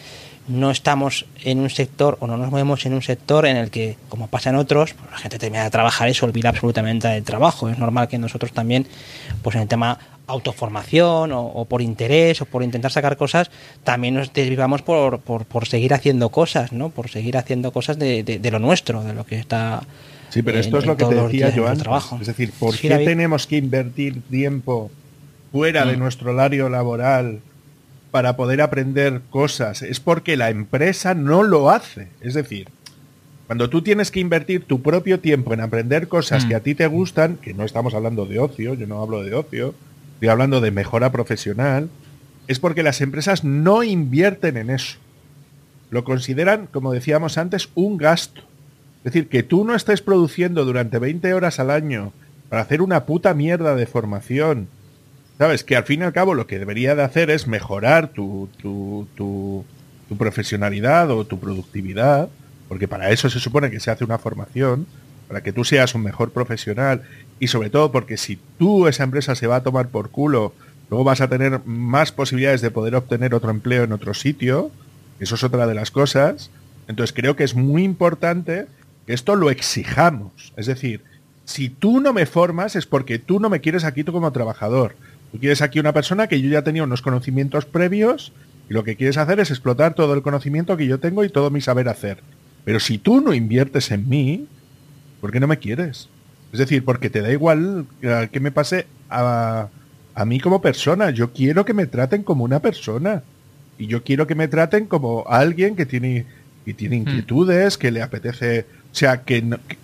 no 0.48 0.72
estamos 0.72 1.26
en 1.44 1.60
un 1.60 1.70
sector 1.70 2.18
o 2.20 2.28
no 2.28 2.36
nos 2.36 2.52
movemos 2.52 2.86
en 2.86 2.94
un 2.94 3.02
sector 3.02 3.46
en 3.46 3.58
el 3.58 3.70
que, 3.70 3.96
como 4.10 4.28
pasa 4.28 4.50
en 4.50 4.58
otros, 4.58 4.94
pues 4.94 5.12
la 5.12 5.18
gente 5.18 5.40
termina 5.40 5.64
de 5.64 5.70
trabajar 5.70 6.10
y 6.10 6.14
se 6.14 6.26
olvida 6.26 6.50
absolutamente 6.50 7.08
del 7.08 7.24
trabajo. 7.24 7.70
Es 7.70 7.78
normal 7.78 8.08
que 8.08 8.18
nosotros 8.18 8.52
también, 8.52 8.88
pues 9.42 9.56
en 9.56 9.62
el 9.62 9.68
tema 9.68 9.98
autoformación 10.32 11.32
o, 11.34 11.66
por 11.66 11.82
interés 11.82 12.42
o 12.42 12.46
por 12.46 12.64
intentar 12.64 12.92
sacar 12.92 13.18
cosas, 13.18 13.52
también 13.84 14.16
nos 14.16 14.34
desvivamos 14.34 14.82
por, 14.82 15.20
por, 15.20 15.68
seguir 15.68 15.94
haciendo 15.94 16.30
cosas, 16.30 16.72
¿no? 16.72 16.90
Por 16.90 17.10
seguir 17.10 17.38
haciendo 17.38 17.72
cosas 17.72 17.98
de, 18.00 18.40
lo 18.52 18.60
nuestro, 18.60 19.04
de 19.04 19.14
lo 19.14 19.26
que 19.26 19.38
está... 19.38 19.84
Sí, 20.30 20.42
pero 20.42 20.60
esto 20.60 20.78
es 20.78 20.86
lo 20.86 20.96
que 20.96 21.06
te 21.06 21.16
decía 21.16 21.50
yo 21.50 21.68
antes. 21.68 21.88
Es 22.22 22.28
decir, 22.28 22.54
¿por 22.58 22.78
qué 22.78 22.90
tenemos 22.90 23.48
que 23.48 23.58
invertir 23.58 24.22
tiempo 24.30 24.90
fuera 25.52 25.86
de 25.86 25.98
mm. 25.98 26.00
nuestro 26.00 26.32
horario 26.32 26.70
laboral 26.70 27.42
para 28.12 28.38
poder 28.38 28.62
aprender 28.62 29.22
cosas? 29.30 29.82
Es 29.82 30.00
porque 30.00 30.38
la 30.38 30.50
empresa 30.50 31.14
no 31.14 31.44
lo 31.44 31.70
hace. 31.70 32.08
Es 32.22 32.34
decir, 32.34 32.70
Cuando 33.48 33.70
tú 33.70 33.82
tienes 33.82 34.12
que 34.12 34.22
invertir 34.22 34.64
tu 34.64 34.82
propio 34.82 35.20
tiempo 35.20 35.54
en 35.54 35.60
aprender 35.60 36.08
cosas 36.08 36.46
Mm. 36.46 36.48
que 36.48 36.56
a 36.56 36.60
ti 36.62 36.74
te 36.74 36.88
gustan, 36.88 37.36
que 37.36 37.54
no 37.54 37.66
estamos 37.66 37.94
hablando 37.94 38.26
de 38.26 38.40
ocio, 38.40 38.76
yo 38.76 38.88
no 38.88 39.02
hablo 39.02 39.24
de 39.24 39.34
ocio, 39.34 39.76
estoy 40.22 40.30
hablando 40.30 40.62
de 40.62 40.70
mejora 40.70 41.12
profesional, 41.12 41.90
es 42.48 42.60
porque 42.60 42.84
las 42.84 43.02
empresas 43.02 43.44
no 43.44 43.82
invierten 43.82 44.56
en 44.56 44.70
eso. 44.70 45.00
Lo 45.90 46.04
consideran, 46.04 46.68
como 46.68 46.92
decíamos 46.92 47.40
antes, 47.40 47.70
un 47.74 47.98
gasto. 47.98 48.42
Es 49.00 49.06
decir, 49.06 49.30
que 49.30 49.42
tú 49.42 49.66
no 49.66 49.74
estés 49.74 50.04
produciendo 50.04 50.64
durante 50.64 51.00
20 51.00 51.34
horas 51.34 51.60
al 51.60 51.72
año 51.72 52.14
para 52.50 52.62
hacer 52.62 52.84
una 52.84 53.08
puta 53.08 53.34
mierda 53.34 53.74
de 53.74 53.88
formación. 53.88 54.68
¿Sabes? 55.40 55.64
Que 55.64 55.76
al 55.76 55.86
fin 55.86 56.02
y 56.02 56.04
al 56.04 56.14
cabo 56.14 56.36
lo 56.36 56.46
que 56.46 56.60
debería 56.60 56.94
de 56.94 57.02
hacer 57.02 57.32
es 57.32 57.48
mejorar 57.48 58.10
tu, 58.10 58.48
tu, 58.62 59.08
tu, 59.16 59.66
tu 60.08 60.18
profesionalidad 60.18 61.10
o 61.10 61.26
tu 61.26 61.40
productividad, 61.40 62.30
porque 62.70 62.88
para 62.88 63.10
eso 63.10 63.28
se 63.28 63.40
supone 63.40 63.72
que 63.72 63.80
se 63.80 63.90
hace 63.90 64.04
una 64.04 64.20
formación, 64.20 64.86
para 65.32 65.44
que 65.44 65.54
tú 65.54 65.64
seas 65.64 65.96
un 65.96 66.04
mejor 66.04 66.32
profesional 66.32 67.04
y 67.40 67.48
sobre 67.48 67.70
todo 67.70 67.90
porque 67.90 68.18
si 68.18 68.38
tú 68.60 68.90
esa 68.90 69.06
empresa 69.06 69.34
se 69.34 69.48
va 69.48 69.56
a 69.56 69.64
tomar 69.64 69.88
por 69.88 70.10
culo, 70.10 70.54
luego 70.90 71.06
vas 71.06 71.22
a 71.22 71.30
tener 71.30 71.62
más 71.64 72.12
posibilidades 72.12 72.60
de 72.60 72.70
poder 72.70 72.96
obtener 72.96 73.34
otro 73.34 73.50
empleo 73.50 73.86
en 73.86 73.94
otro 73.94 74.14
sitio, 74.14 74.72
eso 75.22 75.36
es 75.36 75.44
otra 75.46 75.68
de 75.68 75.74
las 75.74 75.90
cosas. 75.90 76.52
Entonces 76.90 77.14
creo 77.16 77.38
que 77.38 77.46
es 77.46 77.56
muy 77.56 77.86
importante 77.86 78.68
que 79.08 79.14
esto 79.14 79.38
lo 79.38 79.50
exijamos. 79.50 80.52
Es 80.58 80.66
decir, 80.66 81.02
si 81.46 81.70
tú 81.70 82.02
no 82.02 82.12
me 82.12 82.26
formas 82.26 82.76
es 82.76 82.86
porque 82.86 83.18
tú 83.18 83.40
no 83.40 83.50
me 83.50 83.62
quieres 83.62 83.86
aquí 83.86 84.04
tú 84.04 84.12
como 84.12 84.34
trabajador. 84.34 84.98
Tú 85.32 85.40
quieres 85.40 85.62
aquí 85.62 85.80
una 85.80 85.94
persona 85.94 86.28
que 86.28 86.42
yo 86.42 86.50
ya 86.50 86.66
tenía 86.66 86.84
unos 86.84 87.02
conocimientos 87.02 87.64
previos 87.64 88.34
y 88.70 88.74
lo 88.74 88.84
que 88.84 88.98
quieres 88.98 89.16
hacer 89.16 89.40
es 89.40 89.50
explotar 89.50 89.94
todo 89.94 90.14
el 90.14 90.24
conocimiento 90.24 90.76
que 90.76 90.88
yo 90.88 91.00
tengo 91.00 91.24
y 91.24 91.30
todo 91.30 91.52
mi 91.52 91.62
saber 91.62 91.88
hacer. 91.88 92.18
Pero 92.66 92.82
si 92.82 92.98
tú 92.98 93.22
no 93.22 93.34
inviertes 93.34 93.92
en 93.92 94.10
mí, 94.10 94.50
¿por 95.22 95.32
qué 95.32 95.40
no 95.40 95.48
me 95.48 95.58
quieres? 95.60 96.10
Es 96.52 96.60
decir, 96.60 96.84
porque 96.84 97.10
te 97.10 97.22
da 97.22 97.32
igual 97.32 97.86
eh, 98.02 98.28
que 98.32 98.40
me 98.42 98.52
pase 98.52 98.86
a, 99.10 99.68
a 100.16 100.26
mí 100.26 100.40
como 100.42 100.62
persona. 100.62 101.12
Yo 101.12 101.32
quiero 101.32 101.64
que 101.64 101.74
me 101.74 101.86
traten 101.86 102.24
como 102.24 102.44
una 102.44 102.60
persona. 102.60 103.24
Y 103.78 103.88
yo 103.88 104.04
quiero 104.04 104.28
que 104.28 104.36
me 104.36 104.48
traten 104.50 104.86
como 104.86 105.24
alguien 105.28 105.76
que 105.76 105.86
tiene, 105.86 106.26
que 106.66 106.74
tiene 106.74 106.98
inquietudes, 106.98 107.78
que 107.78 107.92
le 107.92 108.02
apetece... 108.02 108.66
O 108.92 108.96
sea, 108.96 109.22
que, 109.22 109.42
no- 109.42 109.58
que- 109.68 109.78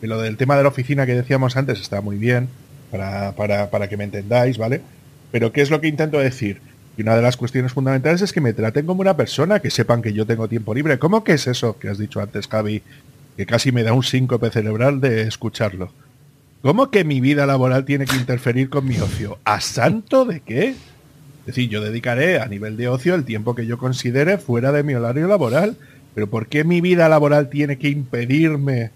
que 0.00 0.06
lo 0.06 0.20
del 0.20 0.36
tema 0.36 0.56
de 0.56 0.64
la 0.64 0.68
oficina 0.68 1.06
que 1.06 1.14
decíamos 1.14 1.56
antes 1.56 1.80
está 1.80 2.00
muy 2.02 2.16
bien, 2.18 2.48
para, 2.90 3.32
para, 3.32 3.70
para 3.70 3.88
que 3.88 3.96
me 3.96 4.04
entendáis, 4.04 4.58
¿vale? 4.58 4.82
Pero 5.30 5.50
¿qué 5.52 5.62
es 5.62 5.70
lo 5.70 5.80
que 5.80 5.88
intento 5.88 6.18
decir? 6.18 6.60
Y 6.98 7.02
una 7.02 7.16
de 7.16 7.22
las 7.22 7.36
cuestiones 7.38 7.72
fundamentales 7.72 8.20
es 8.20 8.32
que 8.32 8.40
me 8.42 8.52
traten 8.52 8.84
como 8.84 9.00
una 9.00 9.16
persona, 9.16 9.60
que 9.60 9.70
sepan 9.70 10.02
que 10.02 10.12
yo 10.12 10.26
tengo 10.26 10.46
tiempo 10.48 10.74
libre. 10.74 10.98
¿Cómo 10.98 11.24
que 11.24 11.32
es 11.32 11.46
eso 11.46 11.78
que 11.78 11.88
has 11.88 11.96
dicho 11.98 12.20
antes, 12.20 12.46
Javi? 12.48 12.82
Que 13.36 13.46
casi 13.46 13.72
me 13.72 13.82
da 13.82 13.92
un 13.92 14.02
síncope 14.02 14.50
cerebral 14.50 15.00
de 15.00 15.22
escucharlo. 15.22 15.90
¿Cómo 16.60 16.90
que 16.90 17.04
mi 17.04 17.20
vida 17.20 17.46
laboral 17.46 17.84
tiene 17.84 18.04
que 18.04 18.16
interferir 18.16 18.68
con 18.68 18.84
mi 18.86 18.96
ocio? 18.98 19.38
¿A 19.44 19.60
santo 19.60 20.24
de 20.24 20.40
qué? 20.40 20.68
Es 21.40 21.46
decir, 21.46 21.68
yo 21.68 21.80
dedicaré 21.80 22.38
a 22.40 22.46
nivel 22.46 22.76
de 22.76 22.88
ocio 22.88 23.14
el 23.14 23.24
tiempo 23.24 23.54
que 23.54 23.66
yo 23.66 23.78
considere 23.78 24.38
fuera 24.38 24.70
de 24.70 24.82
mi 24.84 24.94
horario 24.94 25.26
laboral. 25.26 25.76
Pero 26.14 26.28
¿por 26.28 26.46
qué 26.46 26.62
mi 26.62 26.80
vida 26.80 27.08
laboral 27.08 27.48
tiene 27.48 27.78
que 27.78 27.88
impedirme 27.88 28.90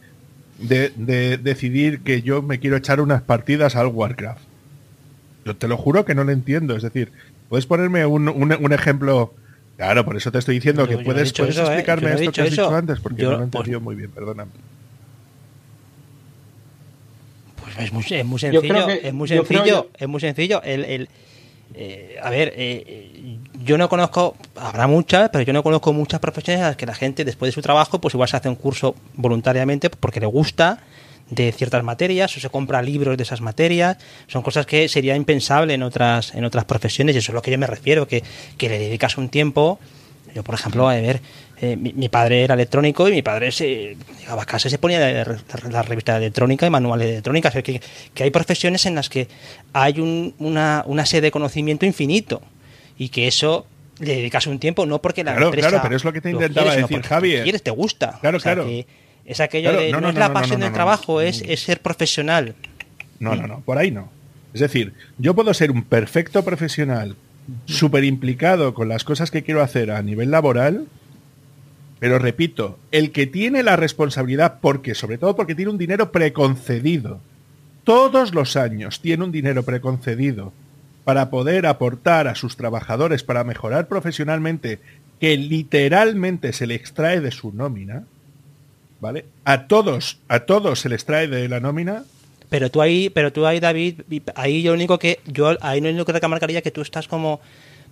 de, 0.58 0.92
de 0.96 1.38
decidir 1.38 2.00
que 2.00 2.22
yo 2.22 2.42
me 2.42 2.60
quiero 2.60 2.76
echar 2.76 3.00
unas 3.00 3.22
partidas 3.22 3.74
al 3.74 3.86
Warcraft? 3.88 4.42
Yo 5.44 5.56
te 5.56 5.66
lo 5.66 5.76
juro 5.76 6.04
que 6.04 6.14
no 6.14 6.24
lo 6.24 6.30
entiendo. 6.32 6.76
Es 6.76 6.82
decir, 6.82 7.10
¿puedes 7.48 7.66
ponerme 7.66 8.04
un- 8.06 8.28
un 8.28 8.72
ejemplo? 8.72 9.34
Claro, 9.76 10.04
por 10.04 10.16
eso 10.16 10.32
te 10.32 10.38
estoy 10.38 10.54
diciendo 10.56 10.82
Yo- 10.84 10.88
que 10.88 10.96
no 10.96 11.02
puedes, 11.04 11.24
dicho 11.28 11.42
puedes 11.42 11.56
eso, 11.56 11.64
¿eh? 11.64 11.74
explicarme 11.74 12.12
esto 12.14 12.32
que 12.32 12.40
has 12.42 12.50
dicho 12.50 12.74
antes, 12.74 13.00
porque 13.00 13.22
Yo- 13.22 13.30
no 13.32 13.36
lo 13.38 13.44
he 13.44 13.46
pues- 13.48 13.60
entendido 13.60 13.80
muy 13.80 13.94
bien, 13.94 14.10
perdóname. 14.10 14.50
Pues 17.62 17.78
es 17.78 17.92
muy, 17.92 18.04
es 18.08 18.24
muy 18.24 18.38
sencillo, 18.38 18.86
que- 18.86 19.00
es 19.08 19.12
muy 19.14 19.28
sencillo, 19.28 19.90
que- 19.92 20.04
es 20.04 20.08
muy 20.08 20.20
sencillo. 20.20 20.62
El, 20.62 20.84
el, 20.84 21.08
eh, 21.74 22.16
a 22.22 22.30
ver, 22.30 22.48
eh, 22.56 22.84
eh, 22.86 23.38
yo 23.64 23.76
no 23.76 23.88
conozco, 23.88 24.36
habrá 24.54 24.86
muchas, 24.86 25.30
pero 25.30 25.42
yo 25.44 25.52
no 25.52 25.62
conozco 25.62 25.92
muchas 25.92 26.20
profesiones 26.20 26.62
a 26.62 26.68
las 26.68 26.76
que 26.76 26.86
la 26.86 26.94
gente 26.94 27.24
después 27.24 27.48
de 27.48 27.52
su 27.52 27.62
trabajo, 27.62 28.00
pues 28.00 28.14
igual 28.14 28.28
se 28.28 28.36
hace 28.36 28.48
un 28.48 28.54
curso 28.56 28.94
voluntariamente 29.14 29.90
porque 29.90 30.20
le 30.20 30.26
gusta 30.26 30.78
de 31.30 31.50
ciertas 31.52 31.82
materias 31.82 32.36
o 32.36 32.40
se 32.40 32.48
compra 32.50 32.82
libros 32.82 33.16
de 33.16 33.22
esas 33.22 33.40
materias. 33.40 33.96
Son 34.28 34.42
cosas 34.42 34.64
que 34.66 34.88
sería 34.88 35.16
impensable 35.16 35.74
en 35.74 35.82
otras 35.82 36.34
en 36.34 36.44
otras 36.44 36.64
profesiones 36.64 37.14
y 37.14 37.18
eso 37.18 37.32
es 37.32 37.34
lo 37.34 37.42
que 37.42 37.50
yo 37.50 37.58
me 37.58 37.66
refiero, 37.66 38.06
que, 38.06 38.22
que 38.56 38.68
le 38.68 38.78
dedicas 38.78 39.18
un 39.18 39.28
tiempo. 39.28 39.78
Yo, 40.34 40.42
por 40.44 40.54
ejemplo, 40.54 40.86
a 40.88 40.94
ver, 40.94 41.20
eh, 41.62 41.76
mi, 41.76 41.92
mi 41.94 42.08
padre 42.10 42.42
era 42.44 42.54
electrónico 42.54 43.08
y 43.08 43.12
mi 43.12 43.22
padre 43.22 43.50
se 43.50 43.96
llegaba 44.20 44.42
a 44.42 44.44
casa 44.44 44.68
y 44.68 44.70
se 44.70 44.76
ponía 44.78 44.98
la, 45.00 45.38
la 45.70 45.82
revista 45.82 46.12
de 46.18 46.26
electrónica 46.26 46.66
y 46.66 46.70
manuales 46.70 47.06
de 47.06 47.12
electrónica. 47.14 47.48
O 47.48 47.52
sea, 47.52 47.62
que, 47.62 47.80
que 48.12 48.22
hay 48.22 48.30
profesiones 48.30 48.84
en 48.84 48.94
las 48.94 49.08
que 49.08 49.28
hay 49.72 49.98
un- 49.98 50.34
una, 50.38 50.82
una 50.86 51.06
sede 51.06 51.22
de 51.22 51.30
conocimiento 51.30 51.86
infinito 51.86 52.42
y 52.98 53.08
que 53.08 53.26
eso 53.28 53.66
le 53.98 54.14
dedicas 54.16 54.46
un 54.46 54.58
tiempo, 54.58 54.84
no 54.84 55.00
porque 55.00 55.24
la 55.24 55.32
Claro, 55.32 55.46
empresa 55.46 55.68
claro, 55.70 55.82
pero 55.84 55.96
es 55.96 56.04
lo 56.04 56.12
que 56.12 56.20
te 56.20 56.30
intentaba 56.30 56.66
quiere, 56.66 56.76
sino 56.76 56.86
decir, 56.86 56.96
porque 56.98 57.08
Javi. 57.08 57.36
tú 57.38 57.42
quieres, 57.44 57.62
te 57.62 57.70
gusta. 57.70 58.18
Claro, 58.20 58.36
O 58.36 58.40
sea, 58.40 58.52
claro. 58.54 58.68
que 58.68 58.86
es 59.26 59.40
aquello 59.40 59.70
Claro, 59.70 59.84
de 59.84 59.92
no, 59.92 60.00
no, 60.00 60.06
no, 60.06 60.08
es 60.10 60.14
la 60.14 60.32
pasión 60.32 60.60
del 60.60 60.72
trabajo, 60.72 61.20
es, 61.20 61.42
es 61.42 61.60
ser 61.60 61.82
profesional. 61.82 62.54
No, 63.18 63.34
no, 63.34 63.46
no, 63.46 63.60
por 63.60 63.78
ahí 63.78 63.90
no. 63.90 64.10
Es 64.54 64.60
decir, 64.60 64.94
yo 65.18 65.34
puedo 65.34 65.52
ser 65.52 65.70
un 65.70 65.82
perfecto 65.82 66.44
profesional, 66.44 67.16
súper 67.66 68.04
implicado 68.04 68.72
con 68.72 68.88
las 68.88 69.04
cosas 69.04 69.30
que 69.30 69.42
quiero 69.42 69.62
hacer 69.62 69.90
a 69.90 70.00
nivel 70.02 70.30
laboral, 70.30 70.86
pero 71.98 72.18
repito, 72.18 72.78
el 72.92 73.10
que 73.10 73.26
tiene 73.26 73.62
la 73.62 73.76
responsabilidad, 73.76 74.58
porque, 74.60 74.94
sobre 74.94 75.18
todo 75.18 75.34
porque 75.34 75.54
tiene 75.54 75.70
un 75.70 75.78
dinero 75.78 76.12
preconcedido, 76.12 77.20
todos 77.84 78.34
los 78.34 78.56
años 78.56 79.00
tiene 79.00 79.24
un 79.24 79.32
dinero 79.32 79.62
preconcedido 79.62 80.52
para 81.04 81.30
poder 81.30 81.66
aportar 81.66 82.26
a 82.26 82.34
sus 82.34 82.56
trabajadores 82.56 83.22
para 83.22 83.44
mejorar 83.44 83.88
profesionalmente, 83.88 84.80
que 85.20 85.36
literalmente 85.36 86.52
se 86.52 86.66
le 86.66 86.74
extrae 86.74 87.20
de 87.20 87.30
su 87.30 87.52
nómina, 87.52 88.04
¿vale? 89.00 89.24
A 89.44 89.66
todos, 89.66 90.18
a 90.28 90.40
todos 90.40 90.80
se 90.80 90.88
les 90.88 91.04
trae 91.04 91.28
de 91.28 91.48
la 91.48 91.60
nómina, 91.60 92.04
Pero 92.48 92.70
tú 92.70 92.80
ahí, 92.80 93.10
pero 93.10 93.32
tú 93.32 93.44
ahí, 93.46 93.58
David, 93.60 94.02
ahí 94.36 94.62
yo 94.62 94.70
lo 94.70 94.76
único 94.76 94.98
que, 94.98 95.18
yo 95.26 95.56
ahí 95.60 95.80
lo 95.80 95.88
único 95.88 96.04
que 96.04 96.12
remarcaría 96.18 96.62
que 96.62 96.70
tú 96.70 96.80
estás 96.80 97.08
como 97.08 97.40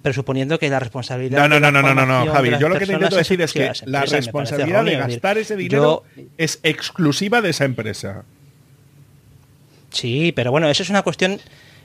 presuponiendo 0.02 0.58
que 0.58 0.68
la 0.68 0.78
responsabilidad. 0.78 1.38
No, 1.40 1.48
no, 1.48 1.54
de 1.56 1.60
la 1.60 1.70
no, 1.72 1.82
no, 1.82 1.94
no, 1.94 2.06
no, 2.24 2.32
Javi. 2.32 2.50
Yo 2.60 2.68
lo 2.68 2.78
que 2.78 2.86
te 2.86 2.92
intento 2.92 3.16
decir 3.16 3.40
es 3.40 3.52
que 3.52 3.72
la 3.86 4.00
empresa, 4.00 4.16
responsabilidad 4.16 4.84
de 4.84 4.96
gastar 4.96 5.38
ese 5.38 5.56
dinero 5.56 6.04
yo- 6.16 6.22
es 6.36 6.60
exclusiva 6.62 7.40
de 7.40 7.50
esa 7.50 7.64
empresa. 7.64 8.24
Sí, 9.90 10.32
pero 10.34 10.50
bueno, 10.50 10.68
eso 10.68 10.82
es 10.82 10.90
una 10.90 11.02
cuestión, 11.02 11.40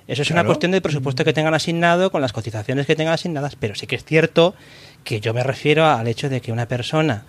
eso 0.07 0.22
es 0.22 0.32
una 0.32 0.43
cuestión 0.45 0.72
del 0.72 0.82
presupuesto 0.82 1.24
que 1.24 1.34
tengan 1.34 1.53
asignado 1.53 2.11
con 2.11 2.22
las 2.22 2.34
cotizaciones 2.34 2.86
que 2.88 2.95
tengan 2.95 3.13
asignadas, 3.13 3.55
pero 3.55 3.76
sí 3.76 3.88
que 3.88 3.95
es 3.95 4.03
cierto 4.03 4.55
que 5.03 5.22
yo 5.22 5.34
me 5.34 5.43
refiero 5.43 5.86
al 5.86 6.07
hecho 6.07 6.28
de 6.30 6.41
que 6.41 6.51
una 6.51 6.67
persona 6.67 7.24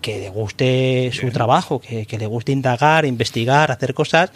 que 0.00 0.18
le 0.18 0.30
guste 0.30 1.10
su 1.12 1.30
trabajo, 1.30 1.80
que, 1.80 2.06
que 2.06 2.18
le 2.18 2.26
guste 2.26 2.52
indagar, 2.52 3.04
investigar, 3.04 3.70
hacer 3.70 3.94
cosas, 3.94 4.30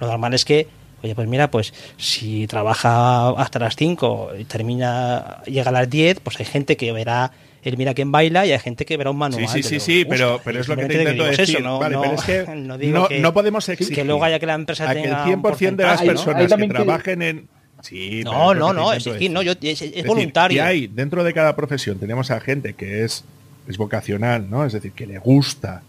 lo 0.00 0.06
normal 0.06 0.34
es 0.34 0.44
que, 0.44 0.68
oye, 1.02 1.14
pues 1.14 1.26
mira, 1.28 1.50
pues 1.50 1.74
si 1.96 2.46
trabaja 2.46 3.30
hasta 3.30 3.58
las 3.58 3.74
5 3.76 4.30
y 4.38 4.44
termina, 4.44 5.42
llega 5.46 5.70
a 5.70 5.72
las 5.72 5.90
10, 5.90 6.20
pues 6.20 6.38
hay 6.40 6.46
gente 6.46 6.76
que 6.76 6.92
verá 6.92 7.32
el 7.62 7.76
Mira 7.76 7.92
quién 7.92 8.12
baila 8.12 8.46
y 8.46 8.52
hay 8.52 8.58
gente 8.60 8.86
que 8.86 8.96
verá 8.96 9.10
un 9.10 9.18
manual. 9.18 9.46
Sí, 9.48 9.62
sí, 9.62 9.80
sí, 9.80 10.04
que 10.04 10.06
pero, 10.10 10.40
pero 10.44 10.58
Y 10.58 10.60
es 10.62 10.68
lo 10.68 10.76
que 10.76 10.86
te 10.86 10.94
intento 11.00 11.24
decir. 11.24 11.56
eso, 11.56 11.60
no, 11.60 11.78
vale, 11.80 11.96
no- 11.96 12.02
pero 12.02 12.14
es 12.14 12.22
que 12.22 12.46
no 12.56 12.78
digo 12.78 12.98
no, 13.00 13.08
que- 13.08 13.18
no 13.18 13.34
podemos 13.34 13.68
exigir 13.68 13.94
que 13.94 14.04
luego 14.04 14.24
haya 14.24 14.38
que 14.38 14.46
la 14.46 14.54
empresa 14.54 14.88
a 14.88 14.92
que 14.94 15.00
el 15.00 15.04
tenga 15.04 15.24
un 15.24 15.42
100% 15.42 15.76
de 15.76 15.84
las 15.84 16.00
personas 16.02 16.52
que 16.54 16.56
que- 16.62 16.68
trabajen 16.68 17.22
en... 17.22 17.48
Sí, 17.82 18.22
No, 18.24 18.54
no, 18.54 18.68
que 18.68 18.74
no, 18.74 18.92
exigir, 18.92 19.30
no, 19.30 19.42
yo, 19.42 19.52
es, 19.52 19.58
es 19.62 19.90
decir, 19.90 20.06
voluntario. 20.06 20.56
que 20.56 20.62
hay 20.62 20.86
dentro 20.86 21.22
de 21.24 21.32
cada 21.34 21.54
profesión 21.56 21.98
tenemos 21.98 22.30
a 22.30 22.40
gente 22.40 22.72
que 22.74 23.04
es, 23.04 23.24
es 23.68 23.76
vocacional, 23.76 24.50
¿no? 24.50 24.64
Es 24.64 24.72
decir, 24.72 24.92
que 24.92 25.06
le 25.06 25.18
gusta 25.18 25.82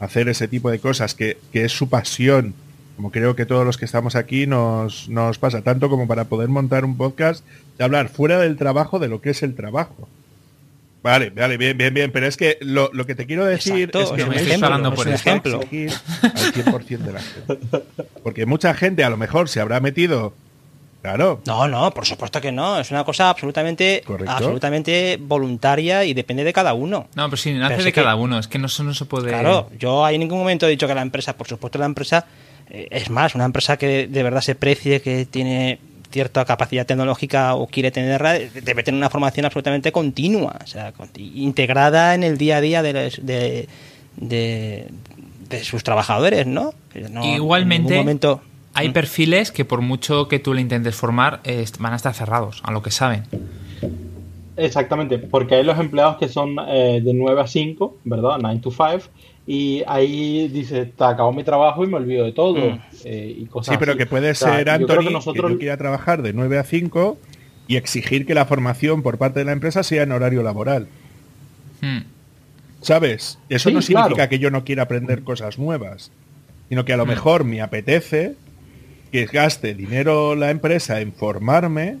hacer 0.00 0.28
ese 0.28 0.48
tipo 0.48 0.70
de 0.70 0.80
cosas, 0.80 1.14
que, 1.14 1.38
que 1.52 1.64
es 1.64 1.72
su 1.72 1.88
pasión, 1.88 2.54
como 2.96 3.10
creo 3.10 3.34
que 3.34 3.46
todos 3.46 3.64
los 3.64 3.76
que 3.76 3.84
estamos 3.84 4.16
aquí 4.16 4.46
nos, 4.46 5.08
nos 5.08 5.38
pasa, 5.38 5.62
tanto 5.62 5.88
como 5.88 6.06
para 6.06 6.24
poder 6.24 6.48
montar 6.48 6.84
un 6.84 6.96
podcast 6.96 7.44
de 7.78 7.84
hablar 7.84 8.08
fuera 8.08 8.38
del 8.38 8.56
trabajo 8.56 8.98
de 8.98 9.08
lo 9.08 9.20
que 9.20 9.30
es 9.30 9.42
el 9.42 9.54
trabajo. 9.54 10.08
Vale, 11.02 11.28
vale, 11.30 11.58
bien, 11.58 11.76
bien, 11.76 11.92
bien, 11.92 12.10
pero 12.12 12.26
es 12.26 12.36
que 12.36 12.56
lo, 12.62 12.88
lo 12.94 13.04
que 13.04 13.14
te 13.14 13.26
quiero 13.26 13.44
decir 13.44 13.90
Exacto, 13.92 14.00
es 14.00 14.10
que 14.12 14.22
es 14.22 14.26
un 14.26 14.34
no 14.34 14.40
ejemplo, 14.40 14.68
solo 14.68 14.76
es 14.78 14.86
un 14.86 14.94
se 14.94 14.94
puede 14.96 15.14
ejemplo. 15.14 15.60
al 15.60 16.82
100% 16.82 16.98
de 16.98 17.12
la 17.12 17.20
gente. 17.20 17.58
Porque 18.22 18.46
mucha 18.46 18.72
gente 18.72 19.04
a 19.04 19.10
lo 19.10 19.18
mejor 19.18 19.50
se 19.50 19.60
habrá 19.60 19.80
metido, 19.80 20.34
claro, 21.04 21.42
No, 21.46 21.68
no, 21.68 21.90
por 21.90 22.06
supuesto 22.06 22.40
que 22.40 22.50
no. 22.50 22.80
Es 22.80 22.90
una 22.90 23.04
cosa 23.04 23.28
absolutamente, 23.28 24.02
Correcto. 24.06 24.32
absolutamente 24.32 25.18
voluntaria 25.20 26.02
y 26.04 26.14
depende 26.14 26.44
de 26.44 26.52
cada 26.54 26.72
uno. 26.72 27.08
No, 27.14 27.26
pero 27.28 27.36
sí, 27.36 27.52
nace 27.52 27.74
Pero 27.74 27.84
de 27.84 27.92
que- 27.92 28.00
cada 28.02 28.16
uno. 28.16 28.38
Es 28.38 28.48
que 28.48 28.58
no, 28.58 28.68
no 28.82 28.94
se 28.94 29.04
puede. 29.04 29.28
Claro, 29.28 29.68
yo 29.78 30.08
en 30.08 30.18
ningún 30.20 30.38
momento 30.38 30.66
he 30.66 30.70
dicho 30.70 30.86
que 30.88 30.94
la 30.94 31.02
empresa, 31.02 31.36
por 31.36 31.46
supuesto 31.46 31.78
la 31.78 31.84
empresa, 31.84 32.24
eh, 32.70 32.88
es 32.90 33.10
más, 33.10 33.34
una 33.34 33.44
empresa 33.44 33.76
que 33.76 34.06
de 34.06 34.22
verdad 34.22 34.40
se 34.40 34.54
precie, 34.54 35.02
que 35.02 35.26
tiene 35.26 35.78
cierta 36.10 36.44
capacidad 36.46 36.86
tecnológica 36.86 37.54
o 37.54 37.66
quiere 37.66 37.90
tenerla, 37.90 38.32
debe 38.38 38.82
tener 38.82 38.96
una 38.98 39.10
formación 39.10 39.44
absolutamente 39.44 39.92
continua, 39.92 40.56
o 40.64 40.66
sea, 40.66 40.94
integrada 41.18 42.14
en 42.14 42.22
el 42.22 42.38
día 42.38 42.56
a 42.56 42.60
día 42.62 42.82
de, 42.82 42.92
de, 43.20 43.68
de- 44.16 44.88
sus 45.64 45.84
trabajadores, 45.84 46.46
¿no? 46.46 46.72
Igualmente, 47.22 48.02
hay 48.74 48.88
mm. 48.88 48.92
perfiles 48.92 49.52
que 49.52 49.64
por 49.64 49.80
mucho 49.80 50.28
que 50.28 50.38
tú 50.38 50.52
le 50.52 50.60
intentes 50.60 50.94
formar, 50.94 51.40
van 51.78 51.92
a 51.92 51.96
estar 51.96 52.14
cerrados 52.14 52.60
a 52.64 52.72
lo 52.72 52.82
que 52.82 52.90
saben. 52.90 53.22
Exactamente, 54.56 55.18
porque 55.18 55.56
hay 55.56 55.64
los 55.64 55.78
empleados 55.78 56.16
que 56.18 56.28
son 56.28 56.56
eh, 56.68 57.00
de 57.02 57.14
9 57.14 57.40
a 57.40 57.46
5, 57.46 57.98
¿verdad? 58.04 58.38
9 58.40 58.60
to 58.62 58.70
5, 58.70 59.10
y 59.46 59.82
ahí 59.86 60.48
dice, 60.48 60.86
te 60.86 61.04
acabó 61.04 61.32
mi 61.32 61.44
trabajo 61.44 61.84
y 61.84 61.88
me 61.88 61.96
olvido 61.96 62.24
de 62.24 62.32
todo. 62.32 62.70
Mm. 62.70 62.80
Eh, 63.04 63.36
y 63.38 63.46
cosas 63.46 63.74
sí, 63.74 63.78
pero 63.78 63.96
que 63.96 64.06
puede 64.06 64.34
ser, 64.34 64.70
Anthony, 64.70 65.04
que, 65.06 65.10
nosotros... 65.10 65.52
que 65.52 65.58
quiera 65.58 65.76
trabajar 65.76 66.22
de 66.22 66.32
9 66.32 66.58
a 66.58 66.64
5 66.64 67.18
y 67.66 67.76
exigir 67.76 68.26
que 68.26 68.34
la 68.34 68.46
formación 68.46 69.02
por 69.02 69.18
parte 69.18 69.40
de 69.40 69.46
la 69.46 69.52
empresa 69.52 69.82
sea 69.82 70.02
en 70.02 70.12
horario 70.12 70.42
laboral. 70.42 70.86
Hmm. 71.80 72.02
¿Sabes? 72.80 73.38
Eso 73.48 73.70
no 73.70 73.82
significa 73.82 74.28
que 74.28 74.38
yo 74.38 74.50
no 74.50 74.64
quiera 74.64 74.84
aprender 74.84 75.22
cosas 75.22 75.58
nuevas, 75.58 76.12
sino 76.68 76.84
que 76.84 76.92
a 76.92 76.96
lo 76.96 77.06
hmm. 77.06 77.08
mejor 77.08 77.44
me 77.44 77.60
apetece 77.60 78.36
que 79.14 79.26
gaste 79.26 79.74
dinero 79.76 80.34
la 80.34 80.50
empresa 80.50 81.00
en 81.00 81.12
formarme 81.12 81.98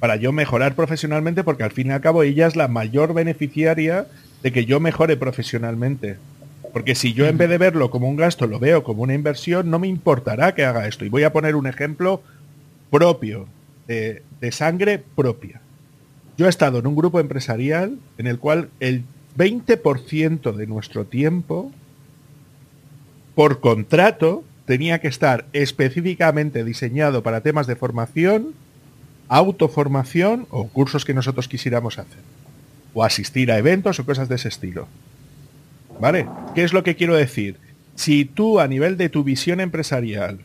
para 0.00 0.16
yo 0.16 0.32
mejorar 0.32 0.74
profesionalmente, 0.74 1.44
porque 1.44 1.62
al 1.62 1.72
fin 1.72 1.88
y 1.88 1.90
al 1.90 2.00
cabo 2.00 2.22
ella 2.22 2.46
es 2.46 2.56
la 2.56 2.68
mayor 2.68 3.12
beneficiaria 3.12 4.06
de 4.42 4.50
que 4.50 4.64
yo 4.64 4.80
mejore 4.80 5.18
profesionalmente. 5.18 6.16
Porque 6.72 6.94
si 6.94 7.12
yo 7.12 7.26
en 7.26 7.36
vez 7.36 7.50
de 7.50 7.58
verlo 7.58 7.90
como 7.90 8.08
un 8.08 8.16
gasto 8.16 8.46
lo 8.46 8.60
veo 8.60 8.82
como 8.82 9.02
una 9.02 9.12
inversión, 9.12 9.70
no 9.70 9.78
me 9.78 9.88
importará 9.88 10.54
que 10.54 10.64
haga 10.64 10.88
esto. 10.88 11.04
Y 11.04 11.10
voy 11.10 11.24
a 11.24 11.34
poner 11.34 11.54
un 11.54 11.66
ejemplo 11.66 12.22
propio, 12.90 13.46
de, 13.86 14.22
sangre 14.50 15.04
propia. 15.14 15.60
Yo 16.38 16.46
he 16.46 16.48
estado 16.48 16.78
en 16.78 16.86
un 16.86 16.96
grupo 16.96 17.20
empresarial 17.20 17.98
en 18.16 18.26
el 18.26 18.38
cual 18.38 18.70
el 18.80 19.04
20% 19.36 20.54
de 20.54 20.66
nuestro 20.66 21.04
tiempo, 21.04 21.70
por 23.34 23.60
contrato, 23.60 24.44
tenía 24.66 25.00
que 25.00 25.08
estar 25.08 25.46
específicamente 25.52 26.64
diseñado 26.64 27.22
para 27.22 27.42
temas 27.42 27.66
de 27.66 27.76
formación, 27.76 28.54
autoformación 29.28 30.46
o 30.50 30.68
cursos 30.68 31.04
que 31.04 31.14
nosotros 31.14 31.48
quisiéramos 31.48 31.98
hacer. 31.98 32.22
O 32.94 33.04
asistir 33.04 33.50
a 33.50 33.58
eventos 33.58 33.98
o 33.98 34.06
cosas 34.06 34.28
de 34.28 34.36
ese 34.36 34.48
estilo. 34.48 34.88
¿Vale? 36.00 36.26
¿Qué 36.54 36.64
es 36.64 36.72
lo 36.72 36.82
que 36.82 36.96
quiero 36.96 37.14
decir? 37.14 37.56
Si 37.94 38.24
tú 38.24 38.60
a 38.60 38.68
nivel 38.68 38.96
de 38.96 39.08
tu 39.08 39.22
visión 39.22 39.60
empresarial 39.60 40.40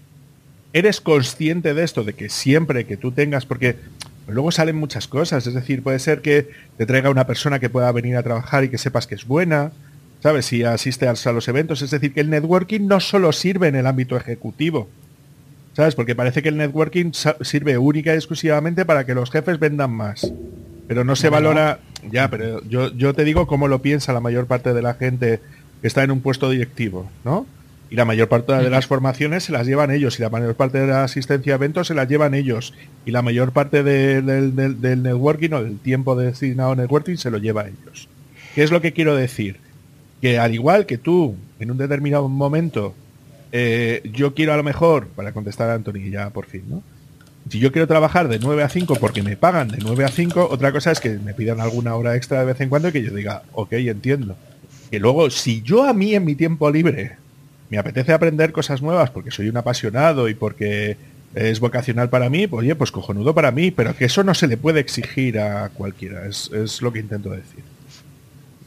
eres 0.74 1.02
consciente 1.02 1.74
de 1.74 1.84
esto, 1.84 2.04
de 2.04 2.14
que 2.14 2.30
siempre 2.30 2.86
que 2.86 2.98
tú 2.98 3.12
tengas, 3.12 3.46
porque 3.46 3.78
luego 4.28 4.52
salen 4.52 4.76
muchas 4.76 5.08
cosas, 5.08 5.48
es 5.48 5.54
decir, 5.54 5.82
puede 5.82 6.00
ser 6.00 6.22
que 6.22 6.50
te 6.78 6.86
traiga 6.86 7.10
una 7.10 7.26
persona 7.26 7.60
que 7.60 7.70
pueda 7.70 7.92
venir 7.92 8.18
a 8.18 8.24
trabajar 8.24 8.64
y 8.64 8.70
que 8.70 8.78
sepas 8.78 9.08
que 9.08 9.16
es 9.16 9.26
buena, 9.26 9.72
¿sabes? 10.22 10.46
Si 10.46 10.64
asiste 10.64 11.08
a 11.08 11.32
los 11.32 11.48
eventos, 11.48 11.82
es 11.82 11.92
decir, 11.92 12.14
que 12.14 12.22
el 12.22 12.30
networking 12.30 12.88
no 12.88 13.00
solo 13.00 13.32
sirve 13.32 13.68
en 13.68 13.76
el 13.76 13.88
ámbito 13.88 14.18
ejecutivo, 14.18 14.90
¿sabes? 15.74 15.96
Porque 15.96 16.16
parece 16.16 16.42
que 16.42 16.50
el 16.50 16.58
networking 16.58 17.12
sirve 17.42 17.78
única 17.78 18.14
y 18.14 18.18
exclusivamente 18.18 18.86
para 18.86 19.06
que 19.06 19.16
los 19.16 19.32
jefes 19.32 19.60
vendan 19.60 19.92
más, 19.92 20.32
pero 20.88 21.04
no 21.04 21.16
se 21.16 21.30
valora, 21.30 21.80
ya, 22.12 22.30
pero 22.30 22.64
yo, 22.68 22.92
yo 22.96 23.14
te 23.14 23.24
digo 23.24 23.48
cómo 23.48 23.68
lo 23.68 23.82
piensa 23.82 24.12
la 24.12 24.20
mayor 24.20 24.46
parte 24.48 24.74
de 24.74 24.82
la 24.82 24.96
gente 24.96 25.40
que 25.82 25.88
está 25.88 26.04
en 26.04 26.12
un 26.12 26.22
puesto 26.22 26.50
directivo, 26.50 27.10
¿no? 27.24 27.46
Y 27.92 27.96
la 27.96 28.06
mayor 28.06 28.28
parte 28.28 28.54
de 28.54 28.70
las 28.70 28.86
formaciones 28.86 29.46
se 29.46 29.52
las 29.52 29.66
llevan 29.66 29.90
ellos, 29.90 30.20
y 30.20 30.22
la 30.22 30.30
mayor 30.30 30.54
parte 30.54 30.80
de 30.80 30.88
la 30.88 31.04
asistencia 31.04 31.54
a 31.54 31.56
eventos 31.56 31.88
se 31.88 31.96
las 31.96 32.08
llevan 32.08 32.36
ellos, 32.36 32.76
y 33.06 33.12
la 33.12 33.22
mayor 33.22 33.52
parte 33.52 33.82
del 33.82 34.56
networking 35.04 35.54
o 35.54 35.64
del 35.64 35.80
tiempo 35.80 36.16
destinado 36.16 36.74
a 36.74 36.76
networking 36.76 37.16
se 37.16 37.32
lo 37.32 37.40
lleva 37.40 37.62
a 37.62 37.68
ellos. 37.68 38.08
¿Qué 38.54 38.62
es 38.62 38.72
lo 38.72 38.82
que 38.82 38.94
quiero 38.94 39.16
decir? 39.16 39.58
Que 40.22 40.38
al 40.38 40.54
igual 40.54 40.86
que 40.86 40.98
tú, 40.98 41.36
en 41.60 41.72
un 41.72 41.78
determinado 41.78 42.28
momento, 42.28 42.94
eh, 43.52 44.02
yo 44.14 44.34
quiero 44.34 44.54
a 44.54 44.58
lo 44.58 44.64
mejor, 44.64 45.08
para 45.08 45.32
contestar 45.32 45.70
a 45.70 45.76
Anthony 45.76 46.10
ya 46.12 46.30
por 46.30 46.46
fin, 46.46 46.64
¿no? 46.68 46.84
Si 47.50 47.60
yo 47.60 47.72
quiero 47.72 47.88
trabajar 47.88 48.28
de 48.28 48.38
9 48.38 48.62
a 48.62 48.70
5 48.70 48.98
porque 48.98 49.24
me 49.24 49.36
pagan 49.36 49.70
de 49.70 49.80
9 49.82 50.06
a 50.06 50.10
5, 50.10 50.50
otra 50.52 50.72
cosa 50.72 50.92
es 50.92 51.00
que 51.00 51.18
me 51.18 51.34
pidan 51.34 51.60
alguna 51.60 51.96
hora 51.96 52.16
extra 52.16 52.40
de 52.42 52.46
vez 52.46 52.62
en 52.62 52.70
cuando 52.70 52.90
y 52.90 52.92
que 52.92 53.02
yo 53.02 53.14
diga, 53.14 53.44
ok, 53.54 53.74
entiendo. 53.74 54.36
Que 54.92 55.00
luego, 55.00 55.30
si 55.32 55.62
yo 55.62 55.86
a 55.86 55.94
mí 55.94 56.14
en 56.14 56.26
mi 56.26 56.36
tiempo 56.36 56.70
libre 56.70 57.18
me 57.70 57.78
apetece 57.78 58.14
aprender 58.14 58.52
cosas 58.52 58.82
nuevas 58.82 59.10
porque 59.10 59.32
soy 59.32 59.50
un 59.50 59.58
apasionado 59.58 60.30
y 60.30 60.36
porque 60.36 60.98
es 61.36 61.60
vocacional 61.60 62.10
para 62.10 62.30
mí, 62.30 62.48
pues 62.48 62.62
oye, 62.62 62.76
pues 62.76 62.92
cojonudo 62.92 63.34
para 63.34 63.52
mí, 63.52 63.72
pero 63.72 63.96
que 63.96 64.06
eso 64.06 64.24
no 64.24 64.34
se 64.34 64.48
le 64.48 64.58
puede 64.58 64.80
exigir 64.80 65.40
a 65.40 65.70
cualquiera, 65.70 66.28
es, 66.28 66.82
lo 66.82 66.92
que 66.92 67.00
intento 67.00 67.30
decir. 67.30 67.64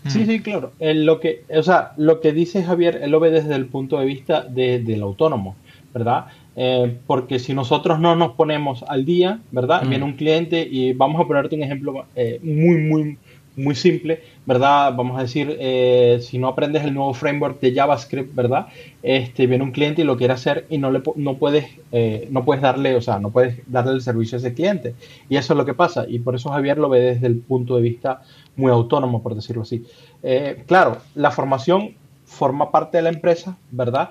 Sí, 0.07 0.27
sí, 0.27 0.41
claro. 0.41 0.73
lo 0.81 1.21
que, 1.21 1.45
o 1.55 1.63
sea, 1.63 1.93
lo 1.97 2.21
que 2.21 2.33
dice 2.33 2.63
Javier, 2.63 3.01
él 3.03 3.11
lo 3.11 3.21
ve 3.21 3.31
desde 3.31 3.55
el 3.55 3.67
punto 3.67 3.99
de 3.99 4.07
vista 4.07 4.43
del 4.43 5.03
autónomo, 5.03 5.57
¿verdad? 5.95 6.27
Eh, 6.57 6.99
porque 7.07 7.39
si 7.39 7.55
nosotros 7.55 7.99
no 7.99 8.17
nos 8.17 8.33
ponemos 8.33 8.85
al 8.89 9.05
día, 9.05 9.41
¿verdad? 9.53 9.87
Viene 9.87 10.05
un 10.05 10.15
cliente 10.15 10.67
y 10.69 10.93
vamos 10.93 11.21
a 11.21 11.27
ponerte 11.27 11.57
un 11.57 11.63
ejemplo 11.63 12.05
eh, 12.15 12.41
muy, 12.43 12.79
muy, 12.79 13.19
muy 13.57 13.75
simple, 13.75 14.21
¿verdad? 14.47 14.95
Vamos 14.97 15.19
a 15.19 15.23
decir, 15.23 15.57
eh, 15.61 16.19
si 16.23 16.39
no 16.39 16.49
aprendes 16.49 16.85
el 16.85 16.95
nuevo 16.95 17.13
framework 17.13 17.61
de 17.61 17.75
JavaScript, 17.75 18.35
¿verdad? 18.35 18.69
Este, 19.03 19.47
viene 19.47 19.65
un 19.65 19.73
cliente 19.73 20.03
y 20.03 20.05
lo 20.05 20.17
quiere 20.17 20.33
hacer 20.33 20.67
y 20.71 20.79
no, 20.79 20.91
le, 20.91 21.03
no, 21.17 21.37
puedes, 21.37 21.67
eh, 21.93 22.29
no 22.31 22.45
puedes 22.45 22.63
darle, 22.63 22.97
o 22.97 23.01
sea, 23.01 23.19
no 23.19 23.31
puedes 23.31 23.59
darle 23.67 23.93
el 23.93 24.01
servicio 24.01 24.37
a 24.37 24.41
ese 24.41 24.55
cliente. 24.55 24.95
Y 25.29 25.37
eso 25.37 25.53
es 25.53 25.57
lo 25.57 25.67
que 25.67 25.75
pasa. 25.75 26.07
Y 26.09 26.19
por 26.21 26.35
eso 26.35 26.51
Javier 26.51 26.79
lo 26.79 26.89
ve 26.89 27.01
desde 27.01 27.27
el 27.27 27.39
punto 27.39 27.77
de 27.77 27.83
vista 27.83 28.23
muy 28.57 28.71
autónomo, 28.71 29.23
por 29.23 29.35
decirlo 29.35 29.63
así. 29.63 29.85
Eh, 30.23 30.65
claro, 30.67 30.99
la 31.15 31.31
formación 31.31 31.95
forma 32.25 32.71
parte 32.71 32.99
de 32.99 33.03
la 33.03 33.11
empresa, 33.11 33.57
¿verdad? 33.71 34.11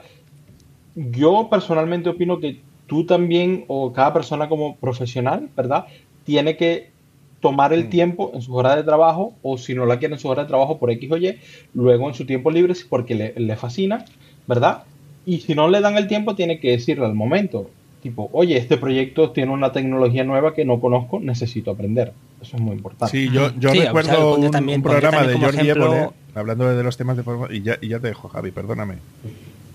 Yo 0.96 1.48
personalmente 1.50 2.10
opino 2.10 2.40
que 2.40 2.62
tú 2.88 3.06
también 3.06 3.66
o 3.68 3.94
cada 3.94 4.14
persona 4.14 4.50
como 4.50 4.76
profesional, 4.76 5.50
¿verdad? 5.56 5.86
Tiene 6.26 6.58
que 6.58 6.92
tomar 7.40 7.74
el 7.74 7.86
mm. 7.86 7.90
tiempo 7.90 8.32
en 8.34 8.42
sus 8.42 8.56
horas 8.56 8.76
de 8.76 8.84
trabajo 8.84 9.34
o 9.42 9.58
si 9.58 9.74
no 9.74 9.86
la 9.86 9.98
quiere 9.98 10.14
en 10.16 10.20
su 10.20 10.28
hora 10.28 10.44
de 10.44 10.48
trabajo 10.48 10.78
por 10.78 10.92
X 10.92 11.12
o 11.12 11.18
Y, 11.18 11.38
luego 11.74 12.08
en 12.08 12.14
su 12.14 12.26
tiempo 12.26 12.52
libre 12.52 12.74
porque 12.90 13.16
le, 13.16 13.34
le, 13.36 13.56
fascina, 13.56 14.06
¿verdad? 14.48 14.84
Y 15.26 15.40
si 15.40 15.56
no 15.56 15.70
le 15.70 15.82
dan 15.82 15.98
el 15.98 16.08
tiempo, 16.08 16.36
tiene 16.36 16.60
que 16.60 16.72
decirle 16.72 17.06
al 17.06 17.16
momento, 17.16 17.70
tipo, 18.02 18.30
oye, 18.34 18.58
este 18.58 18.78
proyecto 18.78 19.32
tiene 19.32 19.52
una 19.52 19.72
tecnología 19.72 20.24
nueva 20.24 20.54
que 20.54 20.66
no 20.66 20.80
conozco, 20.80 21.20
necesito 21.20 21.72
aprender. 21.72 22.14
Eso 22.42 22.58
es 22.58 22.62
muy 22.62 22.76
importante. 22.76 23.16
Sí, 23.16 23.30
yo, 23.32 23.52
yo 23.58 23.72
recuerdo 23.72 24.36
un, 24.36 24.52
también, 24.52 24.82
programa 24.82 25.24
de 25.24 25.38
Jordi 25.38 25.60
ejemplo... 25.60 26.14
hablando 26.34 26.76
de 26.76 26.84
los 26.84 26.98
temas 26.98 27.18
de 27.18 27.24
formación, 27.24 27.56
y 27.56 27.62
ya, 27.62 27.78
y 27.82 27.90
ya 27.90 28.00
te 28.00 28.08
dejo, 28.08 28.28
Javi, 28.30 28.52
perdóname 28.52 28.96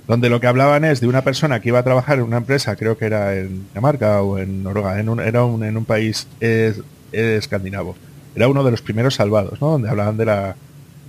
donde 0.06 0.28
lo 0.28 0.40
que 0.40 0.46
hablaban 0.46 0.84
es 0.84 1.00
de 1.00 1.08
una 1.08 1.22
persona 1.22 1.60
que 1.60 1.68
iba 1.68 1.80
a 1.80 1.82
trabajar 1.82 2.18
en 2.18 2.24
una 2.24 2.36
empresa, 2.36 2.76
creo 2.76 2.96
que 2.96 3.06
era 3.06 3.34
en 3.34 3.66
Dinamarca 3.68 4.22
o 4.22 4.38
en 4.38 4.62
Noruega, 4.62 5.00
en 5.00 5.08
un, 5.08 5.20
era 5.20 5.44
un, 5.44 5.64
en 5.64 5.76
un 5.76 5.84
país 5.84 6.28
escandinavo. 7.12 7.96
Era 8.34 8.48
uno 8.48 8.62
de 8.62 8.70
los 8.70 8.82
primeros 8.82 9.14
salvados, 9.14 9.60
¿no? 9.60 9.70
Donde 9.70 9.88
hablaban 9.88 10.16
de, 10.16 10.24
la, 10.26 10.56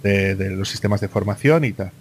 de, 0.02 0.50
los 0.52 0.70
sistemas 0.70 1.02
de 1.02 1.10
formación 1.10 1.66
y 1.66 1.74
tal. 1.74 1.92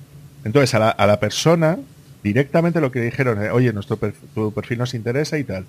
Entonces, 0.45 0.75
a 0.75 0.79
la, 0.79 0.91
a 0.91 1.07
la 1.07 1.21
persona, 1.21 1.79
directamente 2.27 2.81
lo 2.81 2.91
que 2.91 3.01
dijeron, 3.01 3.43
eh, 3.43 3.51
oye, 3.51 3.73
nuestro 3.73 3.97
perfil, 3.97 4.29
tu 4.35 4.53
perfil 4.53 4.79
nos 4.79 4.95
interesa 4.95 5.39
y 5.39 5.45
tal. 5.45 5.65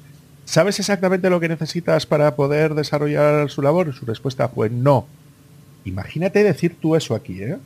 ¿Sabes 0.45 0.79
exactamente 0.79 1.29
lo 1.29 1.39
que 1.39 1.49
necesitas 1.49 2.05
para 2.05 2.35
poder 2.35 2.73
desarrollar 2.73 3.49
su 3.49 3.61
labor? 3.61 3.93
Su 3.93 4.05
respuesta 4.05 4.47
fue 4.49 4.69
no. 4.69 5.07
Imagínate 5.85 6.43
decir 6.43 6.75
tú 6.81 6.95
eso 6.95 7.15
aquí, 7.15 7.43
¿eh? 7.43 7.57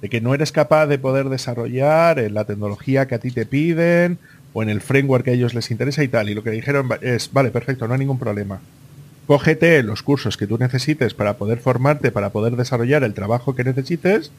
De 0.00 0.08
que 0.08 0.20
no 0.20 0.34
eres 0.34 0.50
capaz 0.50 0.86
de 0.86 0.98
poder 0.98 1.28
desarrollar 1.28 2.18
en 2.18 2.34
la 2.34 2.44
tecnología 2.44 3.06
que 3.06 3.14
a 3.14 3.18
ti 3.20 3.30
te 3.30 3.46
piden 3.46 4.18
o 4.52 4.62
en 4.62 4.68
el 4.68 4.80
framework 4.80 5.24
que 5.24 5.30
a 5.30 5.34
ellos 5.34 5.54
les 5.54 5.70
interesa 5.70 6.02
y 6.02 6.08
tal. 6.08 6.28
Y 6.28 6.34
lo 6.34 6.42
que 6.42 6.50
dijeron 6.50 6.88
es, 7.00 7.32
vale, 7.32 7.50
perfecto, 7.50 7.86
no 7.86 7.94
hay 7.94 8.00
ningún 8.00 8.18
problema 8.18 8.60
cógete 9.26 9.82
los 9.82 10.02
cursos 10.02 10.36
que 10.36 10.46
tú 10.46 10.58
necesites 10.58 11.14
para 11.14 11.38
poder 11.38 11.58
formarte, 11.58 12.10
para 12.10 12.30
poder 12.30 12.56
desarrollar 12.56 13.04
el 13.04 13.14
trabajo 13.14 13.54
que 13.54 13.64
necesites, 13.64 14.30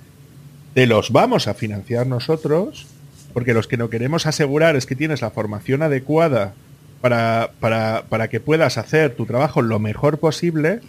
te 0.73 0.87
los 0.87 1.11
vamos 1.11 1.47
a 1.47 1.53
financiar 1.53 2.07
nosotros, 2.07 2.87
porque 3.33 3.53
los 3.53 3.67
que 3.67 3.77
no 3.77 3.89
queremos 3.89 4.25
asegurar 4.25 4.75
es 4.75 4.85
que 4.85 4.95
tienes 4.95 5.21
la 5.21 5.31
formación 5.31 5.81
adecuada 5.81 6.53
para, 7.01 7.51
para, 7.59 8.03
para 8.09 8.29
que 8.29 8.39
puedas 8.39 8.77
hacer 8.77 9.15
tu 9.15 9.25
trabajo 9.25 9.61
lo 9.61 9.79
mejor 9.79 10.19
posible, 10.19 10.79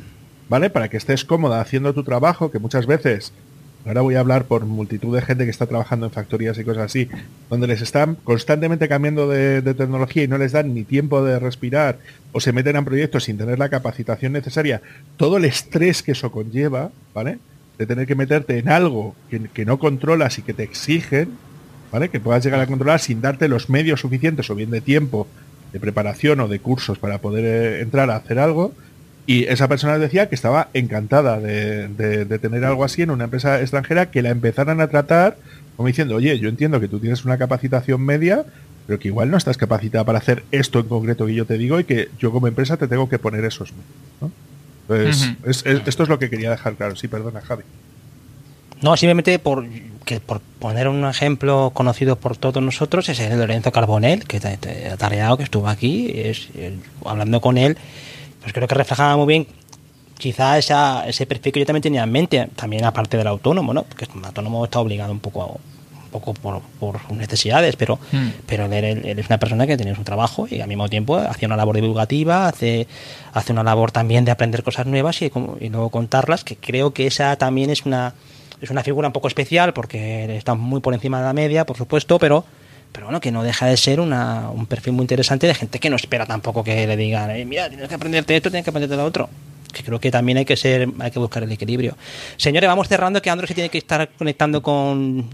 ¿vale? 0.48 0.70
Para 0.70 0.88
que 0.88 0.96
estés 0.96 1.24
cómoda 1.24 1.60
haciendo 1.60 1.94
tu 1.94 2.04
trabajo, 2.04 2.50
que 2.50 2.58
muchas 2.58 2.86
veces 2.86 3.32
Ahora 3.86 4.00
voy 4.00 4.14
a 4.14 4.20
hablar 4.20 4.46
por 4.46 4.64
multitud 4.64 5.14
de 5.14 5.20
gente 5.20 5.44
que 5.44 5.50
está 5.50 5.66
trabajando 5.66 6.06
en 6.06 6.12
factorías 6.12 6.56
y 6.58 6.64
cosas 6.64 6.84
así, 6.84 7.08
donde 7.50 7.66
les 7.66 7.82
están 7.82 8.14
constantemente 8.14 8.88
cambiando 8.88 9.28
de, 9.28 9.60
tecnología 9.74 10.22
y 10.22 10.28
no 10.28 10.38
les 10.38 10.52
dan 10.52 10.72
ni 10.72 10.84
tiempo 10.84 11.22
de 11.22 11.38
respirar 11.38 11.98
o 12.32 12.40
se 12.40 12.52
meten 12.52 12.76
en 12.76 12.84
proyectos 12.86 13.24
sin 13.24 13.36
tener 13.36 13.58
la 13.58 13.68
capacitación 13.68 14.32
necesaria. 14.32 14.80
Todo 15.18 15.36
el 15.36 15.44
estrés 15.44 16.02
que 16.02 16.12
eso 16.12 16.32
conlleva, 16.32 16.92
¿vale? 17.12 17.38
De 17.76 17.86
tener 17.86 18.06
que 18.06 18.14
meterte 18.14 18.58
en 18.58 18.70
algo 18.70 19.14
que, 19.28 19.64
no 19.66 19.78
controlas 19.78 20.38
y 20.38 20.42
que 20.42 20.54
te 20.54 20.62
exigen, 20.62 21.36
¿vale? 21.94 22.08
Que 22.08 22.18
puedas 22.18 22.44
llegar 22.44 22.58
a 22.60 22.66
controlar 22.66 22.98
sin 22.98 23.20
darte 23.20 23.46
los 23.46 23.70
medios 23.70 24.00
suficientes 24.00 24.50
o 24.50 24.56
bien 24.56 24.70
de 24.72 24.80
tiempo, 24.80 25.28
de 25.72 25.78
preparación 25.78 26.40
o 26.40 26.48
de 26.48 26.58
cursos 26.58 26.98
para 26.98 27.18
poder 27.18 27.44
eh, 27.44 27.80
entrar 27.82 28.10
a 28.10 28.16
hacer 28.16 28.40
algo 28.40 28.72
y 29.26 29.44
esa 29.44 29.68
persona 29.68 29.96
decía 29.98 30.28
que 30.28 30.34
estaba 30.34 30.68
encantada 30.74 31.38
de, 31.38 31.88
tener 32.40 32.64
algo 32.64 32.82
así 32.84 33.02
en 33.02 33.10
una 33.10 33.24
empresa 33.24 33.60
extranjera, 33.60 34.10
que 34.10 34.22
la 34.22 34.30
empezaran 34.30 34.80
a 34.80 34.88
tratar 34.88 35.36
Como 35.76 35.86
diciendo, 35.86 36.16
oye, 36.16 36.36
yo 36.40 36.48
entiendo 36.48 36.80
que 36.80 36.88
tú 36.88 36.98
tienes 36.98 37.24
una 37.24 37.38
capacitación 37.38 38.02
media, 38.02 38.44
pero 38.86 38.98
que 38.98 39.08
igual 39.08 39.30
no 39.30 39.36
estás 39.36 39.56
capacitada 39.56 40.04
para 40.04 40.18
hacer 40.18 40.42
esto 40.50 40.80
en 40.80 40.86
concreto 40.88 41.26
que 41.26 41.34
yo 41.34 41.46
te 41.46 41.56
digo 41.58 41.78
y 41.80 41.84
que 41.84 42.08
yo 42.18 42.30
como 42.32 42.48
empresa 42.48 42.76
te 42.76 42.86
tengo 42.88 43.08
que 43.08 43.18
poner 43.20 43.44
esos 43.44 43.72
¿no? 44.20 44.30
Entonces, 44.88 45.30
es- 45.46 45.64
es- 45.64 45.82
esto 45.88 46.02
es 46.02 46.08
lo 46.08 46.18
que 46.18 46.28
quería 46.28 46.50
dejar 46.50 46.74
claro. 46.74 46.94
Sí, 46.96 47.08
perdona, 47.08 47.40
Javi. 47.40 47.62
No, 48.85 48.97
simplemente 48.97 49.39
por, 49.39 49.66
que 50.05 50.20
por 50.20 50.40
poner 50.59 50.89
un 50.89 51.05
ejemplo 51.06 51.70
conocido 51.73 52.16
por 52.16 52.36
todos 52.36 52.62
nosotros, 52.62 53.09
es 53.09 53.19
el 53.19 53.31
de 53.31 53.36
Lorenzo 53.36 53.73
Carbonell, 53.73 54.24
que 54.24 54.36
atareado, 54.93 55.36
que 55.39 55.44
estuvo 55.44 55.69
aquí, 55.69 56.12
es, 56.15 56.48
hablando 57.05 57.40
con 57.40 57.56
él, 57.56 57.78
pues 58.43 58.52
creo 58.52 58.69
que 58.69 58.74
reflejaba 58.74 59.16
muy 59.16 59.27
bien 59.27 59.47
quizá 60.19 60.59
esa, 60.59 61.09
ese 61.09 61.24
perfil 61.27 61.52
que 61.52 61.61
yo 61.61 61.66
también 61.66 61.82
tenía 61.82 62.02
en 62.05 62.12
mente, 62.12 62.48
también 62.56 62.85
aparte 62.85 63.16
del 63.16 63.27
autónomo, 63.27 63.73
¿no? 63.73 63.85
Porque 63.85 64.05
el 64.05 64.24
autónomo 64.24 64.65
está 64.65 64.81
obligado 64.81 65.12
un 65.12 65.20
poco, 65.20 65.43
a- 65.43 65.47
un 65.47 66.11
poco 66.11 66.35
por, 66.35 66.61
por 66.78 67.01
sus 67.09 67.16
necesidades, 67.16 67.74
pero, 67.77 67.98
Hmm. 68.12 68.28
pero 68.47 68.66
él, 68.66 68.85
es 69.19 69.27
una 69.28 69.39
persona 69.39 69.66
que 69.66 69.77
tiene 69.78 69.94
su 69.97 70.05
trabajo 70.05 70.47
y 70.48 70.61
al 70.61 70.69
mismo 70.69 70.89
tiempo 70.90 71.16
hacía 71.16 71.48
una 71.48 71.56
labor 71.56 71.77
divulgativa, 71.77 72.47
hace, 72.48 72.86
hace 73.32 73.52
una 73.52 73.62
labor 73.65 73.90
también 73.93 74.24
de 74.27 74.31
aprender 74.31 74.62
cosas 74.62 74.86
nuevas 74.86 75.20
y, 75.23 75.31
como- 75.31 75.56
y 75.59 75.70
luego 75.70 75.89
contarlas, 75.89 76.44
que 76.44 76.56
creo 76.56 76.93
que 76.93 77.06
esa 77.06 77.35
también 77.36 77.70
es 77.70 77.85
una, 77.86 78.15
es 78.64 78.70
una 78.70 78.82
figura 78.82 79.08
un 79.08 79.12
poco 79.12 79.28
especial 79.28 79.72
porque 79.72 80.36
está 80.36 80.54
muy 80.54 80.80
por 80.80 80.94
encima 80.94 81.18
de 81.18 81.24
la 81.24 81.32
media, 81.32 81.64
por 81.64 81.76
supuesto, 81.76 82.18
pero 82.18 82.44
pero 82.92 83.06
bueno, 83.06 83.20
que 83.20 83.32
no 83.32 83.42
deja 83.42 83.66
de 83.66 83.76
ser 83.76 83.98
un 83.98 84.66
perfil 84.68 84.92
muy 84.92 85.02
interesante 85.02 85.48
de 85.48 85.54
gente 85.54 85.80
que 85.80 85.90
no 85.90 85.96
espera 85.96 86.26
tampoco 86.26 86.62
que 86.62 86.86
le 86.86 86.96
digan, 86.96 87.28
"Eh, 87.32 87.44
mira, 87.44 87.68
tienes 87.68 87.88
que 87.88 87.94
aprenderte 87.96 88.36
esto, 88.36 88.50
tienes 88.50 88.62
que 88.64 88.70
aprenderte 88.70 88.96
lo 88.96 89.04
otro. 89.04 89.28
Que 89.72 89.82
creo 89.82 89.98
que 89.98 90.12
también 90.12 90.38
hay 90.38 90.44
que 90.44 90.56
ser, 90.56 90.88
hay 91.00 91.10
que 91.10 91.18
buscar 91.18 91.42
el 91.42 91.50
equilibrio. 91.50 91.96
Señores, 92.36 92.68
vamos 92.68 92.86
cerrando 92.86 93.20
que 93.20 93.30
Android 93.30 93.48
se 93.48 93.54
tiene 93.54 93.68
que 93.68 93.78
estar 93.78 94.08
conectando 94.16 94.62
con 94.62 95.28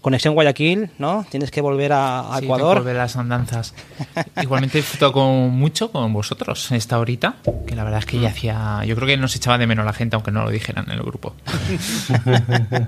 conexión 0.00 0.34
Guayaquil, 0.34 0.90
¿no? 0.98 1.26
Tienes 1.30 1.50
que 1.50 1.60
volver 1.60 1.92
a, 1.92 2.20
a 2.20 2.22
Sí, 2.36 2.40
tengo 2.40 2.54
que 2.56 2.60
Ecuador. 2.60 2.78
volver 2.78 2.96
a 2.96 3.00
las 3.00 3.16
andanzas. 3.16 3.74
Igualmente 4.42 4.78
he 4.78 4.80
disfrutado 4.80 5.12
con, 5.12 5.50
mucho 5.50 5.92
con 5.92 6.12
vosotros 6.12 6.70
esta 6.72 6.98
horita, 6.98 7.36
que 7.66 7.76
la 7.76 7.84
verdad 7.84 8.00
es 8.00 8.06
que 8.06 8.18
ya 8.18 8.28
hacía... 8.28 8.82
Yo 8.86 8.94
creo 8.96 9.06
que 9.06 9.16
nos 9.16 9.36
echaba 9.36 9.58
de 9.58 9.66
menos 9.66 9.84
la 9.84 9.92
gente, 9.92 10.16
aunque 10.16 10.30
no 10.30 10.42
lo 10.44 10.50
dijeran 10.50 10.86
en 10.88 10.92
el 10.98 11.02
grupo. 11.02 11.34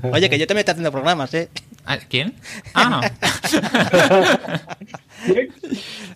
Oye, 0.12 0.30
que 0.30 0.38
yo 0.38 0.46
también 0.46 0.60
estoy 0.60 0.72
haciendo 0.72 0.90
programas, 0.92 1.32
¿eh? 1.34 1.48
Ah, 1.84 1.98
¿Quién? 2.08 2.34
Ah, 2.74 3.00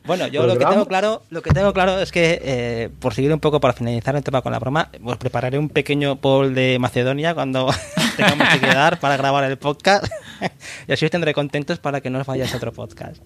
Bueno, 0.05 0.27
yo 0.29 0.47
lo 0.47 0.57
que 0.59 0.65
tengo 0.65 0.87
claro, 0.87 1.23
lo 1.31 1.43
que 1.43 1.51
tengo 1.51 1.73
claro 1.73 2.01
es 2.01 2.11
que 2.13 2.41
eh, 2.43 2.91
por 3.01 3.15
seguir 3.15 3.33
un 3.33 3.41
poco 3.41 3.61
para 3.61 3.73
finalizar 3.75 4.15
el 4.17 4.23
tema 4.23 4.43
con 4.43 4.53
la 4.53 4.59
broma, 4.59 4.89
os 5.05 5.17
prepararé 5.17 5.59
un 5.59 5.69
pequeño 5.69 6.17
poll 6.17 6.55
de 6.55 6.79
Macedonia 6.79 7.35
cuando 7.35 7.69
tengamos 8.17 8.49
que 8.49 8.61
quedar 8.61 8.99
para 9.01 9.17
grabar 9.17 9.45
el 9.45 9.57
podcast 9.59 10.07
y 10.89 10.93
así 10.93 11.05
os 11.05 11.11
tendré 11.11 11.35
contentos 11.35 11.79
para 11.79 12.01
que 12.01 12.11
no 12.11 12.19
os 12.21 12.27
vayáis 12.27 12.53
a 12.55 12.57
otro 12.57 12.73
podcast. 12.73 13.23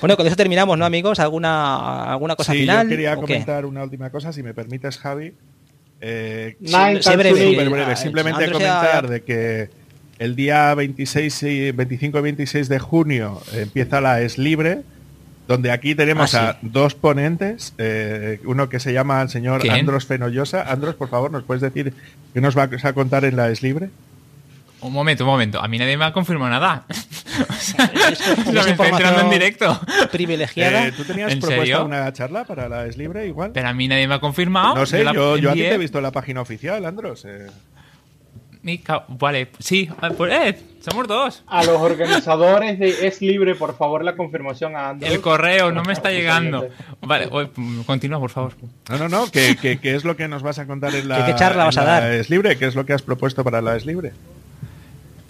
Bueno, 0.00 0.16
con 0.16 0.26
eso 0.26 0.36
terminamos, 0.36 0.76
¿no, 0.78 0.84
amigos? 0.84 1.18
¿Alguna 1.20 2.04
alguna 2.12 2.36
cosa 2.36 2.52
sí, 2.52 2.60
final? 2.60 2.86
yo 2.86 2.90
quería 2.90 3.14
qué? 3.14 3.20
comentar 3.20 3.66
una 3.66 3.82
última 3.82 4.10
cosa, 4.10 4.32
si 4.32 4.42
me 4.42 4.54
permites, 4.54 4.98
Javi. 4.98 5.34
Eh, 6.00 6.56
Nine 6.60 7.00
breve. 7.16 7.96
Simplemente 7.96 8.44
Andrés 8.44 8.58
ya- 8.60 8.76
comentar 8.78 9.08
de 9.08 9.22
que 9.22 9.70
el 10.18 10.36
día 10.36 10.74
26 10.74 11.42
y 11.44 11.70
25 11.72 12.18
y 12.18 12.22
26 12.22 12.68
de 12.68 12.78
junio 12.78 13.40
empieza 13.54 14.00
la 14.00 14.20
Es 14.20 14.38
Libre, 14.38 14.82
donde 15.48 15.70
aquí 15.72 15.94
tenemos 15.94 16.34
Ah, 16.34 16.50
a 16.50 16.58
dos 16.62 16.94
ponentes, 16.94 17.74
eh, 17.78 18.40
uno 18.44 18.68
que 18.68 18.80
se 18.80 18.92
llama 18.92 19.20
el 19.20 19.28
señor 19.30 19.60
¿Quién? 19.62 19.74
Andros 19.74 20.06
Fenollosa. 20.06 20.62
Andros, 20.70 20.94
por 20.94 21.08
favor, 21.08 21.30
¿nos 21.30 21.42
puedes 21.44 21.60
decir 21.60 21.92
qué 22.32 22.40
nos 22.40 22.54
vas 22.54 22.84
a 22.84 22.92
contar 22.92 23.24
en 23.24 23.36
la 23.36 23.48
Es 23.50 23.62
Libre? 23.62 23.90
Un 24.82 24.92
momento, 24.92 25.24
un 25.24 25.30
momento. 25.30 25.60
A 25.60 25.68
mí 25.68 25.78
nadie 25.78 25.96
me 25.96 26.04
ha 26.04 26.12
confirmado 26.12 26.50
nada. 26.50 26.84
o 27.48 27.52
sea, 27.54 27.90
me 28.52 28.88
entrando 28.88 29.20
en 29.20 29.30
directo. 29.30 29.80
Privilegiada. 30.10 30.86
Eh, 30.88 30.92
¿Tú 30.92 31.04
tenías 31.04 31.32
¿En 31.32 31.40
propuesta 31.40 31.64
serio? 31.64 31.84
una 31.84 32.12
charla 32.12 32.44
para 32.44 32.68
la 32.68 32.86
Es 32.86 32.96
Libre 32.96 33.26
igual? 33.26 33.52
Pero 33.52 33.68
a 33.68 33.72
mí 33.72 33.88
nadie 33.88 34.06
me 34.08 34.14
ha 34.14 34.20
confirmado. 34.20 34.74
no 34.74 34.86
sé, 34.86 35.04
la 35.04 35.12
yo, 35.12 35.36
yo 35.36 35.50
a 35.50 35.54
ti 35.54 35.60
te 35.60 35.74
he 35.74 35.78
visto 35.78 35.98
en 35.98 36.04
la 36.04 36.12
página 36.12 36.40
oficial, 36.40 36.84
Andros. 36.84 37.24
eh. 37.26 37.46
Vale, 39.08 39.48
sí. 39.58 39.88
ah, 40.02 40.10
Pues, 40.14 40.32
eh, 40.34 40.58
somos 40.86 41.08
dos. 41.08 41.42
A 41.46 41.64
los 41.64 41.80
organizadores 41.80 42.78
de 42.78 43.06
Es 43.06 43.22
Libre, 43.22 43.54
por 43.54 43.74
favor, 43.74 44.04
la 44.04 44.16
confirmación 44.16 44.76
a 44.76 44.90
Android. 44.90 45.10
El 45.12 45.20
correo 45.22 45.72
no 45.72 45.82
me 45.82 45.94
está 45.94 46.10
llegando. 46.10 46.68
Vale, 47.00 47.28
oye, 47.30 47.48
continúa, 47.86 48.18
por 48.20 48.28
favor. 48.30 48.52
No, 48.90 48.98
no, 48.98 49.08
no, 49.08 49.30
¿qué, 49.30 49.56
qué, 49.56 49.78
qué 49.78 49.94
es 49.94 50.04
lo 50.04 50.14
que 50.14 50.28
nos 50.28 50.42
vas 50.42 50.58
a 50.58 50.66
contar 50.66 50.94
en 50.94 51.08
la, 51.08 51.24
¿Qué- 51.24 51.32
qué 51.32 51.38
charla 51.38 51.62
en 51.62 51.68
vas 51.68 51.78
a 51.78 51.84
la 51.84 51.90
dar? 52.00 52.12
Es 52.12 52.28
Libre? 52.28 52.58
¿Qué 52.58 52.66
es 52.66 52.74
lo 52.74 52.84
que 52.84 52.92
has 52.92 53.00
propuesto 53.00 53.42
para 53.44 53.62
la 53.62 53.76
Es 53.76 53.86
Libre? 53.86 54.12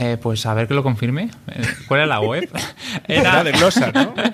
Eh, 0.02 0.16
pues 0.16 0.46
a 0.46 0.54
ver 0.54 0.66
que 0.66 0.72
lo 0.72 0.82
confirme. 0.82 1.30
Eh, 1.48 1.62
¿Cuál 1.86 2.00
era 2.00 2.06
la 2.06 2.20
web? 2.20 2.48
Era 3.06 3.44
de 3.44 3.52
glosa, 3.52 3.92
¿no? 3.92 4.14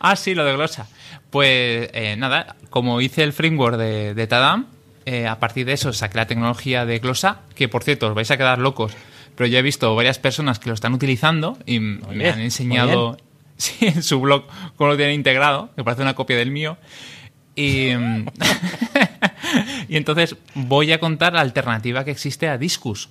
Ah, 0.00 0.16
sí, 0.16 0.34
lo 0.34 0.44
de 0.44 0.54
Glosa. 0.54 0.88
Pues 1.30 1.90
eh, 1.92 2.14
nada, 2.16 2.56
como 2.70 3.00
hice 3.00 3.22
el 3.22 3.32
framework 3.32 3.76
de, 3.76 4.14
de 4.14 4.26
Tadam, 4.26 4.66
eh, 5.04 5.26
a 5.26 5.38
partir 5.38 5.66
de 5.66 5.74
eso 5.74 5.92
saqué 5.92 6.16
la 6.16 6.26
tecnología 6.26 6.86
de 6.86 6.98
Glosa, 7.00 7.40
que 7.54 7.68
por 7.68 7.84
cierto, 7.84 8.08
os 8.08 8.14
vais 8.14 8.30
a 8.30 8.36
quedar 8.36 8.58
locos, 8.58 8.92
pero 9.36 9.46
yo 9.46 9.58
he 9.58 9.62
visto 9.62 9.94
varias 9.94 10.18
personas 10.18 10.58
que 10.58 10.68
lo 10.68 10.74
están 10.74 10.94
utilizando 10.94 11.58
y 11.66 11.80
Muy 11.80 12.16
me 12.16 12.24
bien, 12.24 12.34
han 12.34 12.40
enseñado 12.40 13.18
sí, 13.56 13.86
en 13.86 14.02
su 14.02 14.20
blog 14.20 14.46
cómo 14.76 14.90
lo 14.90 14.96
tienen 14.96 15.16
integrado, 15.16 15.70
que 15.76 15.84
parece 15.84 16.02
una 16.02 16.14
copia 16.14 16.36
del 16.36 16.50
mío. 16.50 16.78
Y, 17.56 17.90
y 19.88 19.96
entonces 19.96 20.36
voy 20.54 20.92
a 20.92 20.98
contar 20.98 21.34
la 21.34 21.40
alternativa 21.40 22.04
que 22.04 22.10
existe 22.10 22.48
a 22.48 22.56
Discus. 22.58 23.10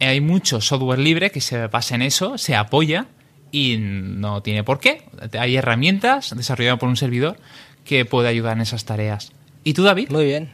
Hay 0.00 0.20
mucho 0.20 0.60
software 0.60 0.98
libre 0.98 1.30
que 1.30 1.40
se 1.40 1.66
basa 1.66 1.94
en 1.94 2.02
eso, 2.02 2.38
se 2.38 2.56
apoya 2.56 3.06
y 3.52 3.76
no 3.78 4.42
tiene 4.42 4.64
por 4.64 4.80
qué. 4.80 5.02
Hay 5.38 5.56
herramientas 5.56 6.34
desarrolladas 6.36 6.80
por 6.80 6.88
un 6.88 6.96
servidor 6.96 7.36
que 7.84 8.04
puede 8.04 8.28
ayudar 8.28 8.56
en 8.56 8.62
esas 8.62 8.84
tareas. 8.84 9.32
¿Y 9.62 9.74
tú, 9.74 9.82
David? 9.82 10.10
Muy 10.10 10.24
bien. 10.24 10.48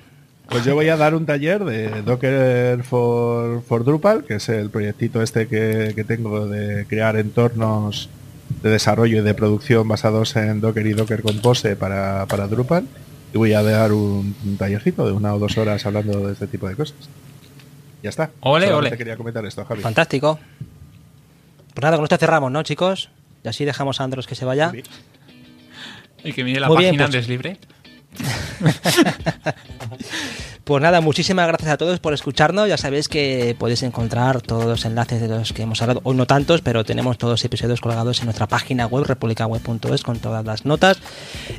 Pues 0.49 0.65
yo 0.65 0.75
voy 0.75 0.89
a 0.89 0.97
dar 0.97 1.15
un 1.15 1.27
taller 1.27 1.65
de 1.65 2.03
Docker 2.03 2.83
for, 2.85 3.63
for 3.63 3.85
Drupal, 3.85 4.25
que 4.25 4.35
es 4.35 4.49
el 4.49 4.71
proyectito 4.71 5.21
este 5.21 5.49
que, 5.49 5.93
que 5.95 6.05
tengo 6.05 6.47
de 6.47 6.87
crear 6.87 7.17
entornos 7.17 8.09
de 8.63 8.71
desarrollo 8.71 9.19
y 9.19 9.23
de 9.23 9.35
producción 9.35 9.89
basados 9.89 10.37
en 10.37 10.61
Docker 10.61 10.87
y 10.87 10.93
Docker 10.93 11.23
Compose 11.23 11.75
para, 11.75 12.27
para 12.27 12.47
Drupal. 12.47 12.87
Y 13.35 13.39
voy 13.39 13.55
a 13.55 13.63
dar 13.63 13.93
un, 13.93 14.37
un 14.45 14.57
tallercito 14.57 15.05
de 15.05 15.13
una 15.13 15.35
o 15.35 15.39
dos 15.39 15.59
horas 15.59 15.85
hablando 15.85 16.27
de 16.27 16.33
este 16.33 16.47
tipo 16.47 16.69
de 16.69 16.77
cosas. 16.77 16.97
Ya 18.03 18.11
está. 18.11 18.31
Ole, 18.41 18.67
Solamente 18.67 18.89
ole. 18.95 18.99
quería 18.99 19.17
comentar 19.17 19.45
esto, 19.47 19.65
Javi. 19.65 19.83
Fantástico. 19.83 20.39
Pues 21.75 21.83
nada, 21.83 21.97
con 21.97 22.05
esto 22.05 22.17
cerramos, 22.17 22.51
¿no, 22.53 22.63
chicos? 22.63 23.11
Y 23.45 23.49
así 23.49 23.65
dejamos 23.65 24.01
a 24.01 24.05
Andros 24.05 24.27
que 24.27 24.35
se 24.35 24.45
vaya. 24.45 24.71
Sí. 24.71 24.83
Y 26.25 26.33
que 26.33 26.45
mire 26.45 26.61
la 26.61 26.69
Muy 26.69 26.79
bien, 26.79 26.97
página 26.97 27.05
pues- 27.07 27.13
de 27.13 27.19
Es 27.21 27.29
Libre. 27.29 27.59
Pues 30.67 30.83
nada, 30.83 31.01
muchísimas 31.01 31.47
gracias 31.47 31.71
a 31.71 31.77
todos 31.77 32.01
por 32.01 32.13
escucharnos. 32.13 32.69
Ya 32.69 32.77
sabéis 32.77 33.07
que 33.07 33.55
podéis 33.57 33.85
encontrar 33.85 34.43
todos 34.43 34.65
los 34.65 34.85
enlaces 34.85 35.21
de 35.21 35.29
los 35.29 35.53
que 35.53 35.63
hemos 35.63 35.81
hablado. 35.81 36.01
Hoy 36.03 36.17
no 36.17 36.27
tantos, 36.27 36.61
pero 36.61 36.85
tenemos 36.85 37.19
todos 37.19 37.35
los 37.35 37.45
episodios 37.45 37.81
colgados 37.81 38.19
en 38.19 38.25
nuestra 38.25 38.49
página 38.49 38.89
web, 38.89 39.05
republicaweb.es, 39.05 40.03
con 40.03 40.19
todas 40.19 40.45
las 40.45 40.65
notas. 40.65 40.99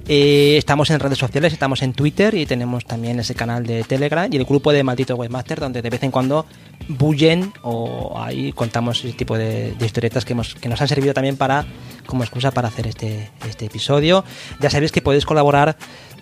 Eh, 0.10 0.56
estamos 0.58 0.90
en 0.90 1.00
redes 1.00 1.20
sociales, 1.20 1.54
estamos 1.54 1.84
en 1.84 1.94
Twitter 1.94 2.34
y 2.34 2.46
tenemos 2.46 2.84
también 2.84 3.18
ese 3.22 3.34
canal 3.34 3.66
de 3.66 3.86
Telegram 3.86 4.28
y 4.30 4.36
el 4.36 4.44
grupo 4.44 4.74
de 4.74 4.84
Maldito 4.84 5.16
Webmaster, 5.16 5.62
donde 5.62 5.82
de 5.82 5.90
vez 5.90 6.04
en 6.04 6.12
cuando 6.12 6.46
bullen 6.90 7.54
o 7.64 8.20
ahí 8.20 8.52
contamos 8.52 9.06
ese 9.06 9.14
tipo 9.14 9.38
de, 9.38 9.74
historietas 9.80 10.26
que, 10.26 10.34
hemos, 10.34 10.54
que 10.54 10.68
nos 10.68 10.82
han 10.82 10.90
servido 10.90 11.14
también 11.14 11.38
para 11.38 11.66
como 12.06 12.24
excusa 12.24 12.52
para 12.52 12.68
hacer 12.68 12.88
este, 12.88 13.30
este 13.48 13.68
episodio. 13.68 14.26
Ya 14.60 14.70
sabéis 14.70 14.92
que 14.92 15.02
podéis 15.02 15.26
colaborar 15.26 15.78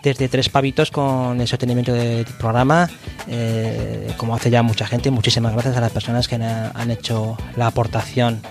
desde 0.06 0.30
tres 0.30 0.48
pavitos 0.50 0.92
con 0.92 1.42
el 1.42 1.48
sostenimiento 1.48 1.92
del 1.92 2.26
programa, 2.38 2.88
eh, 3.28 4.14
como 4.18 4.36
hace 4.36 4.52
ya 4.52 4.62
mucha 4.62 4.86
gente. 4.86 5.10
Muchísimas 5.10 5.54
gracias 5.54 5.76
a 5.76 5.82
las 5.82 5.92
personas 5.92 6.28
que 6.28 6.36
han, 6.36 6.92
hecho 6.92 7.36
la 7.56 7.66
aportación 7.68 8.42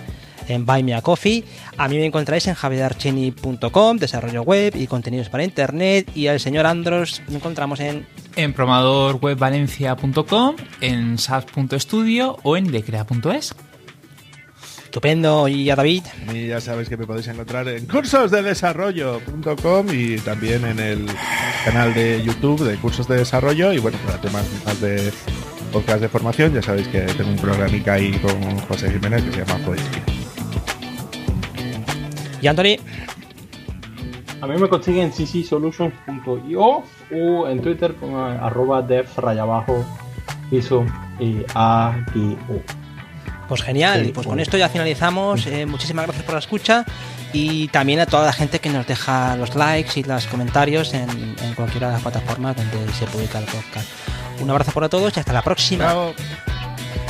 en 0.48 0.66
Buy 0.66 0.82
Me 0.82 0.94
a 0.94 1.02
Coffee. 1.02 1.44
A 1.78 1.88
mí 1.88 1.96
me 1.96 2.06
encontráis 2.06 2.48
en 2.48 2.54
javierarcheni.com, 2.54 3.98
desarrollo 3.98 4.42
web 4.42 4.74
y 4.74 4.88
contenidos 4.88 5.28
para 5.28 5.44
internet. 5.44 6.10
Y 6.16 6.26
al 6.26 6.40
señor 6.40 6.66
Andros 6.66 7.22
me 7.28 7.36
encontramos 7.36 7.78
en 7.78 8.04
En 8.34 8.52
programadorwebvalencia.com, 8.52 10.56
en 10.80 11.18
sas.studio 11.18 12.36
o 12.42 12.56
en 12.56 12.72
decrea.es. 12.72 13.54
Estupendo. 14.94 15.48
Y 15.48 15.68
a 15.70 15.74
David, 15.74 16.04
Y 16.32 16.46
ya 16.46 16.60
sabéis 16.60 16.88
que 16.88 16.96
me 16.96 17.04
podéis 17.04 17.26
encontrar 17.26 17.66
en 17.66 17.84
cursosdedesarrollo.com 17.86 19.86
y 19.92 20.18
también 20.18 20.64
en 20.64 20.78
el 20.78 21.06
canal 21.64 21.92
de 21.94 22.22
YouTube 22.22 22.62
de 22.62 22.76
cursos 22.76 23.08
de 23.08 23.16
desarrollo. 23.16 23.72
Y 23.72 23.78
bueno, 23.78 23.98
para 24.06 24.20
temas 24.20 24.46
más 24.64 24.80
de 24.80 25.12
podcast 25.72 26.00
de 26.00 26.08
formación, 26.08 26.54
ya 26.54 26.62
sabéis 26.62 26.86
que 26.86 27.00
tengo 27.00 27.30
un 27.30 27.38
programica 27.38 27.94
ahí 27.94 28.12
con 28.18 28.40
José 28.68 28.92
Jiménez 28.92 29.24
que 29.24 29.32
se 29.32 29.44
llama 29.44 29.58
Poesía. 29.64 30.04
y 32.40 32.46
Anthony. 32.46 32.76
A 34.42 34.46
mí 34.46 34.56
me 34.60 34.68
consiguen 34.68 35.06
en 35.06 35.10
ccsolutions.io 35.10 36.62
o 36.62 36.84
en 37.48 37.62
Twitter 37.62 37.96
con 37.96 38.14
arroba 38.14 38.78
abajo 38.78 39.84
piso 40.50 40.86
y 41.18 41.38
a. 41.52 41.96
Pues 43.48 43.62
genial, 43.62 44.04
Sí, 44.06 44.12
pues 44.12 44.26
con 44.26 44.40
esto 44.40 44.56
ya 44.56 44.68
finalizamos. 44.68 45.46
Eh, 45.54 45.66
muchísimas 45.66 46.06
gracias 46.06 46.24
por 46.24 46.34
la 46.34 46.40
escucha 46.40 46.84
y 47.32 47.68
también 47.68 48.00
a 48.00 48.06
toda 48.06 48.26
la 48.26 48.32
gente 48.32 48.58
que 48.58 48.70
nos 48.70 48.86
deja 48.86 49.36
los 49.36 49.54
likes 49.54 50.00
y 50.00 50.02
los 50.02 50.26
comentarios 50.26 50.94
en, 50.94 51.08
en 51.40 51.54
cualquiera 51.54 51.88
de 51.88 51.92
las 51.94 52.02
plataformas 52.02 52.56
donde 52.56 52.92
se 52.92 53.06
publica 53.06 53.38
el 53.38 53.44
podcast. 53.44 53.86
Un 54.40 54.50
abrazo 54.50 54.72
para 54.72 54.88
todos 54.88 55.16
y 55.16 55.20
hasta 55.20 55.32
la 55.32 55.42
próxima. 55.42 55.84
Chao. 55.84 56.14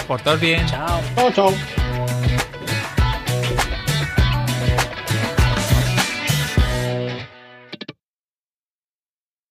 Por 0.06 0.20
todos 0.20 0.40
bien. 0.40 0.66
Chao. 0.66 1.01
Chao, 1.16 1.31
chao. 1.32 2.54